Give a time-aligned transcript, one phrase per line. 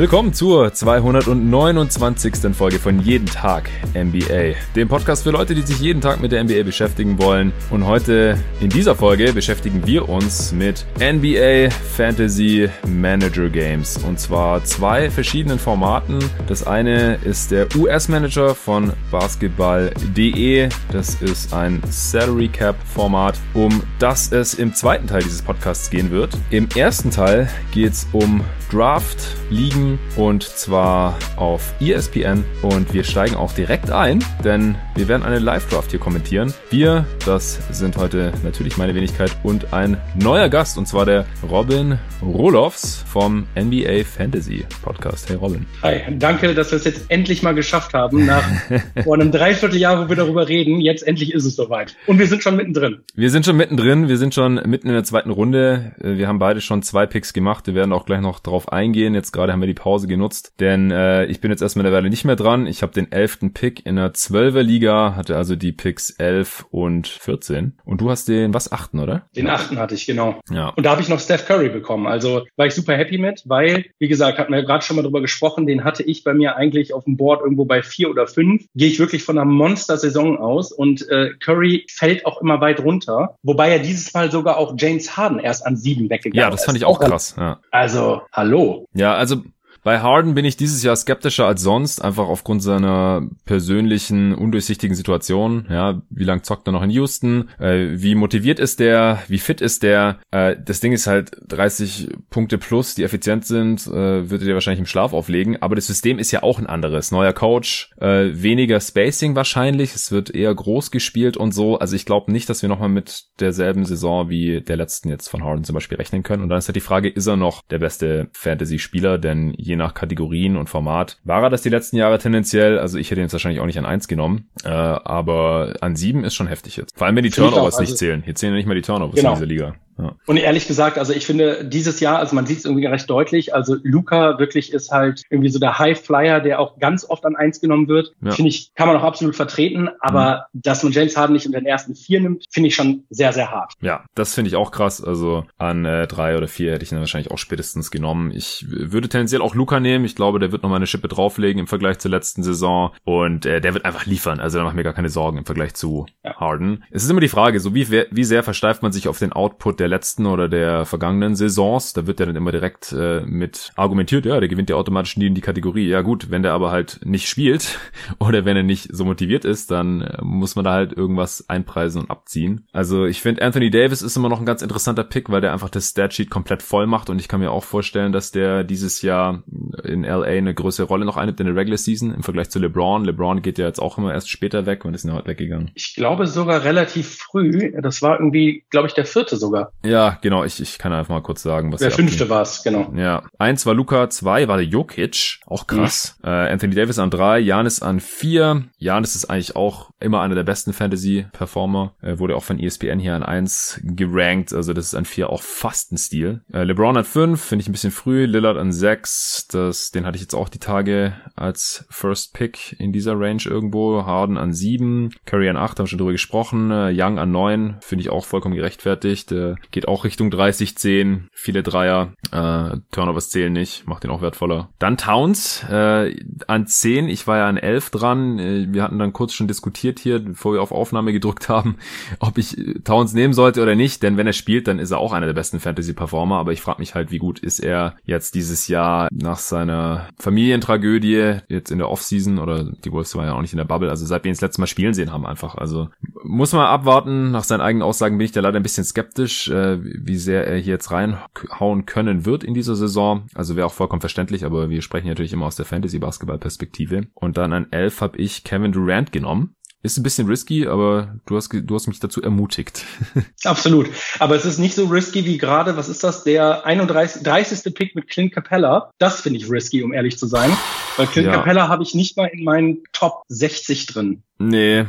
[0.00, 2.56] Willkommen zur 229.
[2.56, 6.42] Folge von Jeden Tag NBA, dem Podcast für Leute, die sich jeden Tag mit der
[6.42, 7.52] NBA beschäftigen wollen.
[7.68, 13.98] Und heute in dieser Folge beschäftigen wir uns mit NBA Fantasy Manager Games.
[13.98, 16.18] Und zwar zwei verschiedenen Formaten.
[16.46, 20.70] Das eine ist der US-Manager von basketball.de.
[20.92, 26.10] Das ist ein Salary Cap Format, um das es im zweiten Teil dieses Podcasts gehen
[26.10, 26.38] wird.
[26.48, 29.18] Im ersten Teil geht es um Draft,
[29.50, 35.40] Ligen und zwar auf ESPN und wir steigen auch direkt ein, denn wir werden eine
[35.40, 36.54] Live-Draft hier kommentieren.
[36.70, 41.98] Wir, das sind heute natürlich meine Wenigkeit und ein neuer Gast und zwar der Robin
[42.22, 45.28] Roloffs vom NBA Fantasy Podcast.
[45.28, 45.66] Hey Robin.
[45.82, 48.44] Hi, danke, dass wir es jetzt endlich mal geschafft haben, nach
[49.04, 50.80] vor einem Dreivierteljahr, wo wir darüber reden.
[50.80, 51.96] Jetzt endlich ist es soweit.
[52.06, 53.00] Und wir sind schon mittendrin.
[53.16, 55.92] Wir sind schon mittendrin, wir sind schon mitten in der zweiten Runde.
[55.98, 57.66] Wir haben beide schon zwei Picks gemacht.
[57.66, 59.14] Wir werden auch gleich noch drauf drauf eingehen.
[59.14, 62.10] Jetzt gerade haben wir die Pause genutzt, denn äh, ich bin jetzt erstmal eine Weile
[62.10, 62.66] nicht mehr dran.
[62.66, 67.08] Ich habe den elften Pick in der 12er Liga, hatte also die Picks 11 und
[67.08, 67.78] 14.
[67.84, 69.22] Und du hast den, was, achten, oder?
[69.34, 70.40] Den achten hatte ich, genau.
[70.50, 70.68] Ja.
[70.70, 72.06] Und da habe ich noch Steph Curry bekommen.
[72.06, 75.20] Also war ich super happy mit, weil, wie gesagt, hatten wir gerade schon mal drüber
[75.20, 78.64] gesprochen, den hatte ich bei mir eigentlich auf dem Board irgendwo bei vier oder fünf.
[78.74, 83.36] Gehe ich wirklich von einer Monster-Saison aus und äh, Curry fällt auch immer weit runter.
[83.42, 86.44] Wobei er dieses Mal sogar auch James Harden erst an sieben weggegangen ist.
[86.44, 87.34] Ja, das fand ich auch krass.
[87.38, 87.60] Ja.
[87.70, 88.86] Also, hallo hallo.
[88.92, 89.42] Ja, also
[89.82, 95.66] bei Harden bin ich dieses Jahr skeptischer als sonst, einfach aufgrund seiner persönlichen, undurchsichtigen Situation.
[95.70, 97.48] Ja, wie lang zockt er noch in Houston?
[97.58, 99.22] Äh, wie motiviert ist der?
[99.28, 100.18] Wie fit ist der?
[100.30, 104.80] Äh, das Ding ist halt 30 Punkte plus, die effizient sind, äh, würde der wahrscheinlich
[104.80, 105.60] im Schlaf auflegen.
[105.62, 107.10] Aber das System ist ja auch ein anderes.
[107.10, 109.94] Neuer Coach, äh, weniger Spacing wahrscheinlich.
[109.94, 111.78] Es wird eher groß gespielt und so.
[111.78, 115.42] Also ich glaube nicht, dass wir nochmal mit derselben Saison wie der letzten jetzt von
[115.42, 116.42] Harden zum Beispiel rechnen können.
[116.42, 119.16] Und dann ist halt die Frage, ist er noch der beste Fantasy-Spieler?
[119.18, 121.18] Denn je nach Kategorien und Format.
[121.24, 122.78] War er das die letzten Jahre tendenziell?
[122.78, 126.24] Also ich hätte ihn jetzt wahrscheinlich auch nicht an eins genommen, äh, aber an sieben
[126.24, 126.96] ist schon heftig jetzt.
[126.96, 128.22] Vor allem, wenn die Turnovers also, nicht zählen.
[128.22, 129.30] Hier zählen ja nicht mal die Turnovers genau.
[129.30, 129.74] in dieser Liga.
[130.00, 130.14] Ja.
[130.26, 133.54] Und ehrlich gesagt, also ich finde dieses Jahr, also man sieht es irgendwie recht deutlich,
[133.54, 137.36] also Luca wirklich ist halt irgendwie so der High Flyer, der auch ganz oft an
[137.36, 138.12] eins genommen wird.
[138.22, 138.32] Ja.
[138.32, 140.60] Finde ich, kann man auch absolut vertreten, aber mhm.
[140.62, 143.50] dass man James Harden nicht in den ersten vier nimmt, finde ich schon sehr, sehr
[143.50, 143.74] hart.
[143.80, 145.02] Ja, das finde ich auch krass.
[145.02, 148.30] Also an äh, drei oder vier hätte ich ihn wahrscheinlich auch spätestens genommen.
[148.30, 150.04] Ich würde tendenziell auch Luca nehmen.
[150.04, 153.46] Ich glaube, der wird noch mal eine Schippe drauflegen im Vergleich zur letzten Saison und
[153.46, 154.40] äh, der wird einfach liefern.
[154.40, 156.36] Also da mache ich mir gar keine Sorgen im Vergleich zu ja.
[156.36, 156.84] Harden.
[156.90, 159.80] Es ist immer die Frage, so wie, wie sehr versteift man sich auf den Output
[159.80, 161.92] der letzten oder der vergangenen Saisons.
[161.92, 165.26] Da wird ja dann immer direkt äh, mit argumentiert, ja, der gewinnt ja automatisch nie
[165.26, 165.88] in die Kategorie.
[165.88, 167.78] Ja gut, wenn der aber halt nicht spielt
[168.18, 172.02] oder wenn er nicht so motiviert ist, dann äh, muss man da halt irgendwas einpreisen
[172.02, 172.66] und abziehen.
[172.72, 175.70] Also ich finde Anthony Davis ist immer noch ein ganz interessanter Pick, weil der einfach
[175.70, 179.42] das Statsheet komplett voll macht und ich kann mir auch vorstellen, dass der dieses Jahr
[179.84, 183.04] in LA eine größere Rolle noch einnimmt in der Regular Season im Vergleich zu LeBron.
[183.04, 185.70] LeBron geht ja jetzt auch immer erst später weg und ist ja heute weggegangen.
[185.74, 187.72] Ich glaube sogar relativ früh.
[187.80, 189.72] Das war irgendwie, glaube ich, der vierte sogar.
[189.82, 192.92] Ja, genau, ich, ich kann einfach mal kurz sagen, was Der fünfte war es, genau.
[192.94, 193.22] Ja.
[193.38, 196.18] Eins war Luca, zwei war der Jokic, auch krass.
[196.22, 196.28] Mhm.
[196.28, 198.64] Äh, Anthony Davis an drei, Janis an vier.
[198.78, 201.94] Janis ist eigentlich auch immer einer der besten Fantasy-Performer.
[202.02, 205.42] Äh, wurde auch von ESPN hier an eins gerankt, also das ist an vier auch
[205.42, 206.42] fast ein Stil.
[206.52, 208.26] Äh, LeBron an fünf, finde ich ein bisschen früh.
[208.26, 212.92] Lillard an sechs, das, den hatte ich jetzt auch die Tage als First Pick in
[212.92, 214.04] dieser Range irgendwo.
[214.04, 216.70] Harden an sieben, Curry an acht, haben wir schon drüber gesprochen.
[216.70, 219.32] Äh, Young an neun, finde ich auch vollkommen gerechtfertigt.
[219.70, 224.10] Äh, geht auch Richtung 30 30, 10, viele Dreier, äh, Turnovers zählen nicht, macht ihn
[224.10, 224.68] auch wertvoller.
[224.78, 225.64] Dann Towns.
[225.68, 226.16] Äh,
[226.46, 229.98] an 10, ich war ja an 11 dran, äh, wir hatten dann kurz schon diskutiert
[229.98, 231.76] hier, bevor wir auf Aufnahme gedrückt haben,
[232.18, 234.98] ob ich äh, Towns nehmen sollte oder nicht, denn wenn er spielt, dann ist er
[234.98, 238.34] auch einer der besten Fantasy-Performer, aber ich frage mich halt, wie gut ist er jetzt
[238.34, 242.38] dieses Jahr nach seiner Familientragödie, jetzt in der Offseason?
[242.38, 244.40] Oder die Wolves waren ja auch nicht in der Bubble, also seit wir ihn das
[244.40, 245.88] letzte Mal spielen sehen haben einfach, also
[246.22, 249.78] muss man abwarten, nach seinen eigenen Aussagen bin ich da leider ein bisschen skeptisch, äh,
[249.82, 253.26] wie sehr er hier jetzt reinhauen können wird in dieser Saison.
[253.34, 257.06] Also wäre auch vollkommen verständlich, aber wir sprechen natürlich immer aus der Fantasy-Basketball-Perspektive.
[257.14, 259.54] Und dann an 11 habe ich Kevin Durant genommen.
[259.82, 262.84] Ist ein bisschen risky, aber du hast, du hast mich dazu ermutigt.
[263.44, 263.88] Absolut.
[264.18, 267.22] Aber es ist nicht so risky wie gerade, was ist das, der 31.
[267.22, 267.74] 30.
[267.74, 268.90] Pick mit Clint Capella.
[268.98, 270.54] Das finde ich risky, um ehrlich zu sein.
[270.98, 271.32] Weil Clint ja.
[271.32, 274.22] Capella habe ich nicht mal in meinen Top 60 drin.
[274.40, 274.86] Nee,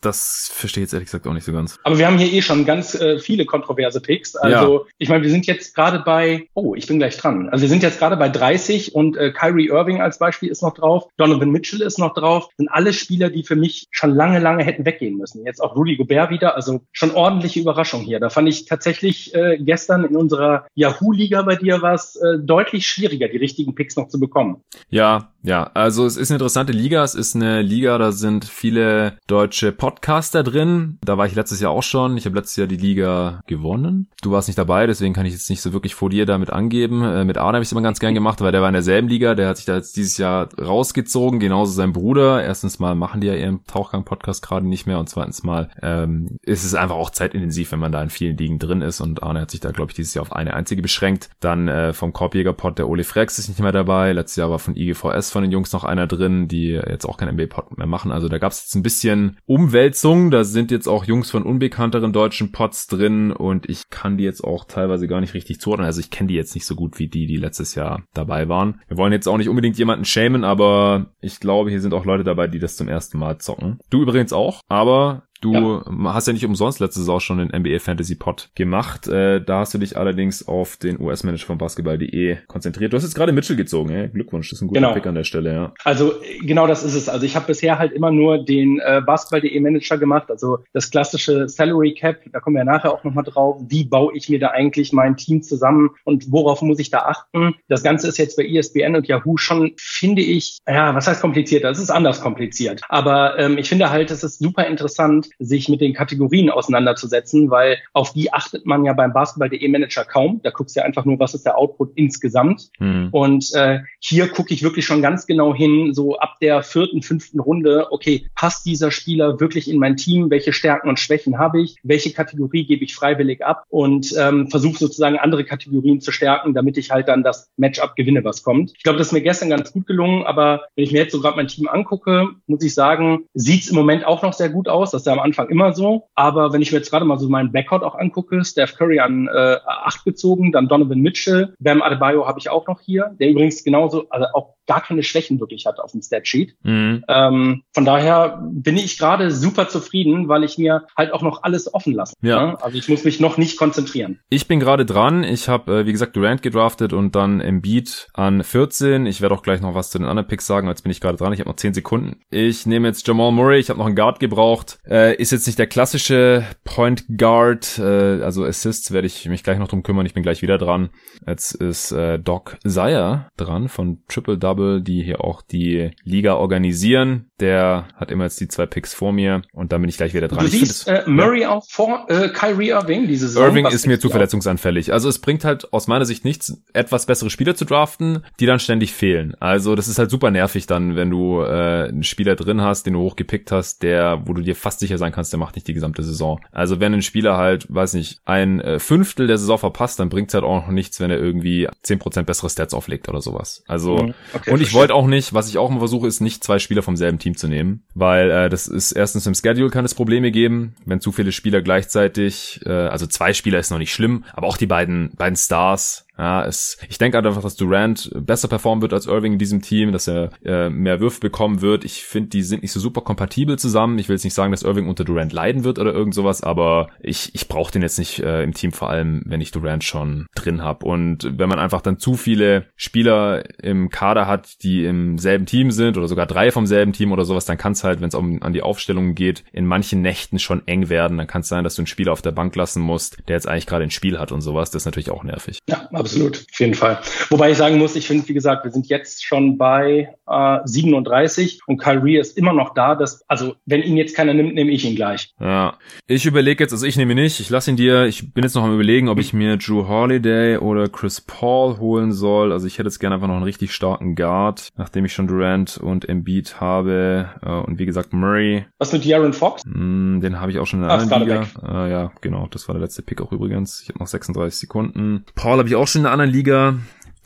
[0.00, 1.78] das verstehe ich jetzt ehrlich gesagt auch nicht so ganz.
[1.84, 4.34] Aber wir haben hier eh schon ganz äh, viele kontroverse Picks.
[4.34, 4.84] Also ja.
[4.98, 7.48] ich meine, wir sind jetzt gerade bei, oh, ich bin gleich dran.
[7.48, 10.74] Also wir sind jetzt gerade bei 30 und äh, Kyrie Irving als Beispiel ist noch
[10.74, 12.48] drauf, Donovan Mitchell ist noch drauf.
[12.56, 15.44] Sind alle Spieler, die für mich schon lange, lange hätten weggehen müssen.
[15.44, 16.56] Jetzt auch Rudy Gobert wieder.
[16.56, 18.20] Also schon ordentliche Überraschung hier.
[18.20, 23.28] Da fand ich tatsächlich äh, gestern in unserer Yahoo-Liga bei dir was äh, deutlich schwieriger,
[23.28, 24.62] die richtigen Picks noch zu bekommen.
[24.90, 25.70] Ja, ja.
[25.74, 27.02] Also es ist eine interessante Liga.
[27.04, 30.98] Es ist eine Liga, da sind viele deutsche Podcaster drin.
[31.04, 32.16] Da war ich letztes Jahr auch schon.
[32.16, 34.08] Ich habe letztes Jahr die Liga gewonnen.
[34.22, 37.02] Du warst nicht dabei, deswegen kann ich jetzt nicht so wirklich vor dir damit angeben.
[37.04, 39.08] Äh, mit Arne habe ich es immer ganz gern gemacht, weil der war in derselben
[39.08, 39.34] Liga.
[39.34, 42.42] Der hat sich da jetzt dieses Jahr rausgezogen, genauso sein Bruder.
[42.42, 46.64] Erstens mal machen die ja ihren Tauchgang-Podcast gerade nicht mehr und zweitens mal ähm, ist
[46.64, 49.50] es einfach auch zeitintensiv, wenn man da in vielen Ligen drin ist und Arne hat
[49.50, 51.30] sich da, glaube ich, dieses Jahr auf eine einzige beschränkt.
[51.40, 54.12] Dann äh, vom Korbjäger-Pod der Ole Frex ist nicht mehr dabei.
[54.12, 57.34] Letztes Jahr war von IGVS von den Jungs noch einer drin, die jetzt auch kein
[57.34, 58.12] NBA-Pod mehr machen.
[58.12, 60.30] Also da gab es jetzt ein bisschen Umwälzung.
[60.30, 64.42] Da sind jetzt auch Jungs von unbekannteren deutschen Pots drin und ich kann die jetzt
[64.42, 65.86] auch teilweise gar nicht richtig zuordnen.
[65.86, 68.80] Also ich kenne die jetzt nicht so gut wie die, die letztes Jahr dabei waren.
[68.88, 72.24] Wir wollen jetzt auch nicht unbedingt jemanden schämen, aber ich glaube, hier sind auch Leute
[72.24, 73.78] dabei, die das zum ersten Mal zocken.
[73.90, 75.84] Du übrigens auch, aber Du ja.
[76.12, 79.06] hast ja nicht umsonst letzte Saison schon den NBA Fantasy Pod gemacht.
[79.06, 82.92] Äh, da hast du dich allerdings auf den US-Manager von Basketball.de konzentriert.
[82.92, 84.08] Du hast jetzt gerade Mitchell gezogen, ey.
[84.08, 84.94] Glückwunsch, das ist ein guter genau.
[84.94, 85.74] Pick an der Stelle, ja.
[85.84, 87.08] Also genau das ist es.
[87.08, 91.48] Also ich habe bisher halt immer nur den äh, Basketball.de Manager gemacht, also das klassische
[91.48, 93.60] Salary Cap, da kommen wir nachher auch nochmal drauf.
[93.68, 97.54] Wie baue ich mir da eigentlich mein Team zusammen und worauf muss ich da achten?
[97.68, 101.64] Das Ganze ist jetzt bei ESPN und Yahoo schon, finde ich, ja, was heißt kompliziert?
[101.64, 102.82] Das ist anders kompliziert.
[102.88, 107.78] Aber ähm, ich finde halt, es ist super interessant, sich mit den Kategorien auseinanderzusetzen, weil
[107.92, 110.40] auf die achtet man ja beim Basketball.de Manager kaum.
[110.42, 112.70] Da guckst du ja einfach nur, was ist der Output insgesamt.
[112.78, 113.08] Mhm.
[113.12, 117.40] Und äh, hier gucke ich wirklich schon ganz genau hin, so ab der vierten, fünften
[117.40, 120.30] Runde, okay, passt dieser Spieler wirklich in mein Team?
[120.30, 121.76] Welche Stärken und Schwächen habe ich?
[121.82, 123.64] Welche Kategorie gebe ich freiwillig ab?
[123.68, 128.24] Und ähm, versuche sozusagen andere Kategorien zu stärken, damit ich halt dann das Matchup gewinne,
[128.24, 128.72] was kommt.
[128.76, 131.20] Ich glaube, das ist mir gestern ganz gut gelungen, aber wenn ich mir jetzt so
[131.20, 134.90] gerade mein Team angucke, muss ich sagen, sieht's im Moment auch noch sehr gut aus.
[134.90, 136.08] Das ist ja am Anfang immer so.
[136.14, 139.28] Aber wenn ich mir jetzt gerade mal so meinen Backcourt auch angucke, Steph Curry an
[139.28, 143.64] äh, 8 gezogen, dann Donovan Mitchell, Bam Adebayo habe ich auch noch hier, der übrigens
[143.64, 146.54] genauso, also auch gar keine Schwächen wirklich hat auf dem Statsheet.
[146.62, 147.02] Mhm.
[147.08, 151.72] Ähm, von daher bin ich gerade super zufrieden, weil ich mir halt auch noch alles
[151.72, 152.14] offen lasse.
[152.20, 152.46] Ja.
[152.46, 152.62] Ne?
[152.62, 154.20] Also ich muss mich noch nicht konzentrieren.
[154.28, 155.24] Ich bin gerade dran.
[155.24, 159.06] Ich habe, äh, wie gesagt, Durant gedraftet und dann Embiid an 14.
[159.06, 160.68] Ich werde auch gleich noch was zu den anderen Picks sagen.
[160.68, 161.32] Jetzt bin ich gerade dran.
[161.32, 162.20] Ich habe noch 10 Sekunden.
[162.30, 163.58] Ich nehme jetzt Jamal Murray.
[163.58, 164.78] Ich habe noch einen Guard gebraucht.
[164.86, 167.78] Äh, ist jetzt nicht der klassische Point Guard.
[167.78, 170.06] Äh, also Assists werde ich mich gleich noch drum kümmern.
[170.06, 170.90] Ich bin gleich wieder dran.
[171.26, 177.30] Jetzt ist äh, Doc Sire dran von Triple Double die hier auch die Liga organisieren.
[177.40, 180.28] Der hat immer jetzt die zwei Picks vor mir und dann bin ich gleich wieder
[180.28, 180.44] dran.
[180.44, 181.50] Du siehst äh, Murray ja.
[181.50, 183.44] auch vor äh, Kyrie Irving diese Saison.
[183.44, 184.92] Irving ist mir zu verletzungsanfällig.
[184.92, 188.58] Also es bringt halt aus meiner Sicht nichts, etwas bessere Spieler zu draften, die dann
[188.58, 189.34] ständig fehlen.
[189.40, 192.94] Also das ist halt super nervig dann, wenn du äh, einen Spieler drin hast, den
[192.94, 195.74] du hochgepickt hast, der, wo du dir fast sicher sein kannst, der macht nicht die
[195.74, 196.40] gesamte Saison.
[196.52, 200.28] Also wenn ein Spieler halt, weiß nicht, ein äh, Fünftel der Saison verpasst, dann bringt
[200.28, 203.62] es halt auch noch nichts, wenn er irgendwie zehn Prozent bessere Stats auflegt oder sowas.
[203.66, 204.14] Also mhm.
[204.34, 204.48] okay.
[204.48, 206.82] Okay, und ich wollte auch nicht, was ich auch immer versuche, ist nicht zwei Spieler
[206.82, 210.30] vom selben Team zu nehmen, weil äh, das ist erstens im Schedule kann es Probleme
[210.30, 214.46] geben, wenn zu viele Spieler gleichzeitig, äh, also zwei Spieler ist noch nicht schlimm, aber
[214.46, 218.82] auch die beiden beiden Stars ja, es, ich denke halt einfach, dass Durant besser performen
[218.82, 221.84] wird als Irving in diesem Team, dass er äh, mehr Würfe bekommen wird.
[221.84, 223.98] Ich finde, die sind nicht so super kompatibel zusammen.
[223.98, 226.88] Ich will jetzt nicht sagen, dass Irving unter Durant leiden wird oder irgend sowas, aber
[227.00, 230.26] ich, ich brauche den jetzt nicht äh, im Team, vor allem wenn ich Durant schon
[230.34, 230.84] drin habe.
[230.84, 235.70] Und wenn man einfach dann zu viele Spieler im Kader hat, die im selben Team
[235.70, 238.14] sind oder sogar drei vom selben Team oder sowas, dann kann es halt, wenn es
[238.16, 241.16] um, an die Aufstellungen geht, in manchen Nächten schon eng werden.
[241.16, 243.46] Dann kann es sein, dass du einen Spieler auf der Bank lassen musst, der jetzt
[243.46, 244.72] eigentlich gerade ein Spiel hat und sowas.
[244.72, 245.60] Das ist natürlich auch nervig.
[245.68, 247.00] Ja, absolut, auf jeden Fall.
[247.30, 251.60] Wobei ich sagen muss, ich finde, wie gesagt, wir sind jetzt schon bei äh, 37
[251.66, 252.94] und Kyrie ist immer noch da.
[252.94, 255.34] Dass, also wenn ihn jetzt keiner nimmt, nehme ich ihn gleich.
[255.40, 258.04] Ja, ich überlege jetzt, also ich nehme ihn nicht, ich lasse ihn dir.
[258.04, 262.12] Ich bin jetzt noch am überlegen, ob ich mir Drew Holiday oder Chris Paul holen
[262.12, 262.52] soll.
[262.52, 265.78] Also ich hätte jetzt gerne einfach noch einen richtig starken Guard, nachdem ich schon Durant
[265.78, 268.64] und Embiid habe äh, und wie gesagt Murray.
[268.78, 269.62] Was mit Jaron Fox?
[269.66, 271.46] Mm, den habe ich auch schon in der anderen Liga.
[271.62, 273.80] Äh, ja, genau, das war der letzte Pick auch übrigens.
[273.82, 275.24] Ich habe noch 36 Sekunden.
[275.34, 276.74] Paul habe ich auch schon in einer anderen Liga.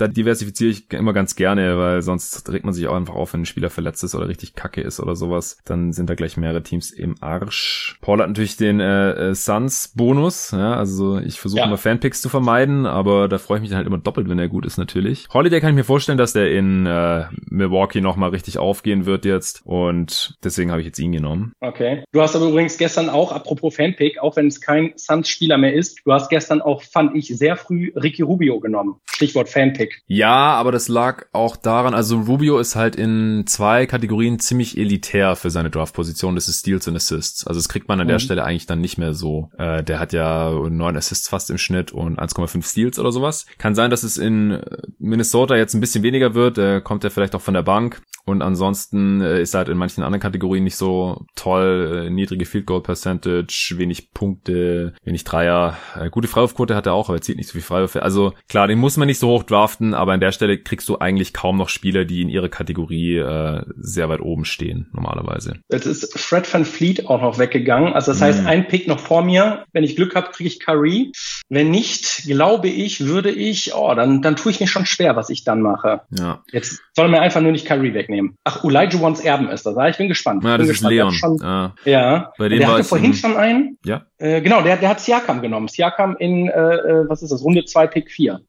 [0.02, 3.42] Da diversifiziere ich immer ganz gerne, weil sonst regt man sich auch einfach auf, wenn
[3.42, 5.59] ein Spieler verletzt ist oder richtig kacke ist oder sowas.
[5.64, 7.99] Dann sind da gleich mehrere Teams im Arsch.
[8.00, 11.66] Paul hat natürlich den äh, äh Suns-Bonus, ja, also ich versuche ja.
[11.66, 14.49] immer Fanpicks zu vermeiden, aber da freue ich mich dann halt immer doppelt, wenn er
[14.49, 15.28] gut ist natürlich.
[15.32, 19.62] Holiday kann ich mir vorstellen, dass der in äh, Milwaukee nochmal richtig aufgehen wird jetzt
[19.64, 21.52] und deswegen habe ich jetzt ihn genommen.
[21.61, 22.02] Okay.
[22.11, 26.00] Du hast aber übrigens gestern auch, apropos Fanpick, auch wenn es kein Suns-Spieler mehr ist,
[26.04, 28.97] du hast gestern auch, fand ich, sehr früh Ricky Rubio genommen.
[29.04, 29.91] Stichwort Fanpick.
[30.06, 35.37] Ja, aber das lag auch daran, also Rubio ist halt in zwei Kategorien ziemlich elitär
[35.37, 36.34] für seine Draft-Position.
[36.34, 37.46] Das ist Steals und Assists.
[37.46, 38.20] Also das kriegt man an der mhm.
[38.20, 39.50] Stelle eigentlich dann nicht mehr so.
[39.58, 43.46] Äh, der hat ja neun Assists fast im Schnitt und 1,5 Steals oder sowas.
[43.58, 44.61] Kann sein, dass es in
[44.99, 46.58] Minnesota jetzt ein bisschen weniger wird.
[46.58, 48.02] Äh, kommt er vielleicht auch von der Bank.
[48.25, 52.06] Und ansonsten äh, ist er halt in manchen anderen Kategorien nicht so toll.
[52.06, 55.76] Äh, niedrige Field Goal Percentage, wenig Punkte, wenig Dreier.
[55.99, 58.02] Äh, gute Freiwurfquote hat er auch, aber er zieht nicht so viel Freiwürfe.
[58.02, 60.99] Also klar, den muss man nicht so hoch draften, aber an der Stelle kriegst du
[60.99, 65.57] eigentlich kaum noch Spieler, die in ihrer Kategorie äh, sehr weit oben stehen, normalerweise.
[65.71, 67.93] Jetzt ist Fred van Fleet auch noch weggegangen.
[67.93, 68.25] Also das mm.
[68.25, 69.64] heißt, ein Pick noch vor mir.
[69.73, 71.12] Wenn ich Glück habe, kriege ich Curry.
[71.49, 75.31] Wenn nicht, glaube ich, würde ich, oh, dann, dann tue ich mir schon schwer, was
[75.31, 76.02] ich dann mache.
[76.11, 76.43] Ja.
[76.52, 78.37] Jetzt soll mir einfach nur nicht Curry wegnehmen wegnehmen.
[78.45, 79.75] Ach, Elijah Ones Erben ist das.
[79.91, 80.45] Ich bin gespannt.
[80.45, 80.95] Ja, das bin ist gespannt.
[80.95, 81.12] Leon.
[81.12, 81.75] Schon, ja.
[81.85, 82.33] ja.
[82.38, 83.79] Bei dem der hatte vorhin schon einen.
[83.85, 84.02] Ja.
[84.23, 85.67] Äh, genau, der, der hat Siakam genommen.
[85.67, 88.41] Siakam in, äh, äh was ist das, Runde 2, Pick 4.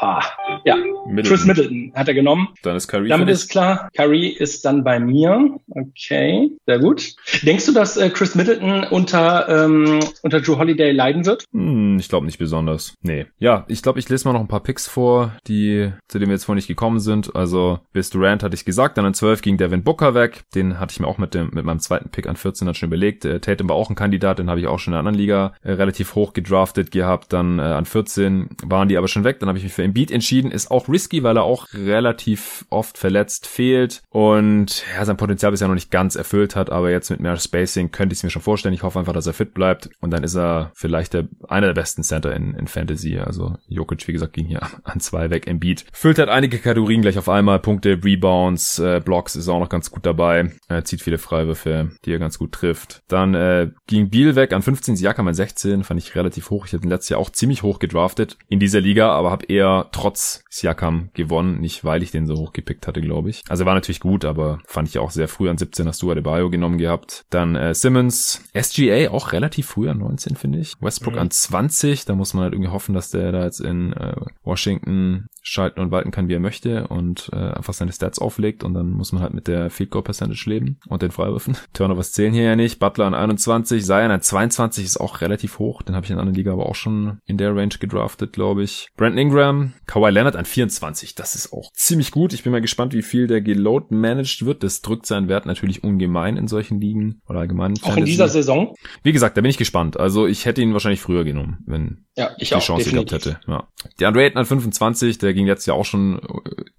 [0.00, 0.22] Ah,
[0.64, 0.76] ja.
[1.06, 1.24] Middleton.
[1.24, 2.48] Chris Middleton hat er genommen.
[2.62, 3.08] Dann ist Curry.
[3.08, 5.58] Damit ist klar, Curry ist dann bei mir.
[5.68, 7.14] Okay, sehr gut.
[7.42, 11.44] Denkst du, dass äh, Chris Middleton unter, ähm, unter Drew Holiday leiden wird?
[11.52, 12.94] Hm, ich glaube nicht besonders.
[13.02, 13.26] Nee.
[13.38, 16.34] Ja, ich glaube, ich lese mal noch ein paar Picks vor, die, zu denen wir
[16.36, 17.36] jetzt vorhin nicht gekommen sind.
[17.36, 20.44] Also, bis Durant hatte ich gesagt, dann an 12 ging Devin Booker weg.
[20.54, 22.88] Den hatte ich mir auch mit dem, mit meinem zweiten Pick an 14 dann schon
[22.88, 23.26] überlegt.
[23.26, 25.52] Äh, Tatum war auch ein Kandidat, den habe ich auch schon in der anderen Liga
[25.62, 27.32] äh, relativ hoch gedraftet gehabt.
[27.32, 29.40] Dann äh, an 14 waren die aber schon weg.
[29.40, 32.96] Dann habe ich mich für Embiid entschieden, ist auch risky, weil er auch relativ oft
[32.96, 37.20] verletzt fehlt und ja, sein Potenzial bisher noch nicht ganz erfüllt hat, aber jetzt mit
[37.20, 38.74] mehr Spacing könnte ich es mir schon vorstellen.
[38.74, 41.74] Ich hoffe einfach, dass er fit bleibt und dann ist er vielleicht der, einer der
[41.74, 43.18] besten Center in, in Fantasy.
[43.18, 45.46] Also Jokic, wie gesagt, ging hier an zwei weg.
[45.46, 47.58] Embiid füllt halt einige Kategorien gleich auf einmal.
[47.58, 50.52] Punkte, Rebounds, äh, Blocks ist auch noch ganz gut dabei.
[50.68, 53.02] Er zieht viele Freiwürfe, die er ganz gut trifft.
[53.08, 56.66] Dann äh, ging Beal weg an 15, Siakam an 16, fand ich relativ hoch.
[56.66, 59.88] Ich hätte ihn letztes Jahr auch ziemlich hoch gedraftet in dieser Liga, aber habe eher
[59.92, 63.42] trotz Siakam gewonnen, nicht weil ich den so hochgepickt hatte, glaube ich.
[63.48, 66.50] Also war natürlich gut, aber fand ich auch sehr früh an 17 hast du Adebayo
[66.50, 67.24] genommen gehabt.
[67.30, 70.74] Dann äh, Simmons, SGA auch relativ früh an 19, finde ich.
[70.80, 71.20] Westbrook mhm.
[71.20, 74.14] an 20, da muss man halt irgendwie hoffen, dass der da jetzt in äh,
[74.44, 78.74] Washington schalten und walten kann, wie er möchte und äh, einfach seine Stats auflegt und
[78.74, 81.56] dann muss man halt mit der Field Goal Percentage leben und den Freiwürfen.
[81.72, 82.78] Turnovers zählen hier ja nicht.
[82.78, 85.82] Butler an 21, Zion an 22 ist auch relativ hoch.
[85.82, 88.62] Den habe ich in einer anderen Liga aber auch schon in der Range gedraftet, glaube
[88.62, 88.88] ich.
[88.96, 91.14] Brandon Ingram, Kawhi Leonard an 24.
[91.14, 92.32] Das ist auch ziemlich gut.
[92.32, 94.62] Ich bin mal gespannt, wie viel der geload managed wird.
[94.62, 97.74] Das drückt seinen Wert natürlich ungemein in solchen Ligen oder allgemein.
[97.82, 98.74] Auch in dieser Saison?
[99.02, 99.98] Wie gesagt, da bin ich gespannt.
[99.98, 103.22] Also ich hätte ihn wahrscheinlich früher genommen, wenn ja, ich die auch, Chance definitiv.
[103.22, 103.50] gehabt hätte.
[103.50, 103.66] Ja.
[103.98, 106.20] Der Andre Ayton an 25, der ging jetzt ja auch schon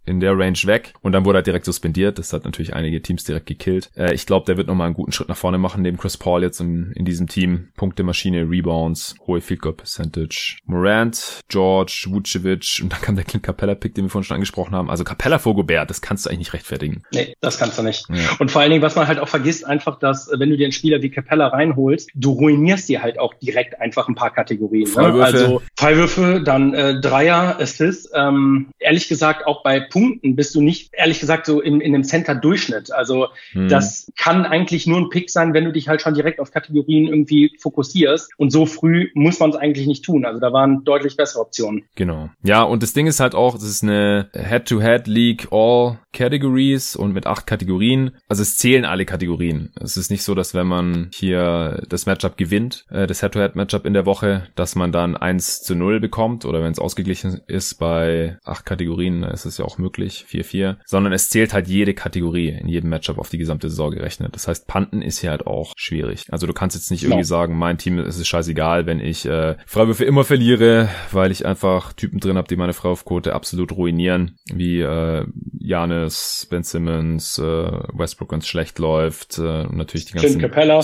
[0.05, 2.19] in der Range weg und dann wurde er direkt suspendiert.
[2.19, 3.89] Das hat natürlich einige Teams direkt gekillt.
[3.95, 6.43] Äh, ich glaube, der wird nochmal einen guten Schritt nach vorne machen, neben Chris Paul
[6.43, 7.69] jetzt in, in diesem Team.
[7.75, 10.57] Punktemaschine, Rebounds, hohe Field Goal Percentage.
[10.65, 14.75] Morant, George, Vucevic und dann kam der Clint Capella Pick, den wir vorhin schon angesprochen
[14.75, 14.91] haben.
[14.91, 17.01] Also Capella vor Gobert, das kannst du eigentlich nicht rechtfertigen.
[17.11, 18.07] Nee, das kannst du nicht.
[18.09, 18.35] Ja.
[18.37, 20.71] Und vor allen Dingen, was man halt auch vergisst, einfach, dass wenn du dir einen
[20.71, 24.83] Spieler wie Capella reinholst, du ruinierst dir halt auch direkt einfach ein paar Kategorien.
[24.83, 24.93] Ne?
[25.33, 28.09] Also Fallwürfe, dann äh, Dreier, Assists.
[28.13, 32.03] Ähm, ehrlich gesagt, auch bei Punkten bist du nicht, ehrlich gesagt, so in, in einem
[32.03, 32.91] Center-Durchschnitt.
[32.91, 33.69] Also hm.
[33.69, 37.07] das kann eigentlich nur ein Pick sein, wenn du dich halt schon direkt auf Kategorien
[37.07, 38.31] irgendwie fokussierst.
[38.37, 40.25] Und so früh muss man es eigentlich nicht tun.
[40.25, 41.83] Also da waren deutlich bessere Optionen.
[41.95, 42.29] Genau.
[42.43, 47.25] Ja, und das Ding ist halt auch, das ist eine Head-to-Head-League All Categories und mit
[47.25, 48.11] acht Kategorien.
[48.27, 49.71] Also es zählen alle Kategorien.
[49.79, 53.93] Es ist nicht so, dass wenn man hier das Matchup gewinnt, äh, das Head-to-Head-Matchup in
[53.93, 58.37] der Woche, dass man dann eins zu null bekommt oder wenn es ausgeglichen ist bei
[58.43, 62.67] acht Kategorien, ist es ja auch möglich, 4-4, sondern es zählt halt jede Kategorie in
[62.67, 64.35] jedem Matchup auf die gesamte Saison gerechnet.
[64.35, 66.25] Das heißt, Panten ist hier halt auch schwierig.
[66.29, 69.55] Also du kannst jetzt nicht irgendwie sagen, mein Team ist es scheißegal, wenn ich äh,
[69.65, 74.81] Freiwürfe immer verliere, weil ich einfach Typen drin habe, die meine Freiwurfquote absolut ruinieren, wie
[74.81, 75.25] äh,
[75.59, 80.39] Janis, Ben Simmons, äh, Westbrook, wenn es schlecht läuft, äh, und natürlich die ganzen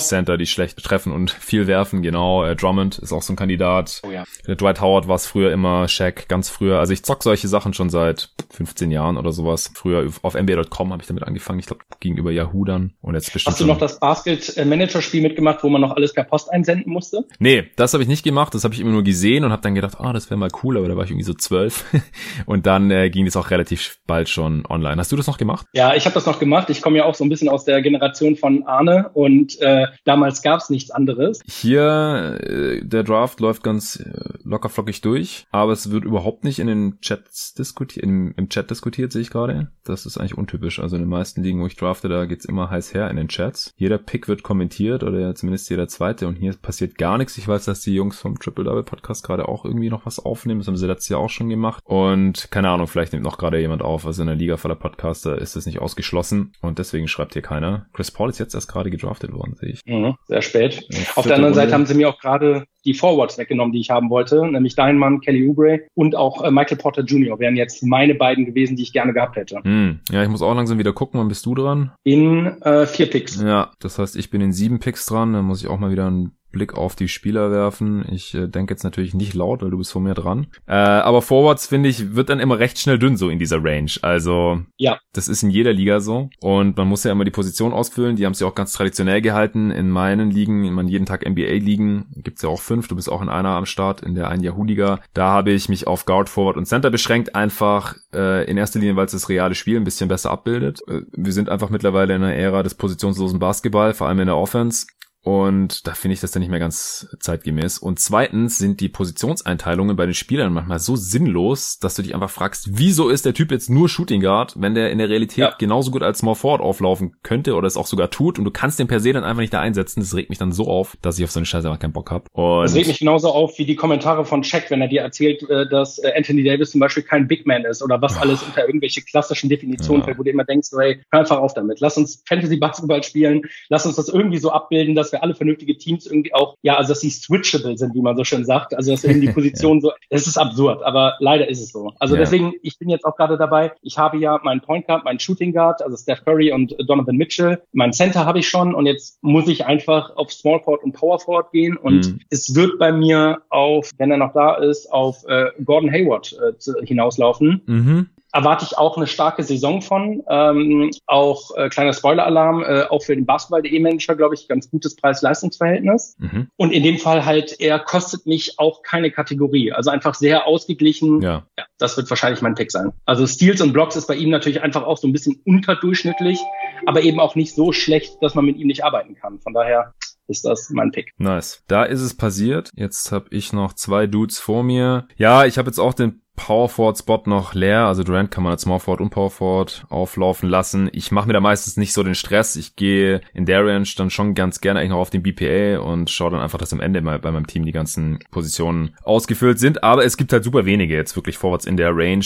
[0.07, 2.43] Center, die schlecht treffen und viel werfen, genau.
[2.43, 4.01] Äh, Drummond ist auch so ein Kandidat.
[4.05, 4.16] Oh ja.
[4.47, 6.79] Der Dwight Howard war es früher immer, Shaq ganz früher.
[6.79, 9.71] Also ich zock solche Sachen schon seit 15 Jahren oder sowas.
[9.73, 12.93] Früher auf NBA.com habe ich damit angefangen, ich glaube gegenüber Yahoo dann.
[13.01, 16.51] Und jetzt bestimmt Hast du noch das Basket-Manager-Spiel mitgemacht, wo man noch alles per Post
[16.51, 17.25] einsenden musste?
[17.39, 18.53] Nee, das habe ich nicht gemacht.
[18.53, 20.49] Das habe ich immer nur gesehen und habe dann gedacht, ah, oh, das wäre mal
[20.63, 21.85] cool, aber da war ich irgendwie so zwölf 12
[22.45, 24.97] und dann äh, ging es auch relativ bald schon online.
[24.97, 25.67] Hast du das noch gemacht?
[25.73, 26.69] Ja, ich habe das noch gemacht.
[26.69, 30.41] Ich komme ja auch so ein bisschen aus der Generation von Arne und äh, damals
[30.41, 31.41] gab es nichts anderes.
[31.47, 36.59] Hier, äh, der Draft läuft ganz äh, locker flockig durch, aber es wird überhaupt nicht
[36.59, 39.71] in den Chats diskutiert, im, im Chat diskutiert, sehe ich gerade.
[39.83, 40.79] Das ist eigentlich untypisch.
[40.79, 43.27] Also in den meisten Ligen, wo ich drafte, da geht's immer heiß her in den
[43.27, 43.73] Chats.
[43.77, 47.37] Jeder Pick wird kommentiert oder zumindest jeder zweite und hier passiert gar nichts.
[47.37, 50.59] Ich weiß, dass die Jungs vom Triple Double Podcast gerade auch irgendwie noch was aufnehmen.
[50.59, 51.83] Das haben sie letztes Jahr auch schon gemacht.
[51.85, 54.05] Und keine Ahnung, vielleicht nimmt noch gerade jemand auf.
[54.05, 57.87] Also in der Liga voller Podcaster ist das nicht ausgeschlossen und deswegen schreibt hier keiner.
[57.93, 59.85] Chris Paul ist jetzt erst gerade gedraftet worden, sehe ich.
[59.85, 60.87] Mhm, sehr spät.
[61.15, 61.55] Auf der anderen Runde.
[61.55, 64.97] Seite haben sie mir auch gerade die Forwards weggenommen, die ich haben wollte, nämlich dein
[64.97, 67.37] Mann Kelly Oubre und auch äh, Michael Porter Jr.
[67.37, 69.59] wären jetzt meine beiden gewesen, die ich gerne gehabt hätte.
[69.61, 69.99] Hm.
[70.09, 71.91] Ja, ich muss auch langsam wieder gucken, wann bist du dran?
[72.03, 73.41] In äh, vier Picks.
[73.41, 76.09] Ja, das heißt, ich bin in sieben Picks dran, dann muss ich auch mal wieder
[76.09, 78.05] ein Blick auf die Spieler werfen.
[78.11, 80.47] Ich äh, denke jetzt natürlich nicht laut, weil du bist vor mir dran.
[80.65, 83.91] Äh, aber Forwards, finde ich, wird dann immer recht schnell dünn so in dieser Range.
[84.01, 84.99] Also ja.
[85.13, 86.29] das ist in jeder Liga so.
[86.39, 88.15] Und man muss ja immer die Position ausfüllen.
[88.15, 89.71] Die haben ja auch ganz traditionell gehalten.
[89.71, 92.87] In meinen Ligen, in meinen jeden Tag NBA-Ligen, gibt's ja auch fünf.
[92.87, 94.99] Du bist auch in einer am Start, in der einen Yahoo-Liga.
[95.13, 97.35] Da habe ich mich auf Guard, Forward und Center beschränkt.
[97.35, 100.81] Einfach äh, in erster Linie, weil es das reale Spiel ein bisschen besser abbildet.
[100.87, 104.37] Äh, wir sind einfach mittlerweile in einer Ära des positionslosen Basketball, vor allem in der
[104.37, 104.87] Offense.
[105.27, 107.79] Und da finde ich das dann nicht mehr ganz zeitgemäß.
[107.79, 112.29] Und zweitens sind die Positionseinteilungen bei den Spielern manchmal so sinnlos, dass du dich einfach
[112.29, 115.53] fragst, wieso ist der Typ jetzt nur Shooting Guard, wenn der in der Realität ja.
[115.59, 118.79] genauso gut als Small Forward auflaufen könnte oder es auch sogar tut und du kannst
[118.79, 119.99] den per se dann einfach nicht da einsetzen.
[119.99, 122.09] Das regt mich dann so auf, dass ich auf so eine Scheiße einfach keinen Bock
[122.09, 122.23] habe.
[122.63, 125.67] Das regt mich genauso auf wie die Kommentare von Check, wenn er dir erzählt, äh,
[125.67, 128.21] dass äh, Anthony Davis zum Beispiel kein Big Man ist oder was oh.
[128.21, 130.05] alles unter irgendwelche klassischen Definitionen ja.
[130.05, 131.81] fällt, wo du immer denkst, hey, hör einfach auf damit.
[131.81, 135.77] Lass uns Fantasy Basketball spielen, lass uns das irgendwie so abbilden, dass wir alle vernünftige
[135.77, 138.75] Teams irgendwie auch, ja, also dass sie switchable sind, wie man so schön sagt.
[138.75, 141.93] Also dass irgendwie die Position so, es ist absurd, aber leider ist es so.
[141.99, 142.21] Also ja.
[142.21, 145.53] deswegen, ich bin jetzt auch gerade dabei, ich habe ja meinen Point Guard, meinen Shooting
[145.53, 147.61] Guard, also Steph Curry und Donovan Mitchell.
[147.73, 151.19] Mein Center habe ich schon und jetzt muss ich einfach auf Small Forward und Power
[151.19, 152.19] Forward gehen und mhm.
[152.29, 156.85] es wird bei mir auf, wenn er noch da ist, auf äh, Gordon Hayward äh,
[156.85, 157.61] hinauslaufen.
[157.65, 160.23] Mhm erwarte ich auch eine starke Saison von.
[160.29, 166.15] Ähm, auch äh, kleiner Spoiler-Alarm, äh, auch für den Basketball.de-Manager, glaube ich, ganz gutes Preis-Leistungs-Verhältnis.
[166.19, 166.47] Mhm.
[166.55, 169.71] Und in dem Fall halt, er kostet mich auch keine Kategorie.
[169.71, 171.19] Also einfach sehr ausgeglichen.
[171.21, 171.47] Ja.
[171.57, 171.65] ja.
[171.79, 172.93] Das wird wahrscheinlich mein Pick sein.
[173.05, 176.39] Also Steals und Blocks ist bei ihm natürlich einfach auch so ein bisschen unterdurchschnittlich,
[176.85, 179.39] aber eben auch nicht so schlecht, dass man mit ihm nicht arbeiten kann.
[179.39, 179.95] Von daher
[180.27, 181.13] ist das mein Pick.
[181.17, 181.63] Nice.
[181.67, 182.69] Da ist es passiert.
[182.75, 185.07] Jetzt habe ich noch zwei Dudes vor mir.
[185.15, 188.51] Ja, ich habe jetzt auch den Power Forward Spot noch leer, also Durant kann man
[188.51, 190.89] als Small Forward und Power Forward auflaufen lassen.
[190.93, 192.55] Ich mache mir da meistens nicht so den Stress.
[192.55, 196.09] Ich gehe in der Range dann schon ganz gerne eigentlich noch auf den BPA und
[196.09, 199.83] schaue dann einfach, dass am Ende mal bei meinem Team die ganzen Positionen ausgefüllt sind.
[199.83, 202.25] Aber es gibt halt super wenige jetzt wirklich Forwards in der Range.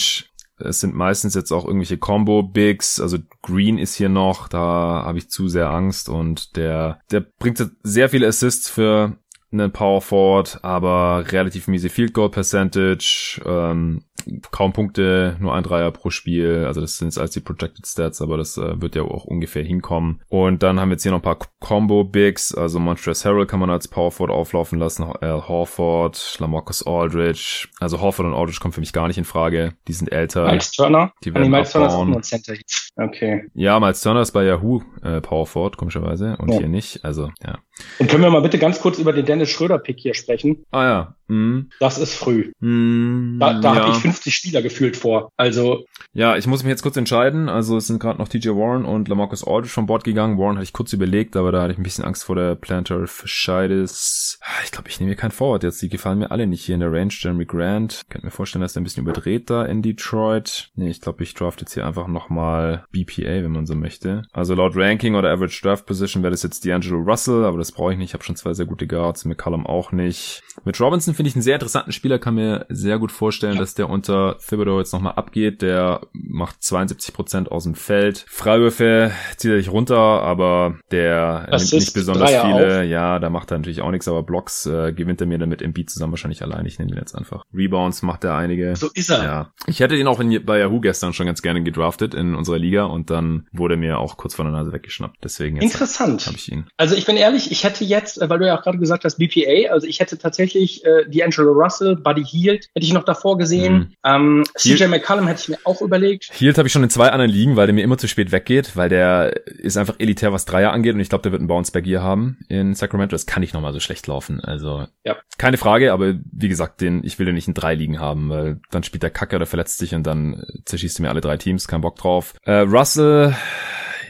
[0.58, 5.28] Es sind meistens jetzt auch irgendwelche Combo-Bigs, also Green ist hier noch, da habe ich
[5.28, 9.16] zu sehr Angst und der, der bringt sehr viele Assists für
[9.52, 14.04] einen Power Forward, aber relativ miese Field Goal Percentage, ähm,
[14.50, 16.64] kaum Punkte, nur ein Dreier pro Spiel.
[16.66, 19.62] Also das sind jetzt als die Projected Stats, aber das äh, wird ja auch ungefähr
[19.62, 20.20] hinkommen.
[20.28, 23.60] Und dann haben wir jetzt hier noch ein paar Combo Bigs, also Montrezl Harrell kann
[23.60, 27.68] man als Power Forward auflaufen lassen, Al Horford, Lamarcus Aldridge.
[27.80, 29.74] Also Horford und Aldridge kommen für mich gar nicht in Frage.
[29.88, 30.46] Die sind älter.
[30.46, 31.12] Miles Turner?
[31.24, 32.54] Die werden Miles Turner ist Center.
[32.96, 33.46] Okay.
[33.54, 36.58] Ja, Miles Turner ist bei Yahoo äh, Power Forward, komischerweise, und ja.
[36.58, 37.04] hier nicht.
[37.04, 37.58] Also, ja.
[37.98, 40.64] Und können wir mal bitte ganz kurz über den Dennis Schröder-Pick hier sprechen?
[40.70, 41.16] Ah ja.
[41.28, 41.70] Mhm.
[41.80, 42.52] Das ist früh.
[42.60, 43.80] Mhm, da da ja.
[43.80, 45.30] habe ich 50 Spieler gefühlt vor.
[45.38, 45.84] Also.
[46.12, 47.48] Ja, ich muss mich jetzt kurz entscheiden.
[47.48, 50.36] Also es sind gerade noch TJ Warren und Lamarcus Aldridge von Bord gegangen.
[50.38, 53.06] Warren hatte ich kurz überlegt, aber da hatte ich ein bisschen Angst vor der Planter
[53.06, 54.38] Fischeides.
[54.64, 55.80] Ich glaube, ich nehme hier kein Forward jetzt.
[55.80, 57.08] Die gefallen mir alle nicht hier in der Range.
[57.10, 58.02] Jeremy Grant.
[58.10, 60.70] Könnt mir vorstellen, dass er ein bisschen überdreht da in Detroit.
[60.74, 64.22] Nee, ich glaube, ich draft jetzt hier einfach nochmal BPA, wenn man so möchte.
[64.32, 67.92] Also laut Ranking oder Average Draft Position wäre das jetzt D'Angelo Russell, aber das brauche
[67.92, 68.10] ich nicht.
[68.10, 69.24] Ich habe schon zwei sehr gute Guards.
[69.24, 70.42] McCallum auch nicht.
[70.64, 72.18] Mit Robinson finde ich einen sehr interessanten Spieler.
[72.18, 75.62] Kann mir sehr gut vorstellen, dass der unter Thibodeau jetzt nochmal abgeht.
[75.62, 78.24] Der macht 72 Prozent aus dem Feld.
[78.28, 82.80] Freiwürfe zieht er sich runter, aber der nimmt nicht besonders Dreier viele.
[82.80, 82.84] Auf.
[82.86, 85.62] Ja, da macht er natürlich auch nichts, aber Blocks äh, gewinnt er mir dann mit
[85.62, 86.66] Embiid zusammen wahrscheinlich allein.
[86.66, 87.44] Ich nehme ihn jetzt einfach.
[87.54, 88.76] Rebounds macht er einige.
[88.76, 89.24] So ist er.
[89.24, 89.52] Ja.
[89.66, 92.71] Ich hätte ihn auch in, bei Yahoo gestern schon ganz gerne gedraftet in unserer Liga
[92.72, 95.18] Liga und dann wurde mir auch kurz vor der Nase weggeschnappt.
[95.22, 96.26] Deswegen Interessant.
[96.26, 96.66] habe ich ihn.
[96.76, 99.18] Also ich bin ehrlich, ich hätte jetzt, äh, weil du ja auch gerade gesagt hast,
[99.18, 103.74] BPA, also ich hätte tatsächlich äh, D'Angelo Russell, Buddy Hield, hätte ich noch davor gesehen.
[103.74, 103.88] Mhm.
[104.04, 106.30] Ähm, CJ McCallum hätte ich mir auch überlegt.
[106.32, 108.76] Hield habe ich schon in zwei anderen Ligen, weil der mir immer zu spät weggeht,
[108.76, 111.84] weil der ist einfach elitär, was Dreier angeht und ich glaube, der wird einen Bounceback
[111.84, 113.12] hier haben in Sacramento.
[113.14, 114.40] Das kann nicht nochmal so schlecht laufen.
[114.40, 115.16] Also ja.
[115.36, 118.60] keine Frage, aber wie gesagt, den, ich will den nicht in drei Ligen haben, weil
[118.70, 121.68] dann spielt der Kacke oder verletzt sich und dann zerschießt er mir alle drei Teams,
[121.68, 122.34] kein Bock drauf.
[122.44, 123.34] Äh, Russell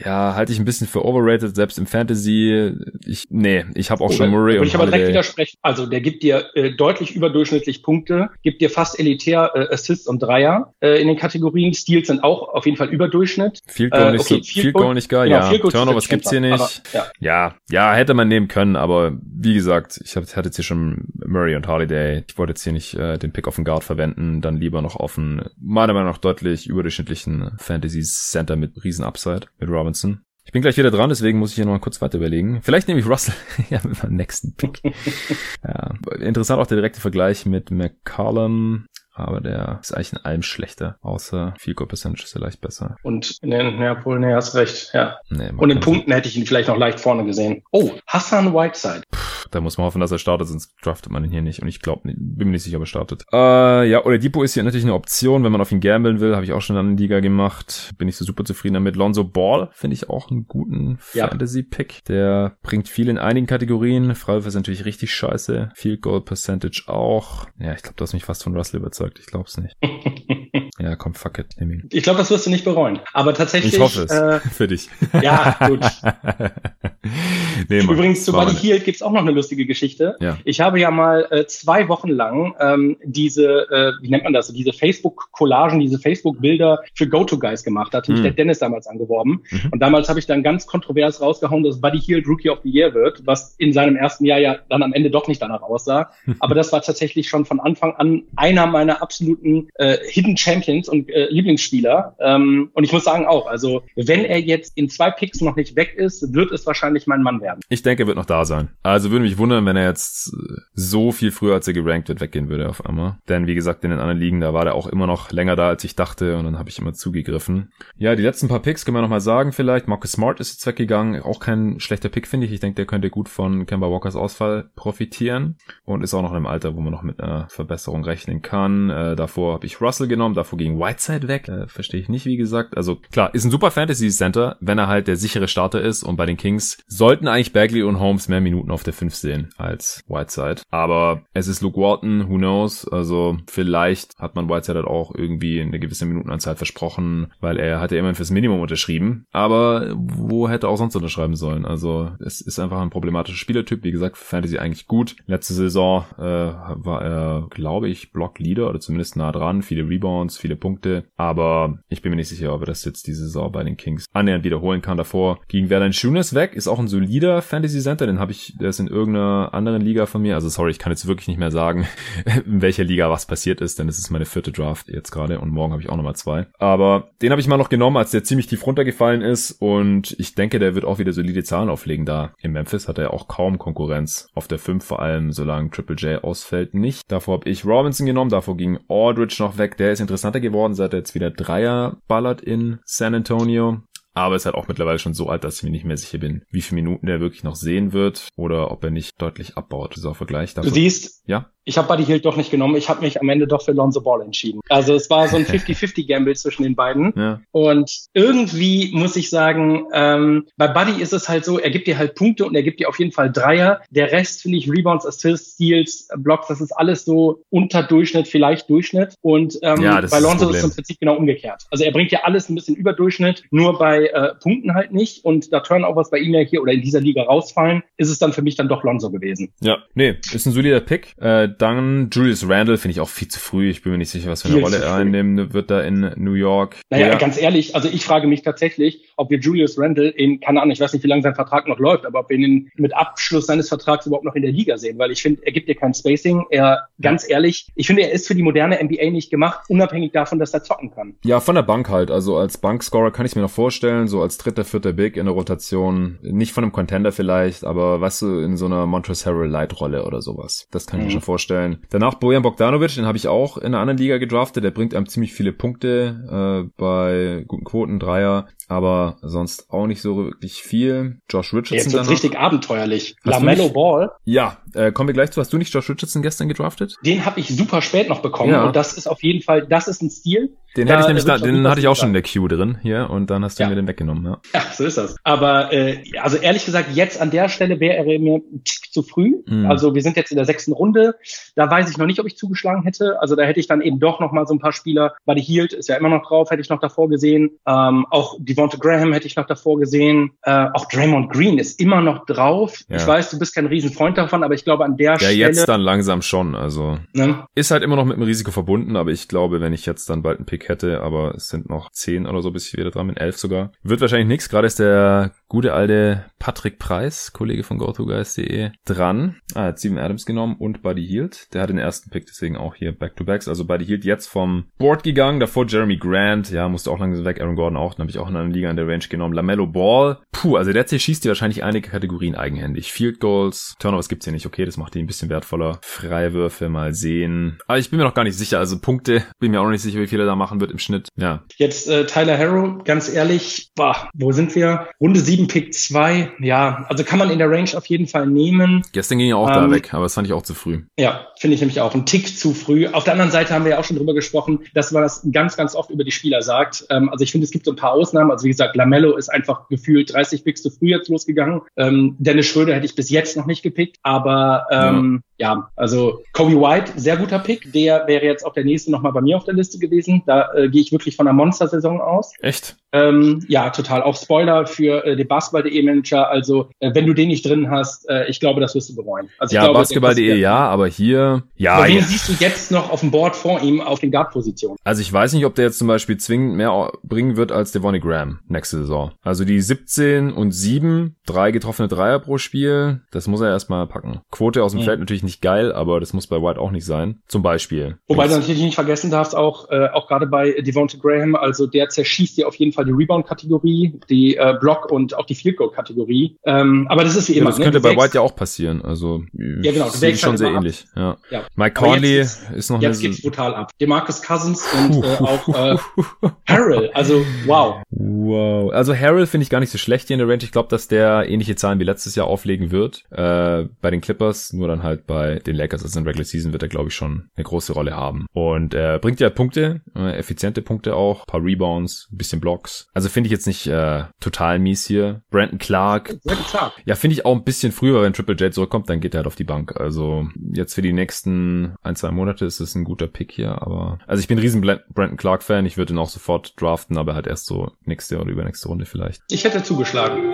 [0.05, 2.73] ja, halte ich ein bisschen für overrated, selbst im Fantasy.
[3.05, 5.57] Ich, nee, ich habe auch oh, schon Murray und ich aber direkt widersprechen.
[5.61, 10.21] Also der gibt dir äh, deutlich überdurchschnittlich Punkte, gibt dir fast elitär äh, Assists und
[10.21, 11.73] Dreier äh, in den Kategorien.
[11.73, 13.61] Steals sind auch auf jeden Fall Überdurchschnitt.
[13.67, 15.57] Field Goal äh, nicht okay, so, Field Goal nicht geil, genau, ja.
[15.57, 16.53] Turnovers gibt's hier nicht.
[16.53, 17.05] Aber, ja.
[17.19, 17.55] ja.
[17.69, 21.55] ja, hätte man nehmen können, aber wie gesagt, ich hab, hatte jetzt hier schon Murray
[21.55, 22.23] und Holiday.
[22.27, 24.95] Ich wollte jetzt hier nicht äh, den Pick auf den Guard verwenden, dann lieber noch
[24.95, 30.25] auf einen, meiner Meinung nach deutlich überdurchschnittlichen Fantasy Center mit riesen Upside mit Robin Robinson.
[30.45, 32.61] Ich bin gleich wieder dran, deswegen muss ich hier noch mal kurz weiter überlegen.
[32.63, 33.35] Vielleicht nehme ich Russell
[33.69, 34.81] ja, mit meinem nächsten Pick.
[35.63, 40.97] ja, interessant auch der direkte Vergleich mit McCollum aber der ist eigentlich in allem schlechter,
[41.01, 42.97] außer Field Goal Percentage ist er leicht besser.
[43.03, 45.17] Und in den, ja, nee, hast recht, ja.
[45.29, 47.61] Nee, und in Punkten hätte ich ihn vielleicht noch leicht vorne gesehen.
[47.71, 49.03] Oh, Hassan Whiteside.
[49.11, 51.61] Puh, da muss man hoffen, dass er startet, sonst draftet man ihn hier nicht.
[51.61, 53.25] Und ich glaube, bin mir nicht sicher, ob er startet.
[53.31, 56.35] Äh, ja, oder Depot ist hier natürlich eine Option, wenn man auf ihn gambeln will.
[56.35, 57.91] Habe ich auch schon in der Liga gemacht.
[57.97, 58.95] Bin ich so super zufrieden damit.
[58.95, 61.27] Lonzo Ball finde ich auch einen guten ja.
[61.27, 62.05] Fantasy-Pick.
[62.05, 64.15] Der bringt viel in einigen Kategorien.
[64.15, 65.71] Freiwurf ist natürlich richtig scheiße.
[65.75, 67.47] Field Goal Percentage auch.
[67.59, 69.19] Ja, ich glaube, du hast mich fast von Russell überzeugt.
[69.19, 69.75] Ich glaub's nicht.
[70.79, 71.47] ja, komm, fuck it.
[71.57, 71.89] Nimm ihn.
[71.91, 72.99] Ich glaube, das wirst du nicht bereuen.
[73.13, 73.73] Aber tatsächlich.
[73.73, 74.11] Ich hoffe es.
[74.11, 74.89] Äh, für dich.
[75.21, 75.81] Ja, gut.
[77.69, 80.15] nee, Übrigens, zu Buddy Hield gibt's auch noch eine lustige Geschichte.
[80.21, 80.37] Ja.
[80.45, 84.47] Ich habe ja mal äh, zwei Wochen lang ähm, diese, äh, wie nennt man das,
[84.53, 87.93] diese Facebook-Collagen, diese Facebook-Bilder für Go-To-Guys gemacht.
[87.93, 88.23] Da hat mich mhm.
[88.23, 89.43] der Dennis damals angeworben.
[89.51, 89.69] Mhm.
[89.71, 92.93] Und damals habe ich dann ganz kontrovers rausgehauen, dass Buddy Hield Rookie of the Year
[92.93, 96.11] wird, was in seinem ersten Jahr ja dann am Ende doch nicht danach aussah.
[96.39, 101.09] Aber das war tatsächlich schon von Anfang an einer meiner absoluten äh, Hidden Champions und
[101.09, 102.15] äh, Lieblingsspieler.
[102.19, 105.75] Ähm, und ich muss sagen auch, also wenn er jetzt in zwei Picks noch nicht
[105.75, 107.59] weg ist, wird es wahrscheinlich mein Mann werden.
[107.67, 108.69] Ich denke, er wird noch da sein.
[108.83, 110.35] Also würde mich wundern, wenn er jetzt
[110.73, 113.17] so viel früher, als er gerankt wird, weggehen würde auf einmal.
[113.29, 115.69] Denn wie gesagt, in den anderen Ligen, da war der auch immer noch länger da,
[115.69, 117.71] als ich dachte und dann habe ich immer zugegriffen.
[117.97, 119.87] Ja, die letzten paar Picks können wir nochmal sagen vielleicht.
[119.87, 121.21] Marcus Smart ist jetzt weggegangen.
[121.21, 122.53] Auch kein schlechter Pick, finde ich.
[122.53, 126.37] Ich denke, der könnte gut von Kemba Walkers Ausfall profitieren und ist auch noch in
[126.37, 128.89] einem Alter, wo man noch mit einer Verbesserung rechnen kann.
[128.89, 131.47] Äh, davor habe ich Russell genommen, davor ging Whiteside weg.
[131.47, 132.77] Äh, Verstehe ich nicht, wie gesagt.
[132.77, 136.15] Also klar, ist ein super Fantasy Center, wenn er halt der sichere Starter ist und
[136.15, 140.03] bei den Kings sollten eigentlich Bagley und Holmes mehr Minuten auf der 5 sehen als
[140.07, 140.61] Whiteside.
[140.69, 142.87] Aber es ist Luke Walton, who knows?
[142.87, 147.91] Also vielleicht hat man Whiteside halt auch irgendwie eine gewisse Minutenanzahl versprochen, weil er hat
[147.91, 149.25] ja immerhin fürs Minimum unterschrieben.
[149.31, 151.65] Aber wo hätte er auch sonst unterschreiben sollen?
[151.65, 153.83] Also es ist einfach ein problematischer Spielertyp.
[153.83, 155.15] Wie gesagt, Fantasy eigentlich gut.
[155.25, 159.61] Letzte Saison äh, war er, glaube ich, Block-Leader oder zumindest nah dran.
[159.61, 161.05] Viele Rebounds, viele Punkte.
[161.15, 164.05] Aber ich bin mir nicht sicher, ob er das jetzt diese Saison bei den Kings
[164.13, 164.97] annähernd wiederholen kann.
[164.97, 168.05] Davor ging Vernon Schunes weg, ist auch ein solider Fantasy Center.
[168.05, 170.35] Den habe ich, der ist in irgendeiner anderen Liga von mir.
[170.35, 171.87] Also sorry, ich kann jetzt wirklich nicht mehr sagen,
[172.45, 175.49] in welcher Liga was passiert ist, denn es ist meine vierte Draft jetzt gerade und
[175.49, 176.47] morgen habe ich auch nochmal zwei.
[176.59, 180.35] Aber den habe ich mal noch genommen, als der ziemlich tief runtergefallen ist und ich
[180.35, 182.33] denke, der wird auch wieder solide Zahlen auflegen da.
[182.39, 186.23] In Memphis hat er auch kaum Konkurrenz auf der 5, vor allem solange Triple J
[186.23, 187.01] ausfällt nicht.
[187.09, 189.77] Davor habe ich Robinson genommen, davor ging Aldridge noch weg.
[189.77, 193.81] Der ist interessanter geworden, seit er jetzt wieder Dreier ballert in San Antonio.
[194.13, 196.43] Aber ist halt auch mittlerweile schon so alt, dass ich mir nicht mehr sicher bin,
[196.49, 199.95] wie viele Minuten der wirklich noch sehen wird oder ob er nicht deutlich abbaut.
[199.95, 200.53] Dieser Vergleich.
[200.53, 200.69] Davon.
[200.69, 201.49] Du siehst, ja?
[201.65, 202.75] Ich habe Buddy Hield doch nicht genommen.
[202.75, 204.59] Ich habe mich am Ende doch für Lonzo Ball entschieden.
[204.69, 207.13] Also es war so ein 50-50-Gamble zwischen den beiden.
[207.15, 207.41] Ja.
[207.51, 211.97] Und irgendwie muss ich sagen, ähm, bei Buddy ist es halt so, er gibt dir
[211.97, 213.81] halt Punkte und er gibt dir auf jeden Fall Dreier.
[213.89, 218.69] Der Rest finde ich Rebounds, Assists, Steals, Blocks, das ist alles so unter Durchschnitt, vielleicht
[218.69, 219.15] Durchschnitt.
[219.21, 221.63] Und ähm, ja, bei Lonzo ist es im Prinzip genau umgekehrt.
[221.71, 225.23] Also er bringt ja alles ein bisschen über Durchschnitt, nur bei äh, Punkten halt nicht.
[225.23, 228.33] Und da Turnovers bei ihm ja hier oder in dieser Liga rausfallen, ist es dann
[228.33, 229.53] für mich dann doch Lonzo gewesen.
[229.61, 231.13] Ja, nee, ist ein solider Pick.
[231.19, 233.69] Äh, dann Julius Randle finde ich auch viel zu früh.
[233.69, 236.11] Ich bin mir nicht sicher, was für eine viel Rolle er einnehmen wird da in
[236.15, 236.77] New York.
[236.89, 237.17] Naja, ja.
[237.17, 240.79] ganz ehrlich, also ich frage mich tatsächlich, ob wir Julius Randle in, keine Ahnung, ich
[240.79, 243.69] weiß nicht, wie lange sein Vertrag noch läuft, aber ob wir ihn mit Abschluss seines
[243.69, 246.45] Vertrags überhaupt noch in der Liga sehen, weil ich finde, er gibt dir kein Spacing.
[246.49, 250.39] Er, ganz ehrlich, ich finde, er ist für die moderne NBA nicht gemacht, unabhängig davon,
[250.39, 251.15] dass er zocken kann.
[251.23, 252.11] Ja, von der Bank halt.
[252.11, 255.33] Also als Bankscorer kann ich mir noch vorstellen, so als dritter, vierter Big in der
[255.33, 256.19] Rotation.
[256.21, 260.05] Nicht von einem Contender vielleicht, aber weißt du, in so einer Montrezl Harrell Light Rolle
[260.05, 260.67] oder sowas.
[260.71, 261.07] Das kann ich mhm.
[261.07, 261.79] mir schon vorstellen vorstellen.
[261.89, 264.63] Danach Bojan Bogdanovic, den habe ich auch in einer anderen Liga gedraftet.
[264.63, 270.01] Der bringt einem ziemlich viele Punkte äh, bei guten Quoten, Dreier, aber sonst auch nicht
[270.01, 271.19] so wirklich viel.
[271.29, 271.77] Josh Richardson.
[271.77, 273.15] Jetzt wird's richtig abenteuerlich.
[273.23, 274.11] Lamello Ball.
[274.23, 275.41] Ja, äh, kommen wir gleich zu.
[275.41, 276.95] Hast du nicht Josh Richardson gestern gedraftet?
[277.05, 278.65] Den habe ich super spät noch bekommen ja.
[278.65, 280.55] und das ist auf jeden Fall, das ist ein Stil.
[280.75, 283.09] Den hätte ich nämlich, da, den hatte ich auch schon in der Queue drin hier
[283.11, 283.69] und dann hast du ja.
[283.69, 284.25] mir den weggenommen.
[284.25, 284.41] Ja.
[284.55, 285.15] ja, so ist das.
[285.23, 289.03] Aber äh, also ehrlich gesagt, jetzt an der Stelle wäre er mir ein Tick zu
[289.03, 289.43] früh.
[289.45, 289.67] Mhm.
[289.67, 291.15] Also wir sind jetzt in der sechsten Runde.
[291.55, 293.19] Da weiß ich noch nicht, ob ich zugeschlagen hätte.
[293.21, 295.13] Also da hätte ich dann eben doch noch mal so ein paar Spieler.
[295.25, 297.59] Buddy Hield ist ja immer noch drauf, hätte ich noch davor gesehen.
[297.67, 300.31] Ähm, auch Devonta Graham hätte ich noch davor gesehen.
[300.43, 302.79] Äh, auch Draymond Green ist immer noch drauf.
[302.89, 302.97] Ja.
[302.97, 305.33] Ich weiß, du bist kein Riesenfreund davon, aber ich glaube an der ja, Stelle.
[305.33, 306.55] Ja, jetzt dann langsam schon.
[306.55, 307.45] Also ne?
[307.55, 310.21] ist halt immer noch mit einem Risiko verbunden, aber ich glaube, wenn ich jetzt dann
[310.21, 313.07] bald einen Pick hätte, aber es sind noch zehn oder so, bis ich wieder dran
[313.07, 314.49] bin, elf sogar, wird wahrscheinlich nichts.
[314.49, 319.37] Gerade ist der gute alte Patrick Preis, Kollege von GoToGuys.de, dran.
[319.55, 321.22] Ah, hat Steven Adams genommen und Buddy Hield.
[321.53, 323.47] Der hat den ersten Pick, deswegen auch hier Back-to-Backs.
[323.47, 325.39] Also Buddy Hield jetzt vom Board gegangen.
[325.39, 326.51] Davor Jeremy Grant.
[326.51, 327.41] Ja, musste auch langsam weg.
[327.41, 327.93] Aaron Gordon auch.
[327.93, 329.33] Dann habe ich auch in einer Liga in der Range genommen.
[329.33, 330.19] LaMelo Ball.
[330.31, 332.91] Puh, also der schießt dir wahrscheinlich einige Kategorien eigenhändig.
[332.91, 333.75] Field Goals.
[333.79, 334.45] Turnovers gibt's hier nicht.
[334.45, 335.79] Okay, das macht ihn ein bisschen wertvoller.
[335.81, 337.57] Freiwürfe mal sehen.
[337.67, 338.59] Aber ich bin mir noch gar nicht sicher.
[338.59, 340.79] Also Punkte, bin mir auch noch nicht sicher, wie viel er da machen wird im
[340.79, 341.09] Schnitt.
[341.15, 341.43] Ja.
[341.57, 344.87] Jetzt äh, Tyler Harrow, ganz ehrlich, boah, wo sind wir?
[344.99, 346.33] Runde 7, Pick 2.
[346.39, 348.83] Ja, also kann man in der Range auf jeden Fall nehmen.
[348.91, 350.83] Gestern ging ja auch ähm, da weg, aber das fand ich auch zu früh.
[350.97, 351.93] Ja, finde ich nämlich auch.
[351.93, 352.87] Ein Tick zu früh.
[352.87, 355.57] Auf der anderen Seite haben wir ja auch schon drüber gesprochen, dass man das ganz,
[355.57, 356.85] ganz oft über die Spieler sagt.
[356.89, 358.31] Ähm, also ich finde, es gibt so ein paar Ausnahmen.
[358.31, 361.61] Also wie gesagt, Lamello ist einfach gefühlt 30 Picks zu früh jetzt losgegangen.
[361.77, 363.97] Ähm, Dennis Schröder hätte ich bis jetzt noch nicht gepickt.
[364.03, 365.53] Aber ähm, ja.
[365.53, 367.71] ja, also Kobe White, sehr guter Pick.
[367.73, 370.23] Der wäre jetzt auch der nächste nochmal bei mir auf der Liste gewesen.
[370.25, 372.33] Da äh, gehe ich wirklich von einer Monster-Saison aus.
[372.39, 372.77] Echt?
[372.93, 374.03] Ähm, ja, total.
[374.03, 376.29] Auch Spoiler für äh, den Basketball.de-Manager.
[376.29, 379.29] Also äh, wenn du den nicht drin hast, äh, ich glaube, das wirst du bereuen.
[379.39, 381.75] Also, ja, Basketball.de ja, aber hier, ja.
[381.75, 382.03] Aber wen ja.
[382.03, 384.77] siehst du jetzt noch auf dem Board vor ihm auf den Guard-Positionen?
[384.83, 387.99] Also ich weiß nicht, ob der jetzt zum Beispiel zwingend mehr bringen wird als Devonny
[387.99, 389.11] Graham nächste Saison.
[389.23, 394.21] Also die 17 und 7, drei getroffene Dreier pro Spiel, das muss er erstmal packen.
[394.31, 394.85] Quote aus dem mhm.
[394.85, 397.21] Feld natürlich nicht geil, aber das muss bei White auch nicht sein.
[397.27, 397.97] Zum Beispiel.
[398.07, 401.89] Wobei du natürlich nicht vergessen darfst, auch, äh, auch gerade bei Devonta Graham, also der
[401.89, 406.37] zerschießt dir auf jeden Fall die Rebound-Kategorie, die äh, Block- und auch die Field Goal-Kategorie.
[406.45, 407.45] Ähm, aber das ist wie immer.
[407.45, 407.65] Ja, das ne?
[407.65, 408.81] könnte bei White ja auch passieren.
[408.83, 410.85] Also ja, genau, das ist schon halt sehr ähnlich.
[410.95, 411.17] Ja.
[411.29, 411.43] ja.
[411.55, 413.71] Mike Conley ist noch Jetzt geht's brutal ab.
[413.79, 415.77] Demarcus Cousins und äh, auch äh,
[416.47, 416.91] Harrell.
[416.93, 417.81] Also wow.
[417.89, 418.71] Wow.
[418.73, 420.43] Also Harrell finde ich gar nicht so schlecht hier in der Range.
[420.43, 423.03] Ich glaube, dass der ähnliche Zahlen wie letztes Jahr auflegen wird.
[423.11, 425.83] Äh, bei den Clippers, nur dann halt bei den Lakers.
[425.83, 428.27] Also in Regular Season wird er, glaube ich, schon eine große Rolle haben.
[428.33, 432.72] Und er äh, bringt ja Punkte, äh, effiziente Punkte auch, paar Rebounds, ein bisschen Blocks.
[432.93, 435.21] Also finde ich jetzt nicht äh, total mies hier.
[435.29, 436.19] Brandon Clark.
[436.23, 436.73] Brandon Clark.
[436.85, 439.27] Ja, finde ich auch ein bisschen früher, wenn Triple J zurückkommt, dann geht er halt
[439.27, 439.79] auf die Bank.
[439.79, 443.99] Also jetzt für die nächsten ein, zwei Monate ist es ein guter Pick hier, aber
[444.07, 445.65] also ich bin ein riesen Brandon Clark Fan.
[445.65, 449.21] Ich würde ihn auch sofort draften, aber halt erst so nächste oder übernächste Runde vielleicht.
[449.29, 450.33] Ich hätte zugeschlagen.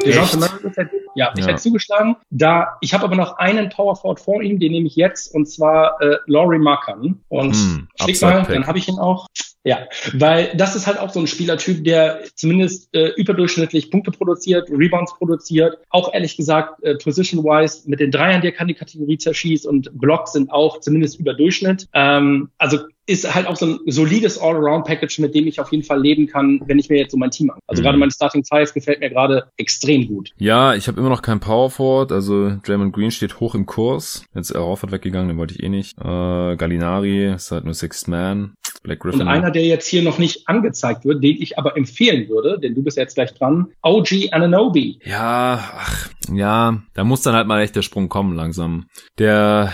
[1.19, 1.47] Ja, ich ja.
[1.47, 2.15] hätte zugeschlagen.
[2.29, 5.47] Da, ich habe aber noch einen Power Forward vor ihm, den nehme ich jetzt, und
[5.47, 7.19] zwar äh, Laurie Markham.
[7.27, 9.27] Und hm, schick mal, dann habe ich ihn auch.
[9.65, 9.79] Ja,
[10.13, 15.13] weil das ist halt auch so ein Spielertyp, der zumindest äh, überdurchschnittlich Punkte produziert, Rebounds
[15.17, 19.91] produziert, auch ehrlich gesagt äh, position-wise mit den Dreiern, der kann die Kategorie zerschießt und
[19.99, 21.89] Blocks sind auch zumindest Überdurchschnitt.
[21.93, 22.79] Ähm, also
[23.09, 26.61] ist halt auch so ein solides All-Around-Package, mit dem ich auf jeden Fall leben kann,
[26.65, 27.59] wenn ich mir jetzt so mein Team an.
[27.67, 27.85] Also mhm.
[27.85, 30.31] gerade mein Starting Five gefällt mir gerade extrem gut.
[30.37, 34.25] Ja, ich habe immer noch kein Power Forward, also Draymond Green steht hoch im Kurs.
[34.35, 35.97] Jetzt er Horford weggegangen, den wollte ich eh nicht.
[35.97, 38.53] Äh, Gallinari ist halt nur Sixth Man.
[38.83, 39.21] Black Griffin.
[39.21, 42.75] Und einer, der jetzt hier noch nicht angezeigt wird, den ich aber empfehlen würde, denn
[42.75, 44.99] du bist jetzt gleich dran, OG Ananobi.
[45.03, 48.85] Ja, ach, ja, da muss dann halt mal echt der Sprung kommen langsam.
[49.17, 49.73] Der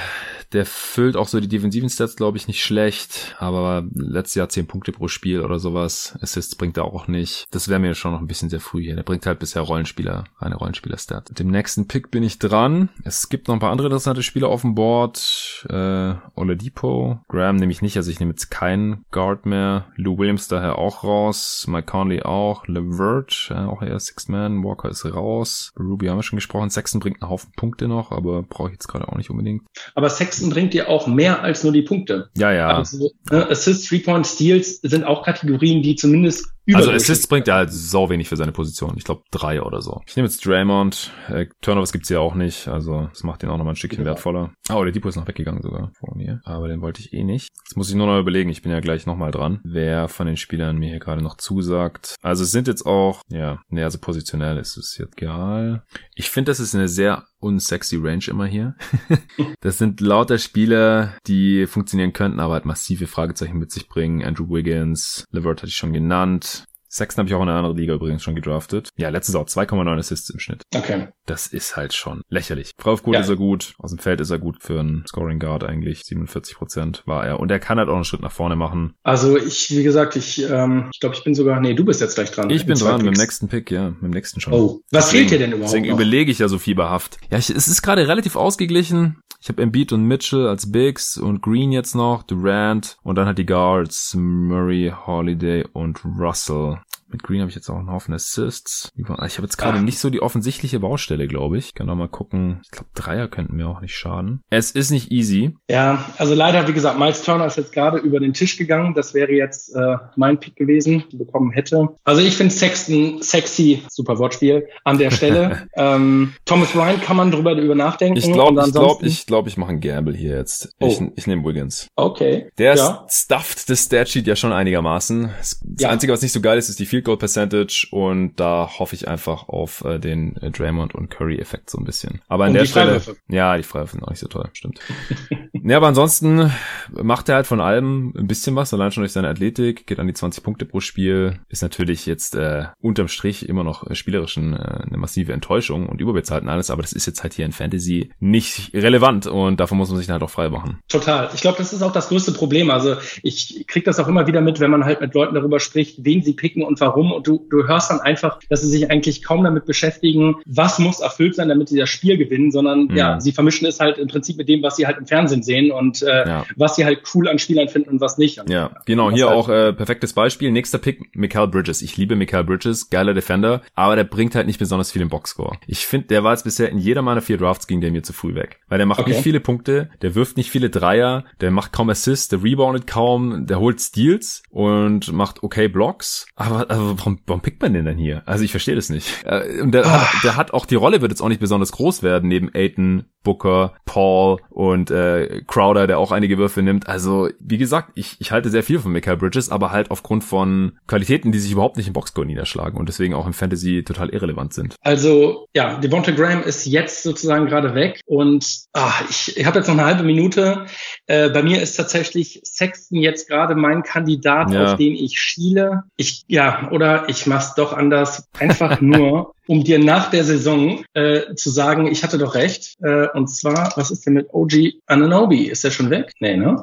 [0.54, 3.36] der füllt auch so die defensiven Stats, glaube ich, nicht schlecht.
[3.40, 6.18] Aber letztes Jahr 10 Punkte pro Spiel oder sowas.
[6.22, 7.46] Assists bringt er auch nicht.
[7.52, 8.96] Das wäre mir schon noch ein bisschen sehr früh hier.
[8.96, 11.38] Der bringt halt bisher Rollenspieler, eine Rollenspieler-Stat.
[11.40, 12.90] Dem nächsten Pick bin ich dran.
[13.04, 15.66] Es gibt noch ein paar andere interessante Spieler auf dem Board.
[15.70, 17.20] Äh, Oladipo.
[17.28, 19.88] Graham nehme ich nicht, also ich nehme jetzt keinen Guard mehr.
[19.96, 21.66] Lou Williams daher auch raus.
[21.68, 22.68] Mike Conley auch.
[22.68, 24.64] LeVert, äh, auch eher Six Man.
[24.64, 25.72] Walker ist raus.
[25.80, 26.70] Ruby haben wir schon gesprochen.
[26.70, 29.64] Sexton bringt einen Haufen Punkte noch, aber brauche ich jetzt gerade auch nicht unbedingt.
[29.94, 32.30] Aber Sexton Sechsten bringt dir auch mehr als nur die Punkte.
[32.38, 32.78] Ja, ja.
[32.78, 37.72] Also, ne, Assists, Three-Point, Steals sind auch Kategorien, die zumindest Also Assists bringt er halt
[37.72, 38.96] sau wenig für seine Position.
[38.98, 40.02] Ich glaube drei oder so.
[40.08, 41.12] Ich nehme jetzt Draymond.
[41.28, 42.68] Äh, Turnovers gibt's ja auch nicht.
[42.68, 44.06] Also das macht ihn auch nochmal ein Stückchen ja.
[44.06, 44.54] wertvoller.
[44.72, 46.42] Oh, der Depot ist noch weggegangen sogar vor mir.
[46.44, 47.50] Aber den wollte ich eh nicht.
[47.66, 48.50] Jetzt muss ich nur noch überlegen.
[48.50, 49.60] Ich bin ja gleich nochmal dran.
[49.64, 52.16] Wer von den Spielern mir hier gerade noch zusagt.
[52.22, 55.84] Also es sind jetzt auch, ja, ne, also positionell ist es jetzt egal.
[56.16, 58.76] Ich finde, das ist eine sehr unsexy Range immer hier.
[59.62, 64.24] das sind lauter Spieler, die funktionieren könnten, aber halt massive Fragezeichen mit sich bringen.
[64.24, 66.55] Andrew Wiggins, Levert hatte ich schon genannt.
[66.96, 68.90] Sexton habe ich auch in einer anderen Liga übrigens schon gedraftet.
[68.96, 70.64] Ja, letztes auch 2,9 Assists im Schnitt.
[70.74, 71.10] Okay.
[71.26, 72.72] Das ist halt schon lächerlich.
[72.78, 73.22] Freiwurfquote ja.
[73.22, 73.74] ist er gut.
[73.80, 76.04] Aus dem Feld ist er gut für einen Scoring Guard eigentlich.
[76.06, 77.42] 47 Prozent war er.
[77.42, 78.94] Und er kann halt auch einen Schritt nach vorne machen.
[79.04, 82.16] Also ich, wie gesagt, ich, ähm, ich glaube, ich bin sogar, nee, du bist jetzt
[82.16, 82.50] gleich dran.
[82.50, 84.54] Ich bin dran mit dem nächsten Pick, ja, mit dem nächsten schon.
[84.54, 85.96] Oh, was deswegen, fehlt dir denn überhaupt Deswegen noch?
[85.96, 87.18] überlege ich ja so fieberhaft.
[87.30, 89.18] Ja, ich, es ist gerade relativ ausgeglichen.
[89.46, 93.38] Ich habe Embiid und Mitchell als Bigs und Green jetzt noch, Durant und dann halt
[93.38, 96.80] die Guards, Murray, Holiday und Russell.
[97.08, 98.92] Mit Green habe ich jetzt auch einen Haufen Assists.
[98.98, 101.74] Ich habe jetzt gerade nicht so die offensichtliche Baustelle, glaube ich.
[101.74, 102.62] Kann noch mal gucken.
[102.64, 104.42] Ich glaube, Dreier könnten mir auch nicht schaden.
[104.50, 105.56] Es ist nicht easy.
[105.70, 108.94] Ja, also leider, wie gesagt, Miles Turner ist jetzt gerade über den Tisch gegangen.
[108.96, 111.90] Das wäre jetzt äh, mein Pick gewesen, die bekommen hätte.
[112.04, 115.68] Also ich finde Sexton sexy, super Wortspiel an der Stelle.
[115.76, 118.18] ähm, Thomas Ryan kann man drüber über nachdenken.
[118.18, 120.74] Ich glaube, ich glaube, ich glaube, ich mache einen Gamble hier jetzt.
[120.80, 120.88] Oh.
[120.88, 121.88] Ich, ich nehme Wiggins.
[121.96, 122.50] Okay.
[122.58, 123.06] Der ja.
[123.10, 125.30] stufft das Statsheet ja schon einigermaßen.
[125.40, 125.90] Das ja.
[125.90, 129.10] Einzige, was nicht so geil ist, ist die Field Goal Percentage und da hoffe ich
[129.10, 132.22] einfach auf äh, den äh, Draymond und Curry Effekt so ein bisschen.
[132.30, 134.80] Aber an und der Stelle, ja, die Freiwürfe sind auch nicht so toll, stimmt.
[135.54, 136.54] ja, aber ansonsten
[136.90, 140.08] macht er halt von allem ein bisschen was, allein schon durch seine Athletik, geht an
[140.08, 144.54] die 20 Punkte pro Spiel, ist natürlich jetzt äh, unterm Strich immer noch äh, spielerischen
[144.54, 147.52] äh, eine massive Enttäuschung und überbezahlt und alles, aber das ist jetzt halt hier in
[147.52, 150.80] Fantasy nicht relevant und davon muss man sich dann halt auch frei machen.
[150.88, 151.30] Total.
[151.34, 152.70] Ich glaube, das ist auch das größte Problem.
[152.70, 156.06] Also ich kriege das auch immer wieder mit, wenn man halt mit Leuten darüber spricht,
[156.06, 159.24] wen sie picken und warum und du, du hörst dann einfach, dass sie sich eigentlich
[159.24, 162.96] kaum damit beschäftigen, was muss erfüllt sein, damit sie das Spiel gewinnen, sondern mhm.
[162.96, 165.72] ja, sie vermischen es halt im Prinzip mit dem, was sie halt im Fernsehen sehen
[165.72, 166.46] und äh, ja.
[166.56, 168.40] was sie halt cool an Spielern finden und was nicht.
[168.40, 170.52] Und, ja, genau, hier halt auch äh, perfektes Beispiel.
[170.52, 171.82] Nächster Pick, Mikael Bridges.
[171.82, 175.58] Ich liebe Mikael Bridges, geiler Defender, aber der bringt halt nicht besonders viel im Boxscore.
[175.68, 178.14] Ich finde, der war jetzt bisher in jeder meiner vier Drafts ging der mir zu
[178.14, 178.60] früh weg.
[178.68, 179.12] Weil der macht okay.
[179.12, 183.48] nicht viele Punkte, der wirft nicht viele Dreier, der macht kaum Assists, der reboundet kaum,
[183.48, 186.28] der holt Steals und macht okay Blocks.
[186.36, 188.24] Aber, aber warum, warum pickt man den denn hier?
[188.26, 189.08] Also ich verstehe das nicht.
[189.26, 192.04] Äh, und der, hat, der hat auch, die Rolle wird jetzt auch nicht besonders groß
[192.04, 196.88] werden, neben Aiton, Booker, Paul und äh, Crowder, der auch einige Würfe nimmt.
[196.88, 200.78] Also, wie gesagt, ich, ich halte sehr viel von Michael Bridges, aber halt aufgrund von
[200.88, 204.54] Qualitäten, die sich überhaupt nicht im Boxscore niederschlagen und deswegen auch im Fantasy total irrelevant
[204.54, 204.76] sind.
[204.82, 209.68] Also, ja, Devonta Graham ist jetzt sozusagen gerade weg und ah, ich, ich habe jetzt
[209.68, 210.66] noch eine halbe Minute.
[211.08, 214.66] Äh, bei mir ist tatsächlich Sexton jetzt gerade mein Kandidat, ja.
[214.66, 215.84] auf den ich schiele.
[215.98, 218.28] Ich, ja, oder ich mach's doch anders.
[218.40, 222.76] Einfach nur, um dir nach der Saison äh, zu sagen, ich hatte doch recht.
[222.82, 225.46] Äh, und zwar, was ist denn mit OG Ananobi?
[225.46, 226.12] Ist der schon weg?
[226.20, 226.62] Nee, ne?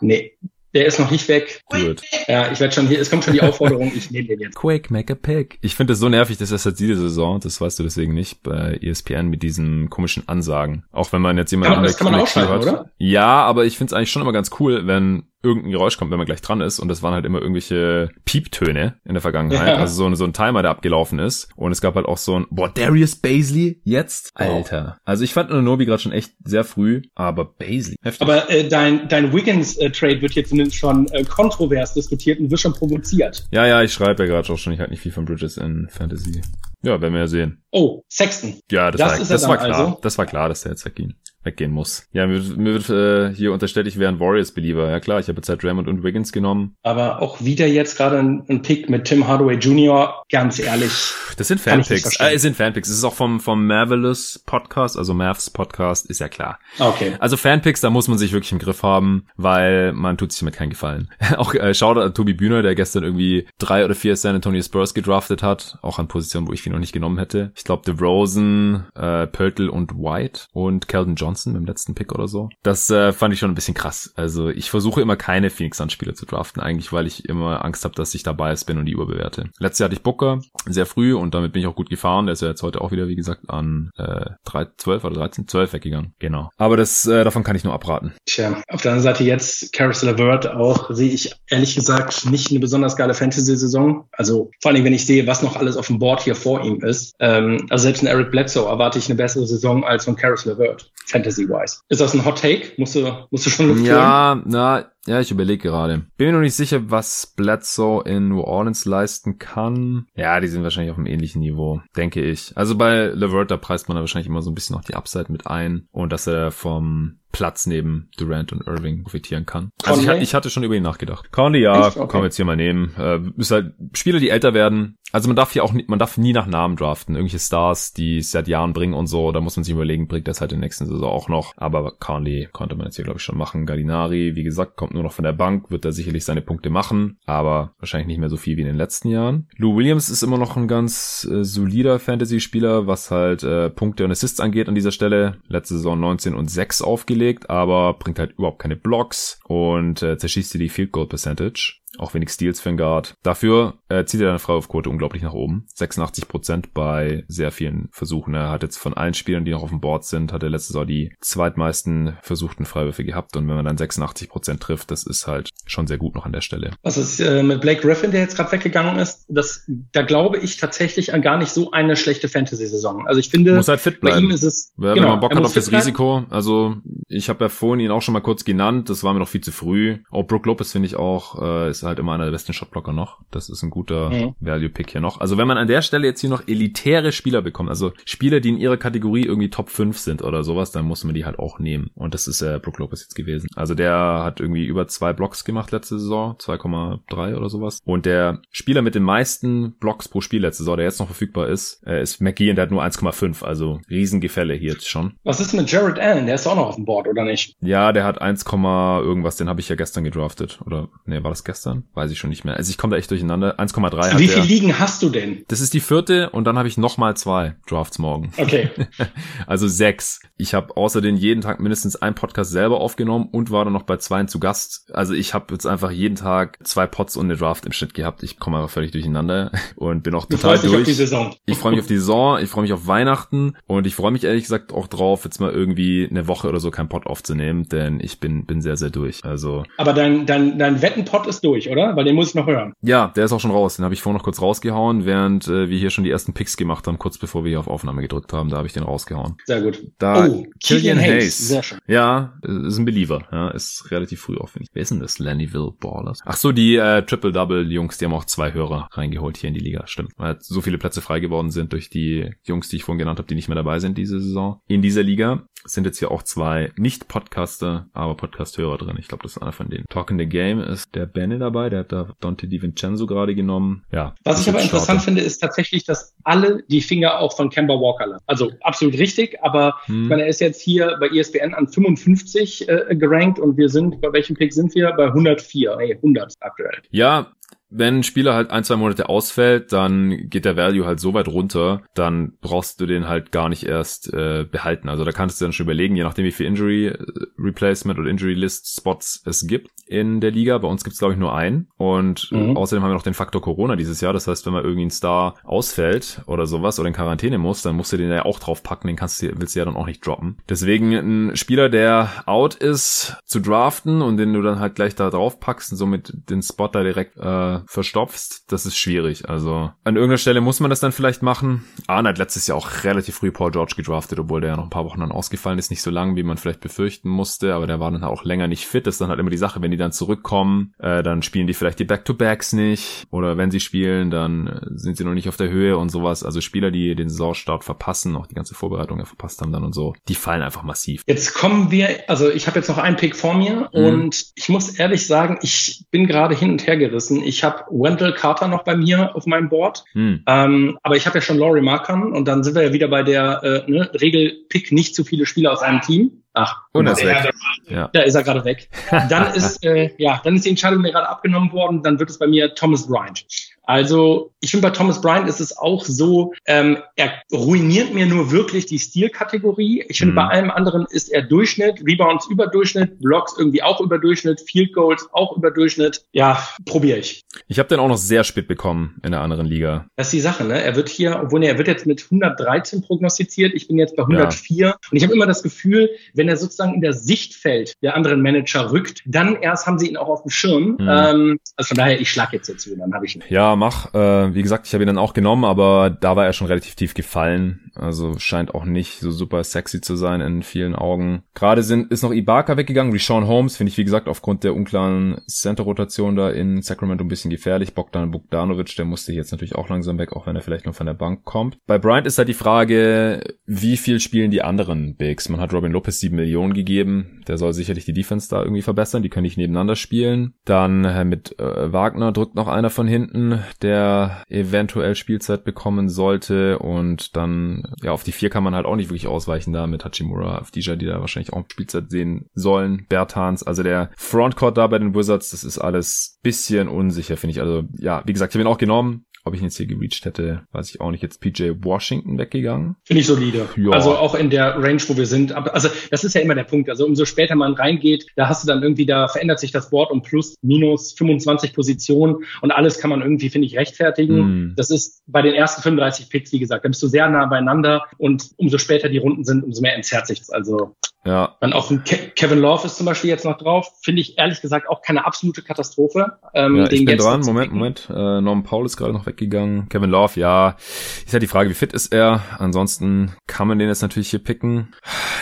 [0.00, 0.36] Nee.
[0.76, 1.62] Der ist noch nicht weg.
[1.70, 2.02] Gut.
[2.28, 4.56] Ja, ich werde schon hier, es kommt schon die Aufforderung, ich nehme den jetzt.
[4.56, 5.58] Quick, make a pick.
[5.62, 8.42] Ich finde es so nervig, dass das jetzt diese Saison, das weißt du deswegen nicht,
[8.42, 10.84] bei ESPN mit diesen komischen Ansagen.
[10.92, 12.62] Auch wenn man jetzt jemanden ja, das kann man auch hat.
[12.62, 12.90] oder?
[12.98, 16.18] Ja, aber ich finde es eigentlich schon immer ganz cool, wenn irgendein Geräusch kommt, wenn
[16.18, 16.78] man gleich dran ist.
[16.78, 19.68] Und das waren halt immer irgendwelche Pieptöne in der Vergangenheit.
[19.68, 19.76] Ja.
[19.76, 21.48] Also so, ein, so ein Timer, der abgelaufen ist.
[21.56, 24.32] Und es gab halt auch so ein, boah, Darius Baisley jetzt?
[24.34, 24.98] Alter.
[25.04, 27.96] Also ich fand Nobi gerade schon echt sehr früh, aber Baisley.
[28.02, 28.22] Heftig.
[28.22, 32.72] Aber äh, dein, dein Wiggins-Trade wird jetzt zumindest schon äh, kontrovers diskutiert und wird schon
[32.72, 33.46] provoziert.
[33.50, 35.88] Ja, ja, ich schreibe ja gerade auch schon, ich halt nicht viel von Bridges in
[35.90, 36.42] Fantasy.
[36.82, 37.62] Ja, werden wir ja sehen.
[37.70, 38.60] Oh, Sexton.
[38.70, 39.78] Ja, das, das war, das war klar.
[39.78, 39.98] Also?
[40.02, 41.14] Das war klar, dass der jetzt wegging
[41.46, 42.06] weggehen muss.
[42.12, 44.90] Ja, mir, mir wird äh, hier unterstellt, ich wäre ein Warriors-Believer.
[44.90, 46.76] Ja klar, ich habe jetzt halt und Wiggins genommen.
[46.82, 50.92] Aber auch wieder jetzt gerade ein, ein, Pick mit Tim Hardaway Jr., ganz ehrlich.
[51.36, 52.18] Das sind Fanpicks.
[52.20, 52.88] Äh, es sind Fanpicks.
[52.88, 56.58] Es ist auch vom, vom Marvelous Podcast, also Mavs Podcast, ist ja klar.
[56.78, 57.14] Okay.
[57.18, 60.54] Also Fanpicks, da muss man sich wirklich im Griff haben, weil man tut sich damit
[60.54, 61.10] keinen Gefallen.
[61.36, 64.94] auch äh, schaut an Tobi Bühner, der gestern irgendwie drei oder vier San Antonio Spurs
[64.94, 67.52] gedraftet hat, auch an Positionen, wo ich ihn noch nicht genommen hätte.
[67.54, 72.28] Ich glaube, DeRozan, äh, Pöltl und White und Keldon Johnson Johnson beim letzten Pick oder
[72.28, 72.48] so.
[72.62, 74.12] Das äh, fand ich schon ein bisschen krass.
[74.16, 77.84] Also ich versuche immer keine Phoenix Suns Spieler zu draften, eigentlich, weil ich immer Angst
[77.84, 79.50] habe, dass ich dabei bin und die überbewerte.
[79.58, 82.26] Letztes Jahr hatte ich Booker sehr früh und damit bin ich auch gut gefahren.
[82.26, 85.48] Der ist ja jetzt heute auch wieder, wie gesagt, an äh, 3, 12 oder 13,
[85.48, 86.14] 12 weggegangen.
[86.20, 86.48] Genau.
[86.56, 88.14] Aber das äh, davon kann ich nur abraten.
[88.24, 92.60] Tja, auf der anderen Seite jetzt Caris LeVert auch sehe ich ehrlich gesagt nicht eine
[92.60, 94.08] besonders geile Fantasy-Saison.
[94.12, 96.80] Also vor allem, wenn ich sehe, was noch alles auf dem Board hier vor ihm
[96.82, 97.14] ist.
[97.18, 100.90] Ähm, also selbst in Eric Bledsoe erwarte ich eine bessere Saison als von Caris LeVert.
[101.26, 101.78] Fantasy-wise.
[101.88, 102.72] Ist das ein Hot Take?
[102.76, 106.06] Musst du, musst du schon Ja, na, Ja, ich überlege gerade.
[106.16, 110.06] Bin mir noch nicht sicher, was Bledsoe in New Orleans leisten kann.
[110.14, 112.56] Ja, die sind wahrscheinlich auf einem ähnlichen Niveau, denke ich.
[112.56, 115.30] Also bei LeVert, da preist man da wahrscheinlich immer so ein bisschen noch die Upside
[115.30, 119.68] mit ein und dass er vom Platz neben Durant und Irving profitieren kann.
[119.84, 121.30] Also ich, ich, hatte schon über ihn nachgedacht.
[121.32, 122.08] Conley, ja, okay.
[122.08, 122.94] kann jetzt hier mal nehmen.
[122.96, 124.96] Äh, ist halt Spieler, die älter werden.
[125.12, 127.14] Also man darf hier auch nie, man darf nie nach Namen draften.
[127.14, 130.28] Irgendwelche Stars, die es seit Jahren bringen und so, da muss man sich überlegen, bringt
[130.28, 131.52] das halt in der nächsten Saison auch noch.
[131.58, 133.66] Aber Conley konnte man jetzt hier, glaube ich, schon machen.
[133.66, 137.18] Gallinari, wie gesagt, kommt nur noch von der Bank, wird da sicherlich seine Punkte machen,
[137.24, 139.48] aber wahrscheinlich nicht mehr so viel wie in den letzten Jahren.
[139.56, 144.10] Lou Williams ist immer noch ein ganz äh, solider Fantasy-Spieler, was halt äh, Punkte und
[144.10, 145.38] Assists angeht an dieser Stelle.
[145.48, 150.54] Letzte Saison 19 und 6 aufgelegt aber bringt halt überhaupt keine Blocks und äh, zerschießt
[150.54, 153.14] dir die Field Goal Percentage auch wenig Steals für einen Guard.
[153.22, 155.66] Dafür äh, zieht er seine Quote unglaublich nach oben.
[155.74, 158.34] 86 Prozent bei sehr vielen Versuchen.
[158.34, 160.68] Er hat jetzt von allen Spielern, die noch auf dem Board sind, hat er letzte
[160.68, 163.36] Saison die zweitmeisten versuchten Freiwürfe gehabt.
[163.36, 166.32] Und wenn man dann 86 Prozent trifft, das ist halt schon sehr gut noch an
[166.32, 166.70] der Stelle.
[166.82, 169.24] Was ist äh, mit Blake Griffin, der jetzt gerade weggegangen ist?
[169.28, 173.06] Das, da glaube ich tatsächlich an gar nicht so eine schlechte Fantasy-Saison.
[173.06, 174.16] Also ich finde, muss halt fit bleiben.
[174.16, 175.82] bei ihm ist es, wenn genau, man Bock hat auf das bleiben.
[175.82, 176.24] Risiko.
[176.30, 176.76] Also
[177.08, 178.90] ich habe ja vorhin ihn auch schon mal kurz genannt.
[178.90, 179.98] Das war mir noch viel zu früh.
[180.10, 183.20] Auch Brook Lopez finde ich auch, äh, ist halt immer einer der besten Shotblocker noch.
[183.30, 184.34] Das ist ein guter mhm.
[184.40, 185.20] Value-Pick hier noch.
[185.20, 188.50] Also wenn man an der Stelle jetzt hier noch elitäre Spieler bekommt, also Spieler, die
[188.50, 191.58] in ihrer Kategorie irgendwie Top 5 sind oder sowas, dann muss man die halt auch
[191.58, 191.90] nehmen.
[191.94, 193.48] Und das ist äh, Brook Lopez jetzt gewesen.
[193.56, 197.80] Also der hat irgendwie über zwei Blocks gemacht letzte Saison, 2,3 oder sowas.
[197.84, 201.48] Und der Spieler mit den meisten Blocks pro Spiel letzte Saison, der jetzt noch verfügbar
[201.48, 203.44] ist, äh, ist McGee und der hat nur 1,5.
[203.44, 205.14] Also Riesengefälle hier jetzt schon.
[205.24, 206.26] Was ist mit Jared Allen?
[206.26, 207.56] Der ist auch noch auf dem Board, oder nicht?
[207.60, 209.36] Ja, der hat 1, irgendwas.
[209.36, 210.60] Den habe ich ja gestern gedraftet.
[210.64, 211.75] Oder, nee, war das gestern?
[211.94, 212.56] Weiß ich schon nicht mehr.
[212.56, 213.58] Also ich komme da echt durcheinander.
[213.58, 215.44] 1,3 Wie viele Ligen hast du denn?
[215.48, 218.32] Das ist die vierte und dann habe ich nochmal zwei Drafts morgen.
[218.36, 218.70] Okay.
[219.46, 220.20] also sechs.
[220.36, 223.96] Ich habe außerdem jeden Tag mindestens einen Podcast selber aufgenommen und war dann noch bei
[223.96, 224.90] zweien zu Gast.
[224.92, 228.22] Also ich habe jetzt einfach jeden Tag zwei Pots und eine Draft im Schnitt gehabt.
[228.22, 230.80] Ich komme einfach völlig durcheinander und bin auch total du durch.
[230.80, 231.34] Auf die Saison.
[231.46, 234.24] Ich freue mich auf die Saison, ich freue mich auf Weihnachten und ich freue mich
[234.24, 238.00] ehrlich gesagt auch drauf, jetzt mal irgendwie eine Woche oder so kein Pot aufzunehmen, denn
[238.00, 239.24] ich bin bin sehr sehr durch.
[239.24, 239.64] Also.
[239.76, 241.96] Aber dein dein dein Wettenpot ist durch, oder?
[241.96, 242.72] Weil den muss ich noch hören.
[242.82, 243.76] Ja, der ist auch schon raus.
[243.76, 246.56] Den habe ich vorhin noch kurz rausgehauen, während äh, wir hier schon die ersten Picks
[246.56, 248.50] gemacht haben, kurz bevor wir hier auf Aufnahme gedrückt haben.
[248.50, 249.36] Da habe ich den rausgehauen.
[249.44, 249.82] Sehr gut.
[249.98, 251.14] Da oh, Killian Hayes.
[251.14, 251.48] Hayes.
[251.48, 251.78] Sehr schön.
[251.86, 253.26] Ja, ist ein Believer.
[253.32, 254.70] Ja, ist relativ früh aufwendig.
[254.72, 255.18] Wer ist denn das?
[255.18, 256.20] Lannyville Ballers.
[256.24, 259.86] Ach so, die äh, Triple-Double-Jungs, die haben auch zwei Hörer reingeholt hier in die Liga.
[259.86, 260.12] Stimmt.
[260.16, 263.28] Weil so viele Plätze frei geworden sind durch die Jungs, die ich vorhin genannt habe,
[263.28, 264.60] die nicht mehr dabei sind diese Saison.
[264.68, 268.96] In dieser Liga sind jetzt hier auch zwei Nicht-Podcaster, aber Podcast-Hörer drin.
[268.98, 269.86] Ich glaube, das ist einer von denen.
[269.88, 273.84] Talking the Game ist der Benne dabei, der hat da Dante DiVincenzo gerade genommen.
[273.92, 274.14] Ja.
[274.24, 278.06] Was ich aber interessant finde, ist tatsächlich, dass alle die Finger auch von Kemba Walker
[278.06, 278.24] lassen.
[278.26, 280.04] Also absolut richtig, aber hm.
[280.04, 284.00] ich meine, er ist jetzt hier bei ESPN an 55 äh, gerankt und wir sind,
[284.00, 284.92] bei welchem Pick sind wir?
[284.92, 286.82] Bei 104, nee, 100 aktuell.
[286.90, 287.32] Ja,
[287.68, 291.28] wenn ein Spieler halt ein, zwei Monate ausfällt, dann geht der Value halt so weit
[291.28, 294.88] runter, dann brauchst du den halt gar nicht erst äh, behalten.
[294.88, 296.98] Also da kannst du dann schon überlegen, je nachdem wie viel Injury äh,
[297.38, 300.58] Replacement oder Injury List Spots es gibt in der Liga.
[300.58, 301.68] Bei uns gibt es glaube ich nur einen.
[301.76, 302.56] Und mhm.
[302.56, 304.12] außerdem haben wir noch den Faktor Corona dieses Jahr.
[304.12, 307.76] Das heißt, wenn mal irgendwie ein Star ausfällt oder sowas oder in Quarantäne muss, dann
[307.76, 308.86] musst du den ja auch drauf packen.
[308.86, 310.38] Den kannst du, willst du ja dann auch nicht droppen.
[310.48, 315.10] Deswegen ein Spieler, der out ist, zu draften und den du dann halt gleich da
[315.10, 319.28] drauf packst und somit den Spot da direkt äh, verstopfst, das ist schwierig.
[319.28, 321.64] Also an irgendeiner Stelle muss man das dann vielleicht machen.
[321.86, 324.70] Arne hat letztes Jahr auch relativ früh Paul George gedraftet, obwohl der ja noch ein
[324.70, 325.70] paar Wochen dann ausgefallen ist.
[325.70, 328.66] Nicht so lang, wie man vielleicht befürchten musste, aber der war dann auch länger nicht
[328.66, 328.86] fit.
[328.86, 331.54] Das ist dann halt immer die Sache, wenn die dann zurückkommen, äh, dann spielen die
[331.54, 333.06] vielleicht die Back-to-Backs nicht.
[333.10, 336.22] Oder wenn sie spielen, dann äh, sind sie noch nicht auf der Höhe und sowas.
[336.22, 339.74] Also Spieler, die den Saisonstart verpassen, auch die ganze Vorbereitung ja verpasst haben dann und
[339.74, 341.02] so, die fallen einfach massiv.
[341.06, 343.84] Jetzt kommen wir, also ich habe jetzt noch einen Pick vor mir mhm.
[343.84, 347.22] und ich muss ehrlich sagen, ich bin gerade hin und her gerissen.
[347.22, 349.84] Ich habe Wendell Carter noch bei mir auf meinem Board.
[349.92, 350.22] Hm.
[350.26, 353.02] Ähm, aber ich habe ja schon Laurie Markham und dann sind wir ja wieder bei
[353.02, 356.22] der äh, ne, Regel Pick nicht zu viele Spieler aus einem Team.
[356.38, 357.34] Ach, und er ist weg.
[357.68, 357.88] Ja.
[357.94, 358.68] Da ist er gerade weg.
[359.08, 361.82] Dann ist, äh, ja, dann ist die Entscheidung mir gerade abgenommen worden.
[361.82, 363.24] Dann wird es bei mir Thomas Bryant.
[363.66, 368.30] Also ich finde, bei Thomas Bryant ist es auch so, ähm, er ruiniert mir nur
[368.30, 369.84] wirklich die Stilkategorie.
[369.88, 370.16] Ich finde, mhm.
[370.16, 374.72] bei allem anderen ist er Durchschnitt, Rebounds über Durchschnitt, Blocks irgendwie auch über Durchschnitt, Field
[374.72, 376.04] Goals auch über Durchschnitt.
[376.12, 377.22] Ja, probiere ich.
[377.48, 379.86] Ich habe den auch noch sehr spät bekommen in der anderen Liga.
[379.96, 380.62] Das ist die Sache, ne?
[380.62, 384.56] Er wird hier, obwohl er wird jetzt mit 113 prognostiziert, ich bin jetzt bei 104
[384.56, 384.76] ja.
[384.90, 388.70] und ich habe immer das Gefühl, wenn er sozusagen in der Sichtfeld der anderen Manager
[388.70, 390.76] rückt, dann erst haben sie ihn auch auf dem Schirm.
[390.78, 390.88] Mhm.
[390.88, 393.22] Ähm, also von daher, ich schlag jetzt dazu, dann habe ich ihn.
[393.28, 393.94] Ja, mach.
[393.94, 396.74] Äh, wie gesagt, ich habe ihn dann auch genommen, aber da war er schon relativ
[396.74, 397.70] tief gefallen.
[397.74, 401.22] Also scheint auch nicht so super sexy zu sein in vielen Augen.
[401.34, 402.92] Gerade sind ist noch Ibaka weggegangen.
[402.92, 407.30] Rishon Holmes finde ich, wie gesagt, aufgrund der unklaren Center-Rotation da in Sacramento ein bisschen
[407.30, 407.74] gefährlich.
[407.74, 410.86] Bogdan Bogdanovic, der musste jetzt natürlich auch langsam weg, auch wenn er vielleicht noch von
[410.86, 411.58] der Bank kommt.
[411.66, 415.28] Bei Bryant ist halt die Frage, wie viel spielen die anderen Bigs?
[415.28, 417.22] Man hat Robin Lopez sieben Millionen gegeben.
[417.28, 419.02] Der soll sicherlich die Defense da irgendwie verbessern.
[419.02, 420.34] Die können nicht nebeneinander spielen.
[420.44, 426.58] Dann äh, mit äh, Wagner drückt noch einer von hinten, der eventuell Spielzeit bekommen sollte.
[426.58, 429.84] Und dann, ja, auf die vier kann man halt auch nicht wirklich ausweichen da mit
[429.84, 432.86] Hachimura, Afdija, die da wahrscheinlich auch Spielzeit sehen sollen.
[432.88, 437.40] Bertans, also der Frontcourt da bei den Wizards, das ist alles bisschen unsicher, finde ich.
[437.40, 439.06] Also, ja, wie gesagt, ich habe ihn auch genommen.
[439.26, 441.02] Ob ich ihn jetzt hier gereached hätte, weiß ich auch nicht.
[441.02, 442.76] Jetzt PJ Washington weggegangen.
[442.84, 443.48] Finde ich solide.
[443.56, 443.72] Ja.
[443.72, 445.32] Also auch in der Range, wo wir sind.
[445.32, 446.70] Also das ist ja immer der Punkt.
[446.70, 449.90] Also umso später man reingeht, da hast du dann irgendwie, da verändert sich das Board
[449.90, 454.50] um plus, minus 25 Positionen und alles kann man irgendwie, finde ich, rechtfertigen.
[454.50, 454.54] Mm.
[454.54, 457.82] Das ist bei den ersten 35 Picks, wie gesagt, da bist du sehr nah beieinander
[457.98, 460.76] und umso später die Runden sind, umso mehr entzerrt sich Also
[461.06, 461.36] ja.
[461.40, 463.68] Dann auch ein Ke Kevin Love ist zum Beispiel jetzt noch drauf.
[463.82, 466.18] Finde ich ehrlich gesagt auch keine absolute Katastrophe.
[466.34, 467.20] Ähm, ja, ich bin dran.
[467.20, 467.88] Moment, Moment.
[467.88, 469.68] Äh, Norman Paul ist gerade noch weggegangen.
[469.68, 470.56] Kevin Love, ja.
[471.04, 472.22] Ist ja die Frage, wie fit ist er?
[472.38, 474.74] Ansonsten kann man den jetzt natürlich hier picken.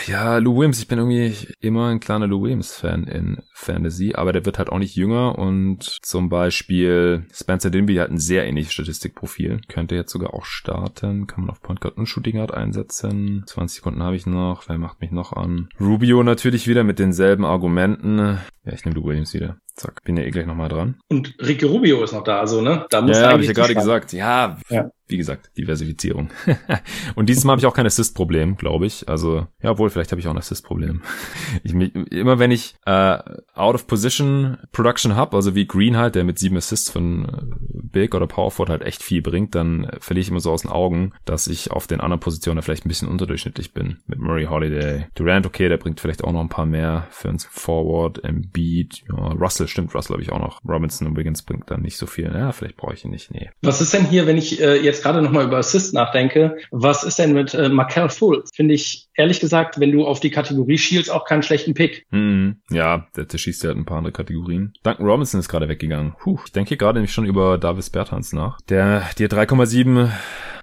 [0.07, 0.79] Ja, Lou Williams.
[0.79, 4.79] Ich bin irgendwie immer ein kleiner Lou Williams-Fan in Fantasy, aber der wird halt auch
[4.79, 9.61] nicht jünger und zum Beispiel Spencer Dinby hat ein sehr ähnliches Statistikprofil.
[9.67, 11.27] Könnte jetzt sogar auch starten.
[11.27, 13.43] Kann man auf Point Guard und Shooting Guard einsetzen.
[13.47, 14.67] 20 Sekunden habe ich noch.
[14.67, 15.69] Wer macht mich noch an?
[15.79, 18.17] Rubio natürlich wieder mit denselben Argumenten.
[18.17, 19.57] Ja, ich nehme du Williams wieder.
[19.75, 20.95] Zack, bin ja eh gleich nochmal dran.
[21.09, 22.85] Und Ricky Rubio ist noch da, also, ne?
[22.89, 24.13] Da muss ja, habe ich ja gerade gesagt.
[24.13, 26.29] Ja, ja, wie gesagt, Diversifizierung.
[27.15, 29.07] und dieses Mal habe ich auch kein Assist-Problem, glaube ich.
[29.07, 31.03] Also, ja, obwohl, vielleicht habe ich auch ein Assist-Problem.
[31.63, 33.19] ich, immer wenn ich äh,
[33.53, 38.27] Out-of-Position Production habe, also wie Green halt, der mit sieben Assists von äh, Big oder
[38.27, 41.71] Powerford halt echt viel bringt, dann verliere ich immer so aus den Augen, dass ich
[41.71, 43.97] auf den anderen Positionen vielleicht ein bisschen unterdurchschnittlich bin.
[44.07, 45.07] Mit Murray Holiday.
[45.15, 49.27] Durant, okay, der bringt vielleicht auch noch ein paar mehr für uns Forward, Embiid, ja,
[49.33, 50.61] Russell, stimmt, Russell habe ich auch noch.
[50.67, 52.31] Robinson und Wiggins bringt dann nicht so viel.
[52.33, 53.49] Ja, vielleicht brauche ich ihn nicht, nee.
[53.61, 57.19] Was ist denn hier, wenn ich äh, jetzt gerade nochmal über Assist nachdenke, was ist
[57.19, 58.51] denn mit äh, Markel Fultz?
[58.55, 62.05] Finde ich, ehrlich gesagt, wenn du auf die Kategorie schielst, auch keinen schlechten Pick.
[62.11, 64.73] Hm, ja, der, der schießt ja halt ein paar andere Kategorien.
[64.83, 66.15] Duncan Robinson ist gerade weggegangen.
[66.19, 68.59] Puh, ich denke gerade nämlich schon über Davis Bertans nach.
[68.61, 70.09] Der dir 3,7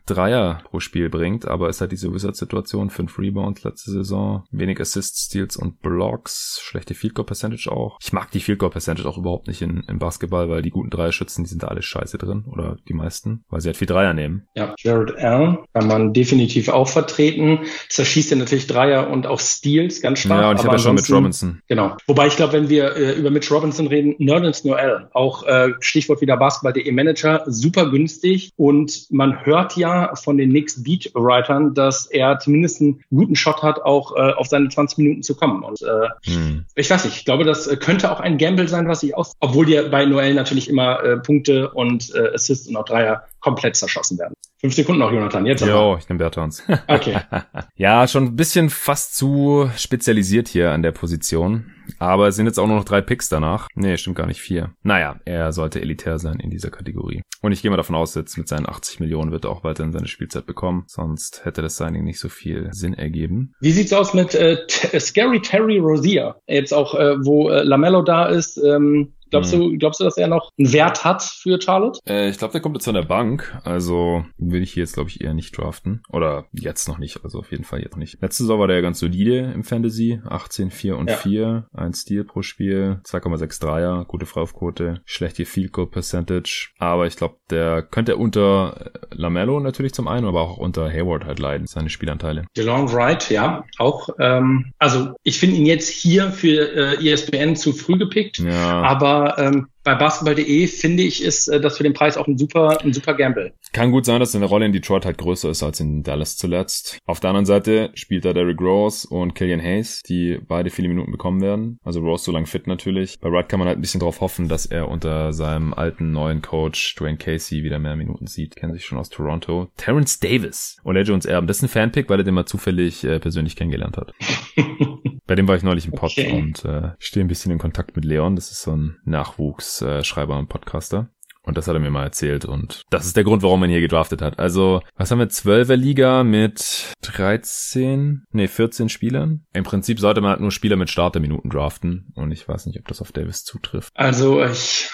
[0.06, 2.90] Dreier pro Spiel bringt, aber ist halt diese Wizard-Situation.
[2.90, 7.98] Fünf Rebounds letzte Saison, wenig Assists, Steals und Blocks, schlechte Field Goal Percentage auch.
[8.02, 10.90] Ich mag die Field Goal Percentage auch überhaupt nicht in, in Basketball, weil die guten
[10.90, 14.14] Dreierschützen, die sind da alle scheiße drin oder die meisten, weil sie halt viel Dreier
[14.14, 14.46] nehmen.
[14.54, 17.60] Ja, Jared Allen kann man definitiv auch vertreten.
[17.88, 20.40] Zerschießt ja natürlich Dreier und auch Steals ganz stark.
[20.40, 21.60] Ja, und ich habe ja schon mit Robinson.
[21.68, 21.96] Genau.
[22.06, 26.20] Wobei ich glaube, wenn wir äh, über Mitch Robinson reden, Nerdens Noel, auch äh, Stichwort
[26.20, 32.38] wieder Basketball.de Manager, super günstig und man hört ja von den Knicks Beatwritern, dass er
[32.38, 35.62] zumindest einen guten Shot hat, auch äh, auf seine 20 Minuten zu kommen.
[35.62, 36.64] Und äh, hm.
[36.74, 39.32] ich weiß nicht, ich glaube, das äh, könnte auch ein Gamble sein, was ich aus,
[39.40, 43.76] obwohl dir bei Noel natürlich immer äh, Punkte und äh, Assists und auch Dreier komplett
[43.76, 44.34] zerschossen werden.
[44.62, 45.44] Fünf Sekunden noch, Jonathan.
[45.44, 46.62] Jetzt Jo, ich nehme Bertons.
[46.86, 47.18] Okay.
[47.74, 51.72] ja, schon ein bisschen fast zu spezialisiert hier an der Position.
[51.98, 53.66] Aber es sind jetzt auch nur noch drei Picks danach.
[53.74, 54.70] Nee, stimmt gar nicht vier.
[54.84, 57.22] Naja, er sollte elitär sein in dieser Kategorie.
[57.40, 59.92] Und ich gehe mal davon aus, jetzt mit seinen 80 Millionen wird er auch weiterhin
[59.92, 60.84] seine Spielzeit bekommen.
[60.86, 63.54] Sonst hätte das Signing nicht so viel Sinn ergeben.
[63.60, 64.58] Wie sieht's aus mit äh,
[65.00, 66.36] Scary Terry Rozier?
[66.46, 68.58] Jetzt auch, äh, wo äh, Lamello da ist.
[68.58, 69.78] Ähm Glaubst du, hm.
[69.78, 71.98] glaubst du, dass er noch einen Wert hat für Charlotte?
[72.06, 73.58] Äh, ich glaube, der kommt jetzt von der Bank.
[73.64, 76.02] Also will ich hier jetzt, glaube ich, eher nicht draften.
[76.10, 77.24] Oder jetzt noch nicht.
[77.24, 78.20] Also auf jeden Fall jetzt noch nicht.
[78.20, 80.20] Letzte Saison war der ja ganz solide im Fantasy.
[80.28, 81.16] 18, 4 und ja.
[81.16, 81.66] 4.
[81.72, 83.00] Ein Steal pro Spiel.
[83.06, 84.04] 2,6 Dreier.
[84.06, 85.00] Gute Freiwurfquote.
[85.06, 86.68] Schlechte Field Goal Percentage.
[86.78, 91.38] Aber ich glaube, der könnte unter Lamello natürlich zum einen, aber auch unter Hayward halt
[91.38, 91.66] leiden.
[91.66, 92.44] Seine Spielanteile.
[92.56, 93.64] DeLong Wright, ja.
[93.78, 98.38] Auch, ähm, also ich finde ihn jetzt hier für äh, ESPN zu früh gepickt.
[98.38, 98.82] Ja.
[98.82, 102.78] Aber ähm, bei basketball.de finde ich, ist äh, das für den Preis auch ein super,
[102.82, 103.52] ein super Gamble.
[103.72, 106.98] Kann gut sein, dass seine Rolle in Detroit halt größer ist als in Dallas zuletzt.
[107.04, 111.10] Auf der anderen Seite spielt da Derrick Rose und Killian Hayes, die beide viele Minuten
[111.10, 111.78] bekommen werden.
[111.82, 113.18] Also Rose so lang fit natürlich.
[113.20, 116.42] Bei Wright kann man halt ein bisschen darauf hoffen, dass er unter seinem alten neuen
[116.42, 118.56] Coach Dwayne Casey wieder mehr Minuten sieht.
[118.56, 119.68] Kennen sich schon aus Toronto.
[119.76, 120.76] Terrence Davis.
[120.84, 121.46] Ole Jones Erben.
[121.46, 124.12] Das ist ein Fanpick, weil er den mal zufällig äh, persönlich kennengelernt hat.
[125.32, 126.30] Bei dem war ich neulich im Pod okay.
[126.30, 128.36] und äh, stehe ein bisschen in Kontakt mit Leon.
[128.36, 131.08] Das ist so ein Nachwuchsschreiber und Podcaster.
[131.44, 132.44] Und das hat er mir mal erzählt.
[132.44, 134.38] Und das ist der Grund, warum man hier gedraftet hat.
[134.38, 135.28] Also, was haben wir?
[135.28, 139.44] 12er Liga mit 13, nee, 14 Spielern.
[139.52, 142.12] Im Prinzip sollte man halt nur Spieler mit Starterminuten draften.
[142.14, 143.92] Und ich weiß nicht, ob das auf Davis zutrifft.
[143.94, 144.90] Also, ich.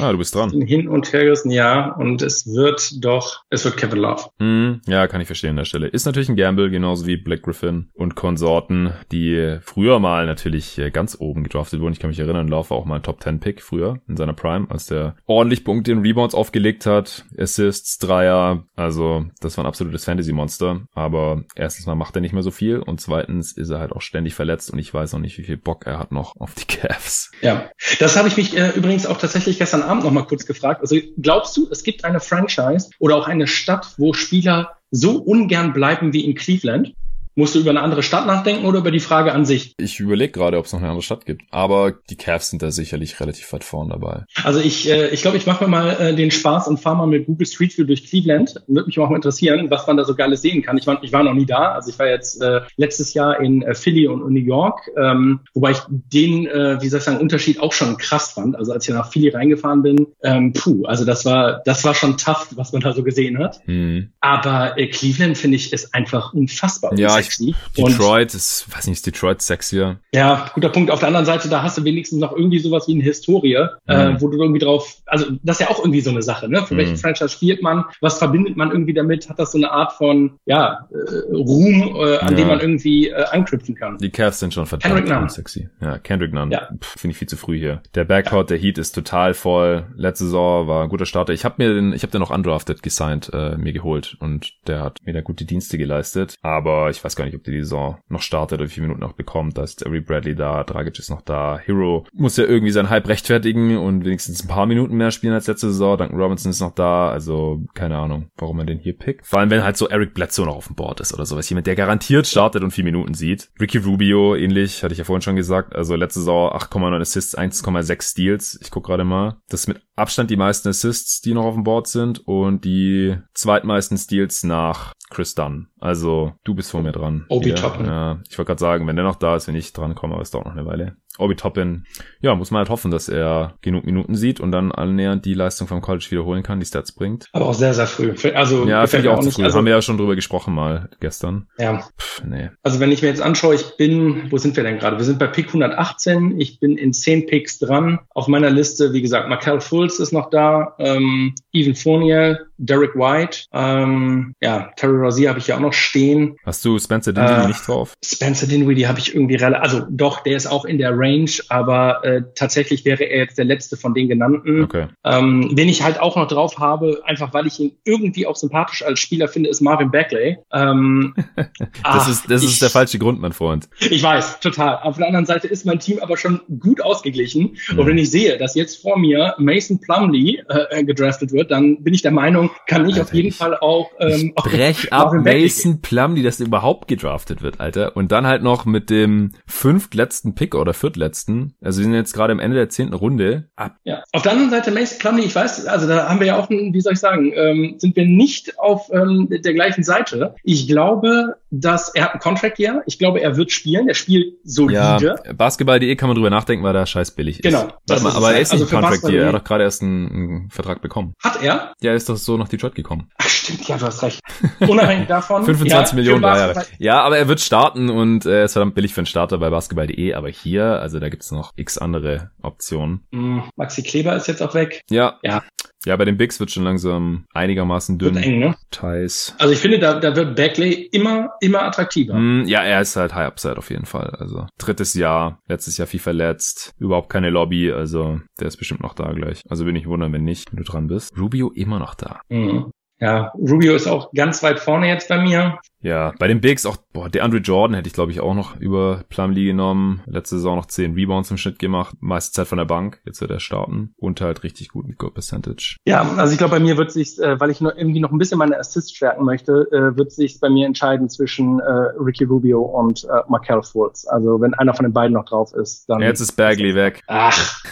[0.00, 0.50] Ah, du bist dran.
[0.50, 1.94] Hin und her gerissen, ja.
[1.94, 4.24] Und es wird doch, es wird Kevin Love.
[4.38, 5.86] Mm, ja, kann ich verstehen an der Stelle.
[5.86, 11.16] Ist natürlich ein Gamble, genauso wie Black Griffin und Konsorten, die früher mal natürlich ganz
[11.20, 11.92] oben gedraftet wurden.
[11.92, 14.32] Ich kann mich erinnern, Love war auch mal ein Top 10 Pick früher in seiner
[14.32, 17.26] Prime, als der ordentlich Punkte in Rebounds aufgelegt hat.
[17.38, 18.64] Assists, Dreier.
[18.76, 20.86] Also, das war ein absolutes Fantasy-Monster.
[20.94, 24.00] Aber erstens mal macht er nicht mehr so viel und zweitens ist er halt auch
[24.00, 26.64] ständig verletzt und ich weiß auch nicht, wie viel Bock er hat noch auf die
[26.76, 27.30] Cavs.
[27.42, 30.80] Ja, das habe ich mich äh, übrigens auch tatsächlich gestern Abend noch mal kurz gefragt.
[30.80, 35.74] Also glaubst du, es gibt eine Franchise oder auch eine Stadt, wo Spieler so ungern
[35.74, 36.94] bleiben wie in Cleveland?
[37.36, 39.74] Musst du über eine andere Stadt nachdenken oder über die Frage an sich?
[39.78, 41.42] Ich überlege gerade, ob es noch eine andere Stadt gibt.
[41.50, 44.24] Aber die Cavs sind da sicherlich relativ weit vorn dabei.
[44.44, 47.06] Also ich äh, ich, glaube, ich mache mir mal äh, den Spaß und fahre mal
[47.06, 48.54] mit Google Street View durch Cleveland.
[48.66, 50.78] Würde mich auch mal interessieren, was man da so Geiles sehen kann.
[50.78, 51.72] Ich war, ich war noch nie da.
[51.72, 55.40] Also ich war jetzt äh, letztes Jahr in äh, Philly und, und New York, ähm,
[55.54, 58.56] wobei ich den, äh, wie soll ich sagen, Unterschied auch schon krass fand.
[58.56, 62.16] Also als ich nach Philly reingefahren bin, ähm, puh, also das war, das war schon
[62.16, 63.60] tough, was man da so gesehen hat.
[63.66, 64.10] Mhm.
[64.20, 67.54] Aber äh, Cleveland, finde ich, ist einfach unfassbar ja, sexy.
[67.76, 69.98] Detroit ist, weiß nicht, ist Detroit sexier?
[70.12, 70.90] Ja, guter Punkt.
[70.90, 73.68] Auf der anderen Seite, da hast du wenigstens noch irgendwie sowas wie eine Historie, äh,
[73.86, 74.16] mhm.
[74.16, 76.62] äh, wo du irgendwie drauf, also das ist ja auch irgendwie so eine Sache, ne?
[76.62, 76.78] Für mhm.
[76.78, 77.84] welchen Franchise spielt man?
[78.00, 79.28] Was verbindet man irgendwie damit?
[79.28, 82.36] Hat das so eine Art von, ja, äh, Ruhm, äh, an ja.
[82.36, 83.98] dem man irgendwie äh, anknüpfen kann?
[83.98, 85.68] Die Cavs sind schon verdammt sexy.
[85.80, 86.50] Ja, Kendrick Nunn.
[86.50, 86.68] Ja.
[86.80, 87.82] Finde ich viel zu früh hier.
[87.94, 88.56] Der Backcourt, ja.
[88.56, 89.86] der Heat ist total voll.
[89.96, 91.32] Letzte Saison war ein guter Starter.
[91.32, 94.80] Ich habe mir den, ich habe den noch undrafted gesigned, äh, mir geholt und der
[94.80, 96.34] hat mir da gute Dienste geleistet.
[96.42, 99.12] Aber ich weiß gar nicht, ob die Saison noch startet oder wie viele Minuten noch
[99.12, 99.58] bekommt.
[99.58, 101.58] Da ist Avery Bradley da, Dragic ist noch da.
[101.58, 105.46] Hero muss ja irgendwie seinen Hype rechtfertigen und wenigstens ein paar Minuten mehr spielen als
[105.46, 105.96] letzte Saison.
[105.98, 107.10] Duncan Robinson ist noch da.
[107.10, 109.26] Also keine Ahnung, warum er den hier pickt.
[109.26, 111.48] Vor allem, wenn halt so Eric Bledsoe noch auf dem Board ist oder sowas.
[111.48, 113.50] Jemand, der garantiert startet und vier Minuten sieht.
[113.60, 115.74] Ricky Rubio, ähnlich, hatte ich ja vorhin schon gesagt.
[115.74, 118.58] Also letzte Saison 8,9 Assists, 1,6 Steals.
[118.62, 119.38] Ich guck gerade mal.
[119.48, 123.16] Das ist mit Abstand die meisten Assists, die noch auf dem Board sind und die
[123.32, 125.68] zweitmeisten Steals nach Chris Dunn.
[125.80, 127.24] Also du bist vor mir dran.
[127.28, 127.86] Obi Toppin.
[127.86, 130.22] Ja, ich wollte gerade sagen, wenn der noch da ist, wenn ich dran komme, aber
[130.22, 130.96] es dauert noch eine Weile.
[131.18, 131.84] Obi Toppin,
[132.20, 135.68] ja, muss man halt hoffen, dass er genug Minuten sieht und dann annähernd die Leistung
[135.68, 137.28] vom College wiederholen kann, die Stats bringt.
[137.32, 138.14] Aber auch sehr, sehr früh.
[138.34, 139.34] Also ja, finde ich auch, auch nicht.
[139.34, 139.44] Früh.
[139.44, 141.46] Also, haben wir ja schon drüber gesprochen mal gestern.
[141.58, 141.84] Ja.
[141.98, 142.50] Pff, nee.
[142.62, 144.98] Also wenn ich mir jetzt anschaue, ich bin, wo sind wir denn gerade?
[144.98, 146.40] Wir sind bei Pick 118.
[146.40, 148.00] Ich bin in 10 Picks dran.
[148.10, 153.46] Auf meiner Liste, wie gesagt, Markel Fultz ist noch da, ähm, Even Fournier, Derek White,
[153.52, 156.36] ähm, ja, Terry Rozier habe ich ja auch noch stehen.
[156.44, 157.94] Hast du Spencer Dinwiddie äh, nicht drauf?
[158.04, 162.04] Spencer Dinwiddie habe ich irgendwie relativ, also doch, der ist auch in der Range, aber
[162.04, 164.64] äh, tatsächlich wäre er jetzt der letzte von den genannten.
[164.64, 164.86] Okay.
[165.04, 168.82] Ähm, wen ich halt auch noch drauf habe, einfach weil ich ihn irgendwie auch sympathisch
[168.82, 170.38] als Spieler finde, ist Marvin Bagley.
[170.52, 171.46] Ähm, das
[171.82, 173.68] ach, ist, das ich, ist der falsche Grund, mein Freund.
[173.78, 174.78] Ich weiß, total.
[174.82, 177.56] Auf der anderen Seite ist mein Team aber schon gut ausgeglichen.
[177.70, 177.78] Mhm.
[177.78, 181.94] Und wenn ich sehe, dass jetzt vor mir Mason Plumley äh, gedraftet wird, dann bin
[181.94, 185.12] ich der Meinung, kann ich Alter, auf jeden ich, Fall auch ähm, ich brech ab
[185.12, 187.96] Mason Plumley, dass der überhaupt gedraftet wird, Alter.
[187.96, 191.54] Und dann halt noch mit dem fünftletzten Pick oder viertletzten.
[191.60, 193.48] Also wir sind jetzt gerade am Ende der zehnten Runde.
[193.56, 193.76] Ab.
[193.84, 194.02] Ja.
[194.12, 196.80] Auf der anderen Seite Mason Plumley, ich weiß, also da haben wir ja auch, wie
[196.80, 200.34] soll ich sagen, ähm, sind wir nicht auf ähm, der gleichen Seite.
[200.44, 202.82] Ich glaube, dass er hat ein Contract Year.
[202.86, 203.88] Ich glaube, er wird spielen.
[203.88, 205.16] Er spielt solide.
[205.24, 207.42] Ja, Basketball.de kann man drüber nachdenken, weil der scheiß billig ist.
[207.42, 207.68] Genau.
[207.88, 209.22] Mal, aber er ist also nicht Contract Year.
[209.22, 211.14] Er hat doch gerade erst einen, einen, Vertrag bekommen.
[211.22, 211.72] Hat er?
[211.80, 213.10] Ja, er ist doch so nach Detroit gekommen.
[213.18, 213.66] Ach, stimmt.
[213.68, 214.20] Ja, du hast recht.
[214.60, 215.44] Unabhängig davon.
[215.44, 216.66] 25 ja, Millionen drei Jahre.
[216.78, 220.14] Ja, aber er wird starten und er ist verdammt billig für einen Starter bei Basketball.de.
[220.14, 223.06] Aber hier, also da gibt's noch x andere Optionen.
[223.10, 224.82] Mm, Maxi Kleber ist jetzt auch weg.
[224.90, 225.18] Ja.
[225.22, 225.44] Ja.
[225.84, 228.14] Ja, bei den Bigs wird schon langsam einigermaßen dünn.
[228.14, 228.56] Wird eng, ne?
[228.70, 229.34] Thais.
[229.38, 232.14] Also ich finde, da, da wird Bagley immer, immer attraktiver.
[232.14, 234.10] Mm, ja, er ist halt High Upside auf jeden Fall.
[234.18, 238.94] Also drittes Jahr, letztes Jahr viel verletzt, überhaupt keine Lobby, also der ist bestimmt noch
[238.94, 239.42] da gleich.
[239.48, 241.16] Also bin ich wundern, wenn nicht, wenn du dran bist.
[241.18, 242.20] Rubio immer noch da.
[242.28, 242.70] Mhm.
[243.00, 245.58] Ja, Rubio ist auch ganz weit vorne jetzt bei mir.
[245.84, 248.56] Ja, bei den Bigs auch, boah, der Andre Jordan hätte ich glaube ich auch noch
[248.58, 250.02] über Plumlee genommen.
[250.06, 251.94] Letzte Saison noch 10 Rebounds im Schnitt gemacht.
[252.00, 253.02] Meiste Zeit von der Bank.
[253.04, 253.92] Jetzt wird er starten.
[253.98, 255.76] Und halt richtig gut mit Goal Percentage.
[255.84, 258.18] Ja, also ich glaube bei mir wird sich, äh, weil ich noch irgendwie noch ein
[258.18, 261.70] bisschen meine Assists stärken möchte, äh, wird sich bei mir entscheiden zwischen äh,
[262.00, 264.06] Ricky Rubio und äh, Markel Fultz.
[264.06, 266.00] Also wenn einer von den beiden noch drauf ist, dann.
[266.00, 267.02] Jetzt ist Bagley weg.
[267.08, 267.62] Ach.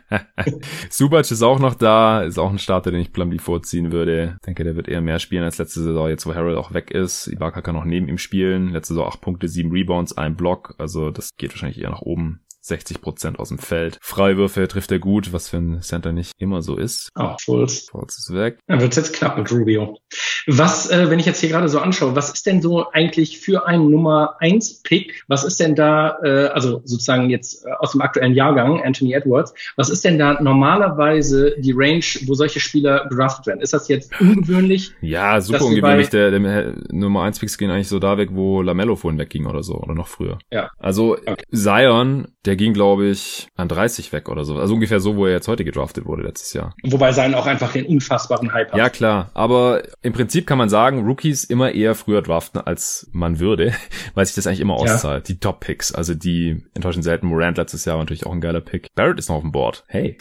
[0.90, 2.22] Subac ist auch noch da.
[2.22, 4.36] Ist auch ein Starter, den ich Plumlee vorziehen würde.
[4.46, 6.90] Ich denke, der wird eher mehr spielen als letzte Saison, jetzt wo Harold auch weg
[6.90, 7.28] ist.
[7.28, 8.70] Ibaka kann noch neben ihm spielen.
[8.70, 10.74] Letzte Saison acht Punkte, sieben Rebounds, ein Block.
[10.78, 12.40] Also das geht wahrscheinlich eher nach oben
[12.70, 13.98] 60% aus dem Feld.
[14.00, 17.10] Freiwürfe trifft er gut, was für ein Center nicht immer so ist.
[17.18, 17.88] Oh, Fultz.
[17.90, 18.58] Fultz ist weg.
[18.66, 19.98] Dann wird's jetzt knapp mit Rubio.
[20.46, 23.66] Was, äh, wenn ich jetzt hier gerade so anschaue, was ist denn so eigentlich für
[23.66, 25.24] einen Nummer 1 Pick?
[25.28, 29.54] Was ist denn da, äh, also sozusagen jetzt äh, aus dem aktuellen Jahrgang, Anthony Edwards,
[29.76, 33.60] was ist denn da normalerweise die Range, wo solche Spieler draftet werden?
[33.60, 34.92] Ist das jetzt ungewöhnlich?
[35.00, 36.08] Ja, super ungewöhnlich.
[36.10, 39.62] Der, der Nummer 1 Picks gehen eigentlich so da weg, wo Lamello vorhin wegging oder
[39.62, 40.38] so, oder noch früher.
[40.50, 40.70] Ja.
[40.78, 41.36] Also okay.
[41.52, 44.58] Zion, der ging, glaube ich, an 30 weg oder so.
[44.58, 46.74] Also ungefähr so, wo er jetzt heute gedraftet wurde letztes Jahr.
[46.82, 48.78] Wobei Zion auch einfach den unfassbaren Hype hat.
[48.78, 49.30] Ja, klar.
[49.32, 53.72] Aber im Prinzip kann man sagen, Rookies immer eher früher draften, als man würde,
[54.14, 55.26] weil sich das eigentlich immer auszahlt.
[55.26, 55.34] Ja.
[55.34, 57.28] Die Top-Picks, also die enttäuschend selten.
[57.28, 58.88] Morant letztes Jahr war natürlich auch ein geiler Pick.
[58.94, 59.84] Barrett ist noch auf dem Board.
[59.88, 60.18] Hey.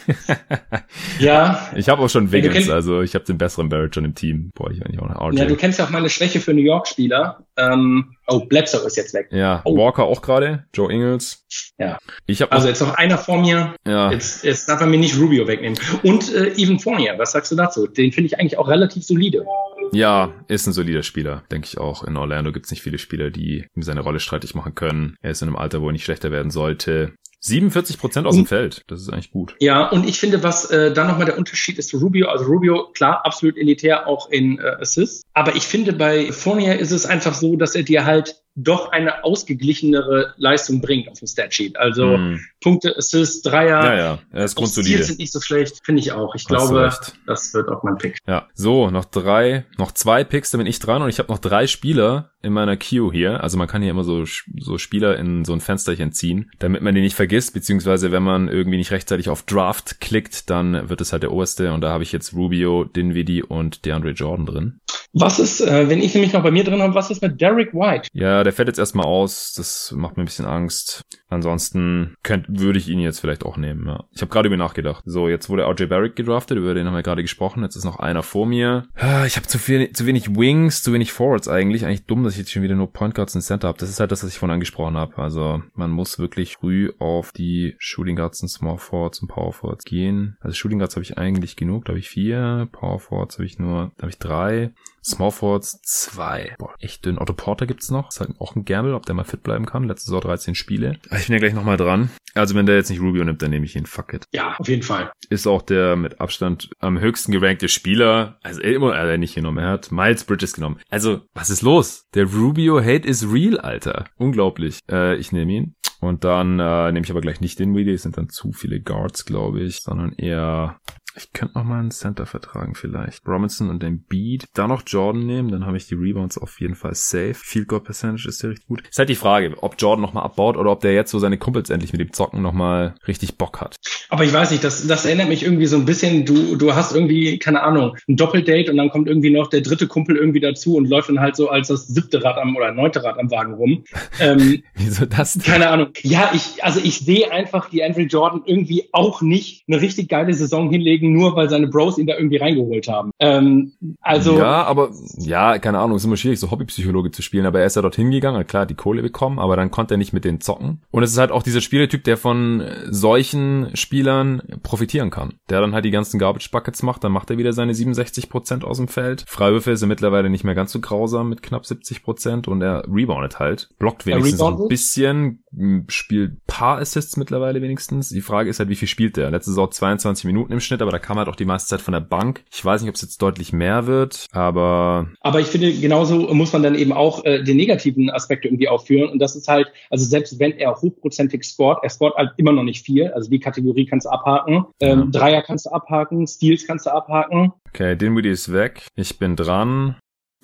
[1.20, 1.68] ja.
[1.76, 4.52] Ich habe auch schon Wiggins, also ich habe den besseren Barrett schon im Team.
[4.54, 5.38] Boah, ich eigentlich auch RJ.
[5.38, 7.46] Ja, du kennst ja auch meine Schwäche für New York-Spieler.
[7.60, 9.28] Ähm, oh, Bledsoe ist jetzt weg.
[9.32, 9.78] Ja, oh.
[9.78, 10.66] Walker auch gerade.
[10.74, 11.46] Joe Ingles.
[11.78, 11.98] Ja.
[12.26, 13.76] Ich hab also jetzt noch einer vor mir.
[13.86, 14.12] Ja.
[14.12, 15.78] Jetzt, jetzt darf er mir nicht Rubio wegnehmen.
[16.04, 17.88] Und äh, Even Fournier, was sagst du dazu?
[17.88, 19.46] Den finde ich eigentlich auch relativ solide.
[19.92, 22.04] Ja, ist ein solider Spieler, denke ich auch.
[22.04, 25.16] In Orlando gibt's nicht viele Spieler, die ihm seine Rolle streitig machen können.
[25.22, 27.14] Er ist in einem Alter, wo er nicht schlechter werden sollte.
[27.42, 29.56] 47 Prozent aus dem Feld, das ist eigentlich gut.
[29.60, 32.90] Ja, und ich finde, was äh, dann nochmal der Unterschied ist zu Rubio, also Rubio,
[32.94, 37.34] klar, absolut elitär auch in äh, Assists, aber ich finde, bei Fournier ist es einfach
[37.34, 41.78] so, dass er dir halt doch eine ausgeglichenere Leistung bringt auf dem Statsheet.
[41.78, 42.40] Also mm.
[42.62, 43.84] Punkte, Assists, Dreier.
[43.84, 45.04] Ja, ja, er ist grundsolide.
[45.04, 46.36] sind nicht so schlecht, finde ich auch.
[46.36, 46.92] Ich glaube,
[47.26, 48.18] das wird auch mein Pick.
[48.28, 51.40] Ja, so, noch drei, noch zwei Picks, da bin ich dran und ich habe noch
[51.40, 53.44] drei Spieler in meiner Queue hier.
[53.44, 56.96] Also man kann hier immer so, so Spieler in so ein Fensterchen ziehen, damit man
[56.96, 61.12] die nicht vergisst, beziehungsweise wenn man irgendwie nicht rechtzeitig auf Draft klickt, dann wird es
[61.12, 64.80] halt der oberste und da habe ich jetzt Rubio, Dinwiddie und DeAndre Jordan drin.
[65.14, 67.74] Was ist, äh, wenn ich nämlich noch bei mir drin habe, was ist mit Derek
[67.74, 68.10] White?
[68.14, 69.54] Ja, der fällt jetzt erstmal aus.
[69.54, 71.02] Das macht mir ein bisschen Angst.
[71.28, 74.06] Ansonsten könnt, würde ich ihn jetzt vielleicht auch nehmen, ja.
[74.12, 75.04] Ich habe gerade über nachgedacht.
[75.06, 77.62] So, jetzt wurde RJ Barrett gedraftet, über den haben wir gerade gesprochen.
[77.64, 78.88] Jetzt ist noch einer vor mir.
[78.96, 81.86] Ah, ich habe zu viel, zu wenig Wings, zu wenig Forwards eigentlich.
[81.86, 83.78] Eigentlich dumm, dass ich jetzt schon wieder nur Point Guards und Center habe.
[83.78, 85.18] Das ist halt das, was ich vorhin angesprochen habe.
[85.20, 89.86] Also man muss wirklich früh auf die Shooting Guards und Small Forwards und Power Forwards
[89.86, 90.38] gehen.
[90.40, 92.68] Also Shooting Guards habe ich eigentlich genug, da habe ich vier.
[92.72, 94.72] Power Forwards habe ich nur, da habe ich drei.
[95.10, 96.56] Small Forwards 2.
[96.58, 97.18] Boah, echt dünn.
[97.18, 98.10] Otto Porter gibt's noch.
[98.10, 99.84] Ist halt auch ein Gamble, ob der mal fit bleiben kann.
[99.86, 101.00] Letzte Saison 13 Spiele.
[101.18, 102.10] Ich bin ja gleich nochmal dran.
[102.36, 103.86] Also wenn der jetzt nicht Rubio nimmt, dann nehme ich ihn.
[103.86, 104.26] Fuck it.
[104.32, 105.12] Ja, auf jeden Fall.
[105.30, 108.38] Ist auch der mit Abstand am höchsten gerankte Spieler.
[108.44, 109.58] Also immer, er hat nicht genommen.
[109.58, 110.80] Er hat Miles Bridges genommen.
[110.90, 112.06] Also, was ist los?
[112.14, 114.06] Der Rubio Hate is real, Alter.
[114.18, 114.80] Unglaublich.
[114.90, 115.76] Äh, ich nehme ihn.
[116.02, 117.92] Und dann äh, nehme ich aber gleich nicht den Weedy.
[117.92, 119.80] Es sind dann zu viele Guards, glaube ich.
[119.82, 120.80] Sondern eher
[121.20, 123.28] ich könnte noch mal einen Center vertragen vielleicht.
[123.28, 124.46] Robinson und den Beat.
[124.54, 127.34] Da noch Jordan nehmen, dann habe ich die Rebounds auf jeden Fall safe.
[127.34, 128.84] Field Goal Percentage ist ja recht gut.
[128.90, 131.38] Ist halt die Frage, ob Jordan noch mal abbaut oder ob der jetzt so seine
[131.38, 133.76] Kumpels endlich mit dem Zocken noch mal richtig Bock hat.
[134.10, 136.96] Aber ich weiß nicht, das, das erinnert mich irgendwie so ein bisschen, du, du hast
[136.96, 140.76] irgendwie, keine Ahnung, ein Doppeldate und dann kommt irgendwie noch der dritte Kumpel irgendwie dazu
[140.76, 143.54] und läuft dann halt so als das siebte Rad am oder neunte Rad am Wagen
[143.54, 143.84] rum.
[144.22, 145.34] Ähm, Wieso das?
[145.34, 145.44] Denn?
[145.44, 145.90] Keine Ahnung.
[146.02, 150.34] Ja, ich, also ich sehe einfach die Andrew Jordan irgendwie auch nicht eine richtig geile
[150.34, 153.12] Saison hinlegen, nur weil seine Bros ihn da irgendwie reingeholt haben.
[153.20, 154.38] Ähm, also.
[154.38, 157.76] Ja, aber, ja, keine Ahnung, ist immer schwierig, so Hobbypsychologe zu spielen, aber er ist
[157.76, 160.82] ja dorthin gegangen, klar, die Kohle bekommen, aber dann konnte er nicht mit denen zocken.
[160.92, 165.34] Und es ist halt auch dieser Spieletyp, der von solchen Spielern profitieren kann.
[165.50, 168.64] Der dann halt die ganzen Garbage Buckets macht, dann macht er wieder seine 67 Prozent
[168.64, 169.26] aus dem Feld.
[169.28, 173.40] Freiwürfe er mittlerweile nicht mehr ganz so grausam mit knapp 70 Prozent und er reboundet
[173.40, 173.70] halt.
[173.80, 175.44] Blockt wenigstens ein bisschen,
[175.88, 178.10] spielt paar Assists mittlerweile wenigstens.
[178.10, 179.32] Die Frage ist halt, wie viel spielt der?
[179.32, 181.94] Letzte Saison 22 Minuten im Schnitt, aber da kam halt auch die meiste Zeit von
[181.94, 182.44] der Bank.
[182.52, 185.10] Ich weiß nicht, ob es jetzt deutlich mehr wird, aber.
[185.22, 189.10] Aber ich finde, genauso muss man dann eben auch äh, den negativen Aspekt irgendwie aufführen.
[189.10, 192.64] Und das ist halt, also selbst wenn er hochprozentig scoret, er scoret halt immer noch
[192.64, 193.12] nicht viel.
[193.12, 194.66] Also die Kategorie kannst du abhaken.
[194.80, 195.20] Ähm, ja.
[195.20, 197.54] Dreier kannst du abhaken, Steals kannst du abhaken.
[197.70, 198.88] Okay, Dinwiddie ist weg.
[198.96, 199.96] Ich bin dran.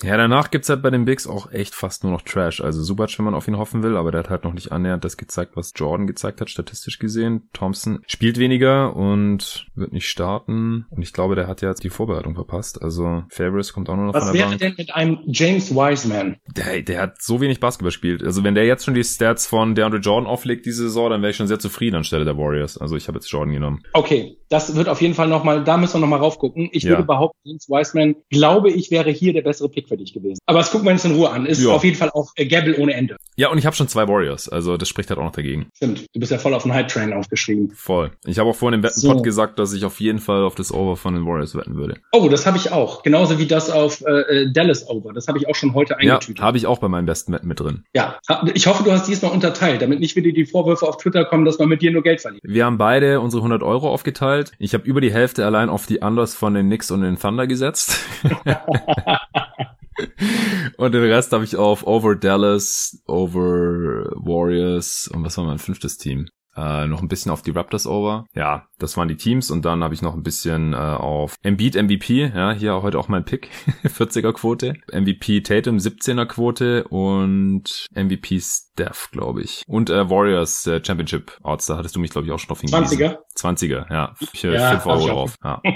[0.04, 2.60] Ja, danach gibt's halt bei den Bigs auch echt fast nur noch Trash.
[2.62, 5.06] Also Subac, wenn man auf ihn hoffen will, aber der hat halt noch nicht annähernd
[5.06, 7.50] das gezeigt, was Jordan gezeigt hat, statistisch gesehen.
[7.54, 10.86] Thompson spielt weniger und wird nicht starten.
[10.89, 12.82] Und ich glaube, der hat ja die Vorbereitung verpasst.
[12.82, 14.54] Also Favors kommt auch nur noch was von der Bank.
[14.56, 16.38] Was wäre denn mit einem James Wiseman?
[16.56, 18.22] Der, der hat so wenig Basketball gespielt.
[18.22, 21.32] Also wenn der jetzt schon die Stats von DeAndre Jordan auflegt diese Saison, dann wäre
[21.32, 22.78] ich schon sehr zufrieden anstelle der Warriors.
[22.78, 23.84] Also ich habe jetzt Jordan genommen.
[23.93, 26.70] Okay, das wird auf jeden Fall nochmal, da müssen wir nochmal raufgucken.
[26.72, 26.91] Ich ja.
[26.91, 30.39] würde behaupten, James Wiseman, glaube ich, wäre hier der bessere Pick für dich gewesen.
[30.46, 31.46] Aber das gucken wir uns in Ruhe an.
[31.46, 31.72] Ist ja.
[31.72, 33.18] auf jeden Fall auch äh, Gabble ohne Ende.
[33.36, 35.68] Ja, und ich habe schon zwei Warriors, also das spricht halt auch noch dagegen.
[35.76, 37.72] Stimmt, du bist ja voll auf den Hype-Train aufgeschrieben.
[37.72, 38.12] Voll.
[38.26, 39.22] Ich habe auch vorhin im Wettenpot so.
[39.22, 41.96] gesagt, dass ich auf jeden Fall auf das Over von den Warriors wetten würde.
[42.12, 43.04] Oh, das habe ich auch.
[43.04, 45.14] Genauso wie das auf äh, äh Dallas Over.
[45.14, 46.39] Das habe ich auch schon heute eingetütet.
[46.39, 47.84] Ja, habe ich auch bei meinem besten Wetten mit drin.
[47.93, 48.20] Ja,
[48.54, 51.60] ich hoffe, du hast diesmal unterteilt, damit nicht wieder die Vorwürfe auf Twitter kommen, dass
[51.60, 52.43] man mit dir nur Geld verliert.
[52.46, 54.35] Wir haben beide unsere 100 Euro aufgeteilt.
[54.60, 57.48] Ich habe über die Hälfte allein auf die Unders von den Knicks und den Thunder
[57.48, 57.98] gesetzt.
[60.78, 65.98] und den Rest habe ich auf Over Dallas, Over Warriors und was war mein fünftes
[65.98, 66.28] Team?
[66.56, 68.26] Äh, noch ein bisschen auf die Raptors over.
[68.34, 71.76] Ja, das waren die Teams und dann habe ich noch ein bisschen äh, auf Embiid
[71.76, 73.49] MVP, ja, hier heute auch mein Pick,
[73.84, 79.64] 40er Quote, MVP Tatum 17er Quote und MVP Steph, glaube ich.
[79.68, 82.62] Und äh, Warriors äh, Championship Odds, da hattest du mich glaube ich auch schon auf
[82.62, 82.99] hingewiesen.
[82.99, 83.18] 20er?
[83.38, 84.14] 20er, ja.
[84.34, 85.36] Ich, äh, ja 5 Euro drauf.
[85.43, 85.62] Ja.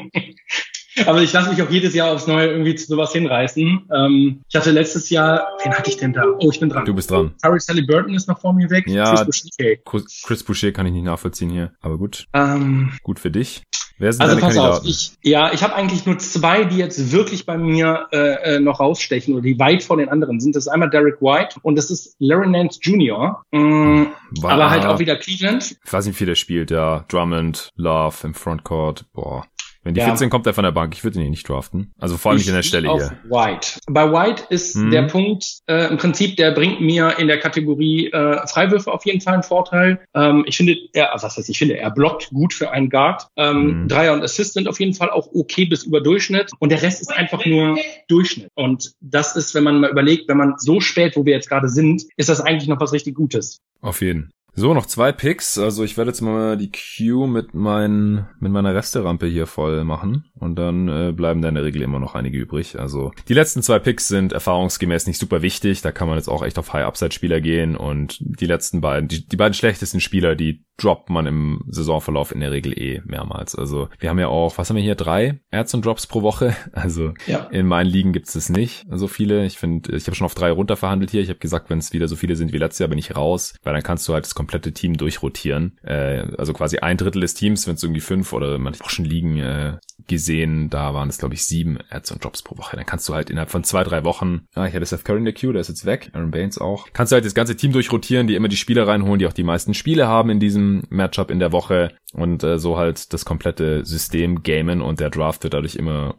[1.05, 3.89] Aber ich lasse mich auch jedes Jahr aufs Neue irgendwie zu sowas hinreißen.
[3.93, 6.23] Ähm, ich hatte letztes Jahr, wen hatte ich denn da?
[6.39, 6.85] Oh, ich bin dran.
[6.85, 7.33] Du bist dran.
[7.43, 8.85] Harry Sally Burton ist noch vor mir weg.
[8.87, 10.03] Ja, Chris Boucher.
[10.23, 11.71] Chris Boucher kann ich nicht nachvollziehen hier.
[11.81, 12.25] Aber gut.
[12.33, 13.63] Ähm, gut für dich.
[13.99, 14.87] Wer sind also deine pass Kandidaten?
[14.87, 18.59] auf, ich, ja, ich habe eigentlich nur zwei, die jetzt wirklich bei mir äh, äh,
[18.59, 20.55] noch rausstechen oder die weit vor den anderen sind.
[20.55, 23.43] Das ist einmal Derek White und das ist Larry Nance Jr.
[23.51, 24.05] Mm,
[24.41, 25.75] aber halt auch wieder Cleveland.
[25.85, 27.03] Ich weiß nicht, wie der spielt, ja.
[27.09, 29.45] Drummond, Love im Frontcourt, boah.
[29.83, 30.07] Wenn die ja.
[30.07, 31.93] 14 kommt er von der Bank, ich würde ihn nicht draften.
[31.97, 33.11] Also vor allem nicht in der Stelle hier.
[33.29, 33.79] White.
[33.87, 34.91] Bei White ist hm.
[34.91, 39.21] der Punkt äh, im Prinzip, der bringt mir in der Kategorie äh, Freiwürfe auf jeden
[39.21, 40.01] Fall einen Vorteil.
[40.13, 43.27] Ähm, ich finde, er, also was heißt, ich finde, er blockt gut für einen Guard.
[43.37, 43.87] Ähm, hm.
[43.87, 46.51] Dreier und Assistant auf jeden Fall auch okay bis über Durchschnitt.
[46.59, 47.77] Und der Rest ist einfach nur
[48.07, 48.49] Durchschnitt.
[48.55, 51.69] Und das ist, wenn man mal überlegt, wenn man so spät, wo wir jetzt gerade
[51.69, 53.59] sind, ist das eigentlich noch was richtig Gutes.
[53.81, 54.29] Auf jeden.
[54.53, 55.57] So, noch zwei Picks.
[55.57, 60.25] Also ich werde jetzt mal die Queue mit, mein, mit meiner Resterampe hier voll machen.
[60.35, 62.79] Und dann äh, bleiben da in der Regel immer noch einige übrig.
[62.79, 65.81] Also die letzten zwei Picks sind erfahrungsgemäß nicht super wichtig.
[65.81, 67.75] Da kann man jetzt auch echt auf High-Upside-Spieler gehen.
[67.75, 72.39] Und die letzten beiden, die, die beiden schlechtesten Spieler, die droppt man im Saisonverlauf in
[72.39, 73.55] der Regel eh mehrmals.
[73.55, 76.55] Also wir haben ja auch, was haben wir hier, drei Ads und Drops pro Woche.
[76.71, 77.47] Also ja.
[77.51, 79.45] in meinen Ligen gibt's es nicht so viele.
[79.45, 81.21] Ich finde, ich habe schon auf drei runter verhandelt hier.
[81.21, 83.55] Ich habe gesagt, wenn es wieder so viele sind wie letztes Jahr, bin ich raus,
[83.63, 85.77] weil dann kannst du halt das komplette Team durchrotieren.
[85.83, 89.05] Äh, also quasi ein Drittel des Teams, wenn es irgendwie fünf oder manchmal auch schon
[89.05, 89.77] Ligen äh,
[90.07, 92.75] gesehen, da waren es glaube ich sieben Ads und Drops pro Woche.
[92.75, 95.25] Dann kannst du halt innerhalb von zwei, drei Wochen, ah, ich hatte Seth Curry in
[95.25, 97.71] der Queue, der ist jetzt weg, Aaron Baines auch, kannst du halt das ganze Team
[97.71, 101.29] durchrotieren, die immer die Spieler reinholen, die auch die meisten Spiele haben in diesem Matchup
[101.29, 105.53] in der Woche und äh, so halt das komplette System gamen und der Draft wird
[105.53, 106.15] dadurch immer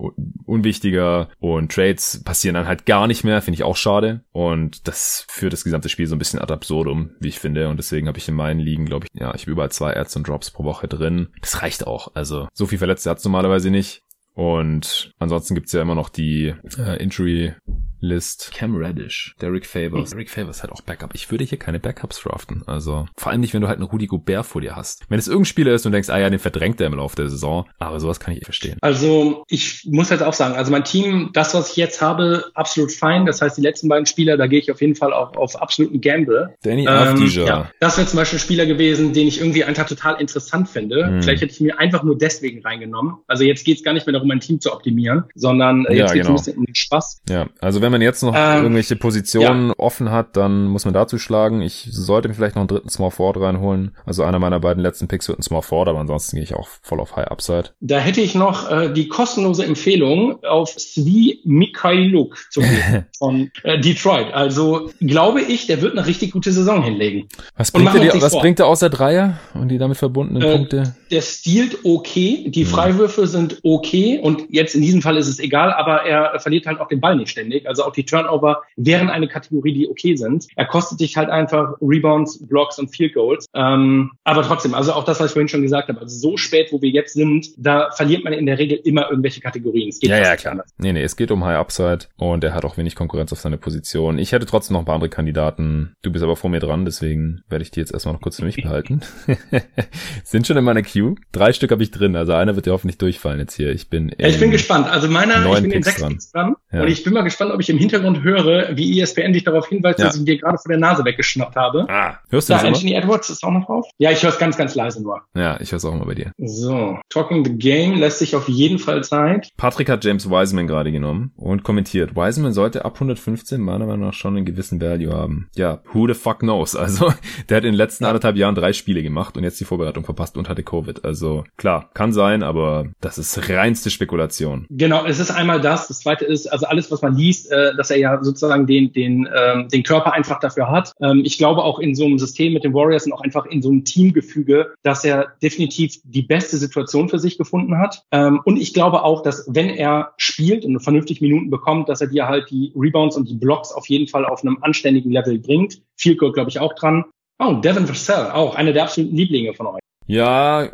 [0.47, 5.27] unwichtiger und Trades passieren dann halt gar nicht mehr, finde ich auch schade und das
[5.29, 8.19] führt das gesamte Spiel so ein bisschen ad absurdum, wie ich finde und deswegen habe
[8.19, 10.65] ich in meinen Ligen, glaube ich, ja, ich habe überall zwei Ads und Drops pro
[10.65, 11.29] Woche drin.
[11.41, 14.03] Das reicht auch, also so viel Verletzte hat's normalerweise nicht
[14.35, 17.55] und ansonsten gibt's ja immer noch die äh, Injury
[18.01, 18.51] List.
[18.55, 20.11] Cam Reddish, Derek Favors.
[20.11, 21.11] Derek Favors hat auch Backup.
[21.15, 22.63] Ich würde hier keine Backups draften.
[22.67, 25.05] Also vor allem nicht, wenn du halt einen Rudy Gobert vor dir hast.
[25.09, 27.29] Wenn es irgendein Spieler ist und denkst, ah ja, den verdrängt er im Laufe der
[27.29, 27.67] Saison.
[27.79, 28.79] Aber sowas kann ich verstehen.
[28.81, 32.93] Also ich muss jetzt auch sagen, also mein Team, das, was ich jetzt habe, absolut
[32.93, 33.27] fein.
[33.27, 36.01] Das heißt, die letzten beiden Spieler, da gehe ich auf jeden Fall auch auf absoluten
[36.01, 36.55] Gamble.
[36.63, 40.21] Danny ähm, ja, Das wäre zum Beispiel ein Spieler gewesen, den ich irgendwie einfach total
[40.21, 41.07] interessant finde.
[41.07, 41.23] Hm.
[41.23, 43.17] Vielleicht hätte ich mir einfach nur deswegen reingenommen.
[43.27, 46.07] Also jetzt geht es gar nicht mehr darum, mein Team zu optimieren, sondern jetzt ja,
[46.07, 46.29] geht es genau.
[46.29, 47.23] ein bisschen um den Spaß.
[47.29, 49.75] Ja, also wenn man jetzt noch ähm, irgendwelche Positionen ja.
[49.79, 51.63] offen hat, dann muss man dazu schlagen.
[51.63, 53.97] Ich sollte mir vielleicht noch einen dritten Small Forward reinholen.
[54.05, 56.69] Also einer meiner beiden letzten Picks wird ein Small Forward, aber ansonsten gehe ich auch
[56.83, 57.71] voll auf High Upside.
[57.81, 63.79] Da hätte ich noch äh, die kostenlose Empfehlung auf Svi Mikhailuk zu gehen von äh,
[63.79, 64.33] Detroit.
[64.33, 67.29] Also glaube ich, der wird eine richtig gute Saison hinlegen.
[67.57, 70.95] Was bringt, er, die, was bringt er außer Dreier und die damit verbundenen äh, Punkte?
[71.11, 72.71] Der stiehlt okay, die hm.
[72.71, 76.81] Freiwürfe sind okay und jetzt in diesem Fall ist es egal, aber er verliert halt
[76.81, 77.67] auch den Ball nicht ständig.
[77.67, 80.47] Also auch die Turnover wären eine Kategorie, die okay sind.
[80.57, 83.47] Er kostet dich halt einfach Rebounds, Blocks und Field Goals.
[83.55, 86.73] Ähm, aber trotzdem, also auch das, was ich vorhin schon gesagt habe, also so spät,
[86.73, 89.89] wo wir jetzt sind, da verliert man in der Regel immer irgendwelche Kategorien.
[89.89, 90.53] Es geht ja, ja, klar.
[90.53, 90.71] Anders.
[90.79, 93.59] Nee, nee, es geht um High Upside und er hat auch wenig Konkurrenz auf seine
[93.59, 94.19] Position.
[94.19, 95.95] Ich hätte trotzdem noch ein paar andere Kandidaten.
[96.03, 98.45] Du bist aber vor mir dran, deswegen werde ich die jetzt erstmal noch kurz für
[98.45, 99.01] mich behalten.
[100.25, 101.15] sind schon in meiner Queue.
[101.33, 103.71] Drei Stück habe ich drin, also einer wird dir hoffentlich durchfallen jetzt hier.
[103.71, 104.89] Ich bin ich bin gespannt.
[104.89, 106.19] Also meiner, ich bin in sechs dran.
[106.33, 106.57] dran.
[106.73, 106.83] Ja.
[106.83, 109.99] Und ich bin mal gespannt, ob ich im Hintergrund höre, wie ESPN dich darauf hinweist,
[109.99, 110.07] ja.
[110.07, 111.87] dass ich dir gerade vor der Nase weggeschnappt habe.
[111.89, 113.05] Ah, hörst du da, das Anthony immer?
[113.05, 113.87] Edwards ist auch noch drauf?
[113.99, 115.23] Ja, ich höre es ganz, ganz leise nur.
[115.35, 116.33] Ja, ich höre es auch immer bei dir.
[116.39, 119.51] So, Talking the Game lässt sich auf jeden Fall Zeit.
[119.57, 122.17] Patrick hat James Wiseman gerade genommen und kommentiert.
[122.17, 125.49] Wiseman sollte ab 115 meiner Meinung nach schon einen gewissen Value haben.
[125.55, 126.77] Ja, who the fuck knows?
[126.91, 127.13] Also,
[127.49, 130.39] der hat in den letzten anderthalb Jahren drei Spiele gemacht und jetzt die Vorbereitung verpasst
[130.39, 131.05] und hatte Covid.
[131.05, 134.67] Also, klar, kann sein, aber das ist reinste Spekulation.
[134.71, 135.89] Genau, es ist einmal das.
[135.89, 139.29] Das zweite ist, also alles, was man liest, äh, dass er ja sozusagen den, den,
[139.35, 140.93] ähm, den Körper einfach dafür hat.
[141.01, 143.63] Ähm, ich glaube auch in so einem System mit den Warriors und auch einfach in
[143.63, 148.03] so einem Teamgefüge, dass er definitiv die beste Situation für sich gefunden hat.
[148.13, 152.09] Ähm, und ich glaube auch, dass wenn er spielt und vernünftig Minuten bekommt, dass er
[152.09, 155.83] dir halt die Rebounds und die Blocks auf jeden Fall auf einem anständigen Level bringt.
[155.97, 157.05] Viel Gold, glaube ich, auch dran.
[157.39, 159.81] Oh, Devin Vassell, auch einer der absoluten Lieblinge von euch.
[160.07, 160.69] Ja,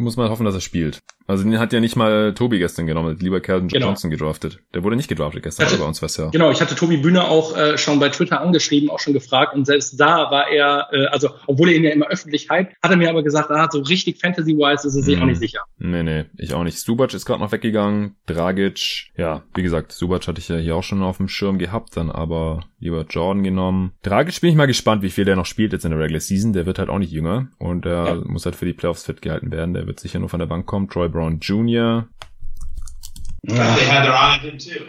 [0.00, 1.00] muss man hoffen, dass er spielt.
[1.30, 3.86] Also den hat ja nicht mal Tobi gestern genommen, lieber Calvin genau.
[3.86, 4.58] Johnson gedraftet.
[4.74, 6.28] Der wurde nicht gedraftet gestern, hatte, aber bei uns was ja.
[6.30, 9.64] Genau, ich hatte Tobi Bühne auch äh, schon bei Twitter angeschrieben, auch schon gefragt und
[9.64, 12.96] selbst da war er, äh, also obwohl er ihn ja immer öffentlich hype, hat er
[12.96, 15.22] mir aber gesagt, ah, so richtig Fantasy-wise ist er sich mm.
[15.22, 15.60] auch nicht sicher.
[15.78, 16.78] Nee, nee, ich auch nicht.
[16.78, 20.82] Subac ist gerade noch weggegangen, Dragic, ja, wie gesagt, Subac hatte ich ja hier auch
[20.82, 23.92] schon auf dem Schirm gehabt, dann aber lieber Jordan genommen.
[24.02, 26.52] Dragic bin ich mal gespannt, wie viel der noch spielt jetzt in der Regular Season,
[26.52, 28.14] der wird halt auch nicht jünger und er ja.
[28.24, 30.66] muss halt für die Playoffs fit gehalten werden, der wird sicher nur von der Bank
[30.66, 30.88] kommen.
[30.88, 32.06] Troy Brown Jr.,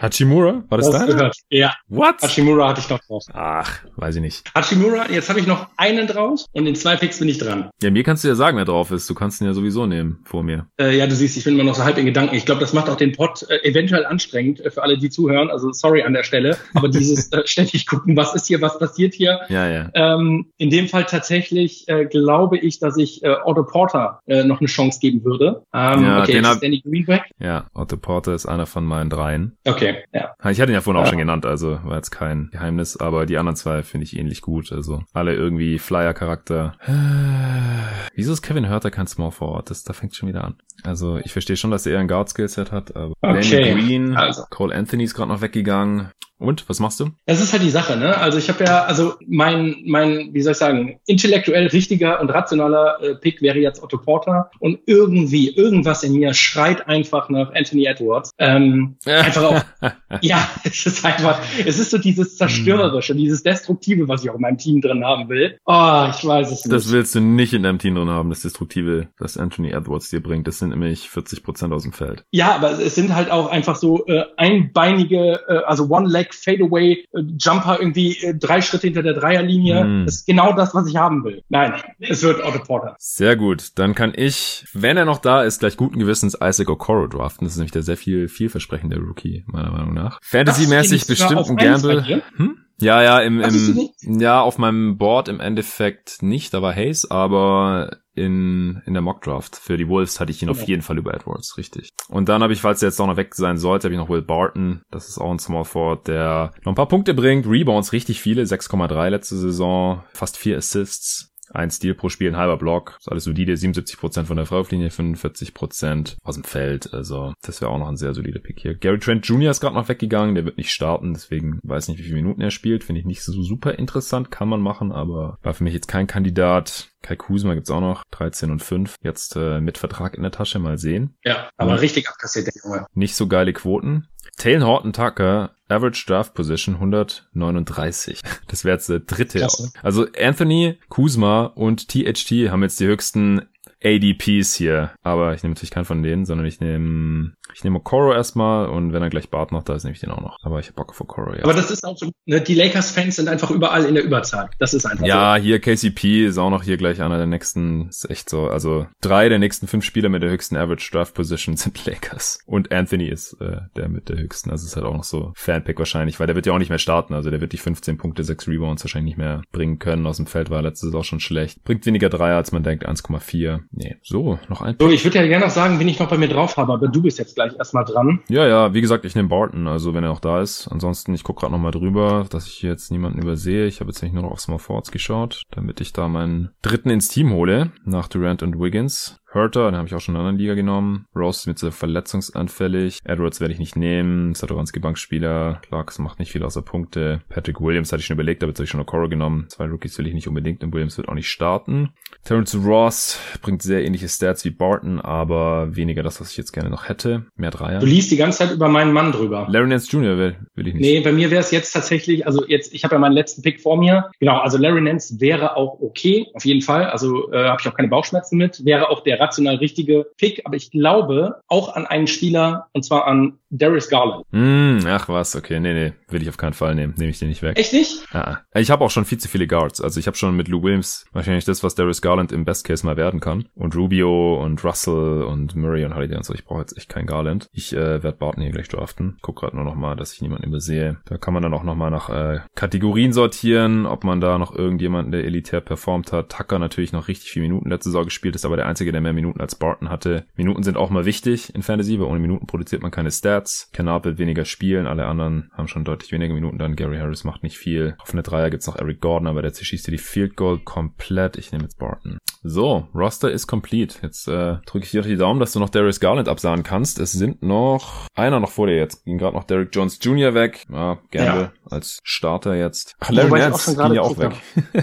[0.00, 0.64] Hachimura?
[0.68, 1.30] War das, das da?
[1.50, 1.74] Ja.
[1.88, 2.22] What?
[2.22, 3.24] Hachimura hatte ich noch drauf.
[3.32, 4.50] Ach, weiß ich nicht.
[4.54, 7.70] Hachimura, jetzt habe ich noch einen drauf und in zwei Picks bin ich dran.
[7.82, 9.08] Ja, mir kannst du ja sagen, wer drauf ist.
[9.08, 10.66] Du kannst ihn ja sowieso nehmen vor mir.
[10.78, 12.34] Äh, ja, du siehst, ich bin immer noch so halb in Gedanken.
[12.34, 15.50] Ich glaube, das macht auch den Pod äh, eventuell anstrengend äh, für alle, die zuhören.
[15.50, 16.56] Also sorry an der Stelle.
[16.74, 19.40] Aber dieses äh, ständig gucken, was ist hier, was passiert hier.
[19.48, 19.90] Ja, ja.
[19.94, 24.60] Ähm, in dem Fall tatsächlich äh, glaube ich, dass ich äh, Otto Porter äh, noch
[24.60, 25.62] eine Chance geben würde.
[25.72, 27.30] Ähm, ja, okay, den hab, Danny Greenback.
[27.38, 29.52] Ja, Otto Porter ist einer von meinen drei rein.
[29.66, 30.34] Okay, ja.
[30.50, 31.06] Ich hatte ihn ja vorhin ja.
[31.06, 34.42] auch schon genannt, also war jetzt kein Geheimnis, aber die anderen zwei finde ich ähnlich
[34.42, 34.72] gut.
[34.72, 36.76] Also alle irgendwie Flyer-Charakter.
[38.14, 39.70] Wieso ist Kevin Hörter kein Small Forward?
[39.70, 40.56] Das, da fängt schon wieder an.
[40.82, 43.50] Also ich verstehe schon, dass er ein Guard-Skillset hat, aber okay.
[43.50, 44.44] Danny Green, also.
[44.50, 46.10] Cole Anthony ist gerade noch weggegangen.
[46.42, 47.10] Und was machst du?
[47.26, 48.16] Das ist halt die Sache, ne?
[48.18, 52.98] Also ich habe ja, also mein, mein, wie soll ich sagen, intellektuell richtiger und rationaler
[53.00, 57.86] äh, Pick wäre jetzt Otto Porter und irgendwie irgendwas in mir schreit einfach nach Anthony
[57.86, 58.32] Edwards.
[58.38, 59.62] Ähm, einfach auch.
[60.20, 64.40] ja, es ist einfach, es ist so dieses zerstörerische, dieses destruktive, was ich auch in
[64.40, 65.58] meinem Team drin haben will.
[65.64, 66.72] Oh, ich weiß es nicht.
[66.72, 70.20] Das willst du nicht in deinem Team drin haben, das destruktive, das Anthony Edwards dir
[70.20, 70.48] bringt.
[70.48, 72.24] Das sind nämlich 40 Prozent aus dem Feld.
[72.32, 77.20] Ja, aber es sind halt auch einfach so äh, einbeinige, äh, also One-Leg Fadeaway äh,
[77.38, 79.84] Jumper irgendwie äh, drei Schritte hinter der Dreierlinie.
[79.84, 80.04] Mm.
[80.06, 81.42] Das ist genau das, was ich haben will.
[81.48, 82.96] Nein, es wird Otto Porter.
[82.98, 83.78] Sehr gut.
[83.78, 87.44] Dann kann ich, wenn er noch da ist, gleich guten Gewissens Isaac Okoro draften.
[87.44, 90.18] Das ist nämlich der sehr viel vielversprechende Rookie, meiner Meinung nach.
[90.22, 92.22] Fantasy-mäßig bestimmt ein Gamble.
[92.36, 92.58] Hm?
[92.82, 97.98] Ja, ja, im, im ja, auf meinem Board im Endeffekt nicht, da war Hayes, aber
[98.14, 100.52] in, in der Mockdraft für die Wolves hatte ich ihn ja.
[100.52, 101.90] auf jeden Fall über Edwards, richtig.
[102.08, 104.10] Und dann habe ich, falls er jetzt auch noch weg sein sollte, habe ich noch
[104.10, 104.82] Will Barton.
[104.90, 107.46] Das ist auch ein Small Forward, der noch ein paar Punkte bringt.
[107.46, 111.31] Rebounds richtig viele, 6,3 letzte Saison, fast vier Assists.
[111.52, 112.96] Ein Stil pro Spiel, ein halber Block.
[112.98, 113.52] Ist alles solide.
[113.52, 116.92] 77% von der Freiwurflinie, 45% aus dem Feld.
[116.92, 118.74] Also, das wäre auch noch ein sehr solider Pick hier.
[118.74, 119.50] Gary Trent Jr.
[119.50, 120.34] ist gerade noch weggegangen.
[120.34, 121.14] Der wird nicht starten.
[121.14, 122.84] Deswegen weiß nicht, wie viele Minuten er spielt.
[122.84, 124.30] Finde ich nicht so super interessant.
[124.30, 126.92] Kann man machen, aber war für mich jetzt kein Kandidat.
[127.02, 128.96] Kai Kusma gibt's auch noch, 13 und 5.
[129.02, 131.16] Jetzt äh, mit Vertrag in der Tasche, mal sehen.
[131.24, 131.76] Ja, aber ja.
[131.76, 132.86] richtig abkassiert, der Junge.
[132.94, 134.08] Nicht so geile Quoten.
[134.36, 138.20] Taylor Horton Tucker, Average Draft Position 139.
[138.48, 139.38] Das wäre jetzt der dritte.
[139.38, 139.72] Klasse.
[139.82, 143.42] Also Anthony, Kuzma und THT haben jetzt die höchsten
[143.84, 144.92] ADPs hier.
[145.02, 148.92] Aber ich nehme natürlich keinen von denen, sondern ich nehme ich nehme Okoro erstmal und
[148.92, 150.38] wenn er gleich Bart noch da ist, nehme ich den auch noch.
[150.42, 151.42] Aber ich habe Bock auf Okoro, ja.
[151.44, 154.48] Aber das ist auch so, ne, die Lakers-Fans sind einfach überall in der Überzahl.
[154.58, 155.42] Das ist einfach Ja, so.
[155.42, 158.48] hier KCP ist auch noch hier gleich einer der nächsten, ist echt so.
[158.48, 162.38] Also drei der nächsten fünf Spieler mit der höchsten Average Draft Position sind Lakers.
[162.46, 164.50] Und Anthony ist äh, der mit der höchsten.
[164.50, 166.78] Also ist halt auch noch so Fanpick wahrscheinlich, weil der wird ja auch nicht mehr
[166.78, 167.12] starten.
[167.14, 170.06] Also der wird die 15 Punkte, 6 Rebounds wahrscheinlich nicht mehr bringen können.
[170.06, 171.62] Aus dem Feld war letztes auch schon schlecht.
[171.64, 173.60] Bringt weniger Dreier, als man denkt, 1,4.
[173.74, 174.76] Nee, so, noch ein.
[174.78, 176.88] So, ich würde ja gerne noch sagen, wen ich noch bei mir drauf habe, aber
[176.88, 178.20] du bist jetzt gleich erstmal dran.
[178.28, 180.68] Ja, ja, wie gesagt, ich nehme Barton, also wenn er auch da ist.
[180.68, 183.66] Ansonsten, ich gucke gerade nochmal drüber, dass ich hier jetzt niemanden übersehe.
[183.66, 186.90] Ich habe jetzt nicht nur noch auf Small Forwards geschaut, damit ich da meinen dritten
[186.90, 189.21] ins Team hole, nach Durant und Wiggins.
[189.34, 191.06] Hurter, den habe ich auch schon in einer anderen Liga genommen.
[191.16, 192.98] Rose ist mir zu verletzungsanfällig.
[193.04, 194.34] Edwards werde ich nicht nehmen.
[194.34, 195.60] Satoranski Bankspieler.
[195.62, 197.22] Clarks macht nicht viel außer Punkte.
[197.28, 199.46] Patrick Williams hatte ich schon überlegt, aber jetzt habe ich schon Okoro genommen.
[199.48, 201.90] Zwei Rookies will ich nicht unbedingt und Williams wird auch nicht starten.
[202.24, 206.70] Terrence Ross bringt sehr ähnliche Stats wie Barton, aber weniger das, was ich jetzt gerne
[206.70, 207.26] noch hätte.
[207.36, 207.80] Mehr Dreier.
[207.80, 209.46] Du liest die ganze Zeit über meinen Mann drüber.
[209.50, 210.18] Larry Nance Jr.
[210.18, 210.82] will, will ich nicht.
[210.82, 213.60] Nee, bei mir wäre es jetzt tatsächlich, also jetzt, ich habe ja meinen letzten Pick
[213.60, 214.10] vor mir.
[214.20, 216.84] Genau, also Larry Nance wäre auch okay, auf jeden Fall.
[216.84, 218.64] Also äh, habe ich auch keine Bauchschmerzen mit.
[218.64, 223.06] Wäre auch der rational richtige Pick, aber ich glaube auch an einen Spieler, und zwar
[223.06, 224.24] an Darius Garland.
[224.30, 226.94] Mm, ach was, okay, nee, nee, will ich auf keinen Fall nehmen.
[226.96, 227.58] Nehme ich den nicht weg.
[227.58, 228.02] Echt nicht?
[228.14, 229.82] Ah, ich habe auch schon viel zu viele Guards.
[229.82, 232.84] Also ich habe schon mit Lou Williams wahrscheinlich das, was Darius Garland im Best Case
[232.86, 233.48] mal werden kann.
[233.54, 236.32] Und Rubio und Russell und Murray und Holiday und so.
[236.32, 237.48] Ich brauche jetzt echt keinen Garland.
[237.52, 239.18] Ich äh, werde Barton hier gleich draften.
[239.20, 240.98] Guck gerade nur noch mal, dass ich niemanden übersehe.
[241.04, 244.54] Da kann man dann auch noch mal nach äh, Kategorien sortieren, ob man da noch
[244.54, 246.30] irgendjemanden, der elitär performt hat.
[246.30, 249.12] Tucker natürlich noch richtig viele Minuten letzte Saison gespielt, ist aber der einzige, der mehr
[249.12, 250.24] Minuten als Barton hatte.
[250.36, 253.41] Minuten sind auch mal wichtig in Fantasy, weil ohne Minuten produziert man keine Stats.
[253.72, 256.76] Kennard wird weniger spielen, alle anderen haben schon deutlich weniger Minuten dann.
[256.76, 257.96] Gary Harris macht nicht viel.
[257.98, 261.36] Auf eine Dreier gibt's noch Eric Gordon, aber der zerschießt dir die Field Goal komplett.
[261.36, 262.18] Ich nehme jetzt Barton.
[262.44, 263.98] So, Roster ist complete.
[264.02, 266.98] Jetzt äh, drücke ich dir die Daumen, dass du noch Darius Garland absahen kannst.
[266.98, 269.04] Es sind noch einer noch vor dir jetzt.
[269.04, 270.34] Ging gerade noch Derrick Jones Jr.
[270.34, 270.64] weg.
[270.68, 271.52] Ja, Gamble ja.
[271.70, 272.96] als Starter jetzt.
[272.98, 274.32] Ach, Larry Nance ging ja auch weg.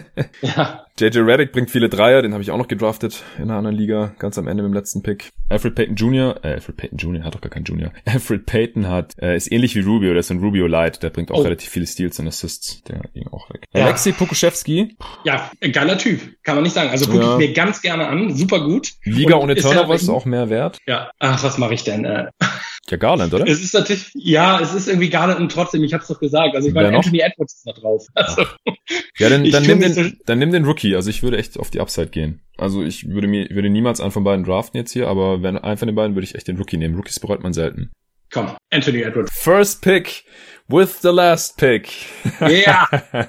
[0.41, 0.85] ja.
[0.99, 4.13] JJ Reddick bringt viele Dreier, den habe ich auch noch gedraftet in einer anderen Liga,
[4.19, 5.29] ganz am Ende mit dem letzten Pick.
[5.47, 7.23] Alfred Payton Jr., äh, Alfred Payton Jr.
[7.23, 7.93] hat doch gar keinen Junior.
[8.05, 11.31] Alfred Payton hat, äh, ist ähnlich wie Rubio, der ist ein Rubio Light, der bringt
[11.31, 11.41] auch oh.
[11.43, 13.63] relativ viele Steals und Assists, der ging auch weg.
[13.73, 13.85] Ja.
[13.85, 14.97] Alexei Pokuschewski.
[15.23, 16.89] Ja, geiler Typ, kann man nicht sagen.
[16.89, 17.31] Also gucke ja.
[17.33, 18.91] ich mir ganz gerne an, super gut.
[19.03, 20.79] Liga und ohne Turnover ist auch mehr wert.
[20.85, 22.03] Ja, ach, was mache ich denn?
[22.03, 22.27] Äh?
[22.89, 23.47] Ja, Garland, oder?
[23.47, 26.55] Es ist natürlich, ja, es ist irgendwie Garland und trotzdem, ich hab's doch gesagt.
[26.55, 28.05] Also ich meine, Anthony Edwards ist da drauf.
[28.15, 28.45] Also,
[29.17, 30.88] ja, dann, dann nimm den, so dann nimm den Rookie.
[30.95, 32.41] Also ich würde echt auf die Upside gehen.
[32.57, 35.77] Also ich würde mir, würde niemals einen von beiden draften jetzt hier, aber wenn einen
[35.77, 36.95] von den beiden würde ich echt den Rookie nehmen.
[36.95, 37.91] Rookies bereut man selten.
[38.31, 39.31] Komm, Anthony Edwards.
[39.33, 40.23] First pick
[40.67, 41.89] with the last pick.
[42.39, 42.47] Ja.
[42.49, 42.87] Yeah.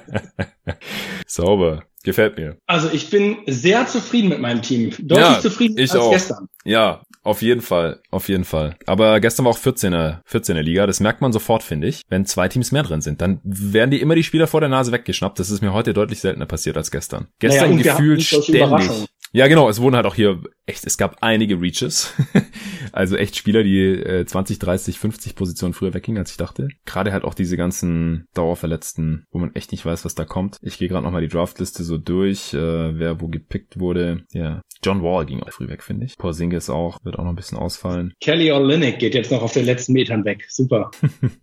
[1.25, 1.83] Sauber.
[2.03, 2.57] Gefällt mir.
[2.65, 4.89] Also ich bin sehr zufrieden mit meinem Team.
[4.99, 6.11] Deutlich ja, zufrieden ich als auch.
[6.11, 6.47] gestern.
[6.65, 8.75] Ja, auf jeden Fall, auf jeden Fall.
[8.87, 10.87] Aber gestern war auch 14er, 14er Liga.
[10.87, 12.01] Das merkt man sofort, finde ich.
[12.09, 14.91] Wenn zwei Teams mehr drin sind, dann werden die immer die Spieler vor der Nase
[14.91, 15.39] weggeschnappt.
[15.39, 17.27] Das ist mir heute deutlich seltener passiert als gestern.
[17.39, 19.07] Gestern naja, gefühlt ständig.
[19.33, 19.69] Ja, genau.
[19.69, 22.13] Es wurden halt auch hier echt, es gab einige Reaches.
[22.91, 26.69] also echt Spieler, die äh, 20, 30, 50 Positionen früher weggingen, als ich dachte.
[26.85, 30.57] Gerade halt auch diese ganzen Dauerverletzten, wo man echt nicht weiß, was da kommt.
[30.61, 32.57] Ich gehe gerade nochmal die Draftliste so durch, äh,
[32.97, 34.23] wer wo gepickt wurde.
[34.31, 36.17] Ja, John Wall ging auch früh weg, finde ich.
[36.17, 38.13] Porzingis auch, wird auch noch ein bisschen ausfallen.
[38.19, 40.45] Kelly Olynyk geht jetzt noch auf den letzten Metern weg.
[40.49, 40.91] Super.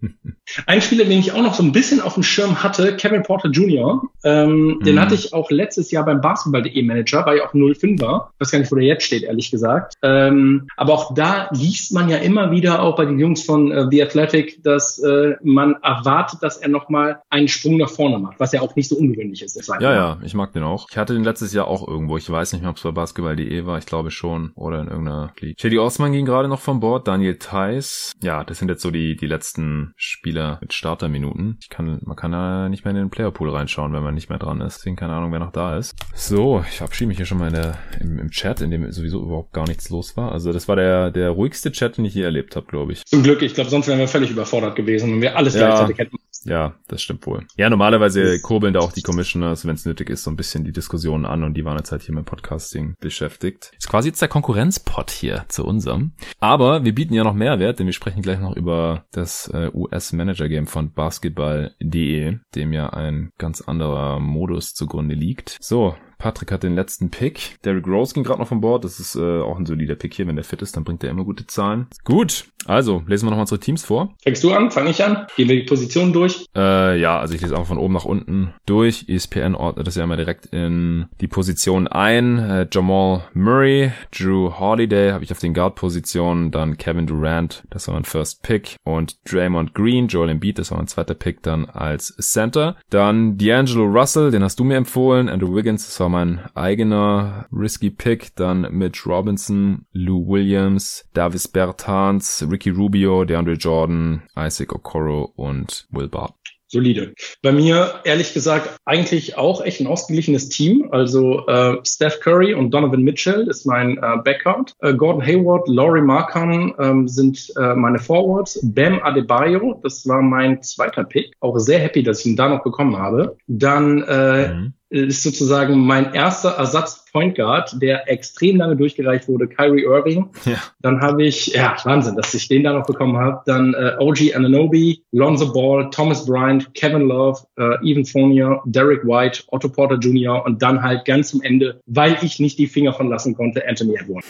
[0.66, 3.51] ein Spieler, den ich auch noch so ein bisschen auf dem Schirm hatte, Kevin Porter
[3.51, 4.85] Jr., ähm, mm.
[4.85, 5.01] den mhm.
[5.01, 8.31] hatte ich auch letztes Jahr beim Basketball.de Manager, war ja auch 05er.
[8.35, 9.94] Ich weiß gar nicht, wo der jetzt steht, ehrlich gesagt.
[10.02, 13.86] Ähm, aber auch da liest man ja immer wieder auch bei den Jungs von äh,
[13.90, 18.52] The Athletic, dass äh, man erwartet, dass er nochmal einen Sprung nach vorne macht, was
[18.52, 19.59] ja auch nicht so ungewöhnlich ist.
[19.80, 20.86] Ja, ja, ich mag den auch.
[20.90, 22.16] Ich hatte den letztes Jahr auch irgendwo.
[22.16, 23.78] Ich weiß nicht mehr, ob es bei Basketball.de war.
[23.78, 24.52] Ich glaube schon.
[24.54, 25.56] Oder in irgendeiner League.
[25.61, 27.09] Shady Osman ging gerade noch von Bord.
[27.09, 28.12] Daniel Theiss.
[28.22, 31.59] Ja, das sind jetzt so die, die letzten Spieler mit Starterminuten.
[31.61, 34.38] Ich kann, man kann da nicht mehr in den Playerpool reinschauen, wenn man nicht mehr
[34.38, 34.78] dran ist.
[34.78, 35.96] Deswegen keine Ahnung, wer noch da ist.
[36.14, 39.22] So, ich verabschiede mich hier schon mal in der, im, im Chat, in dem sowieso
[39.22, 40.32] überhaupt gar nichts los war.
[40.32, 43.05] Also das war der, der ruhigste Chat, den ich je erlebt habe, glaube ich.
[43.07, 43.42] Zum Glück.
[43.42, 46.16] Ich glaube, sonst wären wir völlig überfordert gewesen, wenn wir alles ja, gleichzeitig hätten.
[46.44, 47.46] Ja, das stimmt wohl.
[47.57, 50.72] Ja, normalerweise kurbeln da auch die Commissioners, wenn es nötig ist, so ein bisschen die
[50.72, 53.72] Diskussionen an und die waren jetzt halt hier mit Podcasting beschäftigt.
[53.76, 56.12] Ist quasi jetzt der Konkurrenzpot hier zu unserem.
[56.38, 60.66] Aber wir bieten ja noch Mehrwert, denn wir sprechen gleich noch über das äh, US-Manager-Game
[60.66, 65.59] von basketball.de, dem ja ein ganz anderer Modus zugrunde liegt.
[65.61, 67.62] So, Patrick hat den letzten Pick.
[67.64, 68.85] Derrick Rose ging gerade noch von Bord.
[68.85, 70.27] Das ist äh, auch ein solider Pick hier.
[70.27, 71.87] Wenn der fit ist, dann bringt er immer gute Zahlen.
[72.05, 74.14] Gut, also lesen wir nochmal unsere Teams vor.
[74.22, 74.70] Fängst du an?
[74.70, 75.26] Fange ich an?
[75.36, 76.46] Gehen wir die Positionen durch?
[76.54, 79.06] Äh, ja, also ich lese einfach von oben nach unten durch.
[79.09, 82.38] ESPN ordnet das ja immer direkt in die Position ein.
[82.38, 86.50] Äh, Jamal Murray, Drew Holiday habe ich auf den Guard-Positionen.
[86.50, 88.76] Dann Kevin Durant, das war mein First Pick.
[88.84, 92.76] Und Draymond Green, Joel Embiid, das war mein zweiter Pick dann als Center.
[92.90, 95.28] Dann D'Angelo Russell, den hast du mir empfohlen.
[95.28, 98.34] Andrew Wiggins, das war mein eigener risky Pick.
[98.36, 106.09] Dann Mitch Robinson, Lou Williams, Davis Bertans, Ricky Rubio, DeAndre Jordan, Isaac Okoro und Will
[106.09, 106.34] Barton
[106.70, 107.14] solide.
[107.40, 110.88] Bei mir, ehrlich gesagt, eigentlich auch echt ein ausgeglichenes Team.
[110.90, 114.74] Also äh, Steph Curry und Donovan Mitchell ist mein äh, Backcourt.
[114.80, 118.61] Äh, Gordon Hayward, Laurie Markham ähm, sind äh, meine Forwards.
[118.62, 121.32] Bam Adebayo, das war mein zweiter Pick.
[121.40, 123.38] Auch sehr happy, dass ich ihn da noch bekommen habe.
[123.46, 124.74] Dann äh, mhm.
[124.91, 130.30] Ist sozusagen mein erster Ersatz Point Guard, der extrem lange durchgereicht wurde, Kyrie Irving.
[130.45, 130.57] Ja.
[130.80, 133.43] Dann habe ich, ja, Wahnsinn, dass ich den da noch bekommen habe.
[133.47, 139.45] Dann äh, OG Ananobi, Lonzo Ball, Thomas Bryant, Kevin Love, äh, Evan Fournier, Derek White,
[139.49, 140.45] Otto Porter Jr.
[140.45, 143.97] und dann halt ganz zum Ende, weil ich nicht die Finger von lassen konnte, Anthony
[143.97, 144.26] Edwards.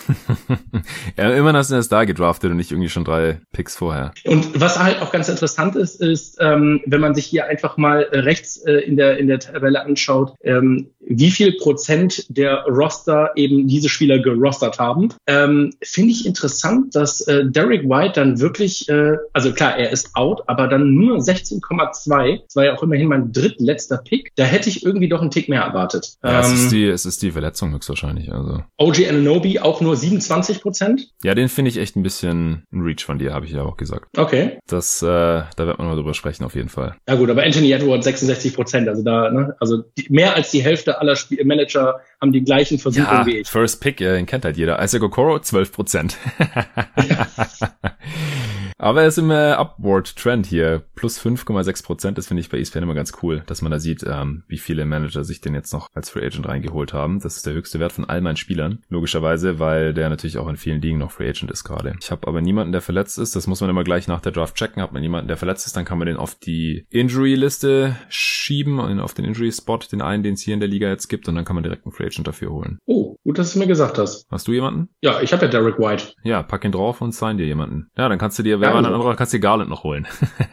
[1.17, 4.13] ja, immerhin hast du erst da gedraftet und nicht irgendwie schon drei Picks vorher.
[4.25, 8.07] Und was halt auch ganz interessant ist, ist, ähm, wenn man sich hier einfach mal
[8.13, 13.67] rechts äh, in der in der Tabelle anschaut, ähm, wie viel Prozent der Roster eben
[13.67, 15.09] diese Spieler gerostert haben.
[15.27, 20.15] Ähm, Finde ich interessant, dass äh, Derek White dann wirklich, äh, also klar, er ist
[20.15, 22.41] out, aber dann nur 16,2.
[22.45, 24.33] Das war ja auch immerhin mein drittletzter Pick.
[24.37, 26.17] Da hätte ich irgendwie doch einen Tick mehr erwartet.
[26.23, 28.33] Ja, ähm, es, ist ähm, die, es ist die Verletzung höchstwahrscheinlich.
[28.33, 28.63] Also.
[28.77, 31.09] OG Ananobi auch nur 27 Prozent.
[31.23, 33.77] Ja, den finde ich echt ein bisschen ein Reach von dir, habe ich ja auch
[33.77, 34.07] gesagt.
[34.17, 34.59] Okay.
[34.67, 36.97] Das, äh, da wird man mal drüber sprechen auf jeden Fall.
[37.09, 40.63] Ja gut, aber Anthony Edwards 66 Prozent, also da, ne, also die, mehr als die
[40.63, 43.49] Hälfte aller Spiel Manager haben die gleichen Versuche ja, wie ich.
[43.49, 44.83] First Pick, den kennt halt jeder.
[44.83, 46.17] Isaac Okoro, 12 Prozent.
[48.79, 50.85] Aber er ist im äh, Upward Trend hier.
[50.95, 52.19] Plus 5,6 Prozent.
[52.19, 54.85] Das finde ich bei ESPN immer ganz cool, dass man da sieht, ähm, wie viele
[54.85, 57.21] Manager sich den jetzt noch als Free Agent reingeholt haben.
[57.21, 58.85] Das ist der höchste Wert von all meinen Spielern.
[58.89, 61.97] Logischerweise, weil der natürlich auch in vielen Ligen noch Free Agent ist gerade.
[62.01, 63.35] Ich habe aber niemanden, der verletzt ist.
[63.35, 64.83] Das muss man immer gleich nach der Draft checken.
[64.83, 69.15] Hat man jemanden, der verletzt ist, dann kann man den auf die Injury-Liste schieben, auf
[69.15, 71.29] den Injury-Spot, den einen, den es hier in der Liga jetzt gibt.
[71.29, 72.79] Und dann kann man direkt einen Free Agent dafür holen.
[72.87, 74.27] Oh, gut, dass du mir gesagt hast.
[74.31, 74.89] Hast du jemanden?
[75.01, 76.13] Ja, ich habe ja Derek White.
[76.23, 77.91] Ja, pack ihn drauf und sign dir jemanden.
[77.97, 80.07] Ja, dann kannst du dir, wer ein anderer, kannst du dir Garland noch holen.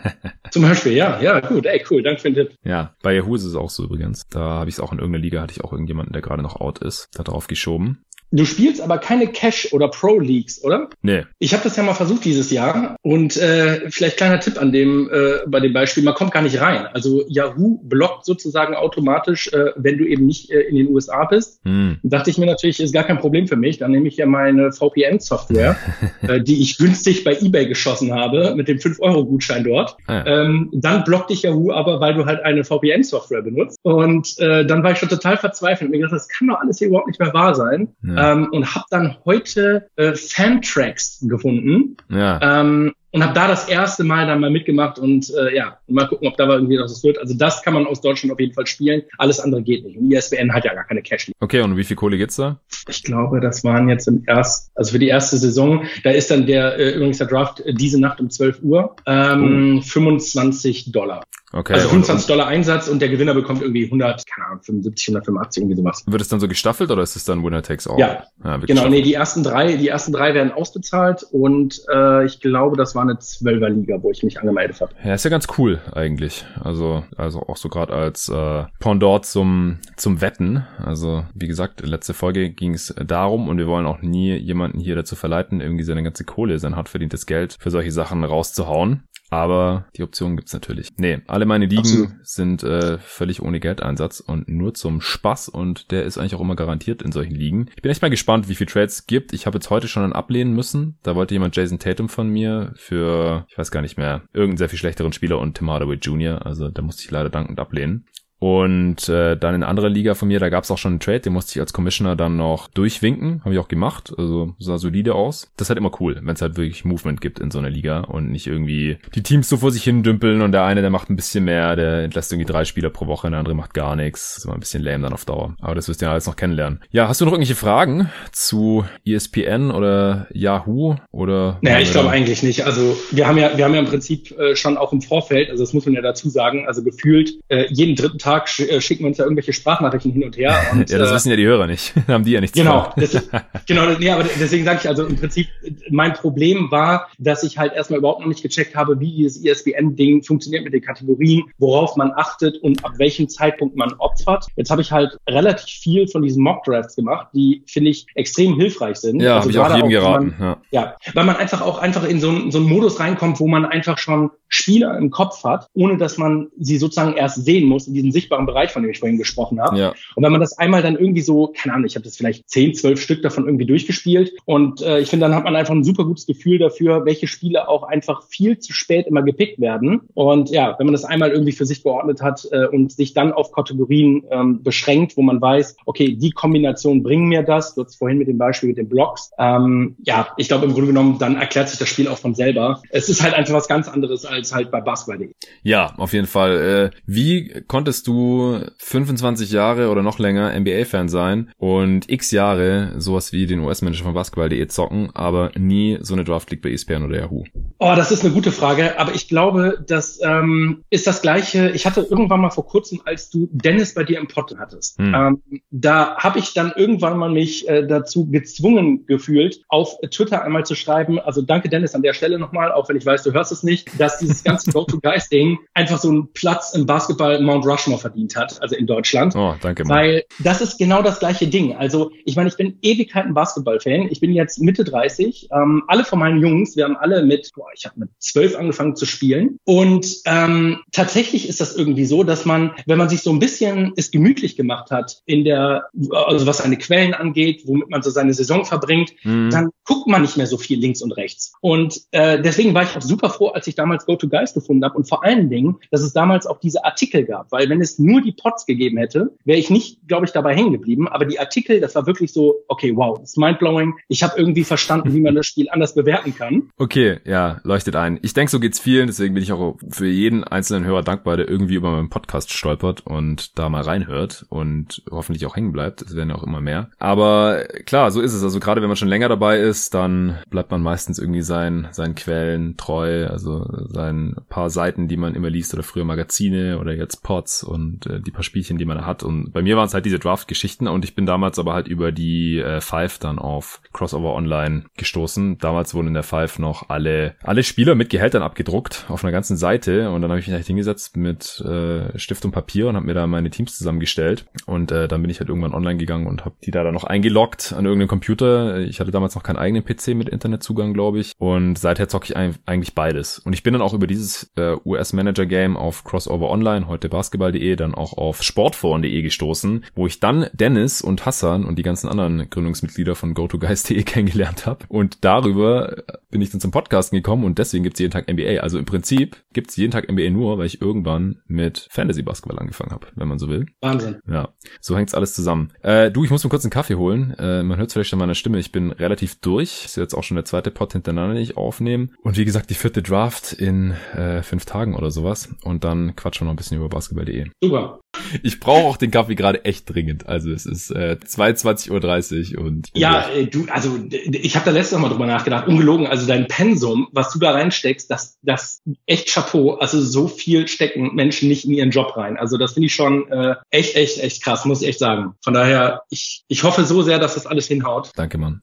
[0.51, 2.57] Zum Beispiel, ja, ja, gut, ey, cool, danke für den Tipp.
[2.63, 4.24] Ja, bei Yahoo ist es auch so übrigens.
[4.30, 6.60] Da habe ich es auch in irgendeiner Liga, hatte ich auch irgendjemanden, der gerade noch
[6.60, 8.06] out ist, da drauf geschoben.
[8.36, 10.90] Du spielst aber keine Cash- oder Pro-Leagues, oder?
[11.02, 11.24] Nee.
[11.40, 15.10] Ich habe das ja mal versucht dieses Jahr und äh, vielleicht kleiner Tipp an dem
[15.10, 16.86] äh, bei dem Beispiel, man kommt gar nicht rein.
[16.88, 21.62] Also Yahoo blockt sozusagen automatisch, äh, wenn du eben nicht äh, in den USA bist.
[21.64, 21.99] Hm.
[22.03, 23.78] Dachte ich mir natürlich, ist gar kein Problem für mich.
[23.78, 25.78] Dann nehme ich ja meine VPN-Software,
[26.28, 29.95] äh, die ich günstig bei eBay geschossen habe, mit dem 5-Euro-Gutschein dort.
[30.07, 30.41] Ah, ja.
[30.41, 33.80] ähm, dann blockt dich Yahoo aber, weil du halt eine VPN-Software benutzt.
[33.84, 36.80] Und äh, dann war ich schon total verzweifelt und mir gedacht, das kann doch alles
[36.80, 37.88] hier überhaupt nicht mehr wahr sein.
[38.03, 41.97] Ja ähm, und habe dann heute äh, Fantracks gefunden.
[42.10, 42.39] Ja.
[42.41, 46.28] Ähm, und habe da das erste Mal dann mal mitgemacht und äh, ja, mal gucken,
[46.28, 47.18] ob da irgendwie noch was wird.
[47.18, 49.04] Also das kann man aus Deutschland auf jeden Fall spielen.
[49.18, 49.98] Alles andere geht nicht.
[49.98, 51.32] Und ISBN hat ja gar keine Cash.
[51.40, 52.60] Okay, und wie viel Kohle geht's da?
[52.90, 56.46] Ich glaube, das waren jetzt im ersten, also für die erste Saison, da ist dann
[56.46, 59.82] der äh, übrigens der Draft äh, diese Nacht um 12 Uhr ähm, oh.
[59.82, 61.24] 25 Dollar.
[61.56, 61.74] Okay.
[61.74, 65.78] Also 25 Dollar Einsatz und der Gewinner bekommt irgendwie 100, keine Ahnung, 75, 185, irgendwie
[65.78, 66.04] sowas.
[66.06, 67.98] Wird es dann so gestaffelt oder ist es dann Winner Takes All?
[67.98, 68.90] Ja, ja genau.
[68.90, 73.05] Nee, die ersten drei, die ersten drei werden ausbezahlt und äh, ich glaube, das war
[73.10, 74.91] eine Zwölferliga, wo ich mich angemeldet habe.
[75.03, 76.45] Ja, ist ja ganz cool eigentlich.
[76.61, 80.65] Also, also auch so gerade als äh, Pendant zum, zum Wetten.
[80.84, 84.95] Also, wie gesagt, letzte Folge ging es darum und wir wollen auch nie jemanden hier
[84.95, 89.03] dazu verleiten, irgendwie seine ganze Kohle, sein hart verdientes Geld für solche Sachen rauszuhauen.
[89.36, 90.94] Aber die Option gibt's natürlich.
[90.95, 92.10] Nee, alle meine Ligen Absolut.
[92.24, 96.56] sind äh, völlig ohne Geldeinsatz und nur zum Spaß und der ist eigentlich auch immer
[96.56, 97.70] garantiert in solchen Ligen.
[97.76, 99.34] Ich bin echt mal gespannt, wie viel Trades gibt.
[99.34, 100.98] Ich habe jetzt heute schon einen ablehnen müssen.
[101.03, 104.70] Da wollte jemand Jason Tatum von mir für, ich weiß gar nicht mehr, irgendeinen sehr
[104.70, 106.45] viel schlechteren Spieler und Tim Hardaway Jr.
[106.45, 108.06] Also da musste ich leider dankend ablehnen.
[108.45, 111.22] Und äh, dann in anderer Liga von mir, da gab es auch schon einen Trade,
[111.22, 113.41] den musste ich als Commissioner dann noch durchwinken.
[113.43, 114.13] Habe ich auch gemacht.
[114.19, 115.51] Also sah solide aus.
[115.57, 118.01] Das ist halt immer cool, wenn es halt wirklich Movement gibt in so einer Liga
[118.01, 121.09] und nicht irgendwie die Teams so vor sich hin dümpeln und der eine, der macht
[121.09, 124.35] ein bisschen mehr, der entlässt irgendwie drei Spieler pro Woche, der andere macht gar nichts.
[124.35, 125.55] Das ist immer ein bisschen lame dann auf Dauer.
[125.59, 126.81] Aber das wirst du ja alles noch kennenlernen.
[126.91, 131.57] Ja, hast du noch irgendwelche Fragen zu ESPN oder Yahoo oder?
[131.61, 132.63] Naja, ich glaube eigentlich nicht.
[132.63, 135.63] Also wir haben ja, wir haben ja im Prinzip äh, schon auch im Vorfeld, also
[135.63, 139.03] das muss man ja dazu sagen, also gefühlt äh, jeden dritten Tag sch äh, schicken
[139.03, 140.56] wir uns ja irgendwelche Sprachnachrichten hin und her.
[140.72, 141.94] Und, ja, das äh, wissen ja die Hörer nicht.
[142.07, 143.30] haben die ja nichts Genau, das,
[143.68, 145.48] genau, nee, aber deswegen sage ich also im Prinzip,
[145.90, 150.24] mein Problem war, dass ich halt erstmal überhaupt noch nicht gecheckt habe, wie dieses ESPN-Ding
[150.24, 154.45] funktioniert mit den Kategorien, worauf man achtet und ab welchem Zeitpunkt man opfert.
[154.56, 158.98] Jetzt habe ich halt relativ viel von diesen Mock-Drafts gemacht, die, finde ich, extrem hilfreich
[158.98, 159.22] sind.
[159.22, 160.36] Ja, also habe ich auch jedem geraten.
[160.38, 160.84] Man, ja.
[160.84, 163.98] ja, weil man einfach auch einfach in so, so einen Modus reinkommt, wo man einfach
[163.98, 168.12] schon Spieler im Kopf hat, ohne dass man sie sozusagen erst sehen muss in diesem
[168.16, 169.78] sichtbaren Bereich, von dem ich vorhin gesprochen habe.
[169.78, 169.94] Ja.
[170.16, 172.74] Und wenn man das einmal dann irgendwie so, keine Ahnung, ich habe das vielleicht zehn,
[172.74, 176.06] zwölf Stück davon irgendwie durchgespielt und äh, ich finde, dann hat man einfach ein super
[176.06, 180.02] gutes Gefühl dafür, welche Spiele auch einfach viel zu spät immer gepickt werden.
[180.14, 183.34] Und ja, wenn man das einmal irgendwie für sich geordnet hat äh, und sich dann
[183.34, 187.98] auf Kategorien ähm, beschränkt, wo man weiß, okay, die Kombination bringen mir das, du hast
[187.98, 191.36] vorhin mit dem Beispiel mit den Blocks, ähm, ja, ich glaube im Grunde genommen, dann
[191.36, 192.82] erklärt sich das Spiel auch von selber.
[192.90, 195.30] Es ist halt einfach was ganz anderes als halt bei Basketball.
[195.64, 196.92] Ja, auf jeden Fall.
[196.94, 202.94] Äh, wie konntest könntest du 25 Jahre oder noch länger NBA-Fan sein und x Jahre
[202.98, 207.03] sowas wie den US-Manager von Basketball.de zocken, aber nie so eine Draft League bei ESPN
[207.03, 207.44] oder Yahoo?
[207.80, 211.72] Oh, das ist eine gute Frage, aber ich glaube, das ähm, ist das Gleiche.
[211.72, 215.14] Ich hatte irgendwann mal vor kurzem, als du Dennis bei dir im Pott hattest, hm.
[215.14, 220.65] ähm, da habe ich dann irgendwann mal mich äh, dazu gezwungen gefühlt, auf Twitter einmal
[220.65, 223.52] zu schreiben, also danke Dennis an der Stelle nochmal, auch wenn ich weiß, du hörst
[223.52, 228.35] es nicht, dass dieses ganze Go-to-Guys-Ding einfach so einen Platz im Basketball Mount Rushmore verdient
[228.35, 229.35] hat, also in Deutschland.
[229.35, 229.84] Oh, danke.
[229.85, 229.97] Mann.
[229.97, 231.76] Weil das ist genau das gleiche Ding.
[231.76, 234.07] Also ich meine, ich bin Ewigkeiten Basketball-Fan.
[234.09, 235.49] Ich bin jetzt Mitte 30.
[235.51, 238.95] Ähm, alle von meinen Jungs, wir haben alle mit, boah, ich habe mit zwölf angefangen
[238.95, 239.59] zu spielen.
[239.63, 243.93] Und ähm, tatsächlich ist das irgendwie so, dass man, wenn man sich so ein bisschen
[243.95, 248.34] es gemütlich gemacht hat in der, also was seine Quellen angeht, womit man so seine
[248.34, 249.49] Saison verbringt, mhm.
[249.49, 251.53] dann guckt man nicht mehr so viel links und rechts.
[251.61, 254.84] Und äh, deswegen war ich auch super froh, als ich damals Go to Guys gefunden
[254.84, 257.99] habe und vor allen Dingen, dass es damals auch diese Artikel gab, weil wenn es
[257.99, 261.07] nur die Pots gegeben hätte, wäre ich nicht, glaube ich, dabei hängen geblieben.
[261.07, 263.95] Aber die Artikel, das war wirklich so, okay, wow, das ist mindblowing.
[264.07, 266.70] Ich habe irgendwie verstanden, wie man das Spiel anders bewerten kann.
[266.78, 268.20] Okay, ja, leuchtet ein.
[268.22, 271.48] Ich denke, so geht's vielen, deswegen bin ich auch für jeden einzelnen Hörer dankbar, der
[271.48, 276.02] irgendwie über meinen Podcast stolpert und da mal reinhört und hoffentlich auch hängen bleibt.
[276.02, 276.90] Es werden ja auch immer mehr.
[276.98, 278.44] Aber klar, so ist es.
[278.44, 282.16] Also gerade wenn man schon länger dabei ist, dann bleibt man meistens irgendwie sein, seinen
[282.16, 287.24] Quellen treu, also sein paar Seiten, die man immer liest oder früher Magazine oder jetzt
[287.24, 289.22] Pods und äh, die paar Spielchen, die man hat.
[289.22, 292.11] Und bei mir waren es halt diese Draft-Geschichten und ich bin damals aber halt über
[292.11, 295.60] die äh, Five dann auf Crossover Online gestoßen.
[295.60, 299.57] Damals wurden in der Five noch alle, alle Spieler mit Gehältern abgedruckt auf einer ganzen
[299.57, 303.06] Seite und dann habe ich mich halt hingesetzt mit äh, Stift und Papier und habe
[303.06, 306.45] mir da meine Teams zusammengestellt und äh, dann bin ich halt irgendwann online gegangen und
[306.45, 308.80] habe die da dann noch eingeloggt an irgendeinem Computer.
[308.80, 312.38] Ich hatte damals noch keinen eigenen PC mit Internetzugang, glaube ich und seither zocke ich
[312.38, 317.10] eigentlich beides und ich bin dann auch über dieses äh, US-Manager-Game auf Crossover Online, heute
[317.10, 322.08] basketball.de, dann auch auf sportforen.de gestoßen, wo ich dann Dennis und Hassan und die ganzen
[322.08, 324.86] anderen Gründungsmitglieder von GoToGuys.de kennengelernt habe.
[324.88, 328.62] Und darüber bin ich dann zum Podcasten gekommen und deswegen gibt's jeden Tag NBA.
[328.62, 333.08] Also im Prinzip gibt's jeden Tag NBA nur, weil ich irgendwann mit Fantasy-Basketball angefangen habe,
[333.16, 333.68] wenn man so will.
[333.82, 334.18] Wahnsinn.
[334.30, 334.50] Ja,
[334.82, 335.72] so hängt's alles zusammen.
[335.82, 337.34] Äh, du, ich muss mir kurz einen Kaffee holen.
[337.40, 339.86] Äh, man hört vielleicht schon meiner Stimme, ich bin relativ durch.
[339.86, 342.10] Ist jetzt auch schon der zweite Pod hintereinander, den ich aufnehme.
[342.22, 345.50] Und wie gesagt, die vierte Draft in äh, fünf Tagen oder sowas.
[345.64, 347.48] Und dann quatschen wir noch ein bisschen über basketball.de.
[347.61, 347.99] Super.
[348.44, 350.27] Ich brauche auch den Kaffee gerade echt dringend.
[350.27, 352.90] Also es ist äh, 22.30 Uhr und...
[352.94, 355.68] Ja, äh, du, also ich habe da letztes Mal drüber nachgedacht.
[355.68, 359.76] Ungelogen, also dein Pensum, was du da reinsteckst, das, das echt Chapeau.
[359.76, 362.38] Also so viel stecken Menschen nicht in ihren Job rein.
[362.38, 365.34] Also das finde ich schon äh, echt, echt, echt krass, muss ich echt sagen.
[365.44, 368.11] Von daher, ich, ich hoffe so sehr, dass das alles hinhaut.
[368.15, 368.61] Danke, Mann.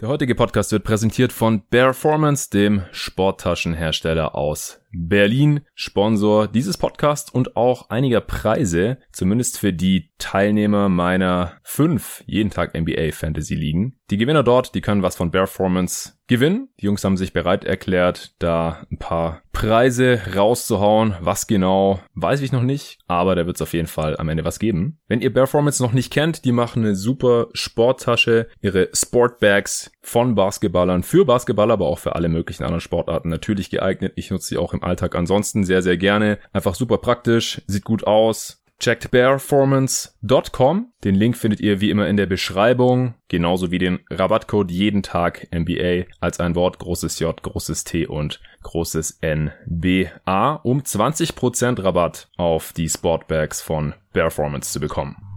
[0.00, 7.56] Der heutige Podcast wird präsentiert von Bearformance, dem Sporttaschenhersteller aus Berlin, Sponsor dieses Podcasts und
[7.56, 13.98] auch einiger Preise, zumindest für die Teilnehmer meiner fünf jeden Tag NBA Fantasy Ligen.
[14.10, 16.68] Die Gewinner dort, die können was von Bearformance gewinnen.
[16.80, 21.14] Die Jungs haben sich bereit erklärt, da ein paar Preise rauszuhauen.
[21.20, 24.44] Was genau, weiß ich noch nicht, aber da wird es auf jeden Fall am Ende
[24.44, 24.98] was geben.
[25.08, 31.02] Wenn ihr Bearformance noch nicht kennt, die machen eine super Sporttasche, ihre Sportbags von Basketballern
[31.02, 34.12] für Basketballer, aber auch für alle möglichen anderen Sportarten natürlich geeignet.
[34.16, 36.38] Ich nutze sie auch im Alltag ansonsten sehr, sehr gerne.
[36.52, 40.92] Einfach super praktisch, sieht gut aus, Checkt bearformance.com.
[41.04, 45.46] Den Link findet ihr wie immer in der Beschreibung, genauso wie den Rabattcode jeden Tag
[45.52, 52.72] MBA als ein Wort großes J, großes T und großes NBA, um 20% Rabatt auf
[52.72, 55.31] die Sportbags von Bearformance zu bekommen.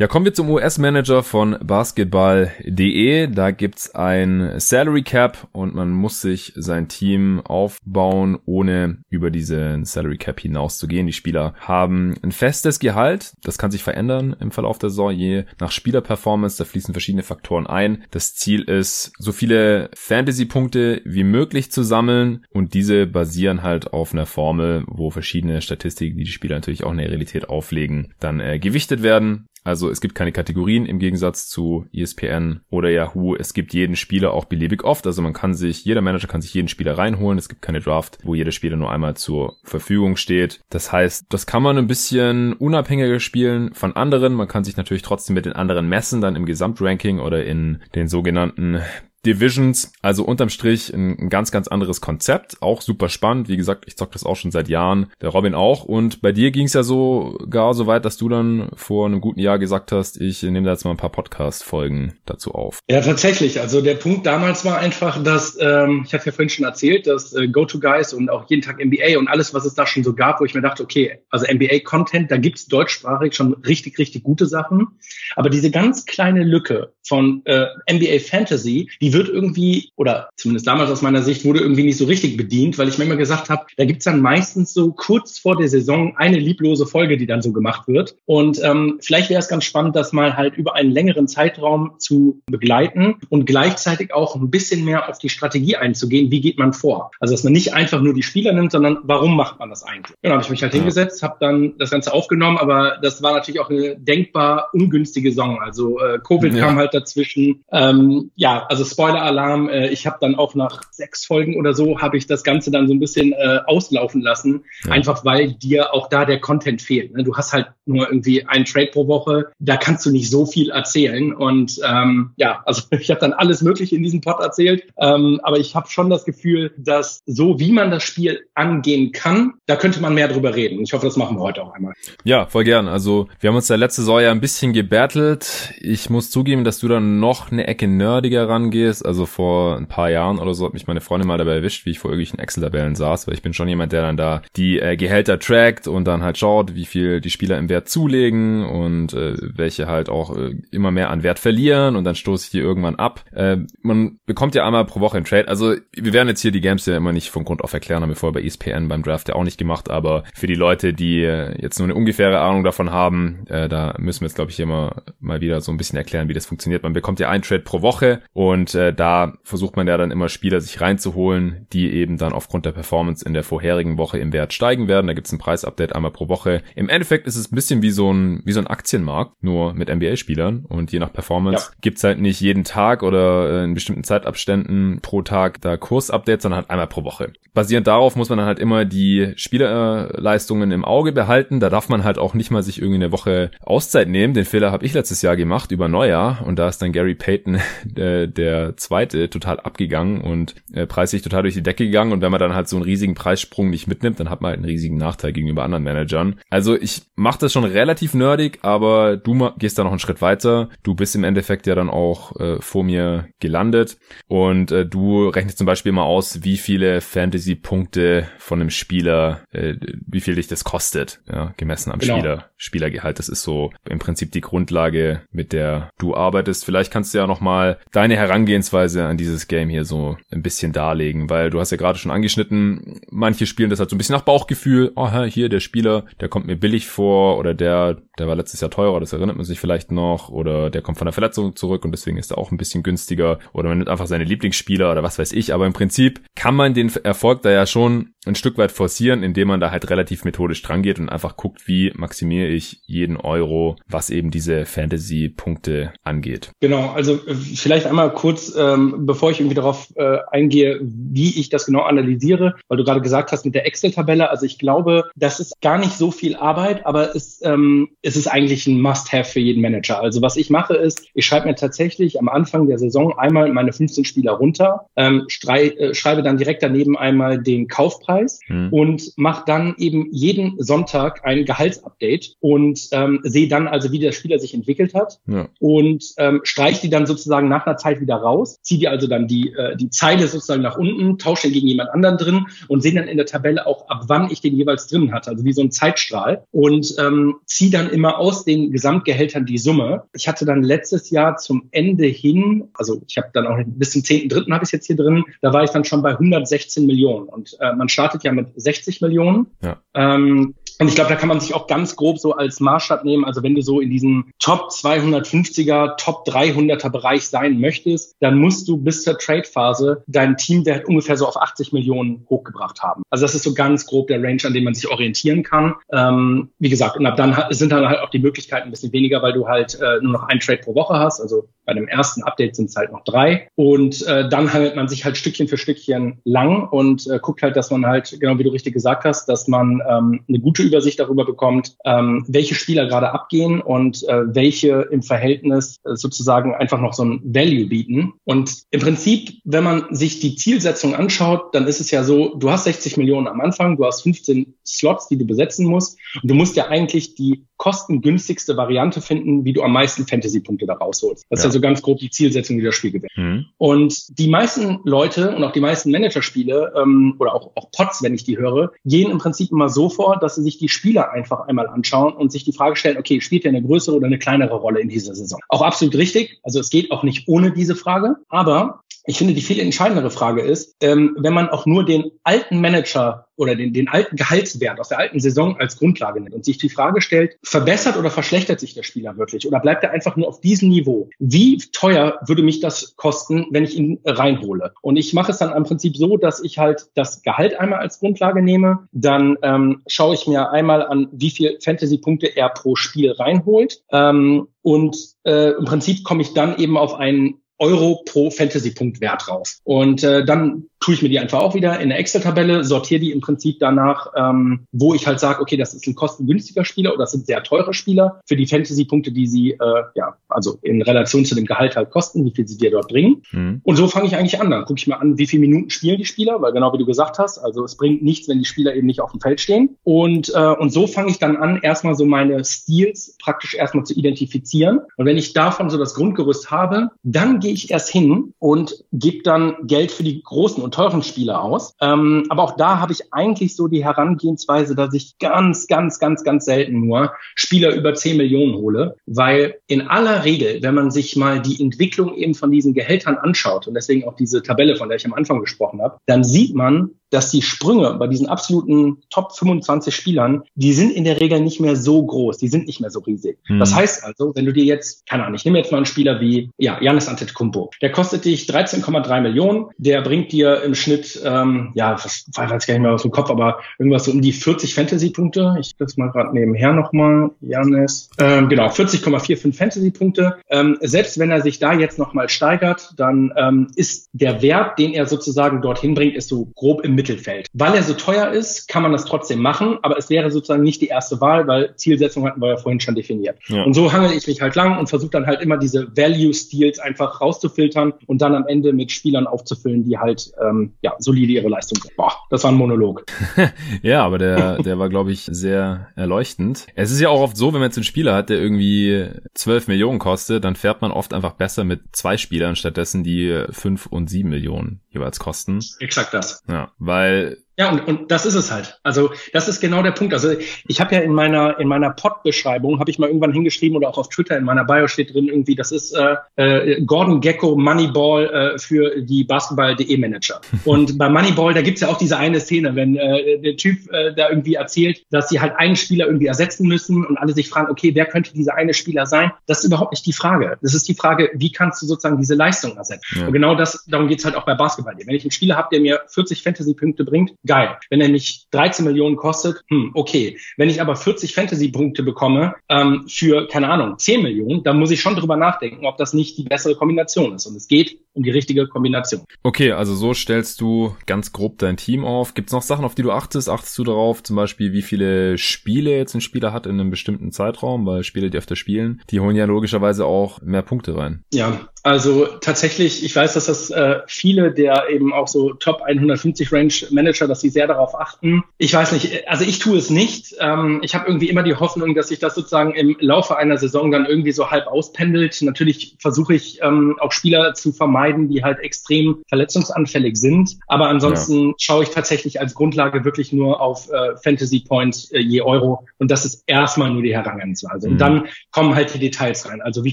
[0.00, 3.26] Ja, kommen wir zum US-Manager von basketball.de.
[3.26, 9.84] Da gibt's ein Salary Cap und man muss sich sein Team aufbauen, ohne über diesen
[9.84, 11.06] Salary Cap hinauszugehen.
[11.06, 13.34] Die Spieler haben ein festes Gehalt.
[13.42, 16.56] Das kann sich verändern im Verlauf der Saison, je nach Spielerperformance.
[16.56, 18.04] Da fließen verschiedene Faktoren ein.
[18.10, 24.14] Das Ziel ist, so viele Fantasy-Punkte wie möglich zu sammeln und diese basieren halt auf
[24.14, 28.40] einer Formel, wo verschiedene Statistiken, die die Spieler natürlich auch in der Realität auflegen, dann
[28.40, 29.44] äh, gewichtet werden.
[29.64, 33.36] Also es gibt keine Kategorien im Gegensatz zu ESPN oder Yahoo.
[33.36, 35.06] Es gibt jeden Spieler auch beliebig oft.
[35.06, 37.38] Also man kann sich, jeder Manager kann sich jeden Spieler reinholen.
[37.38, 40.60] Es gibt keine Draft, wo jeder Spieler nur einmal zur Verfügung steht.
[40.70, 44.34] Das heißt, das kann man ein bisschen unabhängiger spielen von anderen.
[44.34, 48.08] Man kann sich natürlich trotzdem mit den anderen messen, dann im Gesamtranking oder in den
[48.08, 48.80] sogenannten
[49.26, 49.92] Divisions.
[50.02, 52.56] Also unterm Strich ein, ganz, ganz anderes Konzept.
[52.60, 53.48] Auch super spannend.
[53.48, 55.12] Wie gesagt, ich zock das auch schon seit Jahren.
[55.20, 55.84] Der Robin auch.
[55.84, 59.20] Und bei dir ging es ja so gar so weit, dass du dann vor einem
[59.20, 62.80] guten Jahr gesagt hast, ich nehme da jetzt mal ein paar Podcast-Folgen dazu auf.
[62.88, 63.60] Ja, tatsächlich.
[63.60, 67.34] Also der Punkt damals war einfach, dass, ähm, ich hatte ja vorhin schon erzählt, dass
[67.34, 70.40] äh, Go-To-Guys und auch jeden Tag NBA und alles, was es da schon so gab,
[70.40, 74.88] wo ich mir dachte, okay, also NBA-Content, da gibt's deutschsprachig schon richtig, richtig gute Sachen.
[75.36, 80.90] Aber diese ganz kleine Lücke von äh, NBA Fantasy, die wird irgendwie, oder zumindest damals
[80.90, 83.66] aus meiner Sicht, wurde irgendwie nicht so richtig bedient, weil ich mir immer gesagt habe,
[83.76, 87.52] da gibt's dann meistens so kurz vor der Saison eine lieblose Folge, die dann so
[87.52, 88.16] gemacht wird.
[88.26, 92.40] Und ähm, vielleicht wäre es ganz spannend, das mal halt über einen längeren Zeitraum zu
[92.46, 97.10] begleiten und gleichzeitig auch ein bisschen mehr auf die Strategie einzugehen, wie geht man vor.
[97.20, 100.16] Also dass man nicht einfach nur die Spieler nimmt, sondern warum macht man das eigentlich?
[100.22, 103.60] Genau, habe ich mich halt hingesetzt, habe dann das Ganze aufgenommen, aber das war natürlich
[103.60, 105.60] auch eine denkbar ungünstige Saison.
[105.60, 106.66] Also äh, Covid ja.
[106.66, 107.62] kam halt dazwischen.
[107.72, 109.68] Ähm, ja, also Spoiler-Alarm.
[109.68, 112.86] Äh, ich habe dann auch nach sechs Folgen oder so habe ich das Ganze dann
[112.86, 114.92] so ein bisschen äh, auslaufen lassen, ja.
[114.92, 117.14] einfach weil dir auch da der Content fehlt.
[117.14, 117.24] Ne?
[117.24, 119.46] Du hast halt nur irgendwie einen Trade pro Woche.
[119.58, 121.34] Da kannst du nicht so viel erzählen.
[121.34, 124.84] Und ähm, ja, also ich habe dann alles Mögliche in diesem Pod erzählt.
[124.98, 129.54] Ähm, aber ich habe schon das Gefühl, dass so wie man das Spiel angehen kann,
[129.66, 130.82] da könnte man mehr drüber reden.
[130.82, 131.94] Ich hoffe, das machen wir heute auch einmal.
[132.24, 132.86] Ja, voll gern.
[132.86, 135.72] Also wir haben uns ja letzte Saison ja ein bisschen gebettelt.
[135.80, 138.89] Ich muss zugeben, dass du dann noch eine Ecke nerdiger rangehst.
[139.04, 141.90] Also vor ein paar Jahren oder so hat mich meine Freundin mal dabei erwischt, wie
[141.90, 144.96] ich vor irgendwelchen Excel-Tabellen saß, weil ich bin schon jemand, der dann da die äh,
[144.96, 149.36] Gehälter trackt und dann halt schaut, wie viel die Spieler im Wert zulegen und äh,
[149.40, 152.96] welche halt auch äh, immer mehr an Wert verlieren und dann stoße ich die irgendwann
[152.96, 153.24] ab.
[153.32, 155.48] Äh, man bekommt ja einmal pro Woche einen Trade.
[155.48, 158.10] Also wir werden jetzt hier die Games ja immer nicht von Grund auf erklären, haben
[158.10, 161.22] wir vorher bei ESPN beim Draft ja auch nicht gemacht, aber für die Leute, die
[161.22, 164.60] äh, jetzt nur eine ungefähre Ahnung davon haben, äh, da müssen wir jetzt glaube ich
[164.60, 166.82] immer mal wieder so ein bisschen erklären, wie das funktioniert.
[166.82, 170.28] Man bekommt ja einen Trade pro Woche und äh, da versucht man ja dann immer
[170.28, 174.52] Spieler sich reinzuholen, die eben dann aufgrund der Performance in der vorherigen Woche im Wert
[174.52, 175.06] steigen werden.
[175.06, 176.62] Da gibt's ein Preisupdate einmal pro Woche.
[176.74, 179.94] Im Endeffekt ist es ein bisschen wie so ein wie so ein Aktienmarkt, nur mit
[179.94, 181.76] NBA-Spielern und je nach Performance ja.
[181.80, 186.60] gibt's halt nicht jeden Tag oder äh, in bestimmten Zeitabständen pro Tag da Kursupdates, sondern
[186.60, 187.32] halt einmal pro Woche.
[187.52, 191.58] Basierend darauf muss man dann halt immer die Spielerleistungen im Auge behalten.
[191.58, 194.34] Da darf man halt auch nicht mal sich irgendwie eine Woche Auszeit nehmen.
[194.34, 197.60] Den Fehler habe ich letztes Jahr gemacht über Neujahr und da ist dann Gary Payton
[197.96, 202.30] äh, der zweite total abgegangen und äh, preislich total durch die Decke gegangen und wenn
[202.30, 204.96] man dann halt so einen riesigen Preissprung nicht mitnimmt, dann hat man halt einen riesigen
[204.96, 206.40] Nachteil gegenüber anderen Managern.
[206.50, 210.68] Also ich mache das schon relativ nerdig, aber du gehst da noch einen Schritt weiter.
[210.82, 213.98] Du bist im Endeffekt ja dann auch äh, vor mir gelandet
[214.28, 219.74] und äh, du rechnest zum Beispiel mal aus, wie viele Fantasy-Punkte von einem Spieler, äh,
[220.06, 222.18] wie viel dich das kostet, ja, gemessen am genau.
[222.18, 223.18] Spieler, Spielergehalt.
[223.18, 226.64] Das ist so im Prinzip die Grundlage, mit der du arbeitest.
[226.64, 230.72] Vielleicht kannst du ja noch mal deine Herangehensweise an dieses Game hier so ein bisschen
[230.72, 234.14] darlegen, weil du hast ja gerade schon angeschnitten, manche spielen das halt so ein bisschen
[234.14, 234.92] nach Bauchgefühl.
[234.96, 238.70] Oh, hier der Spieler, der kommt mir billig vor oder der, der war letztes Jahr
[238.70, 241.92] teurer, das erinnert man sich vielleicht noch oder der kommt von der Verletzung zurück und
[241.92, 245.18] deswegen ist er auch ein bisschen günstiger oder man nimmt einfach seine Lieblingsspieler oder was
[245.18, 245.52] weiß ich.
[245.54, 249.48] Aber im Prinzip kann man den Erfolg da ja schon ein Stück weit forcieren, indem
[249.48, 253.76] man da halt relativ methodisch dran geht und einfach guckt, wie maximiere ich jeden Euro,
[253.88, 256.50] was eben diese Fantasy-Punkte angeht.
[256.60, 261.48] Genau, also äh, vielleicht einmal kurz, ähm, bevor ich irgendwie darauf äh, eingehe, wie ich
[261.48, 264.30] das genau analysiere, weil du gerade gesagt hast mit der Excel-Tabelle.
[264.30, 268.26] Also ich glaube, das ist gar nicht so viel Arbeit, aber es, ähm, es ist
[268.26, 270.00] eigentlich ein Must-Have für jeden Manager.
[270.00, 273.72] Also was ich mache ist, ich schreibe mir tatsächlich am Anfang der Saison einmal meine
[273.72, 278.68] 15 Spieler runter, ähm, äh, schreibe dann direkt daneben einmal den Kaufpreis mhm.
[278.72, 284.12] und mache dann eben jeden Sonntag ein Gehaltsupdate und ähm, sehe dann also, wie der
[284.12, 285.48] Spieler sich entwickelt hat ja.
[285.58, 288.29] und ähm, streiche die dann sozusagen nach einer Zeit wieder raus,
[288.62, 291.90] ziehe die also dann die, äh, die Zeile sozusagen nach unten, tausche den gegen jemand
[291.90, 295.12] anderen drin und sehe dann in der Tabelle auch, ab wann ich den jeweils drin
[295.12, 299.58] hatte, also wie so ein Zeitstrahl und ähm, ziehe dann immer aus den Gesamtgehältern die
[299.58, 300.04] Summe.
[300.14, 304.02] Ich hatte dann letztes Jahr zum Ende hin, also ich habe dann auch bis zum
[304.02, 304.50] 10.3.
[304.52, 307.72] habe ich jetzt hier drin, da war ich dann schon bei 116 Millionen und äh,
[307.74, 309.48] man startet ja mit 60 Millionen.
[309.62, 309.80] Ja.
[309.94, 313.26] Ähm, und ich glaube, da kann man sich auch ganz grob so als Maßstab nehmen.
[313.26, 318.66] Also wenn du so in diesem Top 250er, Top 300er Bereich sein möchtest, dann musst
[318.66, 323.02] du bis zur Trade-Phase dein Teamwert ungefähr so auf 80 Millionen hochgebracht haben.
[323.10, 325.74] Also das ist so ganz grob der Range, an dem man sich orientieren kann.
[325.92, 329.20] Ähm, wie gesagt, und ab dann sind dann halt auch die Möglichkeiten ein bisschen weniger,
[329.20, 331.20] weil du halt äh, nur noch einen Trade pro Woche hast.
[331.20, 333.48] Also Bei dem ersten Update sind es halt noch drei.
[333.54, 337.54] Und äh, dann hangelt man sich halt Stückchen für Stückchen lang und äh, guckt halt,
[337.56, 341.00] dass man halt, genau wie du richtig gesagt hast, dass man ähm, eine gute Übersicht
[341.00, 346.80] darüber bekommt, ähm, welche Spieler gerade abgehen und äh, welche im Verhältnis äh, sozusagen einfach
[346.80, 348.14] noch so ein Value bieten.
[348.24, 352.50] Und im Prinzip, wenn man sich die Zielsetzung anschaut, dann ist es ja so, du
[352.50, 356.34] hast 60 Millionen am Anfang, du hast 15 Slots, die du besetzen musst und du
[356.34, 361.26] musst ja eigentlich die kostengünstigste Variante finden, wie du am meisten Fantasy-Punkte da rausholst.
[361.28, 361.48] Das ja.
[361.48, 363.12] ist ja so ganz grob die Zielsetzung, die das Spiel gewinnt.
[363.16, 363.46] Mhm.
[363.58, 368.14] Und die meisten Leute und auch die meisten Managerspiele ähm, oder auch, auch Pots, wenn
[368.14, 371.48] ich die höre, gehen im Prinzip immer so vor, dass sie sich die Spieler einfach
[371.48, 374.54] einmal anschauen und sich die Frage stellen, okay, spielt der eine größere oder eine kleinere
[374.54, 375.40] Rolle in dieser Saison?
[375.48, 376.38] Auch absolut richtig.
[376.42, 378.16] Also es geht auch nicht ohne diese Frage.
[378.28, 382.60] Aber ich finde, die viel entscheidendere Frage ist, ähm, wenn man auch nur den alten
[382.60, 386.58] Manager oder den, den alten Gehaltswert aus der alten Saison als Grundlage nimmt und sich
[386.58, 390.28] die Frage stellt, verbessert oder verschlechtert sich der Spieler wirklich oder bleibt er einfach nur
[390.28, 391.08] auf diesem Niveau?
[391.18, 394.74] Wie teuer würde mich das kosten, wenn ich ihn reinhole?
[394.82, 397.98] Und ich mache es dann im Prinzip so, dass ich halt das Gehalt einmal als
[397.98, 403.12] Grundlage nehme, dann ähm, schaue ich mir einmal an, wie viel Fantasy-Punkte er pro Spiel
[403.12, 409.00] reinholt ähm, und äh, im Prinzip komme ich dann eben auf einen Euro pro Fantasy-Punkt
[409.00, 409.60] Wert raus.
[409.64, 413.12] Und äh, dann tue ich mir die einfach auch wieder in der Excel-Tabelle, sortiere die
[413.12, 417.00] im Prinzip danach, ähm, wo ich halt sage, okay, das ist ein kostengünstiger Spieler oder
[417.00, 421.26] das sind sehr teure Spieler für die Fantasy-Punkte, die sie, äh, ja, also in Relation
[421.26, 423.22] zu dem Gehalt halt kosten, wie viel sie dir dort bringen.
[423.30, 423.60] Mhm.
[423.62, 424.50] Und so fange ich eigentlich an.
[424.50, 426.86] Dann gucke ich mir an, wie viele Minuten spielen die Spieler, weil genau wie du
[426.86, 429.76] gesagt hast, also es bringt nichts, wenn die Spieler eben nicht auf dem Feld stehen.
[429.84, 433.92] Und, äh, und so fange ich dann an, erstmal so meine Stils praktisch erstmal zu
[433.92, 434.80] identifizieren.
[434.96, 439.22] Und wenn ich davon so das Grundgerüst habe, dann gehe ich erst hin und gebe
[439.22, 441.74] dann Geld für die großen teuren Spieler aus.
[441.80, 446.24] Ähm, aber auch da habe ich eigentlich so die Herangehensweise, dass ich ganz, ganz, ganz,
[446.24, 451.16] ganz selten nur Spieler über 10 Millionen hole, weil in aller Regel, wenn man sich
[451.16, 454.96] mal die Entwicklung eben von diesen Gehältern anschaut und deswegen auch diese Tabelle, von der
[454.96, 459.32] ich am Anfang gesprochen habe, dann sieht man, dass die Sprünge bei diesen absoluten Top
[459.32, 462.90] 25 Spielern, die sind in der Regel nicht mehr so groß, die sind nicht mehr
[462.90, 463.38] so riesig.
[463.46, 463.58] Hm.
[463.58, 466.20] Das heißt also, wenn du dir jetzt, keine Ahnung, ich nehme jetzt mal einen Spieler
[466.20, 471.72] wie, ja, Janis Antetokounmpo, der kostet dich 13,3 Millionen, der bringt dir im Schnitt, ähm,
[471.74, 474.74] ja, was, weiß gar nicht mehr aus dem Kopf, aber irgendwas so um die 40
[474.74, 475.56] Fantasy-Punkte.
[475.60, 480.36] Ich das mal gerade nebenher nochmal, Janis, ähm, genau, 40,45 Fantasy-Punkte.
[480.48, 484.92] Ähm, selbst wenn er sich da jetzt nochmal steigert, dann ähm, ist der Wert, den
[484.92, 487.46] er sozusagen dorthin bringt, ist so grob im Mittelfeld.
[487.54, 490.82] Weil er so teuer ist, kann man das trotzdem machen, aber es wäre sozusagen nicht
[490.82, 493.38] die erste Wahl, weil Zielsetzung hatten wir ja vorhin schon definiert.
[493.48, 493.62] Ja.
[493.62, 497.22] Und so hangel ich mich halt lang und versuche dann halt immer diese Value-Steals einfach
[497.22, 501.78] rauszufiltern und dann am Ende mit Spielern aufzufüllen, die halt ähm, ja solide ihre Leistung
[501.80, 501.94] bringen.
[501.96, 503.04] Boah, das war ein Monolog.
[503.82, 506.66] ja, aber der, der war, glaube ich, sehr erleuchtend.
[506.74, 509.68] Es ist ja auch oft so, wenn man jetzt einen Spieler hat, der irgendwie 12
[509.68, 514.10] Millionen kostet, dann fährt man oft einfach besser mit zwei Spielern stattdessen, die 5 und
[514.10, 515.60] 7 Millionen jeweils kosten.
[515.78, 516.42] Exakt das.
[516.48, 518.80] Ja, weil ja, und, und das ist es halt.
[518.84, 520.14] Also das ist genau der Punkt.
[520.14, 520.30] Also
[520.66, 523.98] ich habe ja in meiner in meiner Pod-Beschreibung habe ich mal irgendwann hingeschrieben oder auch
[523.98, 528.54] auf Twitter in meiner Bio steht drin irgendwie, das ist äh, äh, Gordon Gecko Moneyball
[528.54, 530.40] äh, für die Basketball.de Manager.
[530.64, 534.14] Und bei Moneyball da gibt's ja auch diese eine Szene, wenn äh, der Typ äh,
[534.14, 537.70] da irgendwie erzählt, dass sie halt einen Spieler irgendwie ersetzen müssen und alle sich fragen,
[537.70, 539.32] okay, wer könnte dieser eine Spieler sein?
[539.46, 540.56] Das ist überhaupt nicht die Frage.
[540.62, 543.18] Das ist die Frage, wie kannst du sozusagen diese Leistung ersetzen?
[543.18, 543.26] Ja.
[543.26, 544.94] Und genau das darum geht's halt auch bei Basketball.
[544.96, 547.76] Wenn ich einen Spieler habe, der mir 40 Fantasy-Punkte bringt, geil.
[547.90, 550.38] Wenn er mich 13 Millionen kostet, hm, okay.
[550.56, 555.00] Wenn ich aber 40 Fantasy-Punkte bekomme ähm, für, keine Ahnung, 10 Millionen, dann muss ich
[555.00, 557.46] schon drüber nachdenken, ob das nicht die bessere Kombination ist.
[557.46, 559.24] Und es geht um die richtige Kombination.
[559.42, 562.34] Okay, also so stellst du ganz grob dein Team auf.
[562.34, 563.48] Gibt es noch Sachen, auf die du achtest?
[563.48, 567.32] Achtest du darauf, zum Beispiel, wie viele Spiele jetzt ein Spieler hat in einem bestimmten
[567.32, 567.86] Zeitraum?
[567.86, 571.24] Weil Spiele, die öfter spielen, die holen ja logischerweise auch mehr Punkte rein.
[571.32, 576.52] Ja, also tatsächlich, ich weiß, dass das äh, viele der eben auch so Top 150
[576.52, 578.44] Range Manager, dass sie sehr darauf achten.
[578.58, 580.34] Ich weiß nicht, also ich tue es nicht.
[580.40, 583.90] Ähm, ich habe irgendwie immer die Hoffnung, dass sich das sozusagen im Laufe einer Saison
[583.90, 585.40] dann irgendwie so halb auspendelt.
[585.40, 590.56] Natürlich versuche ich ähm, auch Spieler zu vermeiden, die halt extrem verletzungsanfällig sind.
[590.66, 591.54] Aber ansonsten ja.
[591.58, 595.86] schaue ich tatsächlich als Grundlage wirklich nur auf äh, Fantasy Points äh, je Euro.
[595.98, 597.86] Und das ist erstmal nur die Herangehensweise.
[597.86, 597.92] Mhm.
[597.92, 599.60] Und dann kommen halt die Details rein.
[599.60, 599.92] Also wie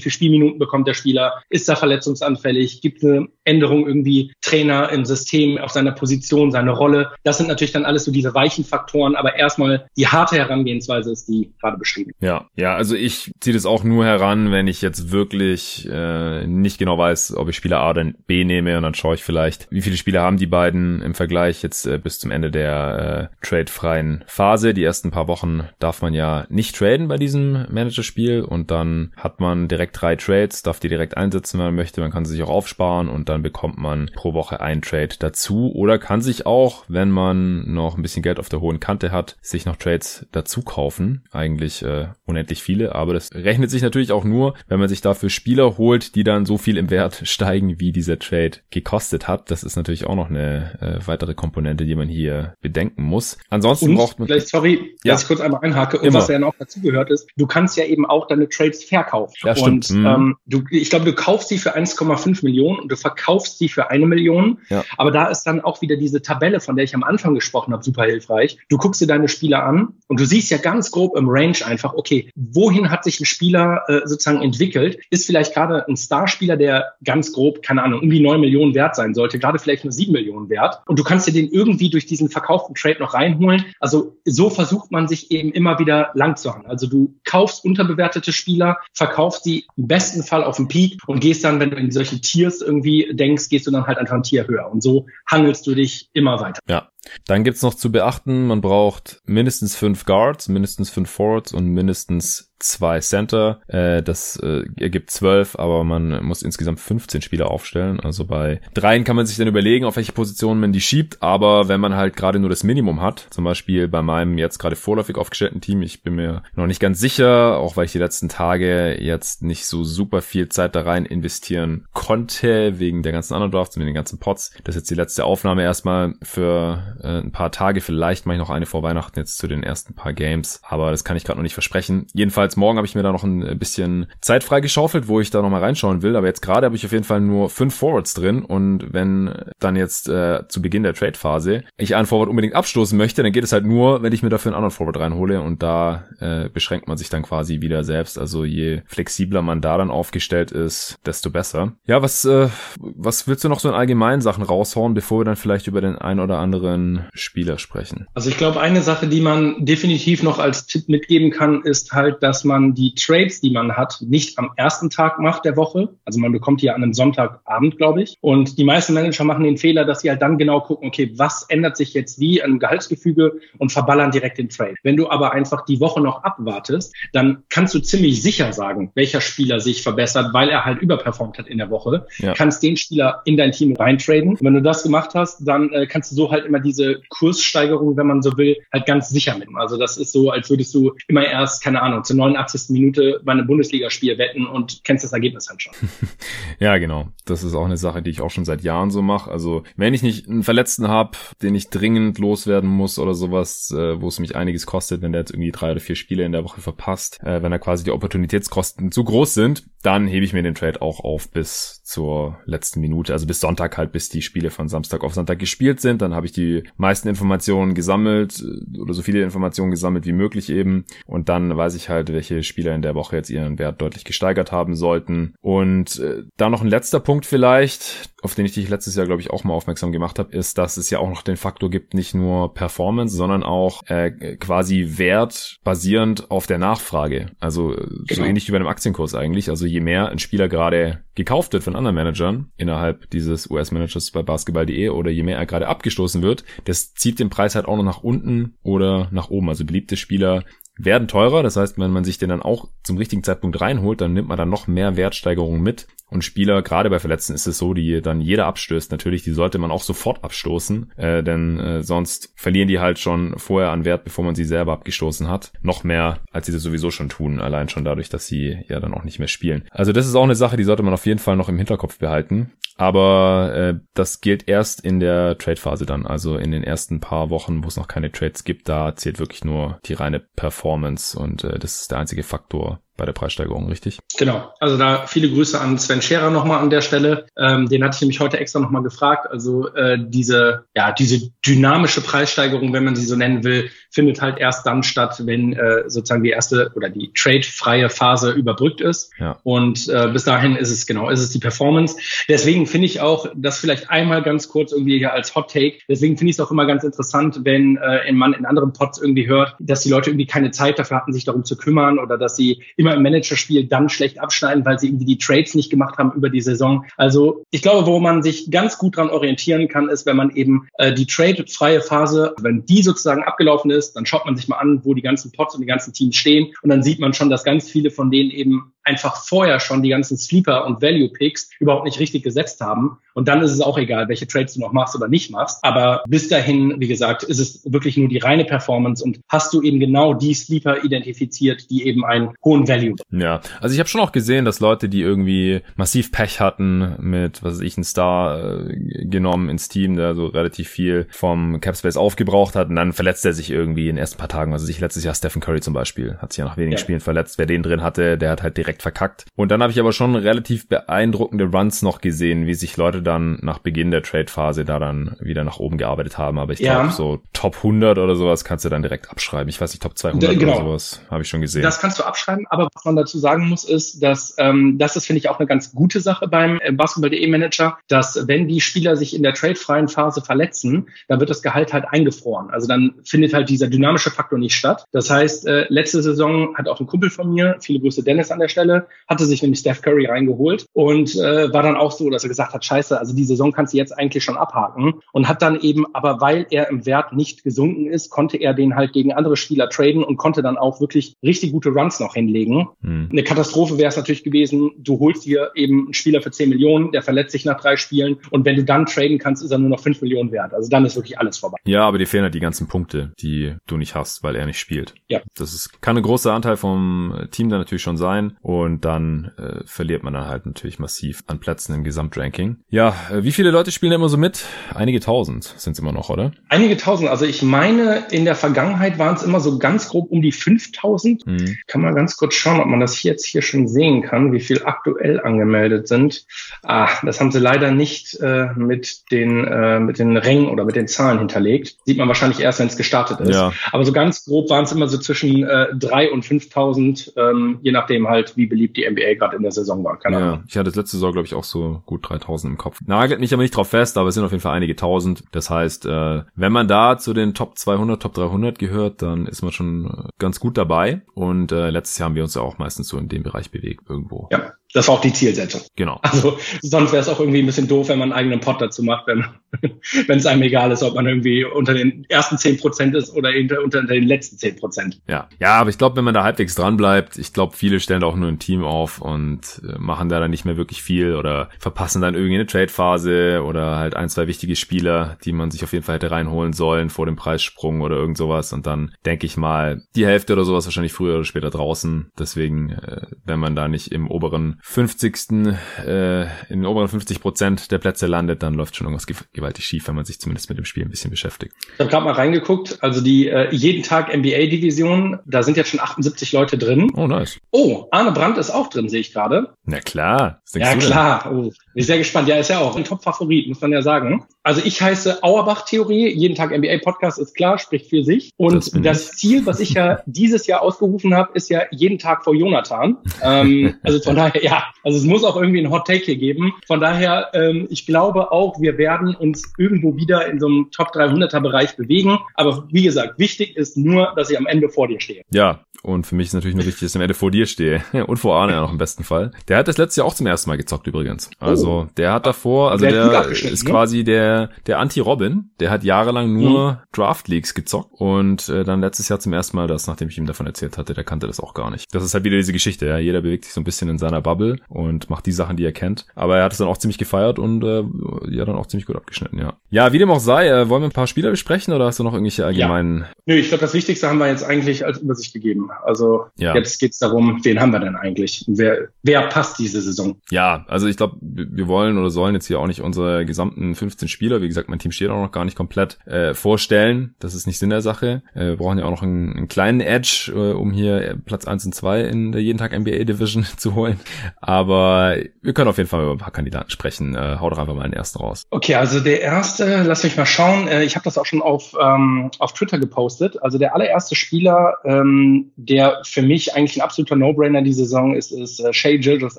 [0.00, 1.42] viele Spielminuten bekommt der Spieler?
[1.48, 2.80] Ist er verletzungsanfällig?
[2.80, 7.12] Gibt eine Änderung irgendwie Trainer im System auf seiner Position, seine Rolle?
[7.24, 11.28] Das sind natürlich dann alles so diese weichen Faktoren, aber erstmal die harte Herangehensweise ist
[11.28, 12.12] die gerade beschrieben.
[12.20, 16.78] Ja, ja, also ich ziehe das auch nur heran, wenn ich jetzt wirklich äh, nicht
[16.78, 19.82] genau weiß, ob ich Spieler A oder B nehme und dann schaue ich vielleicht, wie
[19.82, 24.24] viele Spieler haben die beiden im Vergleich jetzt äh, bis zum Ende der äh, tradefreien
[24.26, 24.74] Phase.
[24.74, 29.40] Die ersten paar Wochen darf man ja nicht traden bei diesem Managerspiel und dann hat
[29.40, 32.00] man direkt drei Trades, darf die direkt einsetzen, wenn man möchte.
[32.00, 35.72] Man kann sie sich auch aufsparen und dann bekommt man pro Woche einen Trade dazu
[35.74, 39.36] oder kann sich auch, wenn man noch ein bisschen Geld auf der hohen Kante hat,
[39.40, 41.24] sich noch Trades dazu kaufen.
[41.32, 45.30] Eigentlich äh, unendlich viele, aber das rechnet sich natürlich auch nur, wenn man sich dafür
[45.30, 49.50] Spieler holt, die dann so viel im Wert steigen, wie dieser Trade gekostet hat.
[49.50, 53.38] Das ist natürlich auch noch eine äh, weitere Komponente, die man hier bedenken muss.
[53.50, 54.28] Ansonsten und, braucht man.
[54.28, 55.12] Vielleicht, sorry, ja.
[55.12, 55.98] dass ich kurz einmal einhake.
[55.98, 56.18] Und Immer.
[56.20, 59.34] was ja noch dazugehört ist, du kannst ja eben auch deine Trades verkaufen.
[59.44, 59.90] Ja, stimmt.
[59.90, 60.06] Und mhm.
[60.06, 63.90] ähm, du, ich glaube, du kaufst sie für 1,5 Millionen und du verkaufst sie für
[63.90, 64.58] eine Million.
[64.68, 64.84] Ja.
[64.96, 67.82] Aber da ist dann auch wieder diese Tabelle, von der ich am Anfang gesprochen habe,
[67.82, 68.58] super hilfreich.
[68.68, 71.94] Du guckst dir deine Spieler an und du siehst ja ganz grob im Range einfach,
[71.94, 74.98] okay, wohin hat sich ein Spieler äh, sozusagen entwickelt?
[75.10, 78.96] Ist vielleicht gerade ein Starspieler, der ganz grob, keine Ahnung, um die 9 Millionen wert
[78.96, 80.80] sein sollte, gerade vielleicht nur 7 Millionen wert.
[80.86, 83.64] Und du kannst dir den irgendwie durch diesen verkauften Trade noch reinholen.
[83.80, 86.70] Also so versucht man sich eben immer wieder lang zu handeln.
[86.70, 91.44] Also du kaufst unterbewertete Spieler, verkaufst die im besten Fall auf den Peak und gehst
[91.44, 94.46] dann, wenn du in solche Tiers irgendwie denkst, gehst du dann halt einfach ein Tier
[94.46, 94.70] höher.
[94.70, 96.60] Und so hangelst du dich immer weiter.
[96.68, 96.88] Ja,
[97.26, 102.47] dann gibt's noch zu beachten, man braucht mindestens fünf Guards, mindestens fünf Forwards und mindestens
[102.58, 103.60] zwei Center.
[103.68, 108.00] Äh, das äh, ergibt zwölf, aber man muss insgesamt 15 Spieler aufstellen.
[108.00, 111.22] Also bei dreien kann man sich dann überlegen, auf welche Positionen man die schiebt.
[111.22, 114.76] Aber wenn man halt gerade nur das Minimum hat, zum Beispiel bei meinem jetzt gerade
[114.76, 118.28] vorläufig aufgestellten Team, ich bin mir noch nicht ganz sicher, auch weil ich die letzten
[118.28, 123.52] Tage jetzt nicht so super viel Zeit da rein investieren konnte, wegen der ganzen anderen
[123.52, 124.52] Drafts und den ganzen Pots.
[124.64, 127.80] Das ist jetzt die letzte Aufnahme erstmal für äh, ein paar Tage.
[127.80, 131.04] Vielleicht mache ich noch eine vor Weihnachten jetzt zu den ersten paar Games, aber das
[131.04, 132.06] kann ich gerade noch nicht versprechen.
[132.12, 135.50] Jedenfalls morgen habe ich mir da noch ein bisschen Zeit freigeschaufelt, wo ich da noch
[135.50, 136.16] mal reinschauen will.
[136.16, 139.76] Aber jetzt gerade habe ich auf jeden Fall nur fünf Forwards drin und wenn dann
[139.76, 143.52] jetzt äh, zu Beginn der Trade-Phase ich einen Forward unbedingt abstoßen möchte, dann geht es
[143.52, 146.96] halt nur, wenn ich mir dafür einen anderen Forward reinhole und da äh, beschränkt man
[146.96, 148.18] sich dann quasi wieder selbst.
[148.18, 151.72] Also je flexibler man da dann aufgestellt ist, desto besser.
[151.86, 152.48] Ja, was äh,
[152.80, 155.96] was willst du noch so in allgemeinen Sachen raushauen, bevor wir dann vielleicht über den
[155.96, 158.06] ein oder anderen Spieler sprechen?
[158.14, 162.22] Also ich glaube, eine Sache, die man definitiv noch als Tipp mitgeben kann, ist halt,
[162.22, 165.90] dass man die Trades, die man hat, nicht am ersten Tag macht der Woche.
[166.04, 168.16] Also man bekommt die ja an einem Sonntagabend, glaube ich.
[168.20, 171.44] Und die meisten Manager machen den Fehler, dass sie halt dann genau gucken, okay, was
[171.48, 174.74] ändert sich jetzt wie an Gehaltsgefüge und verballern direkt den Trade.
[174.82, 179.20] Wenn du aber einfach die Woche noch abwartest, dann kannst du ziemlich sicher sagen, welcher
[179.20, 182.06] Spieler sich verbessert, weil er halt überperformt hat in der Woche.
[182.18, 182.34] Ja.
[182.34, 184.30] Kannst den Spieler in dein Team reintraden.
[184.30, 187.96] Und wenn du das gemacht hast, dann äh, kannst du so halt immer diese Kurssteigerung,
[187.96, 189.48] wenn man so will, halt ganz sicher mit.
[189.54, 192.70] Also das ist so, als würdest du immer erst, keine Ahnung, zur 89.
[192.70, 195.72] Minute bei einem Bundesligaspiel wetten und kennst das Ergebnis halt schon.
[196.58, 197.08] ja, genau.
[197.24, 199.30] Das ist auch eine Sache, die ich auch schon seit Jahren so mache.
[199.30, 204.00] Also wenn ich nicht einen Verletzten habe, den ich dringend loswerden muss oder sowas, äh,
[204.00, 206.44] wo es mich einiges kostet, wenn der jetzt irgendwie drei oder vier Spiele in der
[206.44, 210.42] Woche verpasst, äh, wenn da quasi die Opportunitätskosten zu groß sind, dann hebe ich mir
[210.42, 214.50] den Trade auch auf bis zur letzten Minute, also bis Sonntag halt, bis die Spiele
[214.50, 216.02] von Samstag auf Sonntag gespielt sind.
[216.02, 220.50] Dann habe ich die meisten Informationen gesammelt äh, oder so viele Informationen gesammelt wie möglich
[220.50, 220.84] eben.
[221.06, 224.50] Und dann weiß ich halt, welche Spieler in der Woche jetzt ihren Wert deutlich gesteigert
[224.50, 225.34] haben sollten.
[225.40, 229.22] Und äh, da noch ein letzter Punkt vielleicht, auf den ich dich letztes Jahr, glaube
[229.22, 231.94] ich, auch mal aufmerksam gemacht habe, ist, dass es ja auch noch den Faktor gibt,
[231.94, 237.30] nicht nur Performance, sondern auch äh, quasi Wert basierend auf der Nachfrage.
[237.38, 238.24] Also äh, so genau.
[238.24, 239.48] ähnlich wie bei einem Aktienkurs eigentlich.
[239.48, 244.22] Also je mehr ein Spieler gerade gekauft wird von anderen Managern innerhalb dieses US-Managers bei
[244.22, 247.84] basketball.de oder je mehr er gerade abgestoßen wird, das zieht den Preis halt auch noch
[247.84, 249.48] nach unten oder nach oben.
[249.48, 250.44] Also beliebte Spieler
[250.78, 251.42] werden teurer.
[251.42, 254.38] Das heißt, wenn man sich den dann auch zum richtigen Zeitpunkt reinholt, dann nimmt man
[254.38, 255.86] dann noch mehr Wertsteigerungen mit.
[256.10, 258.90] Und Spieler, gerade bei Verletzten ist es so, die dann jeder abstößt.
[258.90, 263.38] Natürlich, die sollte man auch sofort abstoßen, äh, denn äh, sonst verlieren die halt schon
[263.38, 265.52] vorher an Wert, bevor man sie selber abgestoßen hat.
[265.60, 268.94] Noch mehr, als sie das sowieso schon tun, allein schon dadurch, dass sie ja dann
[268.94, 269.64] auch nicht mehr spielen.
[269.70, 271.98] Also das ist auch eine Sache, die sollte man auf jeden Fall noch im Hinterkopf
[271.98, 272.52] behalten.
[272.76, 277.64] Aber äh, das gilt erst in der Trade-Phase dann, also in den ersten paar Wochen,
[277.64, 281.58] wo es noch keine Trades gibt, da zählt wirklich nur die reine Performance und äh,
[281.58, 284.00] das ist der einzige Faktor, bei der Preissteigerung, richtig?
[284.18, 284.52] Genau.
[284.60, 287.26] Also da viele Grüße an Sven Scherer nochmal an der Stelle.
[287.38, 289.26] Ähm, den hatte ich nämlich heute extra nochmal gefragt.
[289.30, 294.38] Also äh, diese, ja, diese dynamische Preissteigerung, wenn man sie so nennen will, findet halt
[294.38, 299.12] erst dann statt, wenn äh, sozusagen die erste oder die trade-freie Phase überbrückt ist.
[299.18, 299.38] Ja.
[299.44, 301.96] Und äh, bis dahin ist es genau, ist es die Performance.
[302.28, 305.78] Deswegen finde ich auch, das vielleicht einmal ganz kurz irgendwie hier als Hot Take.
[305.88, 309.28] Deswegen finde ich es auch immer ganz interessant, wenn äh, man in anderen Pods irgendwie
[309.28, 312.34] hört, dass die Leute irgendwie keine Zeit dafür hatten, sich darum zu kümmern oder dass
[312.34, 315.98] sie immer immer im Managerspiel dann schlecht abschneiden, weil sie irgendwie die Trades nicht gemacht
[315.98, 316.84] haben über die Saison.
[316.96, 320.68] Also ich glaube, wo man sich ganz gut dran orientieren kann, ist, wenn man eben
[320.78, 324.80] äh, die trade-freie Phase, wenn die sozusagen abgelaufen ist, dann schaut man sich mal an,
[324.84, 327.44] wo die ganzen Pots und die ganzen Teams stehen und dann sieht man schon, dass
[327.44, 331.84] ganz viele von denen eben einfach vorher schon die ganzen Sleeper und Value Picks überhaupt
[331.84, 332.98] nicht richtig gesetzt haben.
[333.14, 335.58] Und dann ist es auch egal, welche Trades du noch machst oder nicht machst.
[335.62, 339.60] Aber bis dahin, wie gesagt, ist es wirklich nur die reine Performance und hast du
[339.62, 342.94] eben genau die Sleeper identifiziert, die eben einen hohen Value.
[343.10, 347.42] Ja, also ich habe schon auch gesehen, dass Leute, die irgendwie massiv Pech hatten mit,
[347.42, 351.96] was weiß ich, einen Star äh, genommen ins Team, der so relativ viel vom Capspace
[351.96, 354.52] aufgebraucht hat und dann verletzt er sich irgendwie in den ersten paar Tagen.
[354.52, 356.78] Also ich letztes Jahr Stephen Curry zum Beispiel hat sich ja nach wenigen ja.
[356.78, 357.38] Spielen verletzt.
[357.38, 359.26] Wer den drin hatte, der hat halt direkt verkackt.
[359.36, 363.38] Und dann habe ich aber schon relativ beeindruckende Runs noch gesehen, wie sich Leute dann
[363.42, 366.38] nach Beginn der Trade-Phase da dann wieder nach oben gearbeitet haben.
[366.38, 366.74] Aber ich ja.
[366.74, 369.48] glaube, so Top 100 oder sowas kannst du dann direkt abschreiben.
[369.48, 370.52] Ich weiß nicht, Top 200 genau.
[370.52, 371.62] oder sowas habe ich schon gesehen.
[371.62, 375.06] Das kannst du abschreiben, aber was man dazu sagen muss, ist, dass ähm, das ist,
[375.06, 378.96] finde ich, auch eine ganz gute Sache beim äh, Basketball.de Manager, dass wenn die Spieler
[378.96, 382.50] sich in der tradefreien Phase verletzen, dann wird das Gehalt halt eingefroren.
[382.50, 384.84] Also dann findet halt dieser dynamische Faktor nicht statt.
[384.92, 388.38] Das heißt, äh, letzte Saison hat auch ein Kumpel von mir, viele Grüße Dennis an
[388.38, 388.67] der Stelle,
[389.06, 392.54] hatte sich nämlich Steph Curry reingeholt und äh, war dann auch so, dass er gesagt
[392.54, 395.86] hat, scheiße, also die Saison kannst du jetzt eigentlich schon abhaken und hat dann eben,
[395.94, 399.68] aber weil er im Wert nicht gesunken ist, konnte er den halt gegen andere Spieler
[399.68, 402.68] traden und konnte dann auch wirklich richtig gute Runs noch hinlegen.
[402.82, 403.08] Hm.
[403.10, 406.92] Eine Katastrophe wäre es natürlich gewesen, du holst dir eben einen Spieler für 10 Millionen,
[406.92, 409.70] der verletzt sich nach drei Spielen und wenn du dann traden kannst, ist er nur
[409.70, 410.52] noch 5 Millionen wert.
[410.52, 411.58] Also dann ist wirklich alles vorbei.
[411.64, 414.58] Ja, aber dir fehlen halt die ganzen Punkte, die du nicht hast, weil er nicht
[414.58, 414.94] spielt.
[415.08, 415.20] Ja.
[415.36, 419.62] Das ist, kann ein großer Anteil vom Team dann natürlich schon sein und dann äh,
[419.66, 422.56] verliert man dann halt natürlich massiv an Plätzen im Gesamtranking.
[422.70, 424.46] Ja, äh, wie viele Leute spielen da immer so mit?
[424.74, 426.32] Einige tausend sind es immer noch, oder?
[426.48, 427.10] Einige tausend.
[427.10, 431.26] Also ich meine, in der Vergangenheit waren es immer so ganz grob um die 5000.
[431.26, 431.58] Mhm.
[431.66, 434.62] Kann man ganz kurz schauen, ob man das jetzt hier schon sehen kann, wie viel
[434.64, 436.24] aktuell angemeldet sind.
[436.62, 440.74] Ah, das haben sie leider nicht äh, mit den äh, mit den Rängen oder mit
[440.74, 441.76] den Zahlen hinterlegt.
[441.84, 443.34] Sieht man wahrscheinlich erst, wenn es gestartet ist.
[443.34, 443.52] Ja.
[443.72, 447.72] Aber so ganz grob waren es immer so zwischen äh, drei und 5000, ähm, je
[447.72, 449.98] nachdem halt, wie beliebt die NBA gerade in der Saison war.
[449.98, 450.44] Keine ja, Ahnung.
[450.48, 452.78] Ich hatte das letzte Saison, glaube ich, auch so gut 3000 im Kopf.
[452.86, 455.24] Nagelt mich aber nicht drauf fest, aber es sind auf jeden Fall einige tausend.
[455.32, 459.42] Das heißt, äh, wenn man da zu den Top 200, Top 300 gehört, dann ist
[459.42, 461.02] man schon äh, ganz gut dabei.
[461.14, 463.84] Und äh, letztes Jahr haben wir uns ja auch meistens so in dem Bereich bewegt
[463.88, 464.28] irgendwo.
[464.30, 464.52] Ja.
[464.74, 465.62] Das war auch die Zielsetzung.
[465.76, 465.98] Genau.
[466.02, 468.82] Also sonst wäre es auch irgendwie ein bisschen doof, wenn man einen eigenen Pot dazu
[468.82, 469.24] macht, wenn
[470.06, 473.30] wenn es einem egal ist, ob man irgendwie unter den ersten zehn Prozent ist oder
[473.62, 475.00] unter den letzten zehn Prozent.
[475.08, 478.04] Ja, ja, aber ich glaube, wenn man da halbwegs dran bleibt, ich glaube, viele stellen
[478.04, 481.48] auch nur ein Team auf und äh, machen da dann nicht mehr wirklich viel oder
[481.58, 485.72] verpassen dann irgendwie eine Trade-Phase oder halt ein, zwei wichtige Spieler, die man sich auf
[485.72, 489.36] jeden Fall hätte reinholen sollen vor dem Preissprung oder irgend sowas und dann denke ich
[489.36, 492.10] mal, die Hälfte oder sowas wahrscheinlich früher oder später draußen.
[492.18, 495.46] Deswegen, äh, wenn man da nicht im oberen 50.
[495.84, 499.06] Äh, in den oberen 50 Prozent der Plätze landet, dann läuft schon irgendwas
[499.38, 501.54] gewaltig schief, wenn man sich zumindest mit dem Spiel ein bisschen beschäftigt.
[501.74, 505.80] Ich habe gerade mal reingeguckt, also die äh, jeden Tag NBA-Division, da sind jetzt schon
[505.80, 506.90] 78 Leute drin.
[506.94, 507.38] Oh, nice.
[507.50, 509.54] Oh, Arne Brandt ist auch drin, sehe ich gerade.
[509.64, 510.40] Na klar.
[510.54, 511.30] Ja, klar.
[511.30, 512.28] Oh, bin ich sehr gespannt.
[512.28, 514.24] Ja, ist ja auch ein Top-Favorit, muss man ja sagen.
[514.42, 518.30] Also ich heiße Auerbach-Theorie, jeden Tag NBA-Podcast ist klar, spricht für sich.
[518.38, 522.24] Und das, das Ziel, was ich ja dieses Jahr ausgerufen habe, ist ja jeden Tag
[522.24, 522.96] vor Jonathan.
[523.22, 526.54] Ähm, also von daher, ja, also es muss auch irgendwie ein Hot Take hier geben.
[526.66, 529.27] Von daher, ähm, ich glaube auch, wir werden uns
[529.58, 532.18] irgendwo wieder in so einem Top 300er Bereich bewegen.
[532.34, 535.22] Aber wie gesagt, wichtig ist nur, dass ich am Ende vor dir stehe.
[535.30, 537.82] Ja, und für mich ist natürlich nur wichtig, dass ich am Ende vor dir stehe.
[538.06, 539.32] Und vor Arne ja noch im besten Fall.
[539.48, 541.30] Der hat das letzte Jahr auch zum ersten Mal gezockt übrigens.
[541.38, 541.86] Also oh.
[541.96, 543.70] der hat davor, also der, der ist ne?
[543.70, 545.50] quasi der, der Anti-Robin.
[545.60, 546.76] Der hat jahrelang nur mhm.
[546.92, 550.26] Draft Leagues gezockt und äh, dann letztes Jahr zum ersten Mal das, nachdem ich ihm
[550.26, 551.86] davon erzählt hatte, der kannte das auch gar nicht.
[551.92, 552.98] Das ist halt wieder diese Geschichte, ja.
[552.98, 555.72] Jeder bewegt sich so ein bisschen in seiner Bubble und macht die Sachen, die er
[555.72, 556.06] kennt.
[556.14, 557.84] Aber er hat es dann auch ziemlich gefeiert und äh,
[558.30, 559.54] ja, dann auch ziemlich gut abgeschnitten, ja.
[559.70, 562.04] Ja, wie dem auch sei, äh, wollen wir ein paar Spieler besprechen oder hast du
[562.04, 563.00] noch irgendwelche allgemeinen...
[563.00, 563.06] Ja.
[563.26, 565.67] Nö, ich glaube, das Wichtigste haben wir jetzt eigentlich als Übersicht gegeben.
[565.84, 566.54] Also ja.
[566.54, 568.44] jetzt geht's darum, wen haben wir denn eigentlich?
[568.46, 570.20] Wer, wer passt diese Saison?
[570.30, 574.08] Ja, also ich glaube, wir wollen oder sollen jetzt hier auch nicht unsere gesamten 15
[574.08, 577.14] Spieler, wie gesagt, mein Team steht auch noch gar nicht komplett, äh, vorstellen.
[577.18, 578.22] Das ist nicht Sinn der Sache.
[578.34, 581.66] Äh, wir brauchen ja auch noch einen, einen kleinen Edge, äh, um hier Platz 1
[581.66, 584.00] und 2 in der jeden Tag NBA Division zu holen.
[584.40, 587.14] Aber wir können auf jeden Fall über ein paar Kandidaten sprechen.
[587.14, 588.46] Äh, hau doch einfach mal den ersten raus.
[588.50, 590.68] Okay, also der erste, lass mich mal schauen.
[590.68, 593.42] Äh, ich habe das auch schon auf, ähm, auf Twitter gepostet.
[593.42, 598.30] Also der allererste Spieler, ähm, der für mich eigentlich ein absoluter No-Brainer die Saison ist,
[598.30, 599.38] ist äh, Shea Gilgis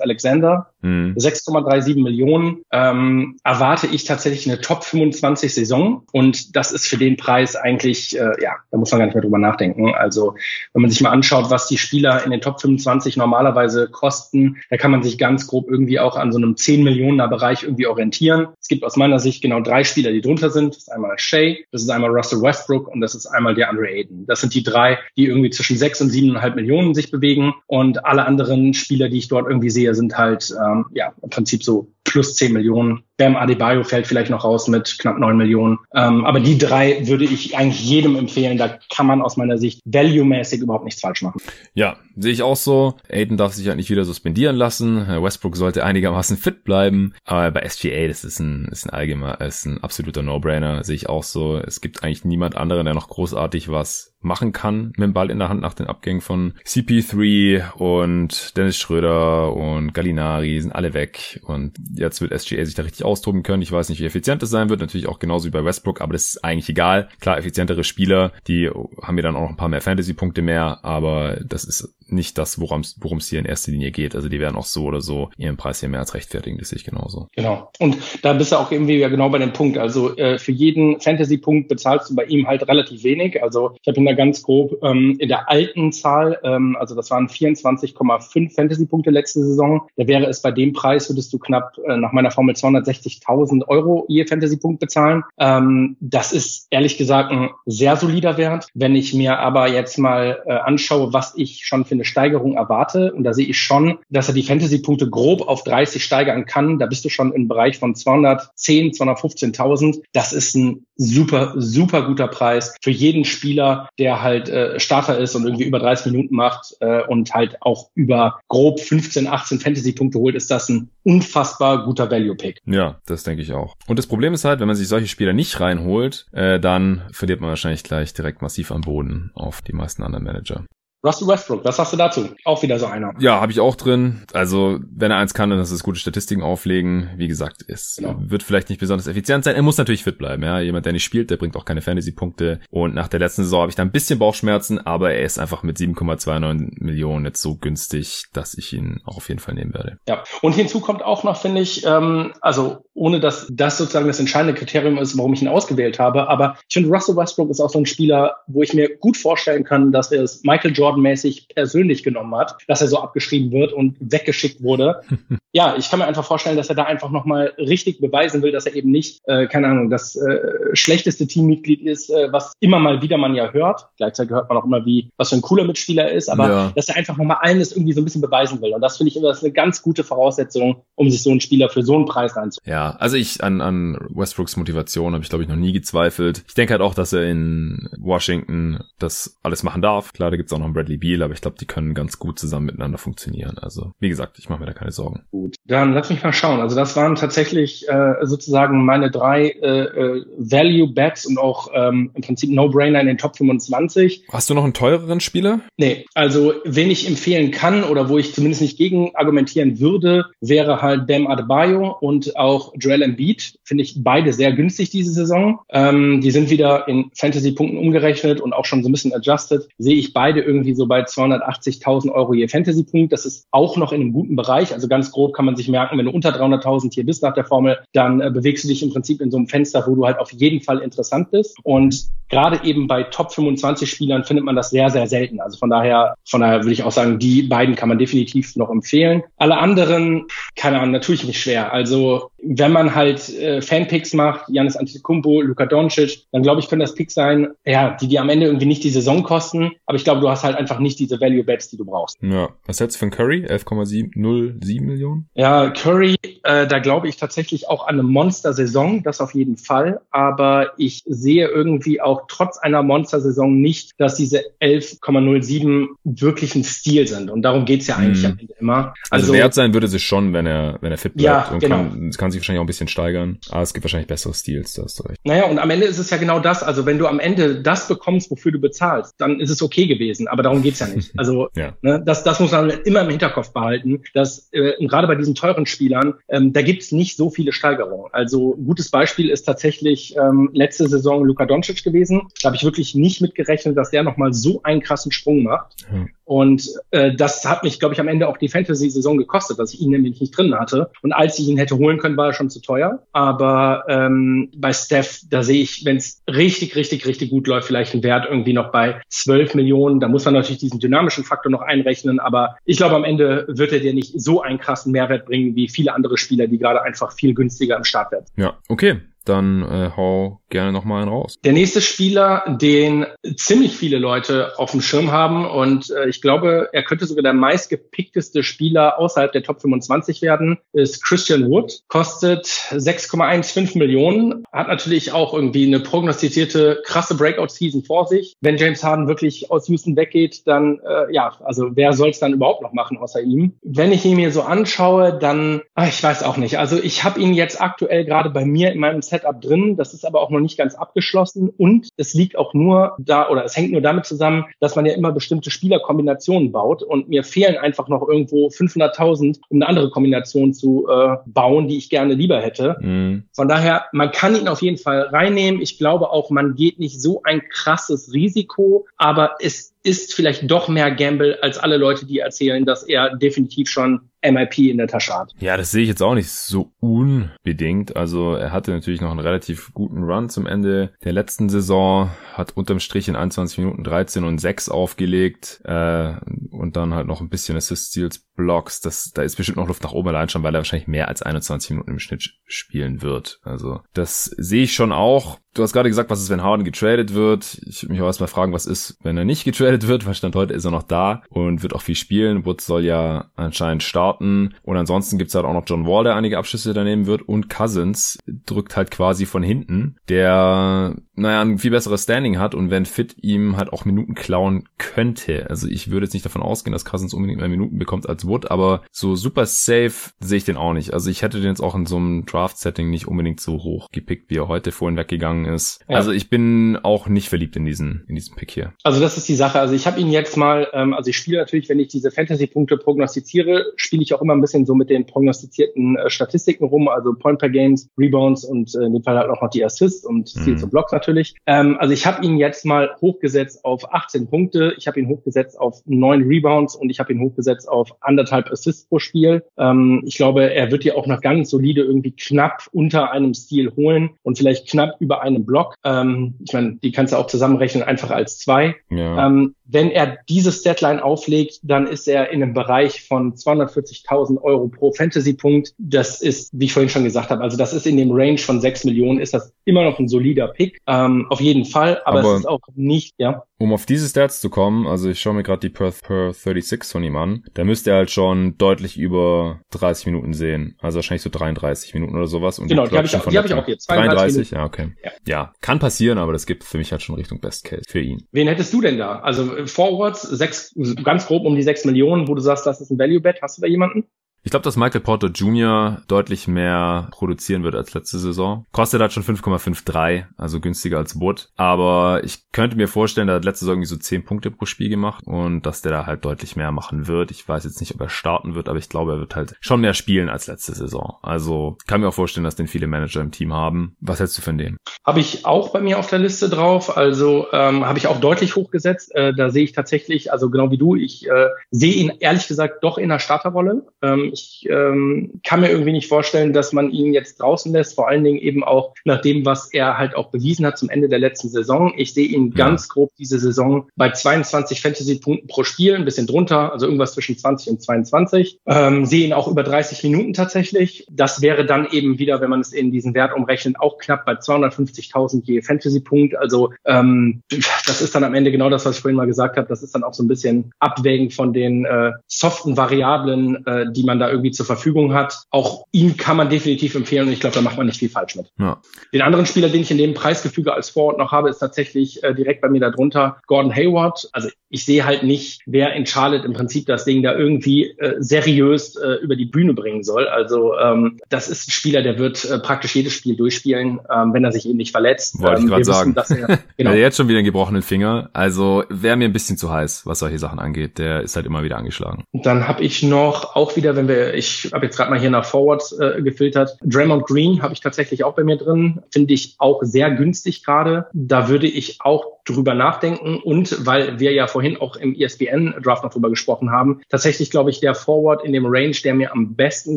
[0.00, 0.68] Alexander.
[0.82, 1.14] Mhm.
[1.18, 2.62] 6,37 Millionen.
[2.70, 8.18] Ähm, erwarte ich tatsächlich eine Top 25 Saison und das ist für den Preis eigentlich,
[8.18, 9.94] äh, ja, da muss man gar nicht mehr drüber nachdenken.
[9.94, 10.34] Also
[10.74, 14.76] wenn man sich mal anschaut, was die Spieler in den Top 25 normalerweise kosten, da
[14.76, 18.48] kann man sich ganz grob irgendwie auch an so einem 10 Millioner Bereich irgendwie orientieren.
[18.60, 20.74] Es gibt aus meiner Sicht genau drei Spieler, die drunter sind.
[20.74, 23.88] Das ist einmal Shea, das ist einmal Russell Westbrook und das ist einmal der Andre
[23.88, 24.26] Aiden.
[24.26, 28.26] Das sind die drei, die irgendwie zwischen sechs und siebeneinhalb Millionen sich bewegen und alle
[28.26, 32.34] anderen Spieler, die ich dort irgendwie sehe, sind halt ähm, ja im Prinzip so plus
[32.36, 33.04] 10 Millionen.
[33.20, 35.78] Bam Adebayo fällt vielleicht noch raus mit knapp 9 Millionen.
[35.94, 38.56] Ähm, aber die drei würde ich eigentlich jedem empfehlen.
[38.56, 41.38] Da kann man aus meiner Sicht value-mäßig überhaupt nichts falsch machen.
[41.74, 42.94] Ja, sehe ich auch so.
[43.10, 45.06] Aiden darf sich halt nicht wieder suspendieren lassen.
[45.06, 47.12] Westbrook sollte einigermaßen fit bleiben.
[47.26, 50.82] Aber bei SGA, das ist ein, ist ein allgemein, ist ein absoluter No-Brainer.
[50.82, 51.58] Sehe ich auch so.
[51.58, 55.38] Es gibt eigentlich niemand anderen, der noch großartig was machen kann mit dem Ball in
[55.38, 61.40] der Hand nach den Abgängen von CP3 und Dennis Schröder und Gallinari sind alle weg
[61.44, 63.62] und jetzt wird SGA sich da richtig austoben können.
[63.62, 66.12] Ich weiß nicht, wie effizient das sein wird, natürlich auch genauso wie bei Westbrook, aber
[66.12, 67.08] das ist eigentlich egal.
[67.20, 68.70] Klar, effizientere Spieler, die
[69.02, 72.60] haben mir dann auch noch ein paar mehr Fantasy-Punkte mehr, aber das ist nicht das,
[72.60, 72.80] worum
[73.18, 74.14] es hier in erster Linie geht.
[74.14, 76.78] Also die werden auch so oder so ihren Preis hier mehr als rechtfertigen, das sehe
[76.78, 77.28] ich genauso.
[77.36, 77.70] Genau.
[77.78, 79.78] Und da bist du auch irgendwie ja genau bei dem Punkt.
[79.78, 83.42] Also äh, für jeden Fantasy-Punkt bezahlst du bei ihm halt relativ wenig.
[83.42, 87.10] Also ich habe ihn da ganz grob ähm, in der alten Zahl, ähm, also das
[87.10, 89.88] waren 24,5 Fantasy-Punkte letzte Saison.
[89.96, 92.56] Da wäre es bei dem Preis, würdest du knapp äh, nach meiner Formel
[93.00, 95.22] 260.000 Euro je Fantasy-Punkt bezahlen.
[95.38, 98.68] Ähm, das ist ehrlich gesagt ein sehr solider Wert.
[98.74, 103.12] Wenn ich mir aber jetzt mal äh, anschaue, was ich schon für eine Steigerung erwarte,
[103.12, 106.86] und da sehe ich schon, dass er die Fantasy-Punkte grob auf 30 steigern kann, da
[106.86, 110.02] bist du schon im Bereich von 210, 215.000.
[110.12, 115.34] Das ist ein super, super guter Preis für jeden Spieler, der halt äh, Starter ist
[115.34, 120.18] und irgendwie über 30 Minuten macht äh, und halt auch über grob 15, 18 Fantasy-Punkte
[120.18, 122.58] holt, ist das ein unfassbar guter Value-Pick.
[122.66, 123.74] Ja, das denke ich auch.
[123.86, 127.40] Und das Problem ist halt, wenn man sich solche Spieler nicht reinholt, äh, dann verliert
[127.40, 130.64] man wahrscheinlich gleich direkt massiv am Boden auf die meisten anderen Manager.
[131.02, 132.28] Russell Westbrook, was sagst du dazu?
[132.44, 133.14] Auch wieder so einer.
[133.20, 134.22] Ja, habe ich auch drin.
[134.34, 137.10] Also, wenn er eins kann, dann ist es gute Statistiken auflegen.
[137.16, 138.16] Wie gesagt, es genau.
[138.20, 139.56] wird vielleicht nicht besonders effizient sein.
[139.56, 140.42] Er muss natürlich fit bleiben.
[140.42, 142.60] Ja, jemand, der nicht spielt, der bringt auch keine Fantasy-Punkte.
[142.70, 145.62] Und nach der letzten Saison habe ich da ein bisschen Bauchschmerzen, aber er ist einfach
[145.62, 149.98] mit 7,29 Millionen jetzt so günstig, dass ich ihn auch auf jeden Fall nehmen werde.
[150.06, 154.20] Ja, und hinzu kommt auch noch, finde ich, ähm, also ohne dass das sozusagen das
[154.20, 157.70] entscheidende Kriterium ist, warum ich ihn ausgewählt habe, aber ich finde, Russell Westbrook ist auch
[157.70, 161.48] so ein Spieler, wo ich mir gut vorstellen kann, dass er es Michael Jordan Jordan-mäßig
[161.54, 165.02] persönlich genommen hat, dass er so abgeschrieben wird und weggeschickt wurde.
[165.52, 168.66] ja, ich kann mir einfach vorstellen, dass er da einfach nochmal richtig beweisen will, dass
[168.66, 173.02] er eben nicht, äh, keine Ahnung, das äh, schlechteste Teammitglied ist, äh, was immer mal
[173.02, 173.88] wieder man ja hört.
[173.96, 176.72] Gleichzeitig hört man auch immer, wie, was für ein cooler Mitspieler ist, aber ja.
[176.74, 178.72] dass er einfach nochmal allen das irgendwie so ein bisschen beweisen will.
[178.72, 181.68] Und das finde ich immer das eine ganz gute Voraussetzung, um sich so einen Spieler
[181.68, 182.70] für so einen Preis reinzuholen.
[182.70, 186.44] Ja, also ich an, an Westbrooks Motivation habe ich, glaube ich, noch nie gezweifelt.
[186.46, 190.12] Ich denke halt auch, dass er in Washington das alles machen darf.
[190.12, 192.38] Klar, da gibt's auch noch einen Bradley Beal, aber ich glaube, die können ganz gut
[192.38, 193.58] zusammen miteinander funktionieren.
[193.58, 195.24] Also, wie gesagt, ich mache mir da keine Sorgen.
[195.30, 196.60] Gut, dann lass mich mal schauen.
[196.60, 202.12] Also das waren tatsächlich äh, sozusagen meine drei äh, äh, Value Bets und auch ähm,
[202.14, 204.24] im Prinzip No-Brainer in den Top 25.
[204.32, 205.60] Hast du noch einen teureren Spieler?
[205.76, 210.80] Nee, also wen ich empfehlen kann oder wo ich zumindest nicht gegen argumentieren würde, wäre
[210.80, 213.58] halt Bam Adebayo und auch Joel Embiid.
[213.64, 215.60] Finde ich beide sehr günstig diese Saison.
[215.68, 219.68] Ähm, die sind wieder in Fantasy-Punkten umgerechnet und auch schon so ein bisschen adjusted.
[219.76, 220.40] Sehe ich beide
[220.70, 223.12] irgendwie so bei 280.000 Euro je Fantasy-Punkt.
[223.12, 224.72] Das ist auch noch in einem guten Bereich.
[224.72, 227.44] Also ganz grob kann man sich merken, wenn du unter 300.000 hier bist nach der
[227.44, 230.18] Formel, dann äh, bewegst du dich im Prinzip in so einem Fenster, wo du halt
[230.18, 231.56] auf jeden Fall interessant bist.
[231.62, 235.40] Und gerade eben bei Top 25 Spielern findet man das sehr, sehr selten.
[235.40, 238.70] Also von daher, von daher würde ich auch sagen, die beiden kann man definitiv noch
[238.70, 239.22] empfehlen.
[239.36, 240.26] Alle anderen,
[240.56, 241.72] keine Ahnung, natürlich nicht schwer.
[241.72, 246.80] Also wenn man halt äh, Fanpicks macht, Janis Antetokounmpo, Luka Doncic, dann glaube ich, können
[246.80, 249.72] das Picks sein, ja, die dir am Ende irgendwie nicht die Saison kosten.
[249.86, 252.18] Aber ich glaube, du hast halt einfach nicht diese Value Bets, die du brauchst.
[252.22, 253.46] Ja, was hältst du von Curry?
[253.46, 255.28] 11,07 Millionen?
[255.34, 260.00] Ja, Curry, äh, da glaube ich tatsächlich auch an eine Monster-Saison, das auf jeden Fall.
[260.10, 267.08] Aber ich sehe irgendwie auch trotz einer Monster-Saison nicht, dass diese 11,07 wirklich ein Stil
[267.08, 267.30] sind.
[267.30, 268.32] Und darum geht's ja eigentlich hm.
[268.32, 268.94] am Ende immer.
[269.10, 271.60] Also, also, wert sein würde sie schon, wenn er, wenn er fit bleibt ja, und
[271.60, 271.76] genau.
[271.76, 273.38] kann, kann sich wahrscheinlich auch ein bisschen steigern.
[273.50, 275.18] Aber es gibt wahrscheinlich bessere Stils, da hast du recht.
[275.24, 276.62] Naja, und am Ende ist es ja genau das.
[276.62, 280.28] Also wenn du am Ende das bekommst, wofür du bezahlst, dann ist es okay gewesen.
[280.28, 281.12] Aber darum geht's ja nicht.
[281.20, 281.76] Also ja.
[281.82, 285.66] ne, das, das muss man immer im Hinterkopf behalten, dass äh, gerade bei diesen teuren
[285.66, 288.06] Spielern, ähm, da gibt's nicht so viele Steigerungen.
[288.12, 292.22] Also ein gutes Beispiel ist tatsächlich ähm, letzte Saison Luka Doncic gewesen.
[292.42, 295.76] Da habe ich wirklich nicht mitgerechnet, dass der nochmal so einen krassen Sprung macht.
[295.90, 296.10] Mhm.
[296.30, 299.80] Und äh, das hat mich, glaube ich, am Ende auch die Fantasy-Saison gekostet, dass ich
[299.80, 300.92] ihn nämlich nicht drin hatte.
[301.02, 303.02] Und als ich ihn hätte holen können, war er schon zu teuer.
[303.10, 307.94] Aber ähm, bei Steph, da sehe ich, wenn es richtig, richtig, richtig gut läuft, vielleicht
[307.94, 309.98] einen Wert irgendwie noch bei 12 Millionen.
[309.98, 312.20] Da muss man natürlich diesen dynamischen Faktor noch einrechnen.
[312.20, 315.68] Aber ich glaube, am Ende wird er dir nicht so einen krassen Mehrwert bringen wie
[315.68, 318.38] viele andere Spieler, die gerade einfach viel günstiger im Startwert sind.
[318.38, 321.38] Ja, okay dann äh, hau gerne nochmal einen raus.
[321.44, 323.06] Der nächste Spieler, den
[323.36, 327.32] ziemlich viele Leute auf dem Schirm haben und äh, ich glaube, er könnte sogar der
[327.32, 331.82] meistgepickteste Spieler außerhalb der Top 25 werden, ist Christian Wood.
[331.88, 338.34] Kostet 6,15 Millionen, hat natürlich auch irgendwie eine prognostizierte krasse Breakout-Season vor sich.
[338.40, 342.32] Wenn James Harden wirklich aus Houston weggeht, dann äh, ja, also wer soll es dann
[342.32, 343.54] überhaupt noch machen außer ihm?
[343.62, 346.58] Wenn ich ihn mir so anschaue, dann, ach, ich weiß auch nicht.
[346.58, 349.76] Also ich habe ihn jetzt aktuell gerade bei mir in meinem Setup drin.
[349.76, 353.44] Das ist aber auch noch nicht ganz abgeschlossen und es liegt auch nur da oder
[353.44, 357.56] es hängt nur damit zusammen, dass man ja immer bestimmte Spielerkombinationen baut und mir fehlen
[357.56, 362.40] einfach noch irgendwo 500.000, um eine andere Kombination zu äh, bauen, die ich gerne lieber
[362.40, 362.76] hätte.
[362.80, 363.24] Mhm.
[363.34, 365.60] Von daher, man kann ihn auf jeden Fall reinnehmen.
[365.60, 370.68] Ich glaube auch, man geht nicht so ein krasses Risiko, aber es ist vielleicht doch
[370.68, 375.14] mehr Gamble als alle Leute, die erzählen, dass er definitiv schon MIP in der Tasche
[375.14, 375.32] hat.
[375.38, 377.96] Ja, das sehe ich jetzt auch nicht so unbedingt.
[377.96, 382.56] Also er hatte natürlich noch einen relativ guten Run zum Ende der letzten Saison, hat
[382.56, 386.14] unterm Strich in 21 Minuten 13 und 6 aufgelegt äh,
[386.50, 388.80] und dann halt noch ein bisschen Assist Steals Blocks.
[388.80, 391.22] Das, da ist bestimmt noch Luft nach oben allein schon, weil er wahrscheinlich mehr als
[391.22, 393.38] 21 Minuten im Schnitt spielen wird.
[393.42, 395.38] Also das sehe ich schon auch.
[395.54, 397.60] Du hast gerade gesagt, was ist, wenn Harden getradet wird.
[397.66, 400.36] Ich würde mich auch erstmal fragen, was ist, wenn er nicht getradet wird, weil Stand
[400.36, 402.44] heute ist er noch da und wird auch viel spielen.
[402.44, 404.54] Woods soll ja anscheinend starten.
[404.62, 407.22] Und ansonsten gibt's halt auch noch John Wall, der einige Abschlüsse da nehmen wird.
[407.22, 412.70] Und Cousins drückt halt quasi von hinten, der, naja, ein viel besseres Standing hat und
[412.70, 415.48] wenn Fit ihm halt auch Minuten klauen könnte.
[415.48, 418.50] Also ich würde jetzt nicht davon ausgehen, dass Cousins unbedingt mehr Minuten bekommt als Wood,
[418.50, 420.92] aber so super safe sehe ich den auch nicht.
[420.92, 424.30] Also ich hätte den jetzt auch in so einem Draft-Setting nicht unbedingt so hoch gepickt,
[424.30, 425.84] wie er heute vorhin weggegangen ist.
[425.88, 425.96] Ja.
[425.96, 428.72] Also ich bin auch nicht verliebt in diesen, in diesen Pick hier.
[428.82, 429.60] Also das ist die Sache.
[429.60, 432.78] Also ich habe ihn jetzt mal, ähm, also ich spiele natürlich, wenn ich diese Fantasy-Punkte
[432.78, 437.12] prognostiziere, spiele ich auch immer ein bisschen so mit den prognostizierten äh, Statistiken rum, also
[437.12, 440.28] Point per Games, Rebounds und äh, in dem Fall halt auch noch die Assists und
[440.28, 440.64] Steals mhm.
[440.64, 441.09] und Blocks natürlich.
[441.46, 445.58] Ähm, also ich habe ihn jetzt mal hochgesetzt auf 18 Punkte, ich habe ihn hochgesetzt
[445.58, 449.44] auf 9 Rebounds und ich habe ihn hochgesetzt auf anderthalb Assists pro Spiel.
[449.58, 453.72] Ähm, ich glaube, er wird ja auch noch ganz solide irgendwie knapp unter einem Stil
[453.76, 455.74] holen und vielleicht knapp über einem Block.
[455.84, 458.76] Ähm, ich meine, die kannst du auch zusammenrechnen, einfach als zwei.
[458.90, 459.26] Ja.
[459.26, 464.68] Ähm, wenn er dieses Deadline auflegt, dann ist er in einem Bereich von 240.000 Euro
[464.68, 465.74] pro Fantasy-Punkt.
[465.78, 468.60] Das ist, wie ich vorhin schon gesagt habe, also das ist in dem Range von
[468.60, 470.80] 6 Millionen, ist das immer noch ein solider Pick.
[470.86, 473.44] Ähm, auf jeden Fall, aber, aber, es ist auch nicht, ja.
[473.58, 476.90] Um auf diese Stats zu kommen, also ich schaue mir gerade die per, per 36
[476.90, 480.76] von ihm an, da müsste er halt schon deutlich über 30 Minuten sehen.
[480.80, 482.58] Also wahrscheinlich so 33 Minuten oder sowas.
[482.58, 483.84] Und genau, die, die habe ich, auch, die hab ich auch jetzt.
[483.84, 484.92] 32, ja, okay.
[485.04, 485.10] Ja.
[485.26, 488.26] ja, kann passieren, aber das gibt für mich halt schon Richtung Best Case für ihn.
[488.32, 489.20] Wen hättest du denn da?
[489.20, 490.74] Also Forwards, sechs,
[491.04, 493.42] ganz grob um die sechs Millionen, wo du sagst, das ist ein Value Bet.
[493.42, 494.04] Hast du da jemanden?
[494.42, 496.02] Ich glaube, dass Michael Porter Jr.
[496.08, 498.64] deutlich mehr produzieren wird als letzte Saison.
[498.72, 501.50] Kostet halt schon 5,53, also günstiger als Wood.
[501.56, 504.88] Aber ich könnte mir vorstellen, der hat letzte Saison irgendwie so 10 Punkte pro Spiel
[504.88, 507.30] gemacht und dass der da halt deutlich mehr machen wird.
[507.30, 509.82] Ich weiß jetzt nicht, ob er starten wird, aber ich glaube, er wird halt schon
[509.82, 511.18] mehr spielen als letzte Saison.
[511.22, 513.96] Also kann mir auch vorstellen, dass den viele Manager im Team haben.
[514.00, 514.78] Was hältst du von dem?
[515.04, 516.96] Habe ich auch bei mir auf der Liste drauf.
[516.96, 519.14] Also ähm, habe ich auch deutlich hochgesetzt.
[519.14, 522.82] Äh, da sehe ich tatsächlich, also genau wie du, ich äh, sehe ihn ehrlich gesagt
[522.82, 523.86] doch in der Starterrolle.
[524.00, 528.08] Ähm, ich ähm, kann mir irgendwie nicht vorstellen, dass man ihn jetzt draußen lässt, vor
[528.08, 531.18] allen Dingen eben auch nach dem, was er halt auch bewiesen hat zum Ende der
[531.18, 531.92] letzten Saison.
[531.96, 536.72] Ich sehe ihn ganz grob diese Saison bei 22 Fantasy-Punkten pro Spiel, ein bisschen drunter,
[536.72, 538.60] also irgendwas zwischen 20 und 22.
[538.66, 541.06] Ähm, sehe ihn auch über 30 Minuten tatsächlich.
[541.10, 544.32] Das wäre dann eben wieder, wenn man es in diesen Wert umrechnet, auch knapp bei
[544.32, 546.36] 250.000 je Fantasy-Punkt.
[546.36, 547.42] Also ähm,
[547.86, 549.68] das ist dann am Ende genau das, was ich vorhin mal gesagt habe.
[549.68, 554.04] Das ist dann auch so ein bisschen abwägen von den äh, soften Variablen, äh, die
[554.04, 555.44] man da irgendwie zur Verfügung hat.
[555.50, 558.36] Auch ihn kann man definitiv empfehlen und ich glaube, da macht man nicht viel falsch
[558.36, 558.52] mit.
[558.58, 558.80] Ja.
[559.12, 562.34] Den anderen Spieler, den ich in dem Preisgefüge als Forward noch habe, ist tatsächlich äh,
[562.34, 564.28] direkt bei mir darunter Gordon Hayward.
[564.32, 568.14] Also ich sehe halt nicht, wer in Charlotte im Prinzip das Ding da irgendwie äh,
[568.20, 570.28] seriös äh, über die Bühne bringen soll.
[570.28, 574.44] Also ähm, das ist ein Spieler, der wird äh, praktisch jedes Spiel durchspielen, ähm, wenn
[574.44, 575.40] er sich eben nicht verletzt.
[575.40, 576.16] Wollte ähm, ich gerade sagen.
[576.16, 576.92] Wissen, er, genau.
[576.92, 578.30] jetzt schon wieder einen gebrochenen Finger.
[578.32, 580.98] Also wäre mir ein bisschen zu heiß, was solche Sachen angeht.
[580.98, 582.24] Der ist halt immer wieder angeschlagen.
[582.30, 585.30] Und dann habe ich noch, auch wieder, wenn wir ich habe jetzt gerade mal hier
[585.30, 586.76] nach Forwards äh, gefiltert.
[586.82, 589.02] Draymond Green habe ich tatsächlich auch bei mir drin.
[589.10, 591.06] Finde ich auch sehr günstig gerade.
[591.12, 596.12] Da würde ich auch drüber nachdenken und weil wir ja vorhin auch im ESPN-Draft noch
[596.12, 599.96] drüber gesprochen haben, tatsächlich glaube ich, der Forward in dem Range, der mir am besten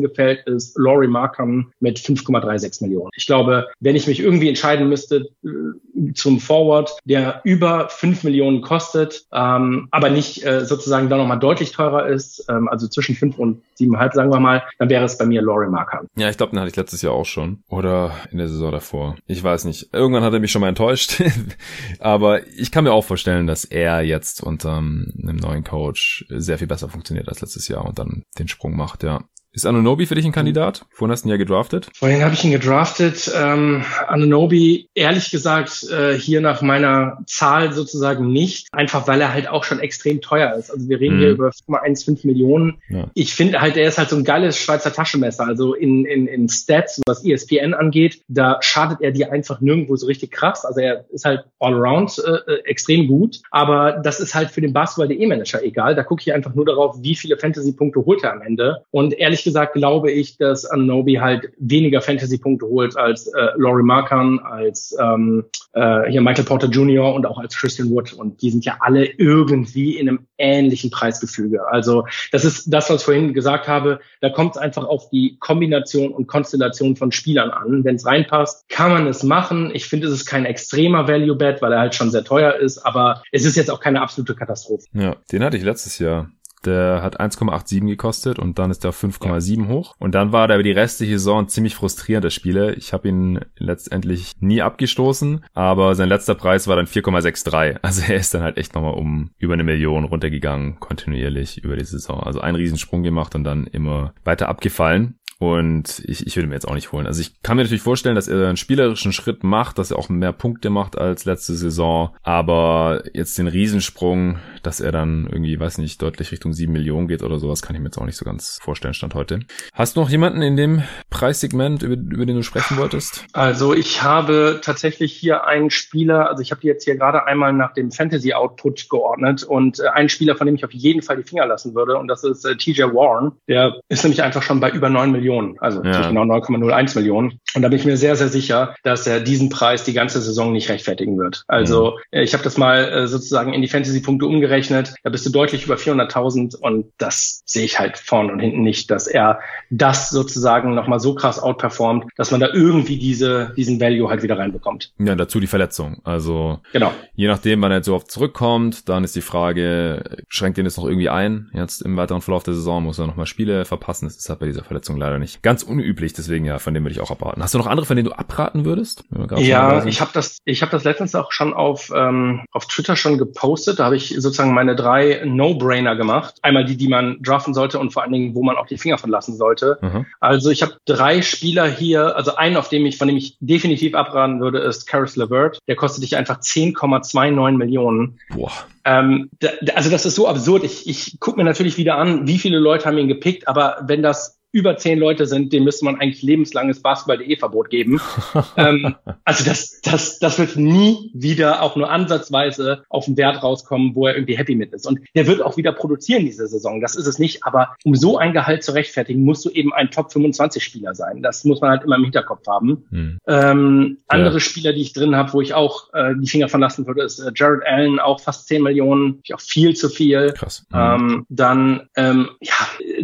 [0.00, 3.10] gefällt, ist Laurie Markham mit 5,36 Millionen.
[3.16, 8.60] Ich glaube, wenn ich mich irgendwie entscheiden müsste äh, zum Forward, der über 5 Millionen
[8.60, 13.38] kostet, ähm, aber nicht äh, sozusagen da nochmal deutlich teurer ist, ähm, also zwischen 5
[13.38, 16.06] und 7,5 sagen wir mal, dann wäre es bei mir Laurie Markham.
[16.16, 17.62] Ja, ich glaube, den hatte ich letztes Jahr auch schon.
[17.68, 19.16] Oder in der Saison davor.
[19.26, 19.94] Ich weiß nicht.
[19.94, 21.22] Irgendwann hat er mich schon mal enttäuscht.
[22.00, 26.66] aber ich kann mir auch vorstellen, dass er jetzt unter einem neuen Coach sehr viel
[26.66, 29.24] besser funktioniert als letztes Jahr und dann den Sprung macht, ja.
[29.54, 30.84] Ist Anunobi für dich ein Kandidat?
[30.90, 31.88] Vorhin hast du ihn ja gedraftet.
[31.94, 33.30] Vorhin habe ich ihn gedraftet.
[33.40, 38.66] Ähm, Anunobi, ehrlich gesagt, äh, hier nach meiner Zahl sozusagen nicht.
[38.72, 40.72] Einfach weil er halt auch schon extrem teuer ist.
[40.72, 41.20] Also wir reden mhm.
[41.20, 42.82] hier über 4,15 Millionen.
[42.88, 43.06] Ja.
[43.14, 45.46] Ich finde halt, er ist halt so ein geiles Schweizer Taschenmesser.
[45.46, 50.06] Also in, in, in Stats, was ESPN angeht, da schadet er dir einfach nirgendwo so
[50.06, 50.64] richtig krass.
[50.64, 53.40] Also er ist halt allround äh, äh extrem gut.
[53.52, 55.94] Aber das ist halt für den Basketball.de-Manager egal.
[55.94, 58.82] Da gucke ich einfach nur darauf, wie viele Fantasy-Punkte holt er am Ende.
[58.90, 64.40] Und ehrlich gesagt glaube ich, dass Anobi halt weniger Fantasy-Punkte holt als äh, Laurie Markan,
[64.40, 67.14] als ähm, äh, hier Michael Porter Jr.
[67.14, 68.12] und auch als Christian Wood.
[68.12, 71.66] Und die sind ja alle irgendwie in einem ähnlichen Preisgefüge.
[71.68, 74.00] Also das ist das, was ich vorhin gesagt habe.
[74.20, 77.84] Da kommt es einfach auf die Kombination und Konstellation von Spielern an.
[77.84, 79.70] Wenn es reinpasst, kann man es machen.
[79.74, 82.78] Ich finde, es ist kein extremer Value-Bet, weil er halt schon sehr teuer ist.
[82.78, 84.86] Aber es ist jetzt auch keine absolute Katastrophe.
[84.92, 86.30] Ja, den hatte ich letztes Jahr.
[86.64, 89.68] Der hat 1,87 gekostet und dann ist der 5,7 ja.
[89.68, 89.94] hoch.
[89.98, 92.76] Und dann war der über die restliche Saison ziemlich frustrierender Spieler.
[92.76, 97.78] Ich habe ihn letztendlich nie abgestoßen, aber sein letzter Preis war dann 4,63.
[97.82, 101.84] Also er ist dann halt echt nochmal um über eine Million runtergegangen, kontinuierlich über die
[101.84, 102.20] Saison.
[102.20, 105.18] Also einen Riesensprung gemacht und dann immer weiter abgefallen.
[105.38, 107.06] Und ich, ich würde mir jetzt auch nicht holen.
[107.06, 110.08] Also ich kann mir natürlich vorstellen, dass er einen spielerischen Schritt macht, dass er auch
[110.08, 112.14] mehr Punkte macht als letzte Saison.
[112.22, 117.22] Aber jetzt den Riesensprung, dass er dann irgendwie, weiß nicht, deutlich Richtung sieben Millionen geht
[117.22, 119.40] oder sowas, kann ich mir jetzt auch nicht so ganz vorstellen, Stand heute.
[119.72, 123.24] Hast du noch jemanden in dem Preissegment, über, über den du sprechen wolltest?
[123.32, 127.52] Also ich habe tatsächlich hier einen Spieler, also ich habe die jetzt hier gerade einmal
[127.52, 131.16] nach dem Fantasy Output geordnet und äh, einen Spieler, von dem ich auf jeden Fall
[131.16, 133.32] die Finger lassen würde und das ist äh, TJ Warren.
[133.48, 136.08] Der ist nämlich einfach schon bei über neun Millionen Millionen, also ja.
[136.08, 137.40] genau 9,01 Millionen.
[137.54, 140.52] Und da bin ich mir sehr, sehr sicher, dass er diesen Preis die ganze Saison
[140.52, 141.44] nicht rechtfertigen wird.
[141.48, 142.20] Also mhm.
[142.20, 144.94] ich habe das mal äh, sozusagen in die Fantasy-Punkte umgerechnet.
[145.02, 148.90] Da bist du deutlich über 400.000 und das sehe ich halt vorne und hinten nicht,
[148.90, 149.40] dass er
[149.70, 154.38] das sozusagen nochmal so krass outperformt, dass man da irgendwie diese, diesen Value halt wieder
[154.38, 154.92] reinbekommt.
[154.98, 156.00] Ja, dazu die Verletzung.
[156.04, 156.92] Also genau.
[157.14, 160.76] je nachdem, wann er jetzt so oft zurückkommt, dann ist die Frage, schränkt den jetzt
[160.76, 161.50] noch irgendwie ein?
[161.54, 164.06] Jetzt im weiteren Verlauf der Saison muss er nochmal Spiele verpassen.
[164.06, 166.92] Das ist halt bei dieser Verletzung leider nicht ganz unüblich, deswegen ja, von dem würde
[166.92, 167.42] ich auch abraten.
[167.42, 169.04] Hast du noch andere, von denen du abraten würdest?
[169.36, 173.18] Ja, ich habe das, ich habe das letztens auch schon auf ähm, auf Twitter schon
[173.18, 173.78] gepostet.
[173.78, 176.36] Da habe ich sozusagen meine drei No-Brainer gemacht.
[176.42, 178.98] Einmal die, die man draften sollte und vor allen Dingen, wo man auch die Finger
[178.98, 179.78] von lassen sollte.
[179.80, 180.06] Mhm.
[180.20, 182.16] Also ich habe drei Spieler hier.
[182.16, 185.58] Also einen, auf dem ich, von dem ich definitiv abraten würde, ist Caris LeVert.
[185.68, 188.18] Der kostet dich einfach 10,29 Millionen.
[188.34, 188.52] Boah.
[188.84, 190.64] Ähm, da, also das ist so absurd.
[190.64, 194.02] Ich, ich gucke mir natürlich wieder an, wie viele Leute haben ihn gepickt, aber wenn
[194.02, 198.00] das über zehn Leute sind, dem müsste man eigentlich lebenslanges Basketball.de-Verbot geben.
[198.56, 198.94] ähm,
[199.24, 204.06] also das, das, das wird nie wieder auch nur ansatzweise auf den Wert rauskommen, wo
[204.06, 204.86] er irgendwie happy mit ist.
[204.86, 206.80] Und der wird auch wieder produzieren diese Saison.
[206.80, 207.44] Das ist es nicht.
[207.44, 211.20] Aber um so ein Gehalt zu rechtfertigen, musst du eben ein Top 25 Spieler sein.
[211.20, 212.84] Das muss man halt immer im Hinterkopf haben.
[212.90, 213.18] Hm.
[213.26, 217.02] Ähm, andere Spieler, die ich drin habe, wo ich auch äh, die Finger verlassen würde,
[217.02, 220.32] ist äh, Jared Allen, auch fast 10 Millionen, auch viel zu viel.
[220.32, 220.64] Krass.
[220.70, 220.78] Mhm.
[220.78, 222.54] Ähm, dann ähm, ja,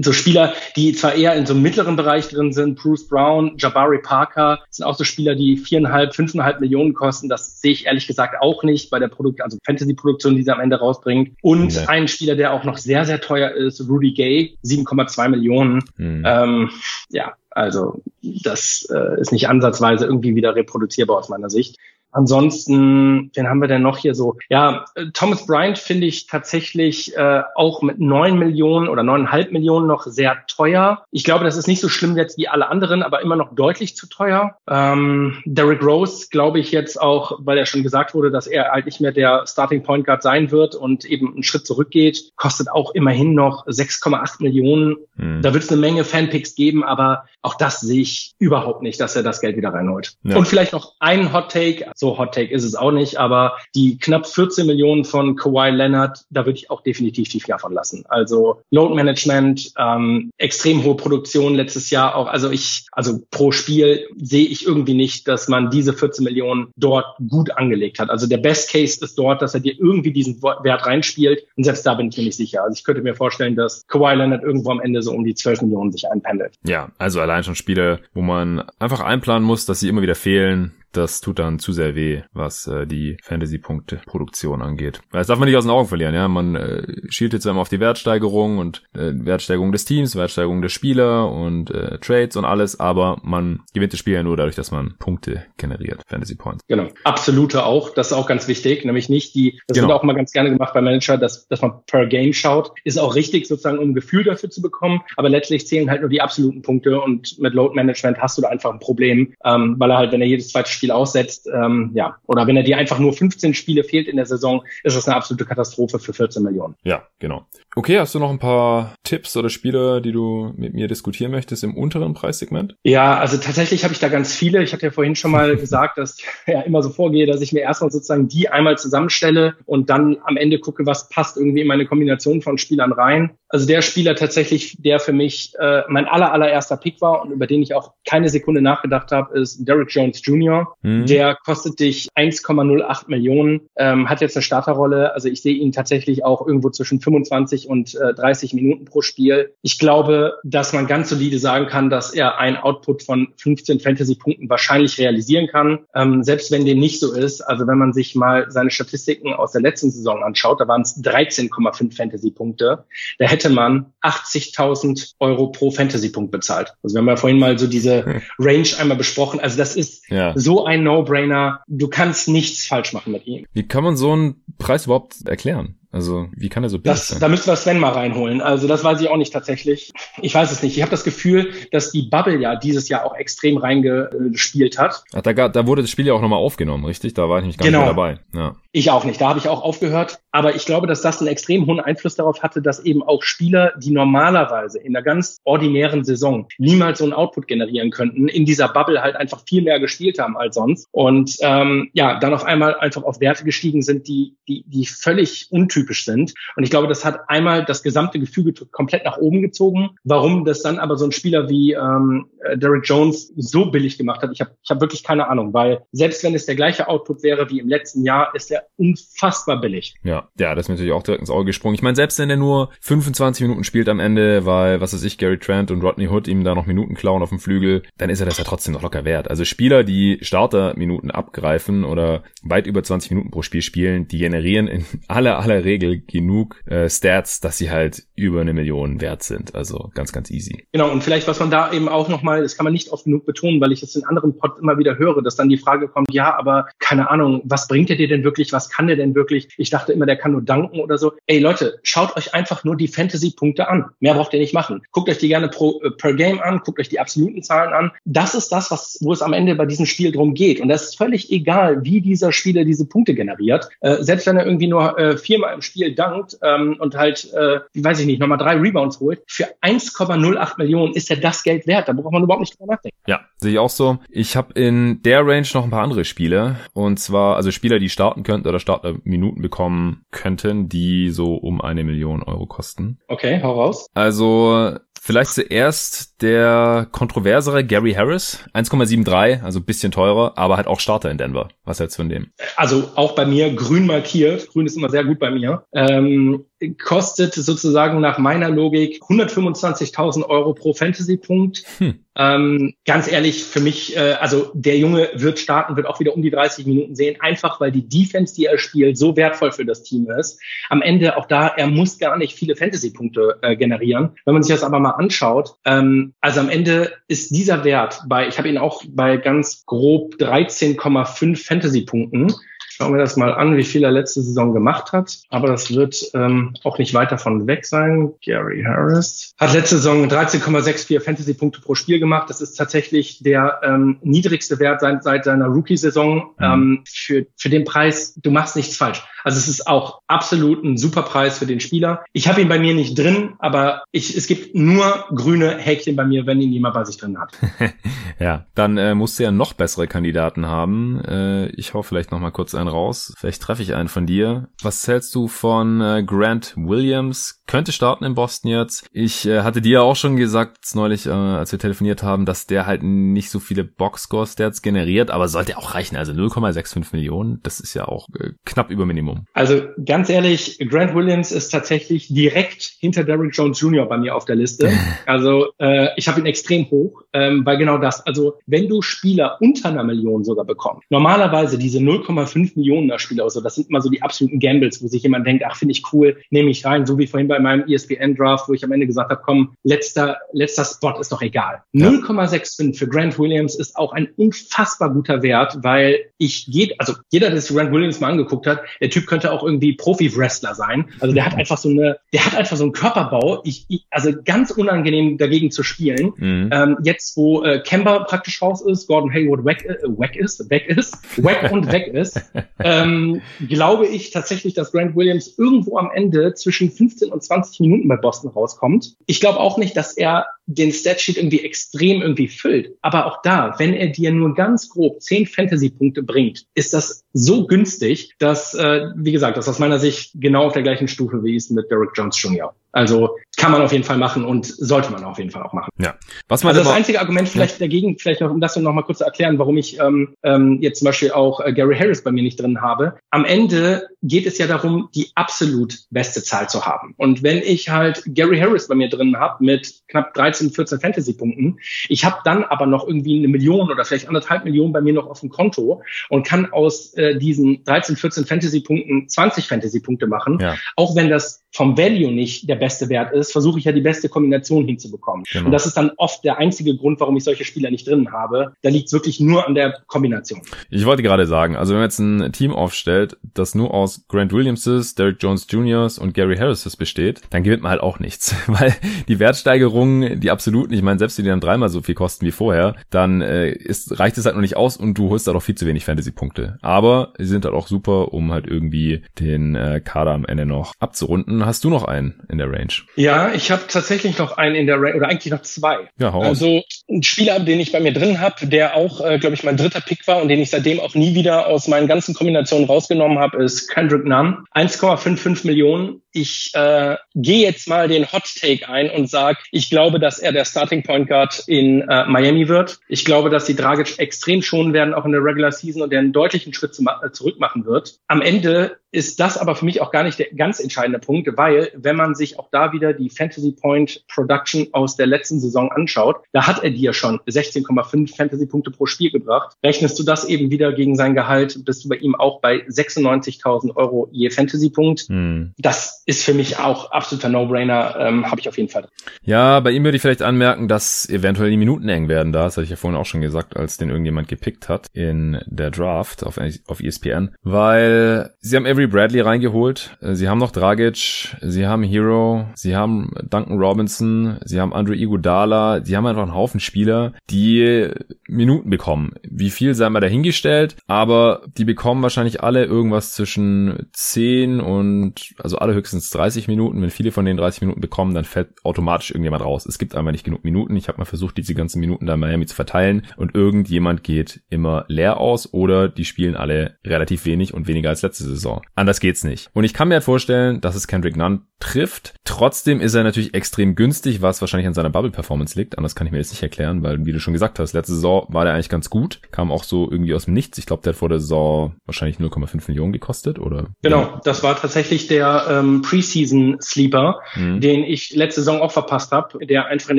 [0.01, 2.79] so Spieler, die zwar eher in so einem mittleren Bereich drin sind.
[2.79, 7.29] Bruce Brown, Jabari Parker sind auch so Spieler, die viereinhalb, fünfeinhalb Millionen kosten.
[7.29, 10.61] Das sehe ich ehrlich gesagt auch nicht bei der Produkt, also Fantasy-Produktion, die sie am
[10.61, 11.37] Ende rausbringt.
[11.43, 11.87] Und nee.
[11.87, 15.83] ein Spieler, der auch noch sehr, sehr teuer ist, Rudy Gay, 7,2 Millionen.
[15.97, 16.23] Mhm.
[16.27, 16.71] Ähm,
[17.09, 21.79] ja, also das äh, ist nicht ansatzweise irgendwie wieder reproduzierbar aus meiner Sicht.
[22.13, 24.37] Ansonsten, wen haben wir denn noch hier so?
[24.49, 29.87] Ja, äh, Thomas Bryant finde ich tatsächlich äh, auch mit neun Millionen oder neuneinhalb Millionen
[29.87, 31.05] noch sehr teuer.
[31.11, 33.97] Ich glaube, das ist nicht so schlimm jetzt wie alle anderen, aber immer noch deutlich
[33.97, 34.57] zu teuer.
[34.69, 38.87] Ähm, Derrick Rose glaube ich jetzt auch, weil er schon gesagt wurde, dass er halt
[38.87, 42.95] nicht mehr der Starting Point Guard sein wird und eben einen Schritt zurückgeht, kostet auch
[42.95, 44.97] immerhin noch 6,8 Millionen.
[45.17, 45.43] Hm.
[45.43, 49.17] Da wird es eine Menge Fanpicks geben, aber auch das sehe ich überhaupt nicht, dass
[49.17, 50.15] er das Geld wieder reinholt.
[50.23, 50.37] Ja.
[50.37, 53.99] Und vielleicht noch ein Hot Take so Hot Take ist es auch nicht, aber die
[53.99, 58.05] knapp 14 Millionen von Kawhi Leonard, da würde ich auch definitiv die Finger von lassen.
[58.09, 62.27] Also Load Management, ähm, extrem hohe Produktion letztes Jahr auch.
[62.27, 67.05] Also ich, also pro Spiel sehe ich irgendwie nicht, dass man diese 14 Millionen dort
[67.29, 68.09] gut angelegt hat.
[68.09, 71.45] Also der Best Case ist dort, dass er dir irgendwie diesen Wert reinspielt.
[71.57, 72.63] Und selbst da bin ich mir nicht sicher.
[72.63, 75.63] Also ich könnte mir vorstellen, dass Kawhi Leonard irgendwo am Ende so um die 12
[75.63, 76.55] Millionen sich einpendelt.
[76.65, 80.73] Ja, also allein schon Spiele, wo man einfach einplanen muss, dass sie immer wieder fehlen,
[80.93, 85.01] das tut dann zu sehr weh, was äh, die Fantasy-Punkte-Produktion angeht.
[85.13, 86.29] Das darf man nicht aus den Augen verlieren, ja.
[86.29, 90.69] Man äh, schielt jetzt immer auf die Wertsteigerung und äh, Wertsteigerung des Teams, Wertsteigerung der
[90.69, 94.71] Spieler und äh, Trades und alles, aber man gewinnt das Spiel ja nur dadurch, dass
[94.71, 96.65] man Punkte generiert, Fantasy Points.
[96.69, 96.89] Genau.
[97.05, 99.89] Absolute auch, das ist auch ganz wichtig, nämlich nicht die, das genau.
[99.89, 102.99] wird auch mal ganz gerne gemacht bei Manager, dass, dass man per Game schaut, ist
[102.99, 106.21] auch richtig sozusagen, um ein Gefühl dafür zu bekommen, aber letztlich zählen halt nur die
[106.21, 109.99] absoluten Punkte und mit Load Management hast du da einfach ein Problem, ähm, weil er
[109.99, 113.13] halt, wenn er jedes zweite Spiel aussetzt, ähm, ja, oder wenn er dir einfach nur
[113.13, 116.75] 15 Spiele fehlt in der Saison, ist das eine absolute Katastrophe für 14 Millionen.
[116.85, 117.45] Ja, genau.
[117.77, 121.65] Okay, hast du noch ein paar Tipps oder Spiele, die du mit mir diskutieren möchtest
[121.65, 122.77] im unteren Preissegment?
[122.83, 124.63] Ja, also tatsächlich habe ich da ganz viele.
[124.63, 127.53] Ich hatte ja vorhin schon mal gesagt, dass ich ja immer so vorgehe, dass ich
[127.53, 131.67] mir erstmal sozusagen die einmal zusammenstelle und dann am Ende gucke, was passt irgendwie in
[131.67, 133.37] meine Kombination von Spielern rein.
[133.49, 137.47] Also der Spieler tatsächlich, der für mich äh, mein aller, allererster Pick war und über
[137.47, 140.70] den ich auch keine Sekunde nachgedacht habe, ist Derek Jones Jr.
[140.83, 141.07] Mhm.
[141.07, 145.15] Der kostet dich 1,08 Millionen, ähm, hat jetzt eine Starterrolle.
[145.15, 149.55] Also ich sehe ihn tatsächlich auch irgendwo zwischen 25 und äh, 30 Minuten pro Spiel.
[149.63, 154.49] Ich glaube, dass man ganz solide sagen kann, dass er ein Output von 15 Fantasy-Punkten
[154.49, 155.81] wahrscheinlich realisieren kann.
[155.95, 159.53] Ähm, selbst wenn dem nicht so ist, also wenn man sich mal seine Statistiken aus
[159.53, 162.85] der letzten Saison anschaut, da waren es 13,5 Fantasy-Punkte.
[163.19, 166.75] Da hätte man 80.000 Euro pro Fantasy-Punkt bezahlt.
[166.83, 168.23] Also wir haben ja vorhin mal so diese hm.
[168.39, 169.41] Range einmal besprochen.
[169.41, 170.33] Also das ist ja.
[170.37, 171.63] so ein No-Brainer.
[171.67, 173.47] Du kannst nichts falsch machen mit ihm.
[173.53, 175.80] Wie kann man so einen Preis überhaupt erklären?
[175.93, 177.21] Also wie kann er so billig das, sein?
[177.21, 178.41] Da müssten wir Sven mal reinholen.
[178.41, 179.93] Also das weiß ich auch nicht tatsächlich.
[180.23, 180.77] Ich weiß es nicht.
[180.77, 185.03] Ich habe das Gefühl, dass die Bubble ja dieses Jahr auch extrem reingespielt hat.
[185.13, 187.15] Ach, da, da wurde das Spiel ja auch nochmal aufgenommen, richtig?
[187.15, 187.87] Da war ich nicht gar genau.
[187.87, 188.21] dabei.
[188.33, 188.55] Ja.
[188.73, 189.21] Ich auch nicht.
[189.21, 190.21] Da habe ich auch aufgehört.
[190.31, 193.73] Aber ich glaube, dass das einen extrem hohen Einfluss darauf hatte, dass eben auch Spieler,
[193.77, 198.69] die normalerweise in einer ganz ordinären Saison niemals so einen Output generieren könnten, in dieser
[198.69, 200.87] Bubble halt einfach viel mehr gespielt haben als sonst.
[200.93, 205.49] Und ähm, ja, dann auf einmal einfach auf Werte gestiegen sind, die, die, die völlig
[205.51, 206.35] untypisch untypisch sind.
[206.57, 209.91] Und ich glaube, das hat einmal das gesamte Gefüge komplett nach oben gezogen.
[210.05, 214.23] Warum das dann aber so ein Spieler wie ähm, äh, Derek Jones so billig gemacht
[214.23, 217.23] hat, ich habe ich hab wirklich keine Ahnung, weil selbst wenn es der gleiche Output
[217.23, 219.95] wäre wie im letzten Jahr, ist er unfassbar billig.
[220.03, 221.75] Ja, ja, das ist mir natürlich auch direkt ins Auge gesprungen.
[221.75, 225.19] Ich meine, selbst wenn er nur 25 Minuten spielt am Ende, weil, was weiß ich,
[225.19, 228.21] Gary Trent und Rodney Hood ihm da noch Minuten klauen auf dem Flügel, dann ist
[228.21, 229.29] er das ja trotzdem noch locker wert.
[229.29, 234.69] Also Spieler, die Starterminuten abgreifen oder weit über 20 Minuten pro Spiel spielen, die generieren
[234.69, 239.55] in aller, aller Regel genug äh, Stats, dass sie halt über eine Million wert sind.
[239.55, 240.67] Also ganz, ganz easy.
[240.73, 243.25] Genau, und vielleicht, was man da eben auch nochmal, das kann man nicht oft genug
[243.25, 246.13] betonen, weil ich es in anderen Pods immer wieder höre, dass dann die Frage kommt,
[246.13, 249.49] ja, aber keine Ahnung, was bringt er dir denn wirklich, was kann der denn wirklich?
[249.57, 251.13] Ich dachte immer, der kann nur danken oder so.
[251.27, 253.87] Ey Leute, schaut euch einfach nur die Fantasy-Punkte an.
[254.01, 254.83] Mehr braucht ihr nicht machen.
[254.93, 257.93] Guckt euch die gerne pro, äh, per Game an, guckt euch die absoluten Zahlen an.
[258.05, 260.61] Das ist das, was, wo es am Ende bei diesem Spiel drum geht.
[260.61, 263.69] Und das ist völlig egal, wie dieser Spieler diese Punkte generiert.
[263.81, 267.61] Äh, selbst wenn er irgendwie nur äh, viermal im Spiel dankt ähm, und halt, äh,
[267.73, 271.67] wie weiß ich nicht, nochmal drei Rebounds holt, für 1,08 Millionen ist er das Geld
[271.67, 271.89] wert.
[271.89, 272.97] Da braucht man überhaupt nicht drüber nachdenken.
[273.07, 273.99] Ja, sehe ich auch so.
[274.09, 276.57] Ich habe in der Range noch ein paar andere Spiele.
[276.73, 281.85] Und zwar, also Spieler, die starten könnten oder Startminuten bekommen könnten, die so um eine
[281.85, 282.99] Million Euro kosten.
[283.09, 283.87] Okay, hau raus.
[283.95, 291.11] Also Vielleicht zuerst der kontroversere Gary Harris, 1,73, also bisschen teurer, aber halt auch Starter
[291.11, 291.49] in Denver.
[291.65, 292.33] Was hältst du von dem?
[292.55, 294.49] Also auch bei mir grün markiert.
[294.49, 295.65] Grün ist immer sehr gut bei mir.
[295.73, 296.45] Ähm,
[296.85, 301.65] kostet sozusagen nach meiner Logik 125.000 Euro pro Fantasy-Punkt.
[301.79, 302.05] Hm.
[302.21, 306.21] Ähm, ganz ehrlich, für mich, äh, also der Junge wird starten, wird auch wieder um
[306.21, 309.85] die 30 Minuten sehen, einfach weil die Defense, die er spielt, so wertvoll für das
[309.85, 310.39] Team ist.
[310.69, 314.11] Am Ende auch da, er muss gar nicht viele Fantasy-Punkte äh, generieren.
[314.27, 318.29] Wenn man sich das aber mal anschaut, ähm, also am Ende ist dieser Wert bei,
[318.29, 322.35] ich habe ihn auch bei ganz grob 13,5 Fantasy-Punkten.
[322.81, 325.19] Schauen wir das mal an, wie viel er letzte Saison gemacht hat.
[325.29, 328.15] Aber das wird ähm, auch nicht weit davon weg sein.
[328.25, 332.31] Gary Harris hat letzte Saison 13,64 Fantasy-Punkte pro Spiel gemacht.
[332.31, 336.31] Das ist tatsächlich der ähm, niedrigste Wert seit, seit seiner Rookie-Saison.
[336.39, 336.45] Mhm.
[336.45, 339.03] Ähm, für, für den Preis, du machst nichts falsch.
[339.25, 342.05] Also es ist auch absolut ein super Preis für den Spieler.
[342.13, 346.05] Ich habe ihn bei mir nicht drin, aber ich, es gibt nur grüne Häkchen bei
[346.05, 347.33] mir, wenn ihn jemand bei sich drin hat.
[348.19, 351.01] ja, dann äh, musst du ja noch bessere Kandidaten haben.
[351.05, 353.13] Äh, ich hau vielleicht noch mal kurz einen raus.
[353.19, 354.49] Vielleicht treffe ich einen von dir.
[354.63, 357.43] Was zählst du von äh, Grant Williams?
[357.47, 358.87] Könnte starten in Boston jetzt.
[358.93, 362.67] Ich äh, hatte dir auch schon gesagt neulich, äh, als wir telefoniert haben, dass der
[362.67, 365.97] halt nicht so viele Boxscore-Stats generiert, aber sollte auch reichen.
[365.97, 369.10] Also 0,65 Millionen, das ist ja auch äh, knapp über Minimum.
[369.33, 373.87] Also ganz ehrlich, Grant Williams ist tatsächlich direkt hinter Derrick Jones Jr.
[373.87, 374.71] bei mir auf der Liste.
[375.07, 378.07] Also äh, ich habe ihn extrem hoch, ähm, weil genau das.
[378.07, 383.41] Also wenn du Spieler unter einer Million sogar bekommst, normalerweise diese 0,5 Millionen Spieler, also
[383.41, 386.19] das sind immer so die absoluten Gambles, wo sich jemand denkt, ach finde ich cool,
[386.31, 389.11] nehme ich rein, so wie vorhin bei meinem ESPN Draft, wo ich am Ende gesagt
[389.11, 391.63] habe, komm, letzter letzter Spot ist doch egal.
[391.73, 391.89] Ja.
[391.89, 397.31] 0,65 für Grant Williams ist auch ein unfassbar guter Wert, weil ich geht, also jeder,
[397.31, 400.87] der sich Grant Williams mal angeguckt hat, der Typ könnte auch irgendwie Profi-Wrestler sein.
[401.01, 403.41] Also der hat einfach so eine, der hat einfach so einen Körperbau.
[403.45, 406.13] Ich, ich also ganz unangenehm dagegen zu spielen.
[406.17, 406.51] Mhm.
[406.53, 410.69] Ähm, jetzt, wo äh, Kemba praktisch raus ist, Gordon Hayward weg, äh, weg ist, weg
[410.69, 412.21] ist, weg und weg ist,
[412.59, 417.89] ähm, glaube ich tatsächlich, dass Grant Williams irgendwo am Ende zwischen 15 und 20 Minuten
[417.89, 418.95] bei Boston rauskommt.
[419.07, 422.77] Ich glaube auch nicht, dass er den Statsheet irgendwie extrem irgendwie füllt.
[422.83, 427.47] Aber auch da, wenn er dir nur ganz grob 10 Fantasy-Punkte bringt, ist das so
[427.47, 431.37] günstig, dass, äh, wie gesagt, das aus meiner Sicht genau auf der gleichen Stufe wie
[431.37, 432.55] es mit Derek Jones Jr.
[432.73, 435.71] Also kann man auf jeden Fall machen und sollte man auf jeden Fall auch machen.
[435.79, 435.95] Ja.
[436.29, 437.67] Was man also das einzige Argument vielleicht ja.
[437.67, 440.81] dagegen, vielleicht noch, um das noch mal kurz zu erklären, warum ich ähm, ähm, jetzt
[440.81, 442.99] zum Beispiel auch äh, Gary Harris bei mir nicht drin habe.
[443.11, 446.95] Am Ende geht es ja darum, die absolut beste Zahl zu haben.
[446.97, 451.59] Und wenn ich halt Gary Harris bei mir drin habe mit knapp 13, 14 Fantasy-Punkten,
[451.89, 455.07] ich habe dann aber noch irgendwie eine Million oder vielleicht anderthalb Millionen bei mir noch
[455.07, 460.57] auf dem Konto und kann aus äh, diesen 13, 14 Fantasy-Punkten 20 Fantasy-Punkte machen, ja.
[460.77, 464.09] auch wenn das vom Value nicht der beste Wert ist, versuche ich ja die beste
[464.09, 465.25] Kombination hinzubekommen.
[465.33, 465.47] Genau.
[465.47, 468.53] Und das ist dann oft der einzige Grund, warum ich solche Spieler nicht drin habe.
[468.63, 470.43] Da liegt es wirklich nur an der Kombination.
[470.69, 474.33] Ich wollte gerade sagen, also wenn man jetzt ein Team aufstellt, das nur aus Grant
[474.33, 475.91] Williamses, Derek Jones Jr.
[476.01, 478.75] und Gary Harrises besteht, dann gewinnt man halt auch nichts, weil
[479.09, 482.77] die Wertsteigerungen, die absoluten, ich meine, selbst die dann dreimal so viel kosten wie vorher,
[482.91, 485.55] dann äh, ist, reicht es halt noch nicht aus und du holst halt auch viel
[485.55, 486.59] zu wenig Fantasy-Punkte.
[486.61, 490.75] Aber sie sind halt auch super, um halt irgendwie den äh, Kader am Ende noch
[490.79, 491.47] abzurunden.
[491.47, 492.73] Hast du noch einen in der Range?
[492.97, 495.89] Ja, ich habe tatsächlich noch einen in der Range, oder eigentlich noch zwei.
[495.99, 499.35] Ja, hau Also ein Spieler, den ich bei mir drin habe, der auch, äh, glaube
[499.35, 502.15] ich, mein dritter Pick war und den ich seitdem auch nie wieder aus meinen ganzen
[502.15, 504.45] Kombinationen rausgenommen habe, ist Kendrick Nunn.
[504.55, 506.03] 1,55 Millionen.
[506.13, 510.33] Ich äh, gehe jetzt mal den Hot Take ein und sage, ich glaube, dass er
[510.33, 512.81] der Starting Point Guard in äh, Miami wird.
[512.89, 516.01] Ich glaube, dass die Dragic extrem schonen werden, auch in der Regular Season und der
[516.01, 517.99] einen deutlichen Schritt zu, äh, zurück machen wird.
[518.09, 521.71] Am Ende ist das aber für mich auch gar nicht der ganz entscheidende Punkt, weil
[521.75, 526.17] wenn man sich auch da wieder die Fantasy Point Production aus der letzten Saison anschaut,
[526.33, 529.57] da hat er dir schon 16,5 Fantasy Punkte pro Spiel gebracht.
[529.63, 533.77] Rechnest du das eben wieder gegen sein Gehalt, bist du bei ihm auch bei 96.000
[533.77, 535.03] Euro je Fantasy Punkt.
[535.03, 535.53] Hm.
[535.59, 538.89] Das ist für mich auch absoluter No-Brainer, ähm, habe ich auf jeden Fall.
[539.23, 542.45] Ja, bei ihm würde ich vielleicht anmerken, dass eventuell die Minuten eng werden da.
[542.45, 545.71] Das hatte ich ja vorhin auch schon gesagt, als den irgendjemand gepickt hat in der
[545.71, 551.67] Draft auf, auf ESPN, weil sie haben Avery Bradley reingeholt, sie haben noch Dragic, sie
[551.67, 556.61] haben Hero, sie haben Duncan Robinson, sie haben Andre Iguodala, sie haben einfach einen Haufen
[556.61, 557.89] Spieler, die
[558.29, 559.13] Minuten bekommen.
[559.29, 565.59] Wie viel sei mal dahingestellt, aber die bekommen wahrscheinlich alle irgendwas zwischen 10 und also
[565.59, 566.81] alle höchstens 30 Minuten.
[566.83, 569.67] Wenn viele von den 30 Minuten bekommen, dann fällt automatisch irgendjemand raus.
[569.67, 570.77] Es gibt einfach nicht genug Minuten.
[570.77, 574.43] Ich habe mal versucht, diese ganzen Minuten da in Miami zu verteilen und irgendjemand geht
[574.49, 578.63] immer leer aus oder die spielen alle relativ wenig und weniger als letzte Saison.
[578.75, 579.51] Anders geht's nicht.
[579.53, 582.15] Und ich kann mir halt vorstellen, dass es Kendrick Nunn trifft.
[582.25, 585.77] Trotzdem ist er natürlich extrem günstig, was wahrscheinlich an seiner Bubble-Performance liegt.
[585.77, 588.27] Anders kann ich mir jetzt nicht erklären, weil, wie du schon gesagt hast, letzte Saison
[588.31, 589.21] war der eigentlich ganz gut.
[589.31, 590.57] Kam auch so irgendwie aus dem Nichts.
[590.57, 593.69] Ich glaube, der hat vor der Saison wahrscheinlich 0,5 Millionen gekostet, oder?
[593.83, 597.61] Genau, das war tatsächlich der ähm, Preseason-Sleeper, mhm.
[597.61, 599.99] den ich letzte Saison auch verpasst habe, der einfach in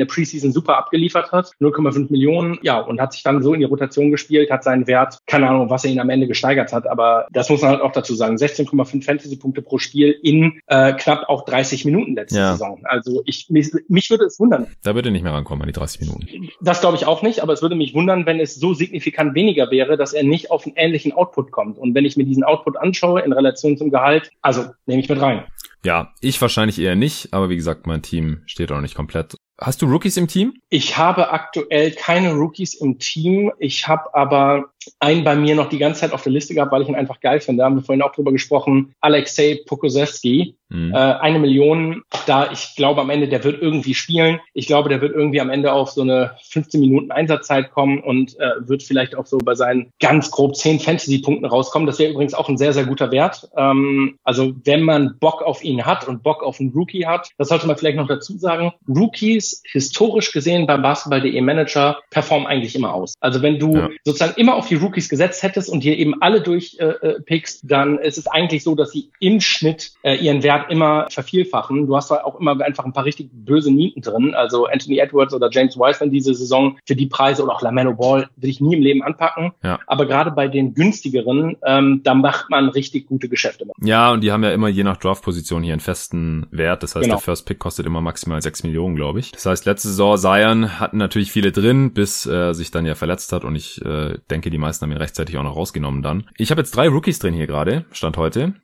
[0.00, 1.52] der Preseason super abgeliefert hat.
[1.60, 5.18] 0,5 Millionen, ja, und hat sich dann so in die Rotation gespielt, hat seinen Wert,
[5.26, 7.92] keine Ahnung, was er ihn am Ende gesteigert hat, aber das muss man halt auch
[7.92, 8.36] dazu sagen.
[8.66, 12.52] 16,5 Fantasy-Punkte pro Spiel in äh, knapp auch 30 Minuten letzte ja.
[12.52, 12.80] Saison.
[12.84, 14.66] Also ich mich, mich würde es wundern.
[14.82, 16.50] Da würde nicht mehr rankommen an die 30 Minuten.
[16.60, 19.70] Das glaube ich auch nicht, aber es würde mich wundern, wenn es so signifikant weniger
[19.70, 21.78] wäre, dass er nicht auf einen ähnlichen Output kommt.
[21.78, 25.20] Und wenn ich mir diesen Output anschaue in Relation zum Gehalt, also nehme ich mit
[25.20, 25.44] rein.
[25.84, 29.80] Ja, ich wahrscheinlich eher nicht, aber wie gesagt, mein Team steht auch nicht komplett Hast
[29.80, 30.54] du Rookies im Team?
[30.70, 33.52] Ich habe aktuell keine Rookies im Team.
[33.60, 36.82] Ich habe aber einen bei mir noch die ganze Zeit auf der Liste gehabt, weil
[36.82, 37.60] ich ihn einfach geil finde.
[37.60, 38.94] Da haben wir vorhin auch drüber gesprochen.
[39.00, 40.92] Alexei Pokusewski, mhm.
[40.92, 42.02] äh, eine Million.
[42.26, 44.40] Da ich glaube am Ende, der wird irgendwie spielen.
[44.54, 48.38] Ich glaube, der wird irgendwie am Ende auf so eine 15 Minuten Einsatzzeit kommen und
[48.38, 51.86] äh, wird vielleicht auch so bei seinen ganz grob 10 Fantasy-Punkten rauskommen.
[51.86, 53.48] Das wäre übrigens auch ein sehr, sehr guter Wert.
[53.56, 57.48] Ähm, also wenn man Bock auf ihn hat und Bock auf einen Rookie hat, das
[57.48, 58.72] sollte man vielleicht noch dazu sagen.
[58.88, 63.14] Rookies historisch gesehen beim Basketball.de Manager performen eigentlich immer aus.
[63.20, 63.88] Also wenn du ja.
[64.04, 68.16] sozusagen immer auf die Rookies gesetzt hättest und hier eben alle durchpickst, äh, dann ist
[68.16, 71.86] es eigentlich so, dass sie im Schnitt äh, ihren Wert immer vervielfachen.
[71.86, 74.34] Du hast da auch immer einfach ein paar richtig böse Nieten drin.
[74.34, 78.30] Also Anthony Edwards oder James Wiseman diese Saison für die Preise oder auch LaMelo Ball
[78.36, 79.52] will ich nie im Leben anpacken.
[79.62, 79.78] Ja.
[79.86, 83.66] Aber gerade bei den günstigeren, ähm, da macht man richtig gute Geschäfte.
[83.66, 83.74] Mit.
[83.86, 86.82] Ja, und die haben ja immer je nach Draftposition hier einen festen Wert.
[86.82, 87.16] Das heißt, genau.
[87.16, 89.32] der First Pick kostet immer maximal sechs Millionen, glaube ich.
[89.32, 93.34] Das heißt, letzte Saison Zion hatten natürlich viele drin, bis äh, sich dann ja verletzt
[93.34, 96.24] hat und ich äh, denke, die meisten haben ihn rechtzeitig auch noch rausgenommen dann.
[96.36, 98.54] Ich habe jetzt drei Rookies drin hier gerade, Stand heute.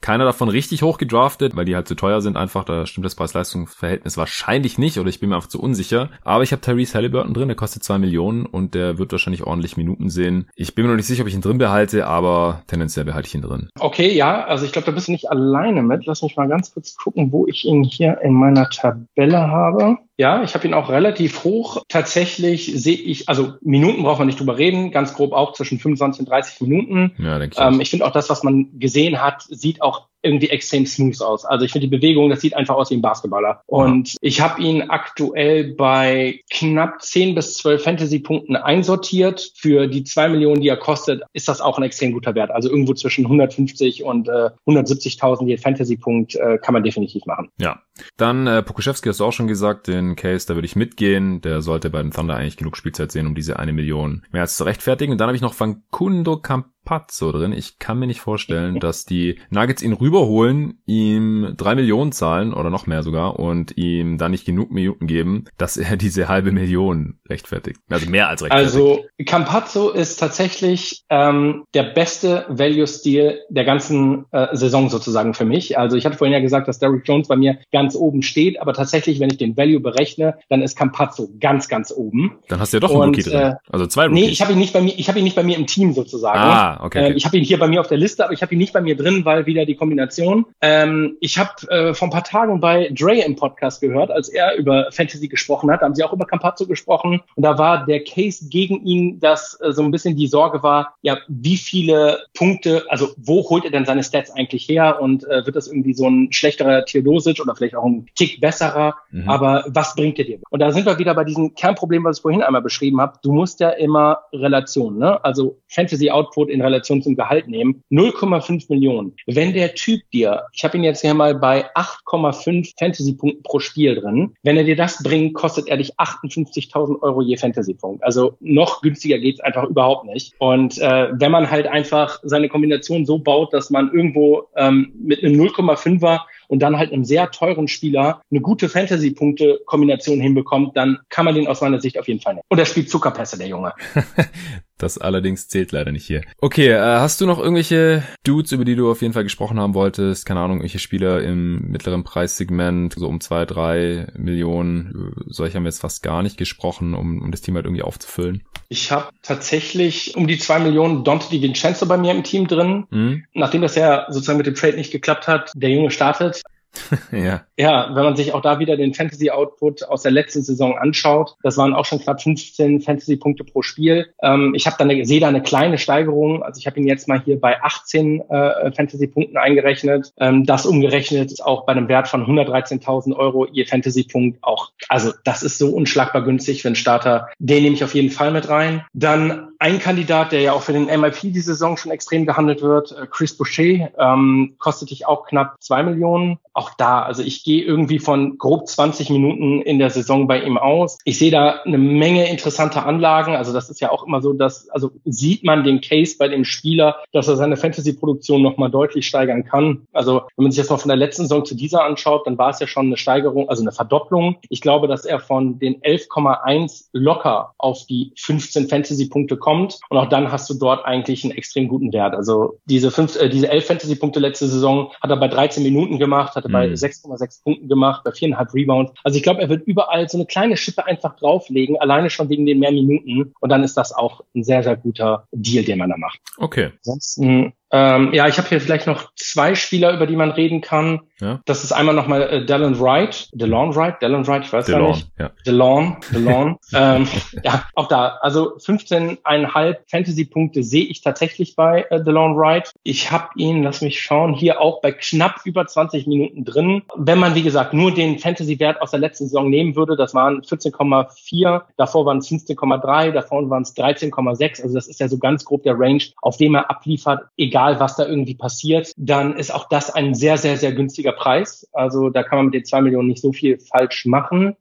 [0.00, 2.62] Keiner davon richtig hoch gedraftet, weil die halt zu teuer sind einfach.
[2.62, 6.10] Da stimmt das Preis-Leistungs-Verhältnis wahrscheinlich nicht oder ich bin mir einfach zu unsicher.
[6.22, 9.76] Aber ich habe Tyrese Halliburton drin, der kostet zwei Millionen und der wird wahrscheinlich ordentlich
[9.76, 10.48] Minuten sehen.
[10.54, 13.34] Ich bin mir noch nicht sicher, ob ich ihn drin behalte, aber tendenziell behalte ich
[13.34, 13.70] ihn drin.
[13.80, 16.06] Okay, ja, also ich glaube, da bist du nicht alleine mit.
[16.06, 19.98] Lass mich mal ganz kurz gucken, wo ich ihn hier in meiner Tabelle habe.
[20.18, 21.84] Ja, ich habe ihn auch relativ hoch.
[21.86, 26.20] Tatsächlich sehe ich, also Minuten braucht man nicht drüber reden, ganz grob auch zwischen 25
[26.20, 27.12] und 30 Minuten.
[27.18, 27.64] Ja, denke ich.
[27.64, 31.44] Ähm, ich finde auch das, was man gesehen hat, sieht auch irgendwie extrem smooth aus.
[31.44, 33.62] Also ich finde die Bewegung, das sieht einfach aus wie ein Basketballer.
[33.66, 39.52] Und ich habe ihn aktuell bei knapp 10 bis 12 Fantasy-Punkten einsortiert.
[39.56, 42.50] Für die zwei Millionen, die er kostet, ist das auch ein extrem guter Wert.
[42.50, 47.50] Also irgendwo zwischen 150 und äh, 170.000 je Fantasy-Punkt äh, kann man definitiv machen.
[47.58, 47.82] Ja.
[48.16, 51.40] Dann äh, Pokuschewski hast du auch schon gesagt, den Case, da würde ich mitgehen.
[51.40, 54.56] Der sollte bei den Thunder eigentlich genug Spielzeit sehen, um diese eine Million mehr als
[54.56, 55.12] zu rechtfertigen.
[55.12, 57.52] Und dann habe ich noch Vankundo Camp Pazzo drin.
[57.52, 62.70] Ich kann mir nicht vorstellen, dass die Nuggets ihn rüberholen, ihm drei Millionen zahlen oder
[62.70, 67.18] noch mehr sogar und ihm dann nicht genug Minuten geben, dass er diese halbe Million
[67.28, 67.78] rechtfertigt.
[67.90, 68.74] Also mehr als rechtfertigt.
[68.74, 75.76] Also Campazzo ist tatsächlich ähm, der beste Value-Stil der ganzen äh, Saison sozusagen für mich.
[75.76, 78.72] Also ich hatte vorhin ja gesagt, dass Derrick Jones bei mir ganz oben steht, aber
[78.72, 82.38] tatsächlich, wenn ich den Value berechne, dann ist Campazzo ganz, ganz oben.
[82.48, 83.40] Dann hast du ja doch einen und, Rookie drin.
[83.40, 84.24] Äh, also zwei Rookies.
[84.24, 85.92] Nee, ich habe ihn nicht bei mir, ich habe ihn nicht bei mir im Team
[85.92, 86.38] sozusagen.
[86.38, 86.98] Ah, okay.
[86.98, 87.10] okay.
[87.10, 88.72] Ähm, ich habe ihn hier bei mir auf der Liste, aber ich habe ihn nicht
[88.72, 90.46] bei mir drin, weil wieder die Kombination.
[90.60, 94.56] Ähm, ich habe äh, vor ein paar Tagen bei Dre im Podcast gehört, als er
[94.56, 95.82] über Fantasy gesprochen hat.
[95.82, 97.20] Da haben sie auch über Campazzo gesprochen.
[97.34, 100.94] Und da war der Case gegen ihn, dass äh, so ein bisschen die Sorge war,
[101.02, 105.00] ja, wie viele Punkte, also wo holt er denn seine Stats eigentlich her?
[105.00, 108.94] Und äh, wird das irgendwie so ein schlechterer Theodosic oder vielleicht auch ein Tick besserer?
[109.10, 109.28] Mhm.
[109.28, 110.38] Aber was bringt er dir?
[110.50, 113.18] Und da sind wir wieder bei diesem Kernproblem, was ich vorhin einmal beschrieben habe.
[113.22, 115.22] Du musst ja immer Relation, ne?
[115.24, 117.82] Also Fantasy Output in Relation zum Gehalt nehmen.
[117.90, 119.14] 0,5 Millionen.
[119.26, 123.96] Wenn der Typ dir, ich habe ihn jetzt hier mal bei 8,5 Fantasy-Punkten pro Spiel
[123.96, 128.02] drin, wenn er dir das bringt, kostet er dich 58.000 Euro je Fantasy-Punkt.
[128.04, 130.34] Also noch günstiger geht's einfach überhaupt nicht.
[130.38, 135.22] Und äh, wenn man halt einfach seine Kombination so baut, dass man irgendwo ähm, mit
[135.24, 141.24] einem 0,5er und dann halt einem sehr teuren Spieler eine gute Fantasy-Punkte-Kombination hinbekommt, dann kann
[141.24, 142.44] man den aus meiner Sicht auf jeden Fall nehmen.
[142.48, 143.72] Und er spielt Zuckerpässe, der Junge.
[144.78, 146.22] Das allerdings zählt leider nicht hier.
[146.40, 149.74] Okay, äh, hast du noch irgendwelche Dudes, über die du auf jeden Fall gesprochen haben
[149.74, 150.24] wolltest?
[150.24, 155.12] Keine Ahnung, irgendwelche Spieler im mittleren Preissegment, so um zwei, drei Millionen.
[155.26, 158.44] Solche haben wir jetzt fast gar nicht gesprochen, um, um das Team halt irgendwie aufzufüllen.
[158.68, 162.86] Ich habe tatsächlich um die zwei Millionen Dante Di Vincenzo bei mir im Team drin.
[162.90, 163.24] Mhm.
[163.34, 166.42] Nachdem das ja sozusagen mit dem Trade nicht geklappt hat, der Junge startet,
[167.12, 167.47] ja.
[167.58, 171.56] Ja, wenn man sich auch da wieder den Fantasy-Output aus der letzten Saison anschaut, das
[171.56, 174.06] waren auch schon knapp 15 Fantasy-Punkte pro Spiel.
[174.22, 176.44] Ähm, ich habe da eine, sehe da eine kleine Steigerung.
[176.44, 180.12] Also ich habe ihn jetzt mal hier bei 18 äh, Fantasy-Punkten eingerechnet.
[180.18, 184.70] Ähm, das umgerechnet ist auch bei einem Wert von 113.000 Euro je Fantasy-Punkt auch.
[184.88, 187.28] Also das ist so unschlagbar günstig für einen Starter.
[187.40, 188.84] Den nehme ich auf jeden Fall mit rein.
[188.92, 192.92] Dann ein Kandidat, der ja auch für den MIP die Saison schon extrem gehandelt wird,
[192.92, 197.62] äh, Chris Boucher, ähm, kostet dich auch knapp zwei Millionen auch da, also ich gehe
[197.62, 200.98] irgendwie von grob 20 Minuten in der Saison bei ihm aus.
[201.04, 203.36] Ich sehe da eine Menge interessanter Anlagen.
[203.36, 206.44] Also das ist ja auch immer so, dass, also sieht man den Case bei dem
[206.44, 209.86] Spieler, dass er seine Fantasy-Produktion nochmal deutlich steigern kann.
[209.94, 212.50] Also wenn man sich das mal von der letzten Saison zu dieser anschaut, dann war
[212.50, 214.36] es ja schon eine Steigerung, also eine Verdopplung.
[214.50, 219.78] Ich glaube, dass er von den 11,1 locker auf die 15 Fantasy-Punkte kommt.
[219.88, 222.14] Und auch dann hast du dort eigentlich einen extrem guten Wert.
[222.14, 226.34] Also diese, fünf, äh, diese 11 Fantasy-Punkte letzte Saison hat er bei 13 Minuten gemacht,
[226.34, 228.92] hat hatte bei 6,6 Punkten gemacht, bei viereinhalb Rebounds.
[229.04, 232.46] Also ich glaube, er wird überall so eine kleine Schippe einfach drauflegen, alleine schon wegen
[232.46, 233.32] den mehr Minuten.
[233.40, 236.20] Und dann ist das auch ein sehr, sehr guter Deal, den man da macht.
[236.38, 236.70] Okay.
[236.78, 241.00] Ansonsten ähm, ja, ich habe hier vielleicht noch zwei Spieler, über die man reden kann.
[241.20, 241.40] Ja.
[241.44, 244.88] Das ist einmal nochmal äh, Dallin Wright, Delon Wright, Dallin Wright, ich weiß Delon, gar
[244.90, 245.08] nicht.
[245.18, 245.30] Ja.
[245.44, 246.56] Delon, Delon.
[246.72, 247.08] ähm,
[247.42, 252.72] ja, auch da, also 15,5 Fantasy-Punkte sehe ich tatsächlich bei äh, Delon Wright.
[252.84, 256.82] Ich habe ihn, lass mich schauen, hier auch bei knapp über 20 Minuten drin.
[256.96, 260.40] Wenn man, wie gesagt, nur den Fantasy-Wert aus der letzten Saison nehmen würde, das waren
[260.40, 264.62] 14,4, davor waren es 15,3, davor waren es 13,6.
[264.62, 267.80] Also das ist ja so ganz grob der Range, auf dem er abliefert, egal egal
[267.80, 271.68] was da irgendwie passiert, dann ist auch das ein sehr, sehr, sehr günstiger Preis.
[271.72, 274.56] Also da kann man mit den zwei Millionen nicht so viel falsch machen.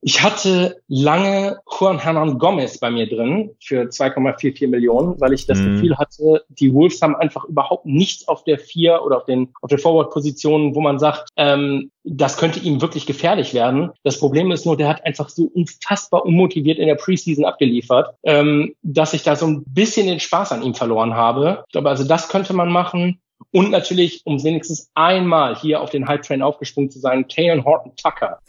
[0.00, 5.58] Ich hatte lange Juan Hernan Gomez bei mir drin für 2,44 Millionen, weil ich das
[5.58, 5.74] mhm.
[5.74, 9.70] Gefühl hatte, die Wolves haben einfach überhaupt nichts auf der vier oder auf den auf
[9.70, 13.90] der Forward-Position, wo man sagt, ähm, das könnte ihm wirklich gefährlich werden.
[14.04, 18.74] Das Problem ist nur, der hat einfach so unfassbar unmotiviert in der Preseason abgeliefert, ähm,
[18.82, 21.64] dass ich da so ein bisschen den Spaß an ihm verloren habe.
[21.66, 23.20] Ich glaube, also das könnte man machen.
[23.50, 27.92] Und natürlich, um wenigstens einmal hier auf den Hype Train aufgesprungen zu sein, Taylor Horton
[27.96, 28.40] Tucker.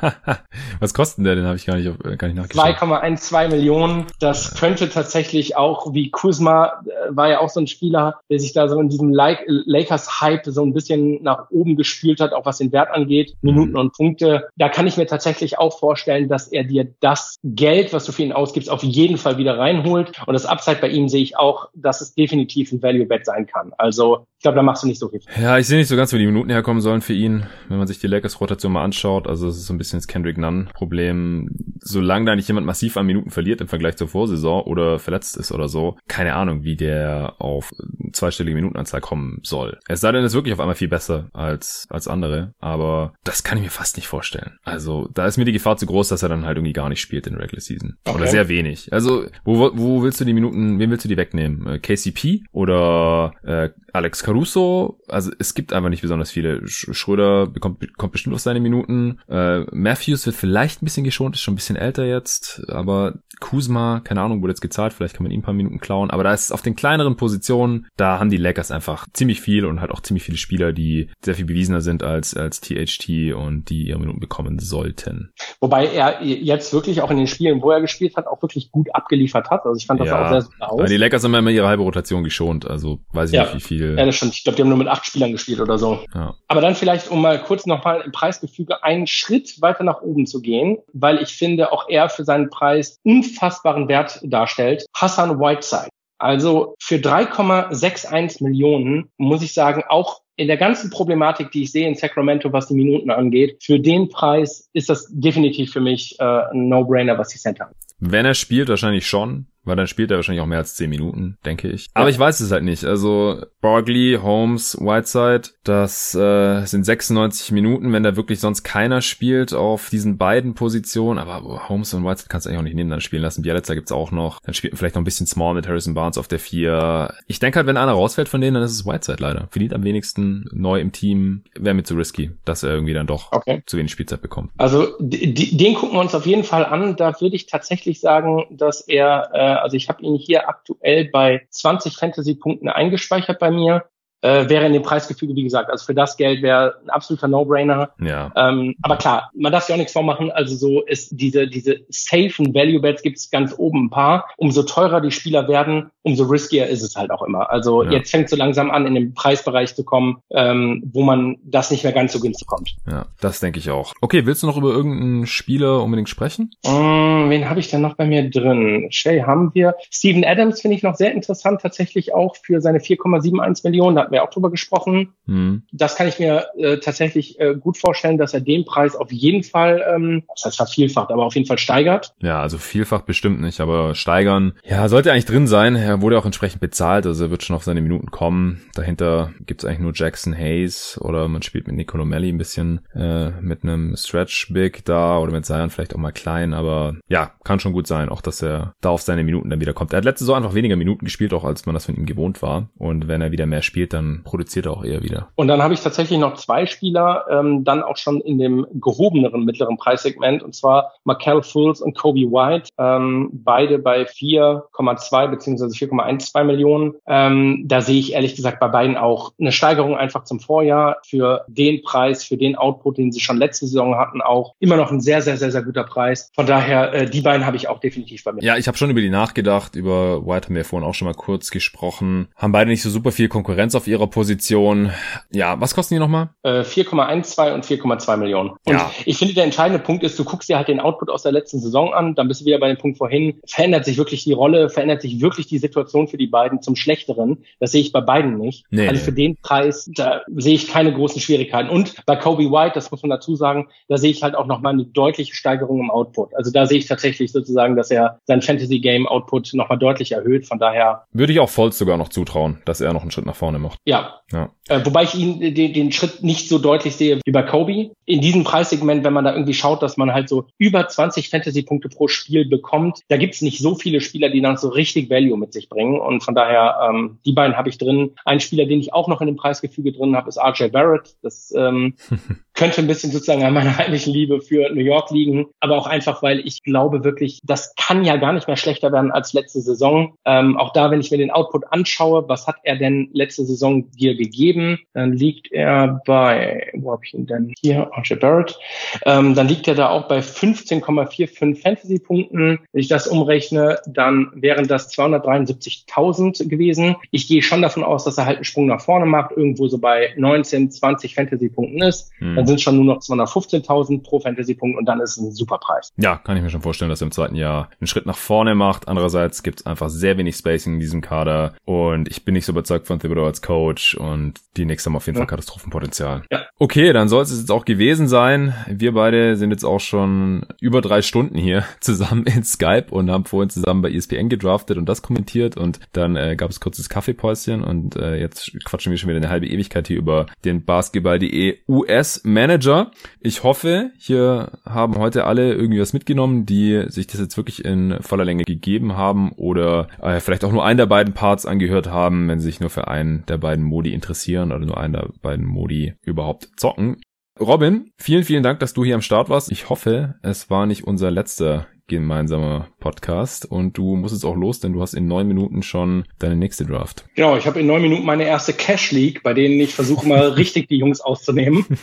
[0.80, 1.44] Was kostet der denn?
[1.44, 2.64] Habe ich gar nicht, äh, gar nicht nachgeschaut.
[2.64, 4.06] 2,12 Millionen.
[4.20, 8.52] Das könnte tatsächlich auch, wie Kuzma, äh, war ja auch so ein Spieler, der sich
[8.52, 12.72] da so in diesem Lakers-Hype so ein bisschen nach oben gespült hat, auch was den
[12.72, 13.50] Wert angeht, mhm.
[13.50, 14.48] Minuten und Punkte.
[14.56, 18.22] Da kann ich mir tatsächlich auch vorstellen, dass er dir das Geld, was du für
[18.22, 20.12] ihn ausgibst, auf jeden Fall wieder reinholt.
[20.26, 23.72] Und das Upside bei ihm sehe ich auch, dass es definitiv ein Value-Bet sein kann.
[23.78, 25.20] Also glaube, da machst du nicht so viel.
[25.40, 27.86] Ja, ich sehe nicht so ganz, wo die Minuten herkommen sollen für ihn, wenn man
[27.86, 29.26] sich die Lakers-Rotation mal anschaut.
[29.26, 31.48] Also es ist so ein bisschen das Kendrick Nunn-Problem.
[31.80, 35.52] Solange da nicht jemand massiv an Minuten verliert im Vergleich zur Vorsaison oder verletzt ist
[35.52, 37.72] oder so, keine Ahnung, wie der auf
[38.12, 39.78] zweistellige Minutenanzahl kommen soll.
[39.88, 43.42] Es sei denn, er ist wirklich auf einmal viel besser als, als andere, aber das
[43.42, 44.58] kann ich mir fast nicht vorstellen.
[44.64, 47.00] Also da ist mir die Gefahr zu groß, dass er dann halt irgendwie gar nicht
[47.00, 47.96] spielt in der Regular Season.
[48.04, 48.16] Okay.
[48.16, 48.92] Oder sehr wenig.
[48.92, 51.66] Also wo, wo willst du die Minuten, wem willst du die wegnehmen?
[51.66, 56.66] Äh, KCP oder äh, Alex Caruso, also es gibt einfach nicht besonders viele.
[56.66, 59.20] Schröder bekommt, kommt bestimmt auf seine Minuten.
[59.28, 64.00] Äh, Matthews wird vielleicht ein bisschen geschont, ist schon ein bisschen älter jetzt, aber Kuzma,
[64.00, 66.32] keine Ahnung, wurde jetzt gezahlt, vielleicht kann man ihm ein paar Minuten klauen, aber da
[66.32, 70.00] ist auf den kleineren Positionen, da haben die Lakers einfach ziemlich viel und halt auch
[70.00, 74.20] ziemlich viele Spieler, die sehr viel bewiesener sind als, als THT und die ihre Minuten
[74.20, 75.32] bekommen sollten.
[75.60, 78.94] Wobei er jetzt wirklich auch in den Spielen, wo er gespielt hat, auch wirklich gut
[78.94, 79.64] abgeliefert hat.
[79.64, 80.88] Also ich fand das ja, auch sehr, sehr aus.
[80.88, 83.44] Die Lakers haben immer ihre halbe Rotation geschont, also weiß ich ja.
[83.44, 83.98] nicht, wie viel.
[83.98, 84.34] Ja, das stimmt.
[84.34, 86.00] Ich glaube, die haben nur mit acht Spielern gespielt oder so.
[86.14, 86.34] Ja.
[86.48, 90.40] Aber dann vielleicht, um mal kurz nochmal im Preisgefüge einen Schritt weiter nach oben zu
[90.40, 94.84] gehen, weil ich finde, auch er für seinen Preis unfassbaren Wert darstellt.
[94.94, 95.88] Hassan Whiteside.
[96.18, 101.86] Also für 3,61 Millionen muss ich sagen, auch in der ganzen Problematik, die ich sehe
[101.86, 106.24] in Sacramento, was die Minuten angeht, für den Preis ist das definitiv für mich äh,
[106.24, 107.70] ein No-Brainer, was die Center.
[107.98, 109.46] Wenn er spielt, wahrscheinlich schon.
[109.64, 111.88] Weil dann spielt er wahrscheinlich auch mehr als 10 Minuten, denke ich.
[111.94, 112.84] Aber ich weiß es halt nicht.
[112.84, 119.54] Also Barkley, Holmes, Whiteside, das äh, sind 96 Minuten, wenn da wirklich sonst keiner spielt
[119.54, 121.18] auf diesen beiden Positionen.
[121.18, 123.42] Aber Holmes und Whiteside kannst du eigentlich auch nicht nehmen, dann spielen lassen.
[123.42, 124.40] Bielitzer gibt's auch noch.
[124.40, 127.14] Dann spielt man vielleicht noch ein bisschen Small mit Harrison Barnes auf der 4.
[127.26, 129.48] Ich denke halt, wenn einer rausfällt von denen, dann ist es Whiteside leider.
[129.50, 131.44] Verdient am wenigsten neu im Team.
[131.54, 133.62] Wäre mir zu risky, dass er irgendwie dann doch okay.
[133.66, 134.50] zu wenig Spielzeit bekommt.
[134.58, 136.96] Also den gucken wir uns auf jeden Fall an.
[136.96, 141.46] Da würde ich tatsächlich sagen, dass er äh, also ich habe ihn hier aktuell bei
[141.50, 143.84] 20 Fantasy-Punkten eingespeichert bei mir
[144.24, 147.90] äh, wäre in dem Preisgefüge, wie gesagt, also für das Geld wäre ein absoluter No-Brainer.
[148.00, 148.32] Ja.
[148.34, 150.32] Ähm, aber klar, man darf sich auch nichts vormachen.
[150.32, 154.26] Also so ist diese, diese safen Value Bets gibt es ganz oben ein paar.
[154.38, 157.50] Umso teurer die Spieler werden, umso riskier ist es halt auch immer.
[157.50, 157.92] Also ja.
[157.92, 161.84] jetzt fängt so langsam an, in den Preisbereich zu kommen, ähm, wo man das nicht
[161.84, 162.76] mehr ganz so günstig kommt.
[162.86, 163.92] Ja, das denke ich auch.
[164.00, 166.50] Okay, willst du noch über irgendeinen Spieler unbedingt sprechen?
[166.64, 168.86] Mm, wen habe ich denn noch bei mir drin?
[168.90, 169.74] Shay haben wir.
[169.90, 174.13] Steven Adams finde ich noch sehr interessant, tatsächlich auch für seine 4,71 Millionen.
[174.14, 175.14] Hatten wir auch drüber gesprochen.
[175.26, 175.62] Mhm.
[175.72, 179.42] Das kann ich mir äh, tatsächlich äh, gut vorstellen, dass er den Preis auf jeden
[179.42, 182.14] Fall, ähm, das heißt vervielfacht, aber auf jeden Fall steigert.
[182.20, 185.74] Ja, also vielfach bestimmt nicht, aber steigern, ja, sollte eigentlich drin sein.
[185.74, 188.62] Er wurde auch entsprechend bezahlt, also er wird schon auf seine Minuten kommen.
[188.74, 193.30] Dahinter gibt's eigentlich nur Jackson Hayes oder man spielt mit Nicolo Melli ein bisschen äh,
[193.40, 197.58] mit einem Stretch Big da oder mit Zion vielleicht auch mal klein, aber ja, kann
[197.58, 199.92] schon gut sein, auch dass er da auf seine Minuten dann wieder kommt.
[199.92, 202.42] Er hat letzte Saison einfach weniger Minuten gespielt, auch als man das von ihm gewohnt
[202.42, 202.68] war.
[202.76, 205.28] Und wenn er wieder mehr spielt, dann dann produziert er auch eher wieder.
[205.34, 209.44] Und dann habe ich tatsächlich noch zwei Spieler, ähm, dann auch schon in dem gehobeneren
[209.44, 216.44] mittleren Preissegment, und zwar Markel Fultz und Kobe White, ähm, beide bei 4,2 beziehungsweise 4,12
[216.44, 216.94] Millionen.
[217.06, 221.44] Ähm, da sehe ich ehrlich gesagt bei beiden auch eine Steigerung einfach zum Vorjahr für
[221.48, 225.00] den Preis, für den Output, den sie schon letzte Saison hatten, auch immer noch ein
[225.00, 226.30] sehr, sehr, sehr, sehr guter Preis.
[226.34, 228.42] Von daher, äh, die beiden habe ich auch definitiv bei mir.
[228.42, 229.76] Ja, ich habe schon über die nachgedacht.
[229.76, 232.28] Über White haben wir vorhin auch schon mal kurz gesprochen.
[232.36, 234.90] Haben beide nicht so super viel Konkurrenz auf ihrer Position.
[235.32, 236.30] Ja, was kosten die nochmal?
[236.42, 238.50] Äh, 4,12 und 4,2 Millionen.
[238.50, 238.90] Und ja.
[239.04, 241.60] ich finde, der entscheidende Punkt ist, du guckst dir halt den Output aus der letzten
[241.60, 244.70] Saison an, dann bist du wieder bei dem Punkt vorhin, verändert sich wirklich die Rolle,
[244.70, 247.44] verändert sich wirklich die Situation für die beiden zum Schlechteren.
[247.60, 248.64] Das sehe ich bei beiden nicht.
[248.70, 251.68] Nee, also für den Preis, da sehe ich keine großen Schwierigkeiten.
[251.68, 254.72] Und bei Kobe White, das muss man dazu sagen, da sehe ich halt auch nochmal
[254.72, 256.34] eine deutliche Steigerung im Output.
[256.34, 260.46] Also da sehe ich tatsächlich sozusagen, dass er sein Fantasy Game Output nochmal deutlich erhöht.
[260.46, 261.04] Von daher.
[261.12, 263.73] Würde ich auch Volz sogar noch zutrauen, dass er noch einen Schritt nach vorne macht.
[263.84, 264.20] Ja.
[264.32, 264.50] ja.
[264.68, 267.90] Äh, wobei ich ihn den, den Schritt nicht so deutlich sehe wie bei Kobe.
[268.06, 271.90] In diesem Preissegment, wenn man da irgendwie schaut, dass man halt so über 20 Fantasy-Punkte
[271.90, 275.52] pro Spiel bekommt, da gibt's nicht so viele Spieler, die dann so richtig Value mit
[275.52, 276.00] sich bringen.
[276.00, 278.12] Und von daher, ähm, die beiden habe ich drin.
[278.24, 281.14] Ein Spieler, den ich auch noch in dem Preisgefüge drin habe, ist RJ Barrett.
[281.22, 281.94] Das ähm,
[282.54, 286.22] könnte ein bisschen sozusagen an meiner heimlichen Liebe für New York liegen, aber auch einfach,
[286.22, 290.14] weil ich glaube wirklich, das kann ja gar nicht mehr schlechter werden als letzte Saison.
[290.24, 293.63] Ähm, auch da, wenn ich mir den Output anschaue, was hat er denn letzte Saison
[293.72, 294.78] dir gegeben?
[294.92, 297.52] Dann liegt er bei, wo habe ich ihn denn?
[297.60, 298.58] Hier, RJ Barrett.
[299.04, 302.60] Ähm, dann liegt er da auch bei 15,45 Fantasy-Punkten.
[302.72, 306.96] Wenn ich das umrechne, dann wären das 273.000 gewesen.
[307.10, 309.78] Ich gehe schon davon aus, dass er halt einen Sprung nach vorne macht, irgendwo so
[309.78, 312.10] bei 19, 20 Fantasy-Punkten ist.
[312.18, 312.36] Hm.
[312.36, 315.58] Dann sind es schon nur noch 215.000 pro Fantasy-Punkt und dann ist es ein super
[315.58, 315.92] Preis.
[315.96, 318.54] Ja, kann ich mir schon vorstellen, dass er im zweiten Jahr einen Schritt nach vorne
[318.54, 318.88] macht.
[318.88, 322.52] Andererseits gibt es einfach sehr wenig Spacing in diesem Kader und ich bin nicht so
[322.52, 325.22] überzeugt von Thibodeau als Coach und die nächste haben auf jeden ja.
[325.22, 326.22] Fall Katastrophenpotenzial.
[326.30, 326.46] Ja.
[326.58, 328.54] Okay, dann soll es jetzt auch gewesen sein.
[328.68, 333.24] Wir beide sind jetzt auch schon über drei Stunden hier zusammen in Skype und haben
[333.24, 337.62] vorhin zusammen bei ESPN gedraftet und das kommentiert und dann äh, gab es kurzes Kaffeepäuschen
[337.62, 342.22] und äh, jetzt quatschen wir schon wieder eine halbe Ewigkeit hier über den Basketball.de US
[342.24, 342.90] Manager.
[343.20, 347.96] Ich hoffe, hier haben heute alle irgendwie was mitgenommen, die sich das jetzt wirklich in
[348.00, 352.28] voller Länge gegeben haben oder äh, vielleicht auch nur einen der beiden Parts angehört haben,
[352.28, 355.44] wenn sie sich nur für einen der beiden Modi interessieren oder nur einen der beiden
[355.44, 356.96] Modi überhaupt zocken.
[357.38, 359.52] Robin, vielen, vielen Dank, dass du hier am Start warst.
[359.52, 364.60] Ich hoffe, es war nicht unser letzter gemeinsamer Podcast und du musst jetzt auch los,
[364.60, 367.06] denn du hast in neun Minuten schon deine nächste Draft.
[367.14, 370.28] Genau, ich habe in neun Minuten meine erste Cash League, bei denen ich versuche mal
[370.36, 371.64] richtig die Jungs auszunehmen.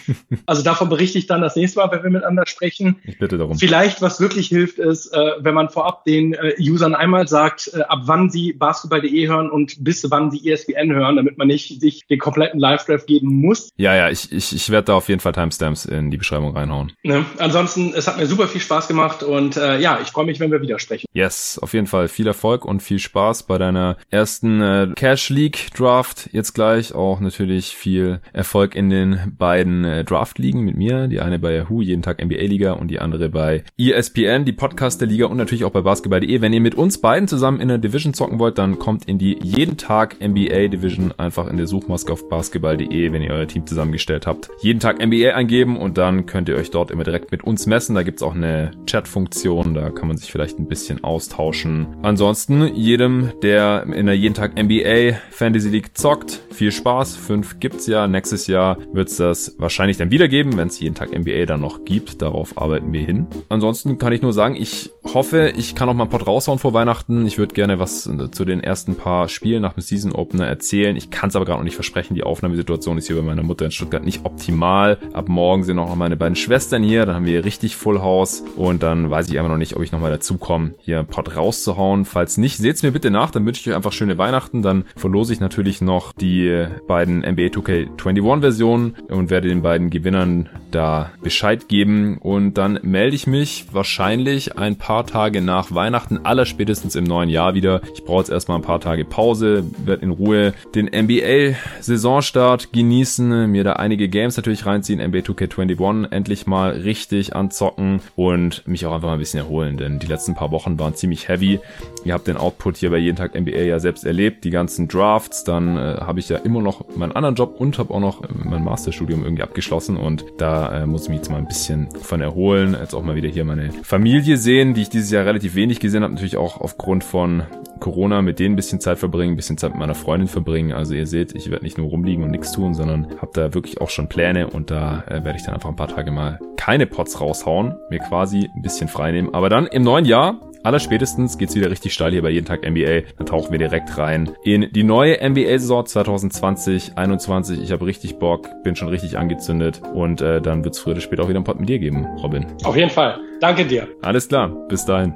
[0.46, 2.98] Also davon berichte ich dann das nächste Mal, wenn wir miteinander sprechen.
[3.04, 3.58] Ich bitte darum.
[3.58, 7.82] Vielleicht, was wirklich hilft, ist, äh, wenn man vorab den äh, Usern einmal sagt, äh,
[7.82, 12.06] ab wann sie basketball.de hören und bis wann sie ESPN hören, damit man nicht sich
[12.08, 13.70] den kompletten Live-Draft geben muss.
[13.78, 16.92] Ja, ja, ich, ich, ich werde da auf jeden Fall Timestamps in die Beschreibung reinhauen.
[17.04, 17.26] Ne?
[17.38, 20.52] Ansonsten, es hat mir super viel Spaß gemacht und äh, ja, ich freue mich, wenn
[20.52, 20.91] wir wieder sprechen.
[21.14, 25.70] Yes, auf jeden Fall viel Erfolg und viel Spaß bei deiner ersten äh, Cash League
[25.76, 26.30] Draft.
[26.32, 31.08] Jetzt gleich auch natürlich viel Erfolg in den beiden äh, Draft Ligen mit mir.
[31.08, 35.02] Die eine bei Yahoo, jeden Tag NBA Liga und die andere bei ESPN, die Podcast
[35.02, 36.42] der Liga und natürlich auch bei basketball.de.
[36.42, 39.40] Wenn ihr mit uns beiden zusammen in der Division zocken wollt, dann kommt in die
[39.42, 44.28] jeden Tag NBA Division einfach in der Suchmaske auf basketball.de, wenn ihr euer Team zusammengestellt
[44.28, 44.50] habt.
[44.62, 47.96] Jeden Tag NBA eingeben und dann könnt ihr euch dort immer direkt mit uns messen.
[47.96, 51.88] Da gibt's auch eine Chat-Funktion, da kann man sich vielleicht ein bisschen austauschen.
[52.02, 57.16] Ansonsten jedem, der in der jeden Tag NBA Fantasy League zockt, viel Spaß.
[57.16, 58.08] Fünf gibt's ja.
[58.08, 61.86] Nächstes Jahr wird's das wahrscheinlich dann wieder geben, wenn es jeden Tag NBA dann noch
[61.86, 62.22] gibt.
[62.22, 63.28] Darauf arbeiten wir hin.
[63.50, 66.74] Ansonsten kann ich nur sagen, ich hoffe, ich kann auch mal ein Pod raushauen vor
[66.74, 67.26] Weihnachten.
[67.26, 70.96] Ich würde gerne was zu den ersten paar Spielen nach dem Season Opener erzählen.
[70.96, 72.16] Ich kann es aber gerade noch nicht versprechen.
[72.16, 74.98] Die Aufnahmesituation ist hier bei meiner Mutter in Stuttgart nicht optimal.
[75.14, 77.06] Ab morgen sind auch noch meine beiden Schwestern hier.
[77.06, 78.44] Dann haben wir richtig Full House.
[78.56, 80.38] Und dann weiß ich einfach noch nicht, ob ich nochmal dazu
[80.72, 82.06] komme, hier Pod rauszuhauen.
[82.06, 83.32] Falls nicht, seht's mir bitte nach.
[83.32, 84.62] Dann wünsche ich euch einfach schöne Weihnachten.
[84.62, 90.50] Dann verlose ich natürlich noch die beiden NBA 2K21 Versionen und werde den beiden Gewinnern
[90.72, 92.18] da Bescheid geben.
[92.18, 97.30] Und dann melde ich mich wahrscheinlich ein paar Tage nach Weihnachten, aller spätestens im neuen
[97.30, 97.82] Jahr wieder.
[97.94, 103.50] Ich brauche jetzt erstmal ein paar Tage Pause, werde in Ruhe den NBA Saisonstart genießen,
[103.50, 108.94] mir da einige Games natürlich reinziehen, NBA 2K21 endlich mal richtig anzocken und mich auch
[108.94, 111.60] einfach mal ein bisschen erholen, denn die letzten paar Wochen Wochen waren ziemlich heavy.
[112.04, 115.44] Ihr habt den Output hier bei jeden Tag NBA ja selbst erlebt, die ganzen Drafts.
[115.44, 118.64] Dann äh, habe ich ja immer noch meinen anderen Job und habe auch noch mein
[118.64, 122.76] Masterstudium irgendwie abgeschlossen und da äh, muss ich mich jetzt mal ein bisschen von erholen.
[122.80, 126.04] Jetzt auch mal wieder hier meine Familie sehen, die ich dieses Jahr relativ wenig gesehen
[126.04, 126.14] habe.
[126.14, 127.44] Natürlich auch aufgrund von
[127.80, 130.72] Corona mit denen ein bisschen Zeit verbringen, ein bisschen Zeit mit meiner Freundin verbringen.
[130.72, 133.82] Also ihr seht, ich werde nicht nur rumliegen und nichts tun, sondern habe da wirklich
[133.82, 136.86] auch schon Pläne und da äh, werde ich dann einfach ein paar Tage mal keine
[136.86, 139.12] Pots raushauen, mir quasi ein bisschen frei.
[139.34, 143.02] Aber dann im neuen Jahr Allerspätestens geht's wieder richtig steil hier bei jeden Tag NBA.
[143.18, 147.62] Dann tauchen wir direkt rein in die neue NBA-Saison 2020-21.
[147.62, 151.24] Ich habe richtig Bock, bin schon richtig angezündet und äh, dann wird's früher oder später
[151.24, 152.46] auch wieder ein Pod mit dir geben, Robin.
[152.64, 153.20] Auf jeden Fall.
[153.40, 153.88] Danke dir.
[154.02, 154.50] Alles klar.
[154.68, 155.14] Bis dahin.